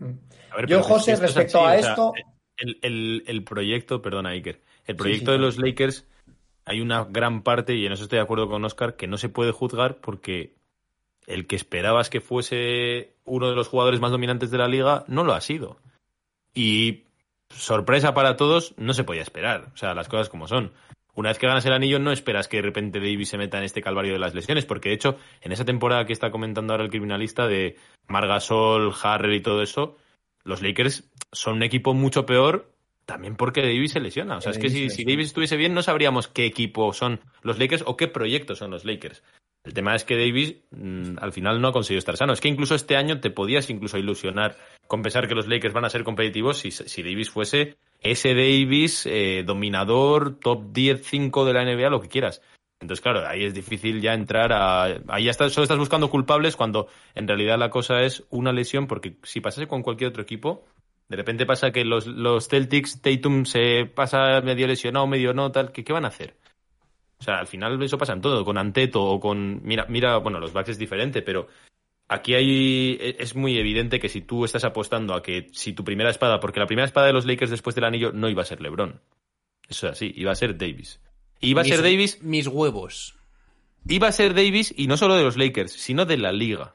A 0.01 0.57
ver, 0.57 0.67
Yo, 0.69 0.83
José, 0.85 1.13
esto 1.15 1.27
respecto 1.27 1.67
así, 1.67 1.77
a 1.77 1.79
o 1.79 1.83
sea, 1.83 1.91
esto- 1.91 2.13
el, 2.59 2.79
el- 2.83 3.25
el 3.27 3.43
proyecto, 3.43 4.01
perdona, 4.01 4.31
Iker, 4.31 4.61
el 4.87 4.95
proyecto 4.95 5.33
sí, 5.33 5.33
de 5.33 5.39
los 5.39 5.59
Lakers, 5.59 6.07
hay 6.65 6.81
una 6.81 7.05
gran 7.05 7.43
parte, 7.43 7.75
y 7.75 7.85
en 7.87 7.93
eso 7.93 8.05
estoy 8.05 8.19
de 8.19 8.23
acuerdo 8.23 8.49
con 8.49 8.65
Oscar, 8.65 8.95
que 8.95 9.09
no 9.09 9.17
se 9.17 9.29
puede 9.29 9.51
juzgar 9.51 9.97
porque 9.97 10.55
el 11.27 11.49
que 11.49 11.57
esperabas 11.57 12.09
que 12.09 12.21
fuese 12.21 13.15
uno 13.25 13.49
de 13.49 13.57
los 13.57 13.67
jugadores 13.69 13.99
más 14.01 14.13
dominantes 14.13 14.51
de 14.53 14.59
la 14.59 14.69
liga 14.69 15.05
no 15.09 15.25
lo 15.25 15.35
ha 15.35 15.41
sido. 15.41 15.79
Y 16.55 17.03
sorpresa 17.49 18.15
para 18.15 18.37
todos, 18.37 18.75
no 18.77 18.93
se 18.95 19.03
podía 19.05 19.23
esperar. 19.23 19.71
O 19.75 19.77
sea, 19.77 19.93
las 19.95 20.09
cosas 20.09 20.29
como 20.29 20.47
son. 20.47 20.73
Una 21.15 21.29
vez 21.29 21.39
que 21.39 21.47
ganas 21.47 21.67
el 21.67 21.75
anillo, 21.75 21.99
no 21.99 22.11
esperas 22.11 22.49
que 22.49 22.57
de 22.59 22.63
repente 22.63 22.99
Davis 22.99 23.29
se 23.29 23.39
meta 23.39 23.59
en 23.59 23.65
este 23.65 23.83
calvario 23.83 24.15
de 24.15 24.19
las 24.19 24.35
lesiones, 24.35 24.65
porque 24.65 24.89
de 24.89 24.95
hecho, 24.95 25.17
en 25.43 25.53
esa 25.53 25.65
temporada 25.65 26.07
que 26.07 26.13
está 26.13 26.31
comentando 26.31 26.73
ahora 26.73 26.85
el 26.85 26.91
criminalista 26.91 27.47
de 27.47 27.77
Margasol, 28.09 28.93
Harrell 29.03 29.35
y 29.35 29.43
todo 29.43 29.63
eso, 29.63 29.99
los 30.45 30.63
Lakers 30.63 31.11
son 31.31 31.57
un 31.57 31.63
equipo 31.63 31.93
mucho 31.93 32.25
peor 32.25 32.73
también 33.05 33.37
porque 33.37 33.63
Davis 33.63 33.93
se 33.93 34.01
lesiona. 34.01 34.37
O 34.37 34.41
sea, 34.41 34.53
es 34.53 34.59
que 34.59 34.71
si, 34.71 34.89
si. 34.89 35.05
Davis 35.05 35.27
estuviese 35.27 35.57
bien, 35.57 35.75
no 35.75 35.83
sabríamos 35.83 36.29
qué 36.29 36.47
equipo 36.47 36.93
son 36.93 37.21
los 37.43 37.59
Lakers 37.59 37.85
o 37.87 37.97
qué 37.97 38.09
proyecto 38.09 38.55
son 38.55 38.71
los 38.71 38.85
Lakers. 38.85 39.23
El 39.65 39.75
tema 39.75 39.95
es 39.95 40.05
que 40.05 40.17
Davis 40.17 40.57
mm, 40.71 41.19
al 41.21 41.33
final 41.33 41.61
no 41.61 41.69
ha 41.69 41.73
conseguido 41.73 41.99
estar 41.99 42.17
sano. 42.17 42.33
Es 42.33 42.41
que 42.41 42.49
incluso 42.49 42.75
este 42.75 42.97
año 42.97 43.21
te 43.21 43.31
podías 43.31 43.71
incluso 43.71 43.99
ilusionar 43.99 44.57
con 44.87 45.03
pensar 45.03 45.29
que 45.29 45.35
los 45.35 45.47
Lakers 45.47 45.75
van 45.75 45.85
a 45.85 45.91
ser 45.91 46.05
competitivos 46.05 46.59
si, 46.59 46.71
si 46.71 47.03
Davis 47.03 47.31
fuese 47.31 47.77
ese 48.03 48.35
Davis 48.35 49.07
eh, 49.07 49.45
dominador, 49.47 50.39
top 50.39 50.73
10, 50.73 51.05
5 51.05 51.45
de 51.45 51.53
la 51.53 51.65
NBA, 51.65 51.91
lo 51.91 52.01
que 52.01 52.09
quieras. 52.09 52.43
Entonces, 52.81 53.01
claro, 53.01 53.27
ahí 53.29 53.45
es 53.45 53.55
difícil 53.55 54.01
ya 54.01 54.13
entrar 54.13 54.53
a... 54.53 54.85
Ahí 55.09 55.25
ya 55.25 55.31
estás, 55.31 55.53
solo 55.53 55.63
estás 55.63 55.79
buscando 55.79 56.11
culpables 56.11 56.57
cuando 56.57 56.89
en 57.15 57.29
realidad 57.29 57.57
la 57.57 57.71
cosa 57.71 58.03
es 58.03 58.25
una 58.31 58.53
lesión, 58.53 58.89
porque 58.89 59.17
si 59.23 59.41
pasase 59.41 59.69
con 59.69 59.83
cualquier 59.83 60.11
otro 60.11 60.23
equipo, 60.23 60.65
de 61.09 61.17
repente 61.17 61.47
pasa 61.47 61.71
que 61.71 61.85
los, 61.85 62.09
los 62.09 62.49
Celtics, 62.49 63.01
Tatum 63.01 63.45
se 63.45 63.87
pasa 63.87 64.41
medio 64.41 64.67
lesionado, 64.67 65.07
medio 65.07 65.33
no, 65.33 65.53
tal, 65.53 65.71
¿qué, 65.71 65.85
qué 65.85 65.93
van 65.93 66.05
a 66.05 66.09
hacer? 66.09 66.35
O 67.21 67.23
sea, 67.23 67.37
al 67.37 67.47
final 67.47 67.81
eso 67.81 67.99
pasa 67.99 68.15
en 68.15 68.21
todo, 68.21 68.45
con 68.45 68.59
Anteto 68.59 69.01
o 69.01 69.21
con... 69.21 69.61
Mira, 69.63 69.87
mira, 69.89 70.17
bueno, 70.17 70.41
los 70.41 70.53
Bucks 70.53 70.71
es 70.71 70.79
diferente, 70.79 71.23
pero 71.23 71.47
aquí 72.13 72.35
hay 72.35 72.99
e, 73.01 73.17
es 73.19 73.35
muy 73.35 73.57
evidente 73.59 73.99
que 74.01 74.09
si 74.09 74.21
tú 74.21 74.45
estás 74.45 74.65
apostando 74.65 75.15
a 75.15 75.23
que 75.23 75.49
si 75.53 75.73
tu 75.73 75.85
primera 75.85 76.11
espada, 76.11 76.41
porque 76.41 76.61
la 76.61 76.67
primera 76.67 76.87
espada 76.87 77.07
de 77.07 77.13
los 77.13 77.27
Lakers 77.27 77.51
después 77.51 77.75
del 77.75 77.85
anillo 77.85 78.13
no 78.13 78.29
iba 78.29 78.43
a 78.43 78.47
ser 78.47 78.61
LeBron. 78.61 79.01
Eso 79.69 79.87
es 79.87 79.93
así, 79.93 80.13
iba 80.17 80.33
a 80.33 80.35
ser 80.37 80.57
Davis. 80.59 81.01
Iba 81.41 81.63
a 81.63 81.65
Mis- 81.65 81.73
ser 81.75 81.83
Davis, 81.83 82.23
Mis 82.23 82.47
huevos. 82.47 83.15
iba 83.89 84.09
a 84.09 84.13
ser 84.13 84.35
Davis 84.35 84.73
y 84.77 84.87
no 84.87 84.97
solo 84.97 85.15
de 85.17 85.23
los 85.25 85.37
Lakers, 85.37 85.73
sino 85.73 86.05
de 86.05 86.17
la 86.19 86.33
liga. 86.33 86.75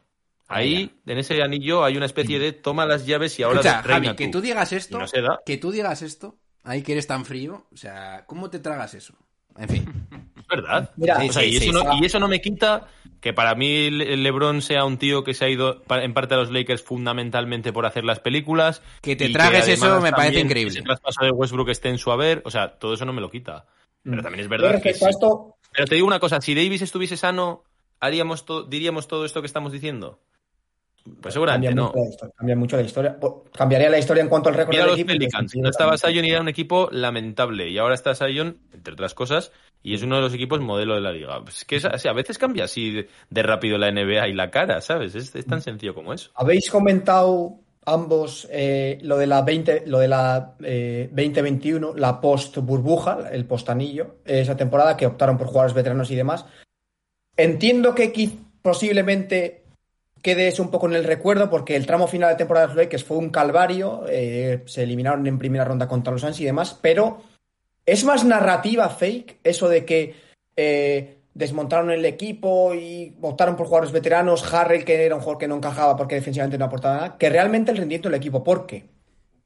Ahí, 0.50 0.92
en 1.06 1.18
ese 1.18 1.42
anillo, 1.44 1.84
hay 1.84 1.98
una 1.98 2.06
especie 2.06 2.40
de 2.40 2.54
toma 2.54 2.86
las 2.86 3.06
llaves 3.06 3.38
y 3.38 3.44
ahora 3.44 3.60
Escucha, 3.60 3.82
reina 3.82 4.06
Javi, 4.08 4.16
que 4.16 4.28
tú 4.30 4.40
digas 4.40 4.72
esto, 4.72 4.96
Y 4.98 5.00
no 5.02 5.08
se 5.08 5.22
da. 5.22 5.42
que 5.46 5.58
tú 5.58 5.72
digas 5.72 6.02
esto, 6.02 6.38
ahí 6.64 6.84
que 6.84 6.94
eres 6.94 7.06
tan 7.06 7.26
frío, 7.26 7.66
o 7.74 7.76
sea, 7.76 8.24
¿cómo 8.28 8.50
te 8.50 8.60
tragas 8.60 8.94
eso? 8.94 9.14
En 9.58 9.68
fin. 9.68 10.08
Es 10.40 10.48
verdad. 10.48 10.92
Mira, 10.96 11.18
O 11.18 11.32
sea, 11.34 11.42
sí, 11.44 11.50
y, 11.50 11.56
eso 11.58 11.66
sí, 11.66 11.72
no, 11.72 11.82
sí. 11.82 11.88
y 12.02 12.06
eso 12.06 12.20
no 12.20 12.28
me 12.30 12.40
quita 12.40 12.88
que 13.22 13.34
para 13.34 13.56
mí 13.56 13.90
Le- 13.90 14.16
LeBron 14.18 14.62
sea 14.62 14.86
un 14.86 14.98
tío 14.98 15.24
que 15.24 15.34
se 15.34 15.46
ha 15.46 15.50
ido 15.50 15.82
en 15.90 16.14
parte 16.14 16.36
a 16.36 16.38
los 16.38 16.52
Lakers 16.52 16.82
fundamentalmente 16.84 17.74
por 17.74 17.86
hacer 17.86 18.04
las 18.04 18.20
películas. 18.20 18.82
Que 19.02 19.16
te 19.16 19.30
tragues 19.30 19.68
eso 19.68 20.00
me 20.02 20.12
parece 20.12 20.40
increíble. 20.40 20.72
Ese 20.74 20.84
traspaso 20.84 21.24
de 21.26 21.32
Westbrook 21.32 21.70
esté 21.70 21.90
en 21.90 21.98
su 21.98 22.12
haber. 22.12 22.42
O 22.46 22.52
sea, 22.52 22.78
todo 22.78 22.94
eso 22.94 23.06
no 23.06 23.14
me 23.14 23.22
lo 23.22 23.30
quita. 23.30 23.66
Pero 24.04 24.22
también 24.22 24.42
es 24.42 24.48
verdad 24.50 24.82
que 24.82 24.94
sí. 24.94 25.04
esto, 25.10 25.58
Pero 25.74 25.86
te 25.88 25.96
digo 25.96 26.08
una 26.08 26.20
cosa, 26.20 26.40
si 26.40 26.56
Davis 26.56 26.82
estuviese 26.82 27.18
sano, 27.18 27.64
haríamos 28.00 28.46
to- 28.46 28.64
diríamos 28.64 29.08
todo 29.08 29.26
esto 29.26 29.42
que 29.42 29.48
estamos 29.48 29.72
diciendo. 29.72 30.22
Pues 31.22 31.34
seguramente 31.34 31.68
cambia, 31.68 31.84
no. 31.84 31.88
mucho 31.94 31.98
la 32.04 32.10
historia, 32.10 32.34
cambia 32.38 32.56
mucho 32.58 32.76
la 32.78 32.84
historia. 32.84 33.18
Cambiaría 33.54 33.90
la 33.90 33.98
historia 33.98 34.22
en 34.24 34.30
cuanto 34.30 34.50
al 34.50 34.56
récord 34.56 34.72
Mira 34.74 34.84
del 34.84 34.92
los 34.92 35.00
equipo. 35.00 35.08
Pelicans. 35.14 35.56
No 35.56 35.70
estaba 35.70 35.98
Sion 35.98 36.26
y 36.26 36.30
era 36.32 36.42
un 36.42 36.50
equipo 36.50 36.90
lamentable. 36.92 37.70
Y 37.70 37.78
ahora 37.78 37.96
está 37.96 38.14
Sion, 38.14 38.60
entre 38.74 38.94
otras 38.94 39.14
cosas, 39.14 39.52
y 39.84 39.94
es 39.94 40.04
uno 40.04 40.18
de 40.18 40.22
los 40.22 40.34
equipos 40.34 40.60
modelo 40.60 40.96
de 40.96 41.02
la 41.02 41.12
liga. 41.12 41.42
Pues 41.44 41.58
es 41.60 41.66
que 41.66 41.76
es 41.78 41.86
así, 41.86 42.08
a 42.08 42.14
veces 42.14 42.38
cambia 42.38 42.66
así 42.66 43.06
de, 43.30 43.44
rápido 43.44 43.78
la 43.78 43.90
NBA 43.90 44.28
y 44.28 44.34
la 44.34 44.52
cara, 44.52 44.82
¿sabes? 44.82 45.16
Es, 45.16 45.36
es 45.36 45.46
tan 45.46 45.62
sencillo 45.62 45.94
como 45.94 46.14
eso. 46.14 46.32
Habéis 46.36 46.70
comentado 46.70 47.60
ambos 47.86 48.48
eh, 48.52 48.98
lo 49.02 49.18
de 49.18 49.28
la 49.28 49.42
20, 49.42 49.84
lo 49.88 50.00
de 50.00 50.10
la 50.10 50.56
eh, 50.62 51.08
2021, 51.10 51.94
la 51.96 52.20
post 52.20 52.58
burbuja, 52.58 53.30
el 53.32 53.46
post 53.46 53.70
anillo, 53.70 54.18
esa 54.26 54.58
temporada 54.58 54.98
que 54.98 55.06
optaron 55.06 55.38
por 55.38 55.48
jugadores 55.48 55.74
veteranos 55.74 56.12
y 56.12 56.16
demás. 56.16 56.46
Entiendo 57.38 57.96
que 57.96 58.12
quiz- 58.14 58.38
posiblemente 58.62 59.64
quede 60.22 60.50
eso 60.50 60.64
un 60.64 60.72
poco 60.72 60.88
en 60.88 60.96
el 60.96 61.06
recuerdo 61.06 61.50
porque 61.50 61.78
el 61.78 61.86
tramo 61.86 62.08
final 62.08 62.32
de 62.32 62.36
temporada 62.36 62.68
de 62.68 62.74
los 62.74 62.84
Lakers 62.84 63.06
fue 63.06 63.18
un 63.18 63.30
calvario, 63.30 64.04
eh, 64.10 64.64
se 64.66 64.84
eliminaron 64.84 65.26
en 65.26 65.40
primera 65.40 65.64
ronda 65.64 65.88
contra 65.88 66.12
los 66.12 66.22
Suns 66.22 66.42
y 66.42 66.46
demás, 66.46 66.78
pero 66.82 67.22
es 67.88 68.04
más 68.04 68.24
narrativa 68.26 68.90
fake 68.90 69.40
eso 69.44 69.68
de 69.70 69.86
que 69.86 70.16
eh, 70.56 71.18
desmontaron 71.34 71.90
el 71.90 72.06
equipo 72.06 72.76
y 72.76 73.16
optaron 73.22 73.56
por 73.56 73.68
jugadores 73.68 73.94
veteranos, 73.94 74.54
Harrell 74.54 74.84
que 74.84 75.06
era 75.06 75.16
un 75.16 75.22
jugador 75.22 75.40
que 75.40 75.48
no 75.48 75.56
encajaba 75.56 75.96
porque 75.96 76.16
defensivamente 76.16 76.58
no 76.58 76.66
aportaba 76.66 76.96
nada, 76.96 77.18
que 77.18 77.30
realmente 77.30 77.72
el 77.72 77.78
rendimiento 77.78 78.10
del 78.10 78.18
equipo, 78.18 78.44
porque 78.44 78.86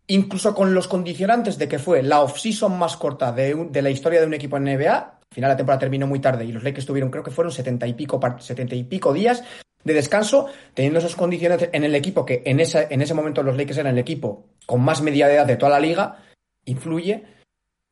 incluso 0.07 0.55
con 0.55 0.73
los 0.73 0.87
condicionantes 0.87 1.57
de 1.57 1.67
que 1.67 1.79
fue 1.79 2.01
la 2.01 2.21
off-season 2.21 2.77
más 2.77 2.97
corta 2.97 3.31
de, 3.31 3.81
la 3.81 3.89
historia 3.89 4.19
de 4.19 4.27
un 4.27 4.33
equipo 4.33 4.57
en 4.57 4.63
NBA, 4.63 4.95
al 4.95 5.35
final 5.35 5.51
la 5.51 5.57
temporada 5.57 5.79
terminó 5.79 6.07
muy 6.07 6.19
tarde 6.19 6.43
y 6.43 6.51
los 6.51 6.63
Lakers 6.63 6.85
tuvieron, 6.85 7.11
creo 7.11 7.23
que 7.23 7.31
fueron 7.31 7.51
setenta 7.51 7.85
y 7.85 7.93
pico, 7.93 8.19
70 8.39 8.75
y 8.75 8.83
pico 8.85 9.13
días 9.13 9.43
de 9.83 9.93
descanso, 9.93 10.47
teniendo 10.73 10.99
esos 10.99 11.15
condiciones 11.15 11.69
en 11.71 11.83
el 11.83 11.93
equipo, 11.95 12.25
que 12.25 12.41
en 12.45 12.59
ese, 12.59 12.87
en 12.89 13.01
ese 13.01 13.13
momento 13.13 13.43
los 13.43 13.55
Lakers 13.55 13.79
eran 13.79 13.93
el 13.93 13.99
equipo 13.99 14.45
con 14.65 14.81
más 14.81 15.01
media 15.01 15.27
de 15.27 15.35
edad 15.35 15.45
de 15.45 15.57
toda 15.57 15.71
la 15.71 15.79
liga, 15.79 16.23
influye. 16.65 17.40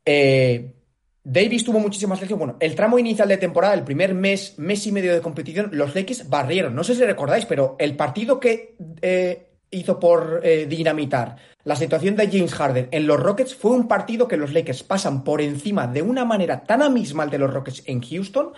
Eh, 0.06 0.74
Davis 1.24 1.64
tuvo 1.64 1.80
muchísimas 1.80 2.20
lesiones. 2.20 2.40
Bueno, 2.46 2.58
el 2.60 2.76
tramo 2.76 2.98
inicial 2.98 3.28
de 3.28 3.38
temporada, 3.38 3.74
el 3.74 3.84
primer 3.84 4.14
mes, 4.14 4.58
mes 4.58 4.88
y 4.88 4.92
medio 4.92 5.14
de 5.14 5.22
competición, 5.22 5.70
los 5.74 5.94
Lakers 5.94 6.30
barrieron. 6.30 6.74
No 6.74 6.84
sé 6.84 6.96
si 6.96 7.04
recordáis, 7.04 7.46
pero 7.46 7.76
el 7.78 7.96
partido 7.96 8.40
que 8.40 8.76
eh, 9.02 9.48
hizo 9.70 10.00
por 10.00 10.42
eh, 10.44 10.66
dinamitar 10.66 11.36
la 11.66 11.76
situación 11.76 12.16
de 12.16 12.28
James 12.32 12.54
Harden 12.56 12.88
en 12.92 13.06
los 13.06 13.20
Rockets 13.20 13.54
fue 13.54 13.72
un 13.72 13.88
partido 13.88 14.28
que 14.28 14.38
los 14.38 14.54
Lakers 14.54 14.82
pasan 14.84 15.24
por 15.24 15.42
encima 15.42 15.86
de 15.88 16.02
una 16.02 16.26
manera 16.26 16.64
tan 16.64 16.82
abismal 16.82 17.30
de 17.30 17.38
los 17.38 17.54
Rockets 17.54 17.84
en 17.86 18.02
Houston, 18.02 18.54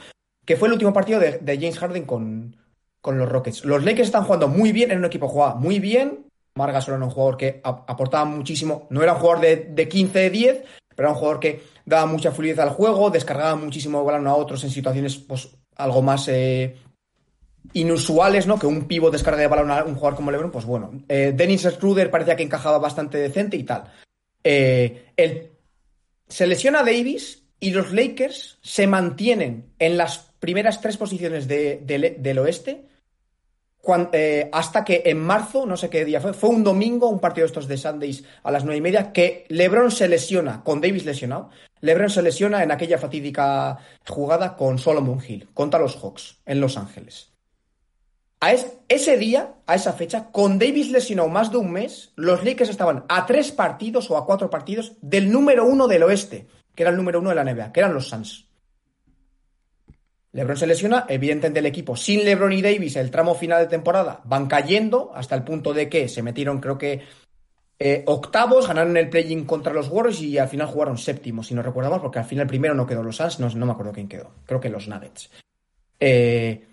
que 0.46 0.56
fue 0.56 0.68
el 0.68 0.74
último 0.74 0.94
partido 0.94 1.20
de, 1.20 1.40
James 1.46 1.78
Harden 1.80 2.06
con, 2.06 2.56
con 3.02 3.18
los 3.18 3.28
Rockets. 3.28 3.66
Los 3.66 3.84
Lakers 3.84 4.08
están 4.08 4.24
jugando 4.24 4.48
muy 4.48 4.72
bien 4.72 4.92
en 4.92 5.00
un 5.00 5.06
equipo 5.06 5.28
jugaba 5.28 5.56
muy 5.56 5.80
bien. 5.80 6.28
Marga 6.56 6.80
solo 6.80 6.98
era 6.98 7.06
un 7.06 7.12
jugador 7.12 7.38
que 7.38 7.60
ap- 7.64 7.90
aportaba 7.90 8.26
muchísimo. 8.26 8.88
No 8.92 9.02
era 9.02 9.14
un 9.14 9.20
jugador 9.20 9.42
de, 9.42 9.56
de 9.58 9.90
15-10, 9.90 10.64
pero 11.02 11.10
era 11.10 11.14
un 11.14 11.20
jugador 11.20 11.40
que 11.40 11.64
daba 11.84 12.06
mucha 12.06 12.32
fluidez 12.32 12.60
al 12.60 12.70
juego, 12.70 13.10
descargaba 13.10 13.56
muchísimo 13.56 14.04
balón 14.04 14.28
a 14.28 14.36
otros 14.36 14.64
en 14.64 14.70
situaciones 14.70 15.18
pues, 15.18 15.50
algo 15.78 16.04
más 16.04 16.28
eh, 16.28 16.76
inusuales, 17.74 18.46
¿no? 18.46 18.60
Que 18.60 18.68
un 18.68 18.88
pivo 18.88 19.10
descarga 19.10 19.42
de 19.42 19.48
balón 19.48 19.72
a 19.72 19.84
un 19.84 19.96
jugador 19.96 20.16
como 20.16 20.30
LeBron, 20.30 20.52
pues 20.52 20.66
bueno. 20.66 20.92
Eh, 21.10 21.34
Dennis 21.36 21.64
Schroeder 21.64 22.12
parecía 22.12 22.36
que 22.36 22.44
encajaba 22.44 22.78
bastante 22.78 23.18
decente 23.18 23.58
y 23.58 23.64
tal. 23.64 23.86
Eh, 24.44 25.06
el- 25.18 25.50
se 26.28 26.46
lesiona 26.46 26.84
Davis 26.84 27.44
y 27.60 27.72
los 27.72 27.92
Lakers 27.92 28.60
se 28.62 28.86
mantienen 28.86 29.72
en 29.80 29.98
las 29.98 30.32
primeras 30.40 30.82
tres 30.82 30.98
posiciones 30.98 31.48
de- 31.48 31.80
del- 31.84 32.16
del 32.22 32.40
oeste 32.40 32.86
eh, 34.14 34.50
hasta 34.54 34.84
que 34.86 35.04
en 35.06 35.20
marzo, 35.20 35.66
no 35.66 35.76
sé 35.76 35.90
qué 35.90 36.06
día 36.06 36.22
fue, 36.22 36.34
fue 36.34 36.50
un 36.50 36.64
domingo, 36.64 37.10
un 37.10 37.20
partido 37.20 37.46
de 37.46 37.48
estos 37.48 37.68
de 37.68 37.78
Sundays 37.78 38.24
a 38.44 38.52
las 38.52 38.64
nueve 38.64 38.78
y 38.78 38.82
media, 38.82 39.12
que 39.12 39.46
LeBron 39.50 39.92
se 39.92 40.08
lesiona, 40.08 40.64
con 40.64 40.82
Davis 40.82 41.06
lesionado, 41.06 41.50
LeBron 41.82 42.10
se 42.10 42.22
lesiona 42.22 42.62
en 42.64 42.72
aquella 42.72 42.98
fatídica 42.98 43.78
jugada 44.08 44.56
con 44.56 44.78
Solomon 44.78 45.20
Hill, 45.28 45.50
contra 45.54 45.80
los 45.80 45.96
Hawks, 45.96 46.38
en 46.46 46.62
Los 46.62 46.78
Ángeles. 46.78 47.32
A 48.40 48.54
es- 48.54 48.72
ese 48.88 49.18
día, 49.18 49.54
a 49.68 49.76
esa 49.76 49.94
fecha, 49.94 50.30
con 50.32 50.58
Davis 50.58 50.90
lesionado 50.92 51.30
más 51.30 51.52
de 51.52 51.58
un 51.58 51.72
mes, 51.72 52.12
los 52.16 52.44
Lakers 52.44 52.70
estaban 52.70 53.06
a 53.08 53.26
tres 53.26 53.52
partidos 53.52 54.10
o 54.10 54.18
a 54.18 54.26
cuatro 54.26 54.50
partidos 54.50 54.94
del 55.02 55.32
número 55.32 55.66
uno 55.66 55.88
del 55.88 56.04
oeste, 56.04 56.48
que 56.76 56.84
era 56.84 56.90
el 56.90 56.98
número 56.98 57.20
uno 57.20 57.30
de 57.30 57.36
la 57.36 57.44
NBA, 57.44 57.72
que 57.72 57.80
eran 57.82 57.94
los 57.94 58.10
Suns. 58.10 58.48
LeBron 60.34 60.58
se 60.58 60.68
lesiona, 60.68 61.06
evidentemente 61.10 61.60
el 61.60 61.66
equipo 61.66 61.96
sin 61.96 62.24
LeBron 62.24 62.54
y 62.54 62.62
Davis, 62.62 62.96
el 62.96 63.12
tramo 63.12 63.36
final 63.36 63.60
de 63.60 63.68
temporada, 63.68 64.22
van 64.24 64.48
cayendo 64.48 65.12
hasta 65.14 65.36
el 65.36 65.44
punto 65.44 65.74
de 65.74 65.90
que 65.90 66.08
se 66.08 66.24
metieron, 66.24 66.62
creo 66.62 66.78
que 66.78 67.02
eh, 67.80 68.04
octavos, 68.06 68.68
ganaron 68.68 68.96
el 68.96 69.10
play-in 69.10 69.46
contra 69.46 69.74
los 69.74 69.90
Warriors 69.90 70.22
y 70.22 70.38
al 70.38 70.48
final 70.48 70.68
jugaron 70.68 70.98
séptimos, 70.98 71.48
si 71.48 71.54
no 71.54 71.62
recordamos, 71.62 72.00
porque 72.00 72.20
al 72.20 72.26
final 72.26 72.48
primero 72.48 72.74
no 72.74 72.86
quedó 72.86 73.04
los 73.04 73.18
Suns, 73.18 73.40
no, 73.40 73.50
no 73.50 73.66
me 73.66 73.72
acuerdo 73.74 73.92
quién 73.92 74.08
quedó, 74.08 74.32
creo 74.46 74.62
que 74.62 74.70
los 74.70 74.88
Nuggets. 74.88 75.30
Eh, 76.00 76.66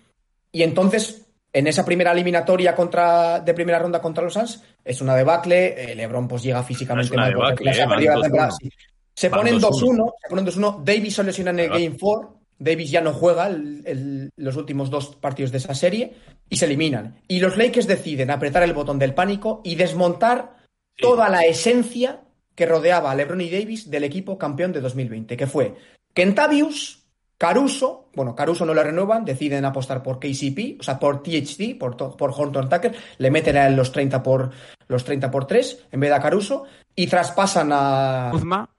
y 0.51 0.63
entonces, 0.63 1.25
en 1.51 1.67
esa 1.67 1.83
primera 1.83 2.13
eliminatoria 2.13 2.75
contra, 2.75 3.39
de 3.41 3.53
primera 3.53 3.79
ronda 3.79 3.99
contra 3.99 4.23
los 4.23 4.33
Suns, 4.33 4.63
es 4.85 5.01
una 5.01 5.15
debacle, 5.15 5.91
eh, 5.91 5.95
LeBron 5.95 6.27
pues 6.27 6.43
llega 6.43 6.63
físicamente 6.63 7.11
una 7.13 7.23
mal 7.23 7.31
debacle, 7.33 7.73
se 7.73 7.81
ha 7.81 7.87
van 7.87 7.97
perdido 7.97 8.13
la 8.13 8.19
2-1. 8.19 8.23
temporada, 8.23 8.51
sí. 8.51 8.69
Se 9.13 9.27
Van 9.27 9.39
ponen 9.41 9.55
2-1. 9.59 9.61
2-1, 9.61 10.13
se 10.21 10.29
ponen 10.29 10.45
2-1, 10.45 10.83
Davis 10.83 11.15
se 11.15 11.23
lesiona 11.25 11.51
en 11.51 11.59
el. 11.59 11.69
Game 11.69 11.97
4, 11.99 12.38
Davis 12.59 12.91
ya 12.91 13.01
no 13.01 13.13
juega 13.13 13.47
el- 13.47 13.81
el- 13.85 14.29
los 14.35 14.55
últimos 14.57 14.89
dos 14.89 15.15
partidos 15.15 15.51
de 15.51 15.57
esa 15.59 15.73
serie 15.73 16.13
y 16.49 16.57
se 16.57 16.65
eliminan. 16.65 17.21
Y 17.27 17.39
los 17.39 17.57
Lakers 17.57 17.87
deciden 17.87 18.29
apretar 18.31 18.63
el 18.63 18.73
botón 18.73 18.99
del 18.99 19.13
pánico 19.13 19.61
y 19.63 19.75
desmontar 19.75 20.57
toda 20.97 21.29
la 21.29 21.41
esencia 21.45 22.21
que 22.55 22.65
rodeaba 22.65 23.11
a 23.11 23.15
LeBron 23.15 23.39
y 23.41 23.49
Davis 23.49 23.89
del 23.89 24.03
equipo 24.03 24.37
campeón 24.37 24.73
de 24.73 24.81
2020, 24.81 25.37
que 25.37 25.47
fue 25.47 25.75
Kentavius, 26.13 27.05
Caruso, 27.37 28.09
bueno, 28.13 28.35
Caruso 28.35 28.65
no 28.65 28.73
le 28.73 28.83
renuevan, 28.83 29.23
deciden 29.23 29.63
apostar 29.63 30.03
por 30.03 30.19
KCP, 30.19 30.77
o 30.81 30.83
sea, 30.83 30.99
por 30.99 31.23
THD, 31.23 31.75
por, 31.79 31.95
por 31.95 32.31
Horton 32.35 32.67
Tucker, 32.67 32.93
le 33.17 33.31
meten 33.31 33.55
a 33.55 33.67
él 33.67 33.77
los 33.77 33.93
30 33.93 34.21
por 34.21 34.51
los 34.89 35.05
30 35.05 35.31
por 35.31 35.47
3 35.47 35.85
en 35.89 35.99
vez 36.01 36.09
de 36.09 36.15
a 36.17 36.19
Caruso 36.21 36.65
y 36.93 37.07
traspasan 37.07 37.69
a 37.71 38.29
Kuzma. 38.33 38.69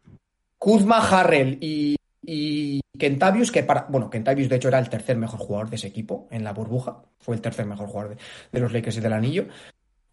Kuzma, 0.59 0.99
Harrell 0.99 1.57
y, 1.63 1.97
y 2.33 2.81
Kentavius, 2.99 3.51
que 3.51 3.63
para. 3.65 3.87
Bueno, 3.89 4.09
Kentavius 4.09 4.49
de 4.49 4.57
hecho 4.57 4.69
era 4.69 4.79
el 4.79 4.89
tercer 4.89 5.17
mejor 5.17 5.41
jugador 5.41 5.69
de 5.71 5.77
ese 5.77 5.89
equipo 5.89 6.29
en 6.31 6.45
la 6.45 6.53
burbuja. 6.53 7.03
Fue 7.19 7.35
el 7.35 7.41
tercer 7.41 7.67
mejor 7.67 7.89
jugador 7.89 8.17
de, 8.53 8.61
los 8.61 8.73
Lakers 8.73 8.99
y 8.99 9.01
del 9.01 9.13
anillo. 9.13 9.47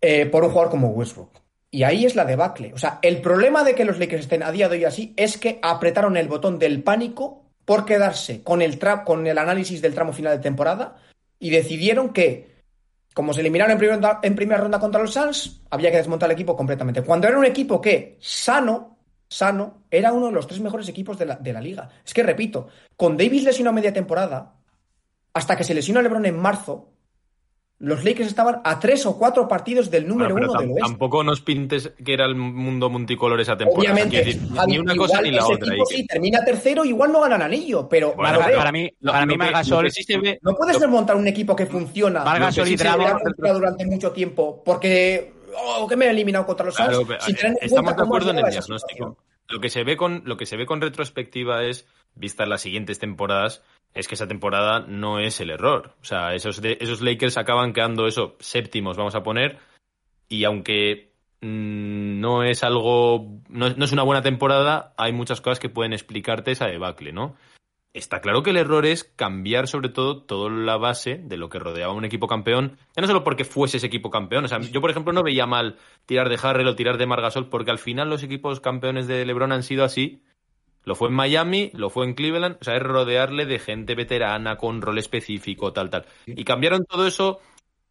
eh, 0.02 0.26
por 0.26 0.44
un 0.44 0.50
jugador 0.52 0.72
como 0.72 0.90
Westbrook. 0.90 1.32
Y 1.70 1.84
ahí 1.84 2.06
es 2.06 2.16
la 2.16 2.24
debacle. 2.26 2.74
O 2.74 2.78
sea, 2.78 3.00
el 3.02 3.22
problema 3.22 3.64
de 3.64 3.76
que 3.76 3.86
los 3.86 4.00
Lakers 4.00 4.24
estén 4.24 4.42
a 4.44 4.52
día 4.52 4.70
de 4.70 4.78
hoy 4.78 4.86
así 4.86 5.14
es 5.18 5.38
que 5.38 5.60
apretaron 5.62 6.16
el 6.18 6.28
botón 6.28 6.60
del 6.60 6.82
pánico 6.84 7.44
por 7.66 7.84
quedarse 7.86 8.42
con 8.44 8.62
el, 8.62 8.80
tra- 8.80 9.04
con 9.04 9.28
el 9.28 9.38
análisis 9.38 9.82
del 9.82 9.94
tramo 9.94 10.14
final 10.14 10.38
de 10.38 10.44
temporada 10.44 10.96
y 11.40 11.50
decidieron 11.50 12.14
que, 12.14 12.48
como 13.14 13.34
se 13.34 13.42
eliminaron 13.42 13.74
en 13.74 13.78
primera, 13.80 13.96
ronda, 13.98 14.20
en 14.24 14.36
primera 14.36 14.62
ronda 14.62 14.80
contra 14.80 15.02
los 15.02 15.14
Suns, 15.14 15.62
había 15.70 15.92
que 15.92 15.98
desmontar 15.98 16.30
el 16.30 16.36
equipo 16.36 16.56
completamente. 16.56 17.02
Cuando 17.02 17.28
era 17.28 17.38
un 17.38 17.46
equipo 17.46 17.82
que, 17.82 18.18
sano, 18.22 18.97
sano, 19.30 19.84
era 19.92 20.14
uno 20.14 20.28
de 20.28 20.32
los 20.34 20.48
tres 20.48 20.60
mejores 20.62 20.88
equipos 20.90 21.18
de 21.18 21.26
la, 21.26 21.36
de 21.36 21.54
la 21.54 21.62
liga. 21.62 21.90
Es 22.06 22.14
que, 22.14 22.24
repito, 22.24 22.68
con 22.96 23.18
Davis 23.18 23.44
lesionado 23.44 23.72
a 23.74 23.76
media 23.76 23.94
temporada, 23.94 24.56
hasta 25.34 25.56
que 25.56 25.64
se 25.64 25.74
lesionó 25.74 26.02
LeBron 26.02 26.26
en 26.26 26.38
marzo, 26.40 26.94
los 27.80 28.04
Lakers 28.04 28.30
estaban 28.30 28.60
a 28.64 28.80
tres 28.80 29.06
o 29.06 29.20
cuatro 29.20 29.48
partidos 29.48 29.92
del 29.92 30.08
número 30.08 30.32
Bueno, 30.34 30.50
uno 30.52 30.60
del 30.60 30.70
oeste. 30.72 30.82
tampoco 30.82 31.24
nos 31.24 31.42
pintes 31.42 31.92
que 32.04 32.12
era 32.14 32.26
el 32.26 32.34
mundo 32.34 32.90
multicolor 32.90 33.40
esa 33.40 33.56
temporada. 33.56 33.94
Obviamente, 33.94 34.24
Quiero 34.24 34.40
decir, 34.42 34.56
Javi, 34.56 34.72
ni 34.72 34.78
una 34.80 34.94
igual 34.96 35.08
cosa 35.10 35.22
ni 35.22 35.30
la 35.30 35.38
ese 35.44 35.54
otra. 35.54 35.68
equipo 35.68 35.84
Iker. 35.88 35.98
sí 35.98 36.08
termina 36.08 36.44
tercero, 36.44 36.86
igual 36.86 37.12
no 37.12 37.22
ganan 37.22 37.44
anillo, 37.44 37.88
pero 37.88 38.16
Bueno, 38.16 38.40
para 38.40 38.72
mí, 38.72 38.90
Lo- 39.00 39.12
para 39.12 39.26
lo 39.26 39.28
mí 39.28 39.34
que- 39.34 39.38
Margasol, 39.38 39.84
lo 39.84 39.90
que 39.90 39.92
sí 39.92 40.04
se 40.04 40.18
ve- 40.18 40.40
no 40.42 40.56
puedes 40.56 40.76
lo- 40.78 40.80
desmontar 40.82 41.18
un 41.18 41.28
equipo 41.28 41.56
que 41.56 41.68
funciona. 41.68 42.24
Margasol 42.24 42.68
y 42.68 42.76
verá 42.78 42.96
funcionado 43.20 43.60
durante 43.60 43.86
mucho 43.86 44.12
tiempo, 44.12 44.64
porque 44.66 45.34
oh, 45.58 45.88
que 45.88 45.96
me 45.96 46.06
he 46.06 46.10
eliminado 46.10 46.46
contra 46.46 46.66
los 46.66 46.76
Claro, 46.76 47.06
sin 47.20 47.36
tener 47.36 47.58
estamos 47.62 47.96
de 47.96 48.04
acuerdo 48.04 48.32
en 48.32 48.40
el 48.40 48.50
diagnóstico. 48.52 49.18
Lo 49.50 49.60
que 49.62 49.70
se 49.70 49.84
ve 49.84 49.96
con 49.96 50.24
lo 50.26 50.36
que 50.38 50.46
se 50.46 50.58
ve 50.58 50.66
con 50.66 50.82
retrospectiva 50.82 51.64
es 51.64 51.88
vistas 52.16 52.48
las 52.48 52.62
siguientes 52.62 53.00
temporadas 53.00 53.64
es 53.94 54.08
que 54.08 54.16
esa 54.16 54.28
temporada 54.28 54.82
no 54.82 55.20
es 55.20 55.40
el 55.40 55.50
error. 55.50 55.94
O 56.02 56.06
sea, 56.06 56.36
esos 56.36 56.62
de- 56.62 56.78
esos 56.82 57.02
Lakers 57.02 57.38
acaban 57.38 57.74
quedando 57.74 58.08
eso 58.08 58.36
séptimos, 58.40 58.98
vamos 58.98 59.16
a 59.16 59.24
poner, 59.24 59.58
y 60.28 60.44
aunque 60.44 61.12
mm, 61.42 62.20
no 62.20 62.44
es 62.44 62.64
algo 62.64 63.26
no, 63.48 63.70
no 63.70 63.86
es 63.86 63.92
una 63.92 64.04
buena 64.04 64.22
temporada, 64.22 64.94
hay 64.98 65.14
muchas 65.14 65.40
cosas 65.40 65.60
que 65.60 65.70
pueden 65.70 65.94
explicarte 65.94 66.52
esa 66.52 66.66
debacle, 66.68 67.14
¿no? 67.14 67.36
Está 67.98 68.22
claro 68.22 68.44
que 68.44 68.52
el 68.52 68.58
error 68.58 68.86
es 68.86 69.06
cambiar 69.16 69.68
sobre 69.68 69.90
todo 69.90 70.22
toda 70.22 70.52
la 70.52 70.78
base 70.78 71.16
de 71.18 71.36
lo 71.36 71.50
que 71.50 71.58
rodeaba 71.58 71.94
a 71.94 71.96
un 71.96 72.06
equipo 72.06 72.28
campeón, 72.28 72.78
ya 72.96 73.02
no 73.02 73.08
solo 73.08 73.24
porque 73.24 73.44
fuese 73.44 73.78
ese 73.78 73.88
equipo 73.88 74.12
campeón, 74.12 74.46
o 74.46 74.48
sea, 74.48 74.60
yo 74.60 74.82
por 74.82 74.92
ejemplo 74.92 75.14
no 75.14 75.24
veía 75.24 75.48
mal 75.48 75.78
tirar 76.06 76.30
de 76.30 76.38
Harrell 76.40 76.68
o 76.68 76.76
tirar 76.76 77.00
de 77.00 77.08
Margasol 77.08 77.50
porque 77.50 77.72
al 77.72 77.80
final 77.80 78.08
los 78.08 78.22
equipos 78.22 78.60
campeones 78.60 79.08
de 79.08 79.26
LeBron 79.26 79.52
han 79.52 79.64
sido 79.64 79.84
así. 79.84 80.22
Lo 80.84 80.94
fue 80.94 81.10
en 81.10 81.16
Miami, 81.16 81.72
lo 81.74 81.90
fue 81.90 82.06
en 82.06 82.14
Cleveland, 82.14 82.58
o 82.62 82.64
sea, 82.64 82.76
es 82.78 82.84
rodearle 82.84 83.48
de 83.48 83.58
gente 83.58 83.96
veterana 83.96 84.58
con 84.58 84.80
rol 84.84 85.00
específico, 85.00 85.74
tal, 85.74 85.90
tal. 85.90 86.06
Y 86.28 86.44
cambiaron 86.44 86.86
todo 86.86 87.08
eso 87.08 87.42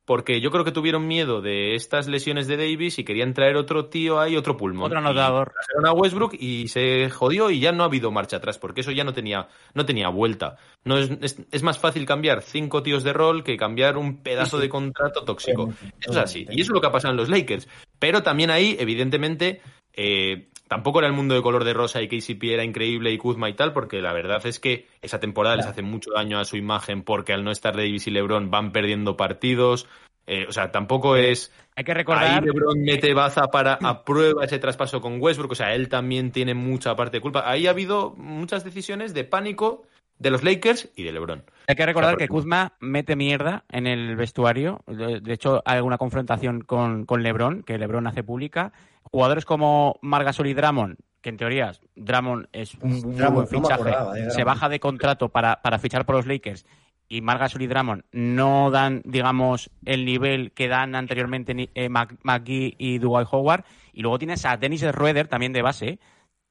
porque 0.06 0.40
yo 0.40 0.50
creo 0.52 0.64
que 0.64 0.70
tuvieron 0.70 1.06
miedo 1.06 1.42
de 1.42 1.74
estas 1.74 2.06
lesiones 2.06 2.46
de 2.46 2.56
Davis 2.56 2.98
y 2.98 3.04
querían 3.04 3.34
traer 3.34 3.56
otro 3.56 3.86
tío 3.86 4.20
ahí, 4.20 4.36
otro 4.36 4.56
pulmón. 4.56 4.86
Otro 4.86 4.98
anotador. 4.98 5.52
trajeron 5.52 5.86
a 5.86 5.92
Westbrook 5.92 6.34
y 6.38 6.68
se 6.68 7.10
jodió 7.10 7.50
y 7.50 7.58
ya 7.58 7.72
no 7.72 7.82
ha 7.82 7.86
habido 7.86 8.12
marcha 8.12 8.36
atrás, 8.36 8.56
porque 8.56 8.82
eso 8.82 8.92
ya 8.92 9.02
no 9.02 9.12
tenía, 9.12 9.48
no 9.74 9.84
tenía 9.84 10.08
vuelta. 10.08 10.56
No 10.84 10.96
es, 10.96 11.10
es, 11.20 11.42
es 11.50 11.62
más 11.64 11.78
fácil 11.78 12.06
cambiar 12.06 12.42
cinco 12.42 12.84
tíos 12.84 13.02
de 13.02 13.12
rol 13.12 13.42
que 13.42 13.56
cambiar 13.56 13.96
un 13.96 14.22
pedazo 14.22 14.58
de 14.58 14.68
contrato 14.68 15.24
tóxico. 15.24 15.72
Eso 16.00 16.12
es 16.12 16.16
así. 16.16 16.46
Y 16.50 16.60
eso 16.60 16.70
es 16.70 16.74
lo 16.74 16.80
que 16.80 16.86
ha 16.86 16.92
pasado 16.92 17.12
en 17.12 17.18
los 17.18 17.28
Lakers. 17.28 17.68
Pero 17.98 18.22
también 18.22 18.50
ahí, 18.50 18.76
evidentemente, 18.78 19.60
eh, 19.92 20.50
tampoco 20.68 20.98
era 20.98 21.08
el 21.08 21.14
mundo 21.14 21.34
de 21.34 21.42
color 21.42 21.64
de 21.64 21.74
rosa 21.74 22.02
y 22.02 22.08
KCP 22.08 22.44
era 22.44 22.64
increíble 22.64 23.12
y 23.12 23.18
Kuzma 23.18 23.48
y 23.48 23.54
tal, 23.54 23.72
porque 23.72 24.00
la 24.00 24.12
verdad 24.12 24.44
es 24.46 24.58
que 24.58 24.88
esa 25.02 25.20
temporada 25.20 25.56
les 25.56 25.66
hace 25.66 25.82
mucho 25.82 26.10
daño 26.12 26.38
a 26.38 26.44
su 26.44 26.56
imagen 26.56 27.02
porque 27.02 27.32
al 27.32 27.44
no 27.44 27.50
estar 27.50 27.76
Davis 27.76 28.06
y 28.06 28.10
LeBron 28.10 28.50
van 28.50 28.72
perdiendo 28.72 29.16
partidos. 29.16 29.86
Eh, 30.28 30.44
o 30.48 30.52
sea, 30.52 30.72
tampoco 30.72 31.14
es 31.14 31.52
Hay 31.76 31.84
que 31.84 31.92
Ahí 31.92 31.98
recordar. 31.98 32.44
LeBron 32.44 32.82
mete 32.82 33.14
baza 33.14 33.46
para 33.46 33.74
aprueba 33.82 34.44
ese 34.44 34.58
traspaso 34.58 35.00
con 35.00 35.20
Westbrook, 35.20 35.52
o 35.52 35.54
sea, 35.54 35.74
él 35.74 35.88
también 35.88 36.32
tiene 36.32 36.54
mucha 36.54 36.96
parte 36.96 37.18
de 37.18 37.20
culpa. 37.20 37.48
Ahí 37.48 37.66
ha 37.66 37.70
habido 37.70 38.10
muchas 38.16 38.64
decisiones 38.64 39.14
de 39.14 39.22
pánico 39.24 39.84
de 40.18 40.30
los 40.30 40.42
Lakers 40.42 40.88
y 40.96 41.02
de 41.04 41.12
LeBron. 41.12 41.44
Hay 41.68 41.74
que 41.74 41.86
recordar 41.86 42.14
O 42.14 42.18
sea, 42.18 42.26
que 42.26 42.28
Kuzma 42.28 42.72
mete 42.80 43.16
mierda 43.16 43.64
en 43.70 43.86
el 43.86 44.16
vestuario. 44.16 44.80
De 44.86 45.32
hecho, 45.32 45.62
hay 45.64 45.76
alguna 45.76 45.98
confrontación 45.98 46.62
con, 46.62 47.04
con 47.06 47.22
LeBron, 47.22 47.62
que 47.62 47.78
LeBron 47.78 48.06
hace 48.06 48.22
pública. 48.22 48.72
Jugadores 49.02 49.44
como 49.44 49.98
Margasol 50.02 50.46
y 50.46 50.54
Drummond, 50.54 50.96
que 51.20 51.28
en 51.30 51.36
teoría 51.36 51.72
Drummond 51.96 52.48
es 52.52 52.74
un 52.80 52.92
muy 52.92 53.00
buen 53.02 53.28
no 53.28 53.46
fichaje, 53.46 53.72
acordaba 53.74 54.14
de 54.14 54.30
se 54.30 54.44
baja 54.44 54.68
de 54.68 54.80
contrato 54.80 55.28
para, 55.28 55.60
para 55.62 55.78
fichar 55.78 56.04
por 56.06 56.16
los 56.16 56.26
Lakers 56.26 56.64
y 57.08 57.20
Margasol 57.20 57.62
y 57.62 57.66
Drummond 57.68 58.02
no 58.12 58.70
dan, 58.70 59.02
digamos, 59.04 59.70
el 59.84 60.04
nivel 60.04 60.52
que 60.52 60.68
dan 60.68 60.94
anteriormente 60.94 61.70
eh, 61.74 61.88
McGee 61.88 62.74
y 62.78 62.98
Dwight 62.98 63.28
Howard. 63.30 63.64
Y 63.92 64.02
luego 64.02 64.18
tienes 64.18 64.44
a 64.44 64.56
Dennis 64.56 64.80
Schroeder 64.82 65.28
también 65.28 65.52
de 65.52 65.62
base, 65.62 65.98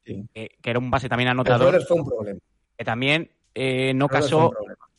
Sí. 0.05 0.23
eh, 0.35 0.49
que 0.61 0.69
era 0.69 0.79
un 0.79 0.91
base 0.91 1.09
también 1.09 1.29
anotador, 1.29 1.69
Schroeder 1.69 1.87
fue 1.87 1.97
un 1.97 2.05
problema. 2.05 2.39
que 2.77 2.85
también 2.85 3.31
eh, 3.55 3.93
no 3.95 4.07
casó 4.07 4.53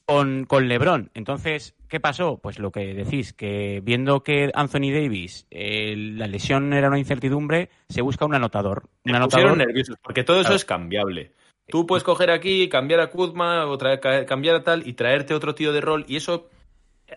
con, 0.04 0.44
con 0.46 0.68
LeBron. 0.68 1.10
Entonces, 1.14 1.74
¿qué 1.88 2.00
pasó? 2.00 2.38
Pues 2.42 2.58
lo 2.58 2.70
que 2.72 2.94
decís, 2.94 3.32
que 3.32 3.80
viendo 3.84 4.22
que 4.22 4.50
Anthony 4.54 4.90
Davis, 4.92 5.46
eh, 5.50 5.94
la 5.96 6.26
lesión 6.26 6.72
era 6.72 6.88
una 6.88 6.98
incertidumbre, 6.98 7.70
se 7.88 8.02
busca 8.02 8.24
un 8.24 8.34
anotador. 8.34 8.84
Un 9.04 9.12
Me 9.12 9.16
anotador 9.18 9.56
nerviosos, 9.56 9.96
porque 10.02 10.24
todo 10.24 10.36
eso 10.38 10.44
Claro. 10.48 10.56
es 10.56 10.64
cambiable. 10.64 11.32
Tú 11.68 11.86
puedes 11.86 12.04
coger 12.04 12.30
aquí, 12.30 12.68
cambiar 12.68 13.00
a 13.00 13.10
Kuzma, 13.10 13.66
o 13.66 13.76
traer- 13.78 14.24
cambiar 14.26 14.56
a 14.56 14.62
tal 14.62 14.86
y 14.86 14.92
traerte 14.92 15.34
otro 15.34 15.54
tío 15.54 15.72
de 15.72 15.80
rol, 15.80 16.04
y 16.06 16.16
eso 16.16 16.48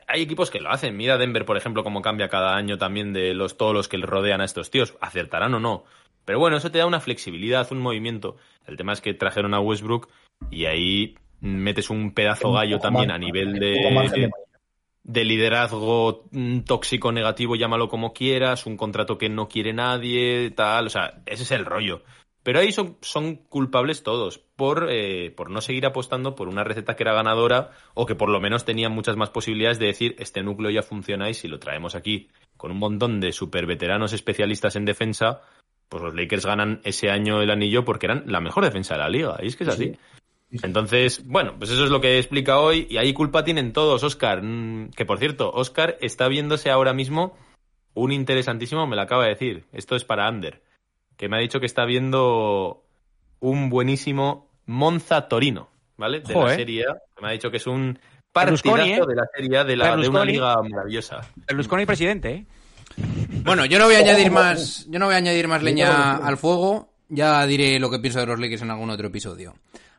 hay 0.07 0.24
equipos 0.24 0.49
que 0.49 0.60
lo 0.60 0.72
hacen. 0.72 0.98
Mira 0.98 1.18
Denver, 1.20 1.45
por 1.45 1.57
ejemplo, 1.57 1.84
cómo 1.84 2.02
cambia 2.02 2.30
cada 2.30 2.56
año 2.56 2.78
también 2.80 3.14
de 3.14 3.34
los 3.36 3.57
todos 3.57 3.74
los 3.76 3.88
que 3.88 3.98
le 3.99 4.07
rodean 4.07 4.41
a 4.41 4.45
estos 4.45 4.72
tíos. 4.72 4.95
Acertarán 5.02 5.53
o 5.53 5.60
no. 5.60 5.84
Pero 6.26 6.40
bueno, 6.40 6.57
eso 6.57 6.70
te 6.72 6.78
da 6.80 6.86
una 6.88 6.99
flexibilidad, 6.99 7.72
un 7.72 7.80
movimiento. 7.80 8.38
El 8.68 8.78
tema 8.78 8.94
es 8.94 9.02
que 9.02 9.14
trajeron 9.16 9.53
a 9.53 9.60
Westbrook 9.60 10.10
y 10.52 10.66
ahí 10.66 11.16
metes 11.41 11.90
un 11.90 12.14
pedazo 12.14 12.52
gallo 12.52 12.80
también 12.80 13.11
a 13.11 13.18
nivel 13.18 13.53
de 15.10 15.26
liderazgo 15.26 16.26
mm, 16.32 16.60
tóxico, 16.60 17.11
negativo, 17.11 17.56
llámalo 17.56 17.90
como 17.90 18.14
quieras, 18.14 18.66
un 18.68 18.78
contrato 18.78 19.18
que 19.18 19.28
no 19.28 19.48
quiere 19.48 19.74
nadie, 19.74 20.52
tal, 20.52 20.88
o 20.88 20.90
sea, 20.90 21.22
ese 21.26 21.44
es 21.44 21.52
el 21.52 21.66
rollo. 21.66 22.03
Pero 22.44 22.60
ahí 22.60 22.72
son, 22.72 22.98
son 23.02 23.36
culpables 23.36 24.03
todos 24.03 24.38
por, 24.38 24.88
eh, 24.90 25.32
por 25.32 25.49
no 25.49 25.61
seguir 25.61 25.86
apostando 25.86 26.36
por 26.36 26.48
una 26.48 26.64
receta 26.64 26.95
que 26.95 27.03
era 27.03 27.14
ganadora 27.14 27.72
o 27.95 28.06
que 28.06 28.16
por 28.16 28.30
lo 28.30 28.40
menos 28.40 28.66
tenía 28.66 28.88
muchas 28.88 29.18
más 29.18 29.30
posibilidades 29.30 29.80
de 29.80 29.88
decir 29.88 30.16
este 30.20 30.41
núcleo 30.41 30.70
ya 30.70 30.82
funciona 30.82 31.30
y 31.30 31.34
si 31.34 31.48
lo 31.48 31.60
traemos 31.60 31.95
aquí 31.95 32.30
con 32.56 32.72
un 32.72 32.78
montón 32.78 33.20
de 33.20 33.34
super 33.34 33.66
veteranos 33.66 34.14
especialistas 34.14 34.76
en 34.76 34.86
defensa, 34.86 35.41
pues 35.90 36.03
los 36.03 36.16
Lakers 36.16 36.45
ganan 36.45 36.82
ese 36.84 37.10
año 37.10 37.41
el 37.41 37.49
anillo 37.49 37.84
porque 37.84 38.06
eran 38.06 38.24
la 38.28 38.40
mejor 38.41 38.64
defensa 38.64 38.94
de 38.94 38.99
la 38.99 39.10
liga. 39.10 39.38
Y 39.41 39.48
es 39.48 39.56
que 39.56 39.64
es 39.64 39.70
así. 39.70 39.98
Entonces, 40.51 41.26
bueno, 41.26 41.55
pues 41.57 41.69
eso 41.69 41.84
es 41.84 41.91
lo 41.91 42.01
que 42.01 42.17
explica 42.17 42.59
hoy 42.59 42.88
y 42.89 42.97
ahí 42.97 43.13
culpa 43.13 43.43
tienen 43.43 43.71
todos, 43.71 44.03
Oscar. 44.03 44.41
Mm, 44.41 44.89
Que 44.95 45.05
por 45.05 45.19
cierto, 45.19 45.51
Oscar 45.51 45.97
está 46.01 46.27
viéndose 46.27 46.69
ahora 46.71 46.93
mismo 46.93 47.35
un 47.93 48.11
interesantísimo, 48.11 48.88
me 48.88 48.95
lo 48.95 49.01
acaba 49.03 49.23
de 49.23 49.30
decir. 49.30 49.65
Esto 49.73 49.95
es 49.95 50.05
para 50.05 50.27
Ander, 50.27 50.61
que 51.17 51.30
me 51.30 51.38
ha 51.38 51.39
dicho 51.39 51.59
que 51.59 51.65
está 51.65 51.85
viendo 51.85 52.84
un 53.39 53.69
buenísimo 53.69 54.49
Monza 54.65 55.27
Torino, 55.27 55.69
¿vale? 55.97 56.21
De 56.21 56.34
la. 56.34 56.55
Serie 56.55 56.84
A, 56.84 56.93
que 57.15 57.21
me 57.21 57.30
ha 57.30 57.31
dicho 57.31 57.51
que 57.51 57.57
es 57.57 57.67
un 57.67 57.99
partidazo 58.31 58.77
¿eh? 58.77 59.01
de 59.07 59.15
la 59.15 59.26
Serie 59.35 59.57
A 59.57 59.63
de, 59.63 59.76
la, 59.76 59.97
de 59.97 60.07
una 60.07 60.26
liga 60.26 60.55
maravillosa. 60.63 61.21
Berlusconi 61.47 61.85
presidente, 61.85 62.31
¿eh? 62.31 62.45
Bueno, 63.43 63.65
yo 63.65 63.80
no 63.80 63.85
voy 63.85 63.95
a 63.95 63.99
añadir 63.99 64.31
más, 64.31 64.85
yo 64.89 64.99
no 64.99 65.05
voy 65.05 65.15
a 65.15 65.19
añadir 65.19 65.47
más 65.47 65.63
leña 65.63 66.17
al 66.17 66.38
fuego. 66.38 66.89
Ya 67.11 67.45
diré 67.47 67.80
lo 67.80 67.89
que 67.89 67.97
pienso 67.97 68.19
de 68.19 68.27
los 68.27 68.39
Lakers 68.39 68.61
en 68.61 68.69
algún 68.69 68.89
otro 68.91 69.07
episodio. 69.07 69.55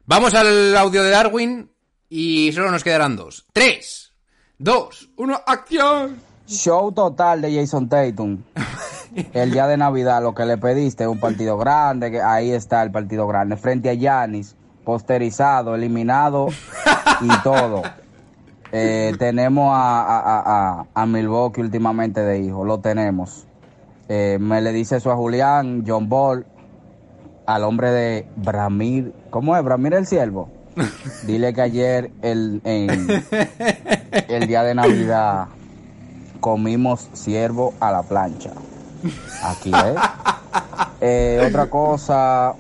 Vamos 0.07 0.35
al 0.35 0.77
audio 0.77 1.03
de 1.03 1.11
Darwin 1.11 1.71
y 2.09 2.51
solo 2.53 2.71
nos 2.71 2.83
quedarán 2.83 3.17
dos. 3.17 3.47
Tres, 3.53 4.13
dos, 4.59 5.09
uno, 5.17 5.41
acción. 5.47 6.17
Show 6.47 6.91
total 6.93 7.41
de 7.43 7.55
Jason 7.55 7.89
Tatum. 7.89 8.39
El 9.33 9.51
día 9.53 9.67
de 9.67 9.77
Navidad, 9.77 10.23
lo 10.23 10.35
que 10.35 10.45
le 10.45 10.57
pediste, 10.59 11.07
un 11.07 11.21
partido 11.21 11.57
grande, 11.59 12.11
que 12.11 12.21
ahí 12.23 12.51
está 12.51 12.83
el 12.83 12.91
partido 12.91 13.27
grande, 13.27 13.57
frente 13.57 13.89
a 13.91 13.95
Yanis, 13.95 14.57
posterizado, 14.85 15.75
eliminado 15.75 16.49
y 17.21 17.29
todo. 17.43 17.83
Eh, 18.73 19.13
tenemos 19.19 19.73
a, 19.75 20.01
a, 20.03 20.21
a, 20.81 20.87
a- 20.95 21.07
Milwaukee 21.07 21.61
últimamente 21.61 22.21
de 22.21 22.41
hijo, 22.41 22.65
lo 22.65 22.79
tenemos. 22.79 23.47
Eh, 24.09 24.39
me 24.41 24.61
le 24.61 24.73
dice 24.73 24.97
eso 24.97 25.11
a 25.13 25.17
Julián, 25.17 25.85
John 25.87 26.09
Ball, 26.09 26.47
al 27.55 27.65
hombre 27.65 27.91
de 27.91 28.27
Bramir, 28.37 29.13
¿cómo 29.31 29.57
es? 29.57 29.63
Bramir 29.65 29.95
el 29.95 30.07
Siervo. 30.07 30.49
Dile 31.27 31.53
que 31.53 31.61
ayer 31.63 32.11
el, 32.23 32.61
en- 32.65 33.25
el 34.29 34.47
día 34.47 34.63
de 34.63 34.75
Navidad 34.75 35.47
comimos 36.41 37.09
ciervo 37.13 37.75
a 37.81 37.91
la 37.93 38.03
plancha. 38.03 38.51
Aquí, 39.43 39.71
¿eh? 39.73 39.95
Eh, 41.01 41.45
otra 41.49 41.67
cosa, 41.69 42.55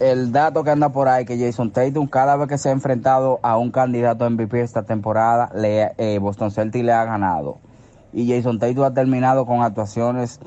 el 0.00 0.32
dato 0.32 0.64
que 0.64 0.70
anda 0.70 0.88
por 0.88 1.08
ahí, 1.08 1.24
que 1.24 1.38
Jason 1.38 1.70
Tatum 1.70 2.06
cada 2.06 2.36
vez 2.36 2.48
que 2.48 2.58
se 2.58 2.68
ha 2.70 2.72
enfrentado 2.72 3.38
a 3.42 3.56
un 3.56 3.70
candidato 3.70 4.28
MVP 4.28 4.60
esta 4.60 4.82
temporada, 4.82 5.50
le, 5.54 5.92
eh, 5.98 6.18
Boston 6.18 6.50
Celtics 6.50 6.84
le 6.84 6.92
ha 6.92 7.04
ganado. 7.04 7.58
Y 8.12 8.30
Jason 8.34 8.58
Tatum 8.58 8.84
ha 8.84 8.92
terminado 8.94 9.46
con 9.46 9.62
actuaciones 9.62 10.38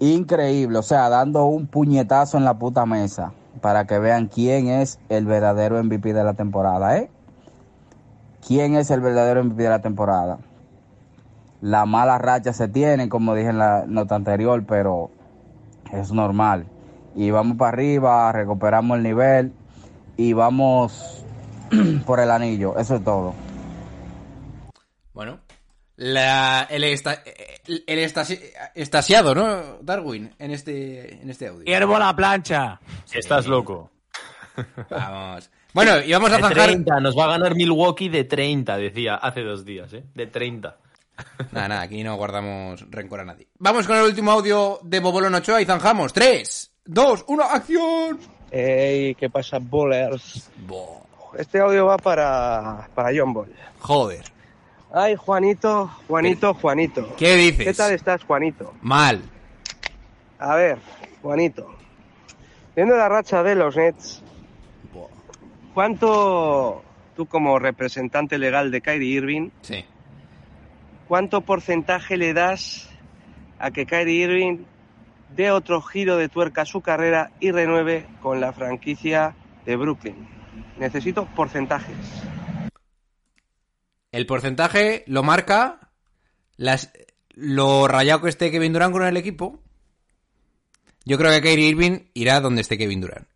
increíbles, 0.00 0.78
o 0.78 0.82
sea, 0.82 1.08
dando 1.08 1.44
un 1.44 1.66
puñetazo 1.66 2.38
en 2.38 2.44
la 2.44 2.58
puta 2.58 2.86
mesa 2.86 3.32
para 3.60 3.86
que 3.86 3.98
vean 3.98 4.26
quién 4.26 4.68
es 4.68 4.98
el 5.08 5.26
verdadero 5.26 5.82
MVP 5.82 6.12
de 6.12 6.24
la 6.24 6.34
temporada, 6.34 6.96
¿eh? 6.96 7.10
¿Quién 8.46 8.74
es 8.74 8.90
el 8.90 9.00
verdadero 9.00 9.44
MVP 9.44 9.62
de 9.62 9.68
la 9.68 9.82
temporada? 9.82 10.38
La 11.60 11.84
mala 11.84 12.16
racha 12.16 12.54
se 12.54 12.68
tiene, 12.68 13.10
como 13.10 13.34
dije 13.34 13.50
en 13.50 13.58
la 13.58 13.84
nota 13.86 14.14
anterior, 14.14 14.64
pero 14.66 15.10
es 15.92 16.10
normal. 16.10 16.66
Y 17.14 17.30
vamos 17.30 17.58
para 17.58 17.68
arriba, 17.68 18.32
recuperamos 18.32 18.96
el 18.96 19.02
nivel 19.02 19.52
y 20.16 20.32
vamos 20.32 21.24
por 22.06 22.20
el 22.20 22.30
anillo. 22.30 22.78
Eso 22.78 22.96
es 22.96 23.04
todo. 23.04 23.34
Bueno, 25.12 25.38
la, 26.00 26.66
el, 26.70 26.82
esta- 26.84 27.22
el 27.66 27.84
estasi- 27.98 28.40
estasiado, 28.74 29.34
¿no? 29.34 29.78
Darwin, 29.82 30.34
en 30.38 30.50
este, 30.50 31.20
en 31.20 31.28
este 31.28 31.48
audio. 31.48 31.64
Hiervo 31.64 31.98
la 31.98 32.16
plancha. 32.16 32.80
Estás 33.12 33.46
loco. 33.46 33.90
Vamos. 34.88 35.50
Bueno, 35.74 36.00
y 36.00 36.10
vamos 36.12 36.32
a 36.32 36.36
De 36.36 36.42
zanjar. 36.42 36.68
30, 36.70 37.00
nos 37.00 37.16
va 37.16 37.24
a 37.26 37.28
ganar 37.28 37.54
Milwaukee 37.54 38.08
de 38.08 38.24
30, 38.24 38.78
decía 38.78 39.16
hace 39.16 39.42
dos 39.42 39.64
días, 39.66 39.92
¿eh? 39.92 40.02
De 40.14 40.26
30. 40.26 40.76
Nada, 41.52 41.68
nada, 41.68 41.80
aquí 41.82 42.02
no 42.02 42.16
guardamos 42.16 42.90
rencor 42.90 43.20
a 43.20 43.24
nadie. 43.26 43.48
Vamos 43.58 43.86
con 43.86 43.98
el 43.98 44.04
último 44.04 44.32
audio 44.32 44.78
de 44.82 45.00
Bobolón 45.00 45.34
Ochoa 45.34 45.60
y 45.60 45.66
zanjamos. 45.66 46.14
Tres, 46.14 46.72
dos, 46.86 47.26
uno, 47.28 47.44
acción. 47.44 48.18
Hey, 48.50 49.14
¿qué 49.16 49.28
pasa, 49.28 49.58
bowlers? 49.60 50.50
Este 51.38 51.60
audio 51.60 51.84
va 51.86 51.98
para, 51.98 52.88
para 52.94 53.10
John 53.14 53.34
Ball. 53.34 53.52
Joder. 53.80 54.24
Ay, 54.92 55.14
Juanito, 55.16 55.88
Juanito, 56.08 56.54
Juanito. 56.54 57.14
¿Qué 57.16 57.36
dices? 57.36 57.64
¿Qué 57.64 57.74
tal 57.74 57.92
estás, 57.92 58.24
Juanito? 58.24 58.74
Mal. 58.82 59.22
A 60.38 60.56
ver, 60.56 60.78
Juanito. 61.22 61.68
Viendo 62.74 62.96
la 62.96 63.08
racha 63.08 63.42
de 63.42 63.54
los 63.54 63.76
Nets, 63.76 64.22
¿cuánto, 65.74 66.82
tú 67.14 67.26
como 67.26 67.58
representante 67.58 68.38
legal 68.38 68.70
de 68.70 68.80
Kyrie 68.80 69.16
Irving, 69.16 69.50
Sí. 69.62 69.84
cuánto 71.06 71.42
porcentaje 71.42 72.16
le 72.16 72.32
das 72.32 72.88
a 73.60 73.70
que 73.70 73.86
Kyrie 73.86 74.24
Irving 74.24 74.58
dé 75.36 75.52
otro 75.52 75.82
giro 75.82 76.16
de 76.16 76.28
tuerca 76.28 76.62
a 76.62 76.66
su 76.66 76.80
carrera 76.80 77.30
y 77.38 77.52
renueve 77.52 78.06
con 78.22 78.40
la 78.40 78.52
franquicia 78.52 79.34
de 79.66 79.76
Brooklyn? 79.76 80.26
Necesito 80.78 81.26
porcentajes. 81.26 81.96
El 84.12 84.26
porcentaje 84.26 85.04
lo 85.06 85.22
marca 85.22 85.90
las, 86.56 86.92
lo 87.30 87.88
rayado 87.88 88.22
que 88.22 88.28
esté 88.28 88.50
Kevin 88.50 88.72
Durant 88.72 88.92
con 88.92 89.04
el 89.04 89.16
equipo. 89.16 89.62
Yo 91.04 91.16
creo 91.16 91.30
que 91.30 91.40
Kyrie 91.40 91.68
Irving 91.68 91.98
irá 92.14 92.40
donde 92.40 92.60
esté 92.60 92.76
Kevin 92.76 93.00
Durant. 93.00 93.26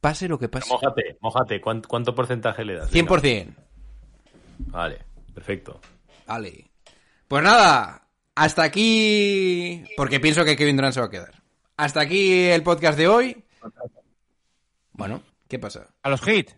Pase 0.00 0.28
lo 0.28 0.38
que 0.38 0.48
pase. 0.48 0.68
Mójate, 0.70 1.16
mójate. 1.20 1.60
¿Cuánto, 1.60 1.88
cuánto 1.88 2.14
porcentaje 2.14 2.64
le 2.64 2.74
das? 2.74 2.90
Venga. 2.90 3.10
100%. 3.10 3.54
Vale, 4.66 4.98
perfecto. 5.34 5.80
Vale. 6.26 6.70
Pues 7.28 7.42
nada, 7.42 8.06
hasta 8.34 8.62
aquí. 8.62 9.84
Porque 9.96 10.20
pienso 10.20 10.44
que 10.44 10.56
Kevin 10.56 10.76
Durant 10.76 10.94
se 10.94 11.00
va 11.00 11.06
a 11.06 11.10
quedar. 11.10 11.42
Hasta 11.76 12.00
aquí 12.00 12.32
el 12.32 12.62
podcast 12.62 12.98
de 12.98 13.08
hoy. 13.08 13.44
Bueno, 14.92 15.22
¿qué 15.48 15.58
pasa? 15.58 15.88
A 16.02 16.10
los 16.10 16.26
hits. 16.26 16.56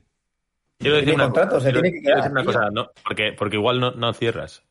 Quiero 0.79 0.97
decir 0.97 1.11
Tiene 1.11 1.25
una, 1.25 1.33
contrato, 1.33 1.61
se 1.61 1.67
quiero- 1.67 1.81
tiene 1.83 1.97
que 1.97 2.03
quiero 2.03 2.17
decir 2.17 2.33
una 2.33 2.45
cosa, 2.45 2.69
no, 2.73 2.91
porque, 3.05 3.33
porque 3.37 3.57
igual 3.57 3.81
no, 3.81 3.93
no 3.93 4.13
cierras. 4.13 4.63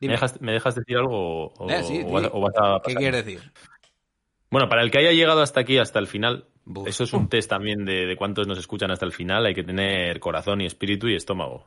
¿Me 0.00 0.08
dejas, 0.08 0.40
¿Me 0.40 0.52
dejas 0.52 0.76
decir 0.76 0.96
algo 0.96 1.46
o, 1.46 1.52
o- 1.64 1.70
Eh, 1.70 1.82
sí, 1.82 2.00
o 2.04 2.10
vas, 2.12 2.30
o 2.32 2.46
a 2.76 2.82
¿Qué 2.82 2.94
quieres 2.94 3.24
decir? 3.24 3.40
Bueno, 4.50 4.68
para 4.68 4.82
el 4.82 4.90
que 4.90 4.98
haya 4.98 5.12
llegado 5.12 5.42
hasta 5.42 5.60
aquí, 5.60 5.76
hasta 5.78 5.98
el 5.98 6.06
final, 6.06 6.46
Buf. 6.64 6.88
eso 6.88 7.04
es 7.04 7.12
un 7.12 7.28
test 7.28 7.50
también 7.50 7.84
de, 7.84 8.06
de 8.06 8.16
cuántos 8.16 8.46
nos 8.46 8.58
escuchan 8.58 8.90
hasta 8.90 9.04
el 9.04 9.12
final. 9.12 9.44
Hay 9.44 9.54
que 9.54 9.64
tener 9.64 10.20
corazón 10.20 10.60
y 10.60 10.66
espíritu 10.66 11.08
y 11.08 11.16
estómago. 11.16 11.66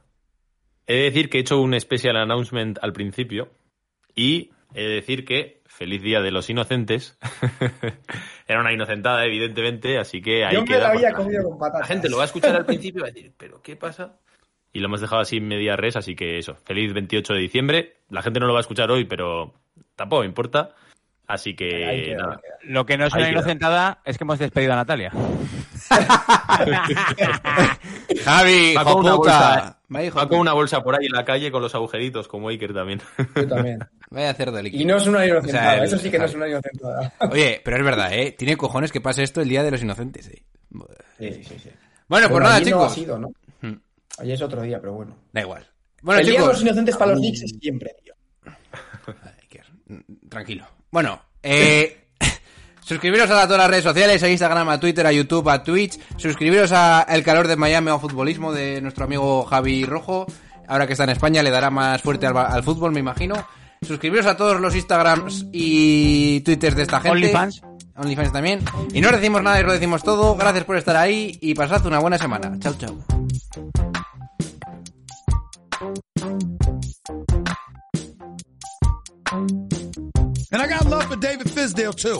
He 0.87 0.95
de 0.95 1.03
decir 1.03 1.29
que 1.29 1.37
he 1.37 1.41
hecho 1.41 1.59
un 1.61 1.79
special 1.79 2.15
announcement 2.17 2.79
al 2.81 2.93
principio 2.93 3.49
y 4.15 4.49
he 4.73 4.81
de 4.83 4.95
decir 4.95 5.25
que 5.25 5.60
feliz 5.71 6.01
día 6.01 6.21
de 6.21 6.31
los 6.31 6.49
inocentes. 6.49 7.17
Era 8.47 8.59
una 8.61 8.73
inocentada, 8.73 9.25
evidentemente, 9.25 9.97
así 9.97 10.21
que 10.21 10.45
ahí 10.45 10.53
Yo 10.55 10.61
me 10.61 10.67
queda. 10.67 10.79
la 10.83 10.89
había 10.89 11.11
comido 11.13 11.43
con 11.43 11.53
La 11.53 11.59
patatas. 11.59 11.87
gente 11.87 12.09
lo 12.09 12.17
va 12.17 12.23
a 12.23 12.25
escuchar 12.25 12.55
al 12.55 12.65
principio 12.67 12.99
y 12.99 13.01
va 13.03 13.07
a 13.07 13.11
decir, 13.11 13.33
¿pero 13.37 13.61
qué 13.61 13.75
pasa? 13.75 14.17
y 14.73 14.79
lo 14.79 14.85
hemos 14.85 15.01
dejado 15.01 15.21
así 15.21 15.35
en 15.35 15.49
media 15.49 15.75
res, 15.75 15.97
así 15.97 16.15
que 16.15 16.37
eso, 16.37 16.55
feliz 16.63 16.93
28 16.93 17.33
de 17.33 17.39
diciembre. 17.41 17.97
La 18.09 18.21
gente 18.21 18.39
no 18.39 18.45
lo 18.47 18.53
va 18.53 18.59
a 18.59 18.61
escuchar 18.61 18.89
hoy, 18.89 19.03
pero 19.03 19.53
tampoco 19.97 20.21
me 20.21 20.27
importa. 20.27 20.69
Así 21.27 21.55
que 21.57 21.67
queda, 21.67 22.21
nada. 22.23 22.39
queda. 22.41 22.57
Lo 22.71 22.85
que 22.85 22.97
no 22.97 23.05
es 23.05 23.13
Ahí 23.13 23.19
una 23.21 23.29
queda. 23.31 23.39
inocentada 23.39 24.01
es 24.05 24.17
que 24.17 24.23
hemos 24.23 24.39
despedido 24.39 24.71
a 24.71 24.77
Natalia. 24.77 25.11
Javi, 28.23 28.71
hijo 28.73 29.01
puta. 29.01 29.77
Vaya 29.93 30.07
hijo 30.07 30.19
va 30.19 30.27
con 30.29 30.39
una 30.39 30.53
bolsa 30.53 30.81
por 30.81 30.95
ahí 30.95 31.05
en 31.05 31.11
la 31.11 31.25
calle 31.25 31.51
con 31.51 31.61
los 31.61 31.75
agujeritos, 31.75 32.27
como 32.29 32.47
Iker 32.49 32.73
también. 32.73 33.01
Yo 33.35 33.47
también. 33.47 33.79
Vaya 34.09 34.29
a 34.29 34.31
hacer 34.31 34.51
del 34.51 34.73
Y 34.73 34.85
no 34.85 34.95
es 34.95 35.05
una 35.05 35.25
inocentada, 35.25 35.63
O 35.67 35.73
sea, 35.73 35.77
el- 35.79 35.83
eso 35.83 35.97
sí 35.97 36.09
que 36.09 36.17
no 36.17 36.25
es 36.25 36.33
una 36.33 36.47
inocentada. 36.47 37.13
Oye, 37.29 37.61
pero 37.63 37.77
es 37.77 37.83
verdad, 37.83 38.13
¿eh? 38.13 38.31
Tiene 38.37 38.55
cojones 38.55 38.91
que 38.91 39.01
pase 39.01 39.21
esto 39.23 39.41
el 39.41 39.49
día 39.49 39.63
de 39.63 39.71
los 39.71 39.81
inocentes, 39.83 40.27
¿eh? 40.29 40.43
Sí, 41.19 41.43
sí, 41.43 41.55
sí. 41.61 41.69
Bueno, 42.07 42.29
pues 42.29 42.41
nada, 42.41 42.55
allí 42.55 42.71
no 42.71 42.77
ha 42.83 42.87
chicos. 42.87 42.93
sido, 42.95 43.19
¿no? 43.19 43.31
Hmm. 43.61 43.73
Allí 44.17 44.31
es 44.31 44.41
otro 44.41 44.61
día, 44.61 44.79
pero 44.79 44.93
bueno. 44.93 45.17
Da 45.33 45.41
igual. 45.41 45.67
Bueno, 46.01 46.21
el 46.21 46.25
día 46.25 46.33
de 46.35 46.39
chicos. 46.39 46.53
los 46.53 46.61
inocentes 46.63 46.97
para 46.97 47.11
los 47.11 47.19
Knicks 47.19 47.41
es 47.43 47.51
siempre, 47.59 47.95
tío. 48.03 48.13
Tranquilo. 50.29 50.65
Bueno, 50.89 51.21
eh, 51.43 52.00
suscribiros 52.91 53.31
a 53.31 53.45
todas 53.45 53.57
las 53.57 53.69
redes 53.69 53.85
sociales, 53.85 54.21
a 54.21 54.27
Instagram, 54.27 54.67
a 54.67 54.77
Twitter, 54.77 55.07
a 55.07 55.13
YouTube, 55.13 55.47
a 55.47 55.63
Twitch. 55.63 55.97
Suscribiros 56.17 56.73
a 56.73 57.03
El 57.07 57.23
Calor 57.23 57.47
de 57.47 57.55
Miami 57.55 57.89
o 57.89 57.99
Futbolismo 57.99 58.51
de 58.51 58.81
nuestro 58.81 59.05
amigo 59.05 59.45
Javi 59.45 59.85
Rojo. 59.85 60.25
Ahora 60.67 60.85
que 60.87 60.91
está 60.91 61.05
en 61.05 61.11
España 61.11 61.41
le 61.41 61.51
dará 61.51 61.69
más 61.69 62.01
fuerte 62.01 62.27
al, 62.27 62.35
al 62.35 62.63
fútbol, 62.63 62.91
me 62.91 62.99
imagino. 62.99 63.47
Suscribiros 63.81 64.25
a 64.25 64.35
todos 64.35 64.59
los 64.59 64.75
Instagrams 64.75 65.45
y 65.53 66.41
Twitters 66.41 66.75
de 66.75 66.81
esta 66.81 66.99
gente. 66.99 67.11
OnlyFans. 67.11 67.61
OnlyFans 67.95 68.33
también. 68.33 68.59
Y 68.91 68.99
no 68.99 69.09
decimos 69.09 69.41
nada 69.41 69.61
y 69.61 69.63
lo 69.63 69.71
decimos 69.71 70.03
todo. 70.03 70.35
Gracias 70.35 70.65
por 70.65 70.75
estar 70.75 70.97
ahí 70.97 71.37
y 71.39 71.55
pasad 71.55 71.85
una 71.85 71.99
buena 71.99 72.17
semana. 72.17 72.59
Chao, 72.59 72.73
chao. 72.77 72.97
And 80.51 80.61
I 80.61 80.67
got 80.67 80.85
love 80.87 81.05
for 81.05 81.15
David 81.15 81.47
Fisdale 81.47 81.95
too. 81.95 82.19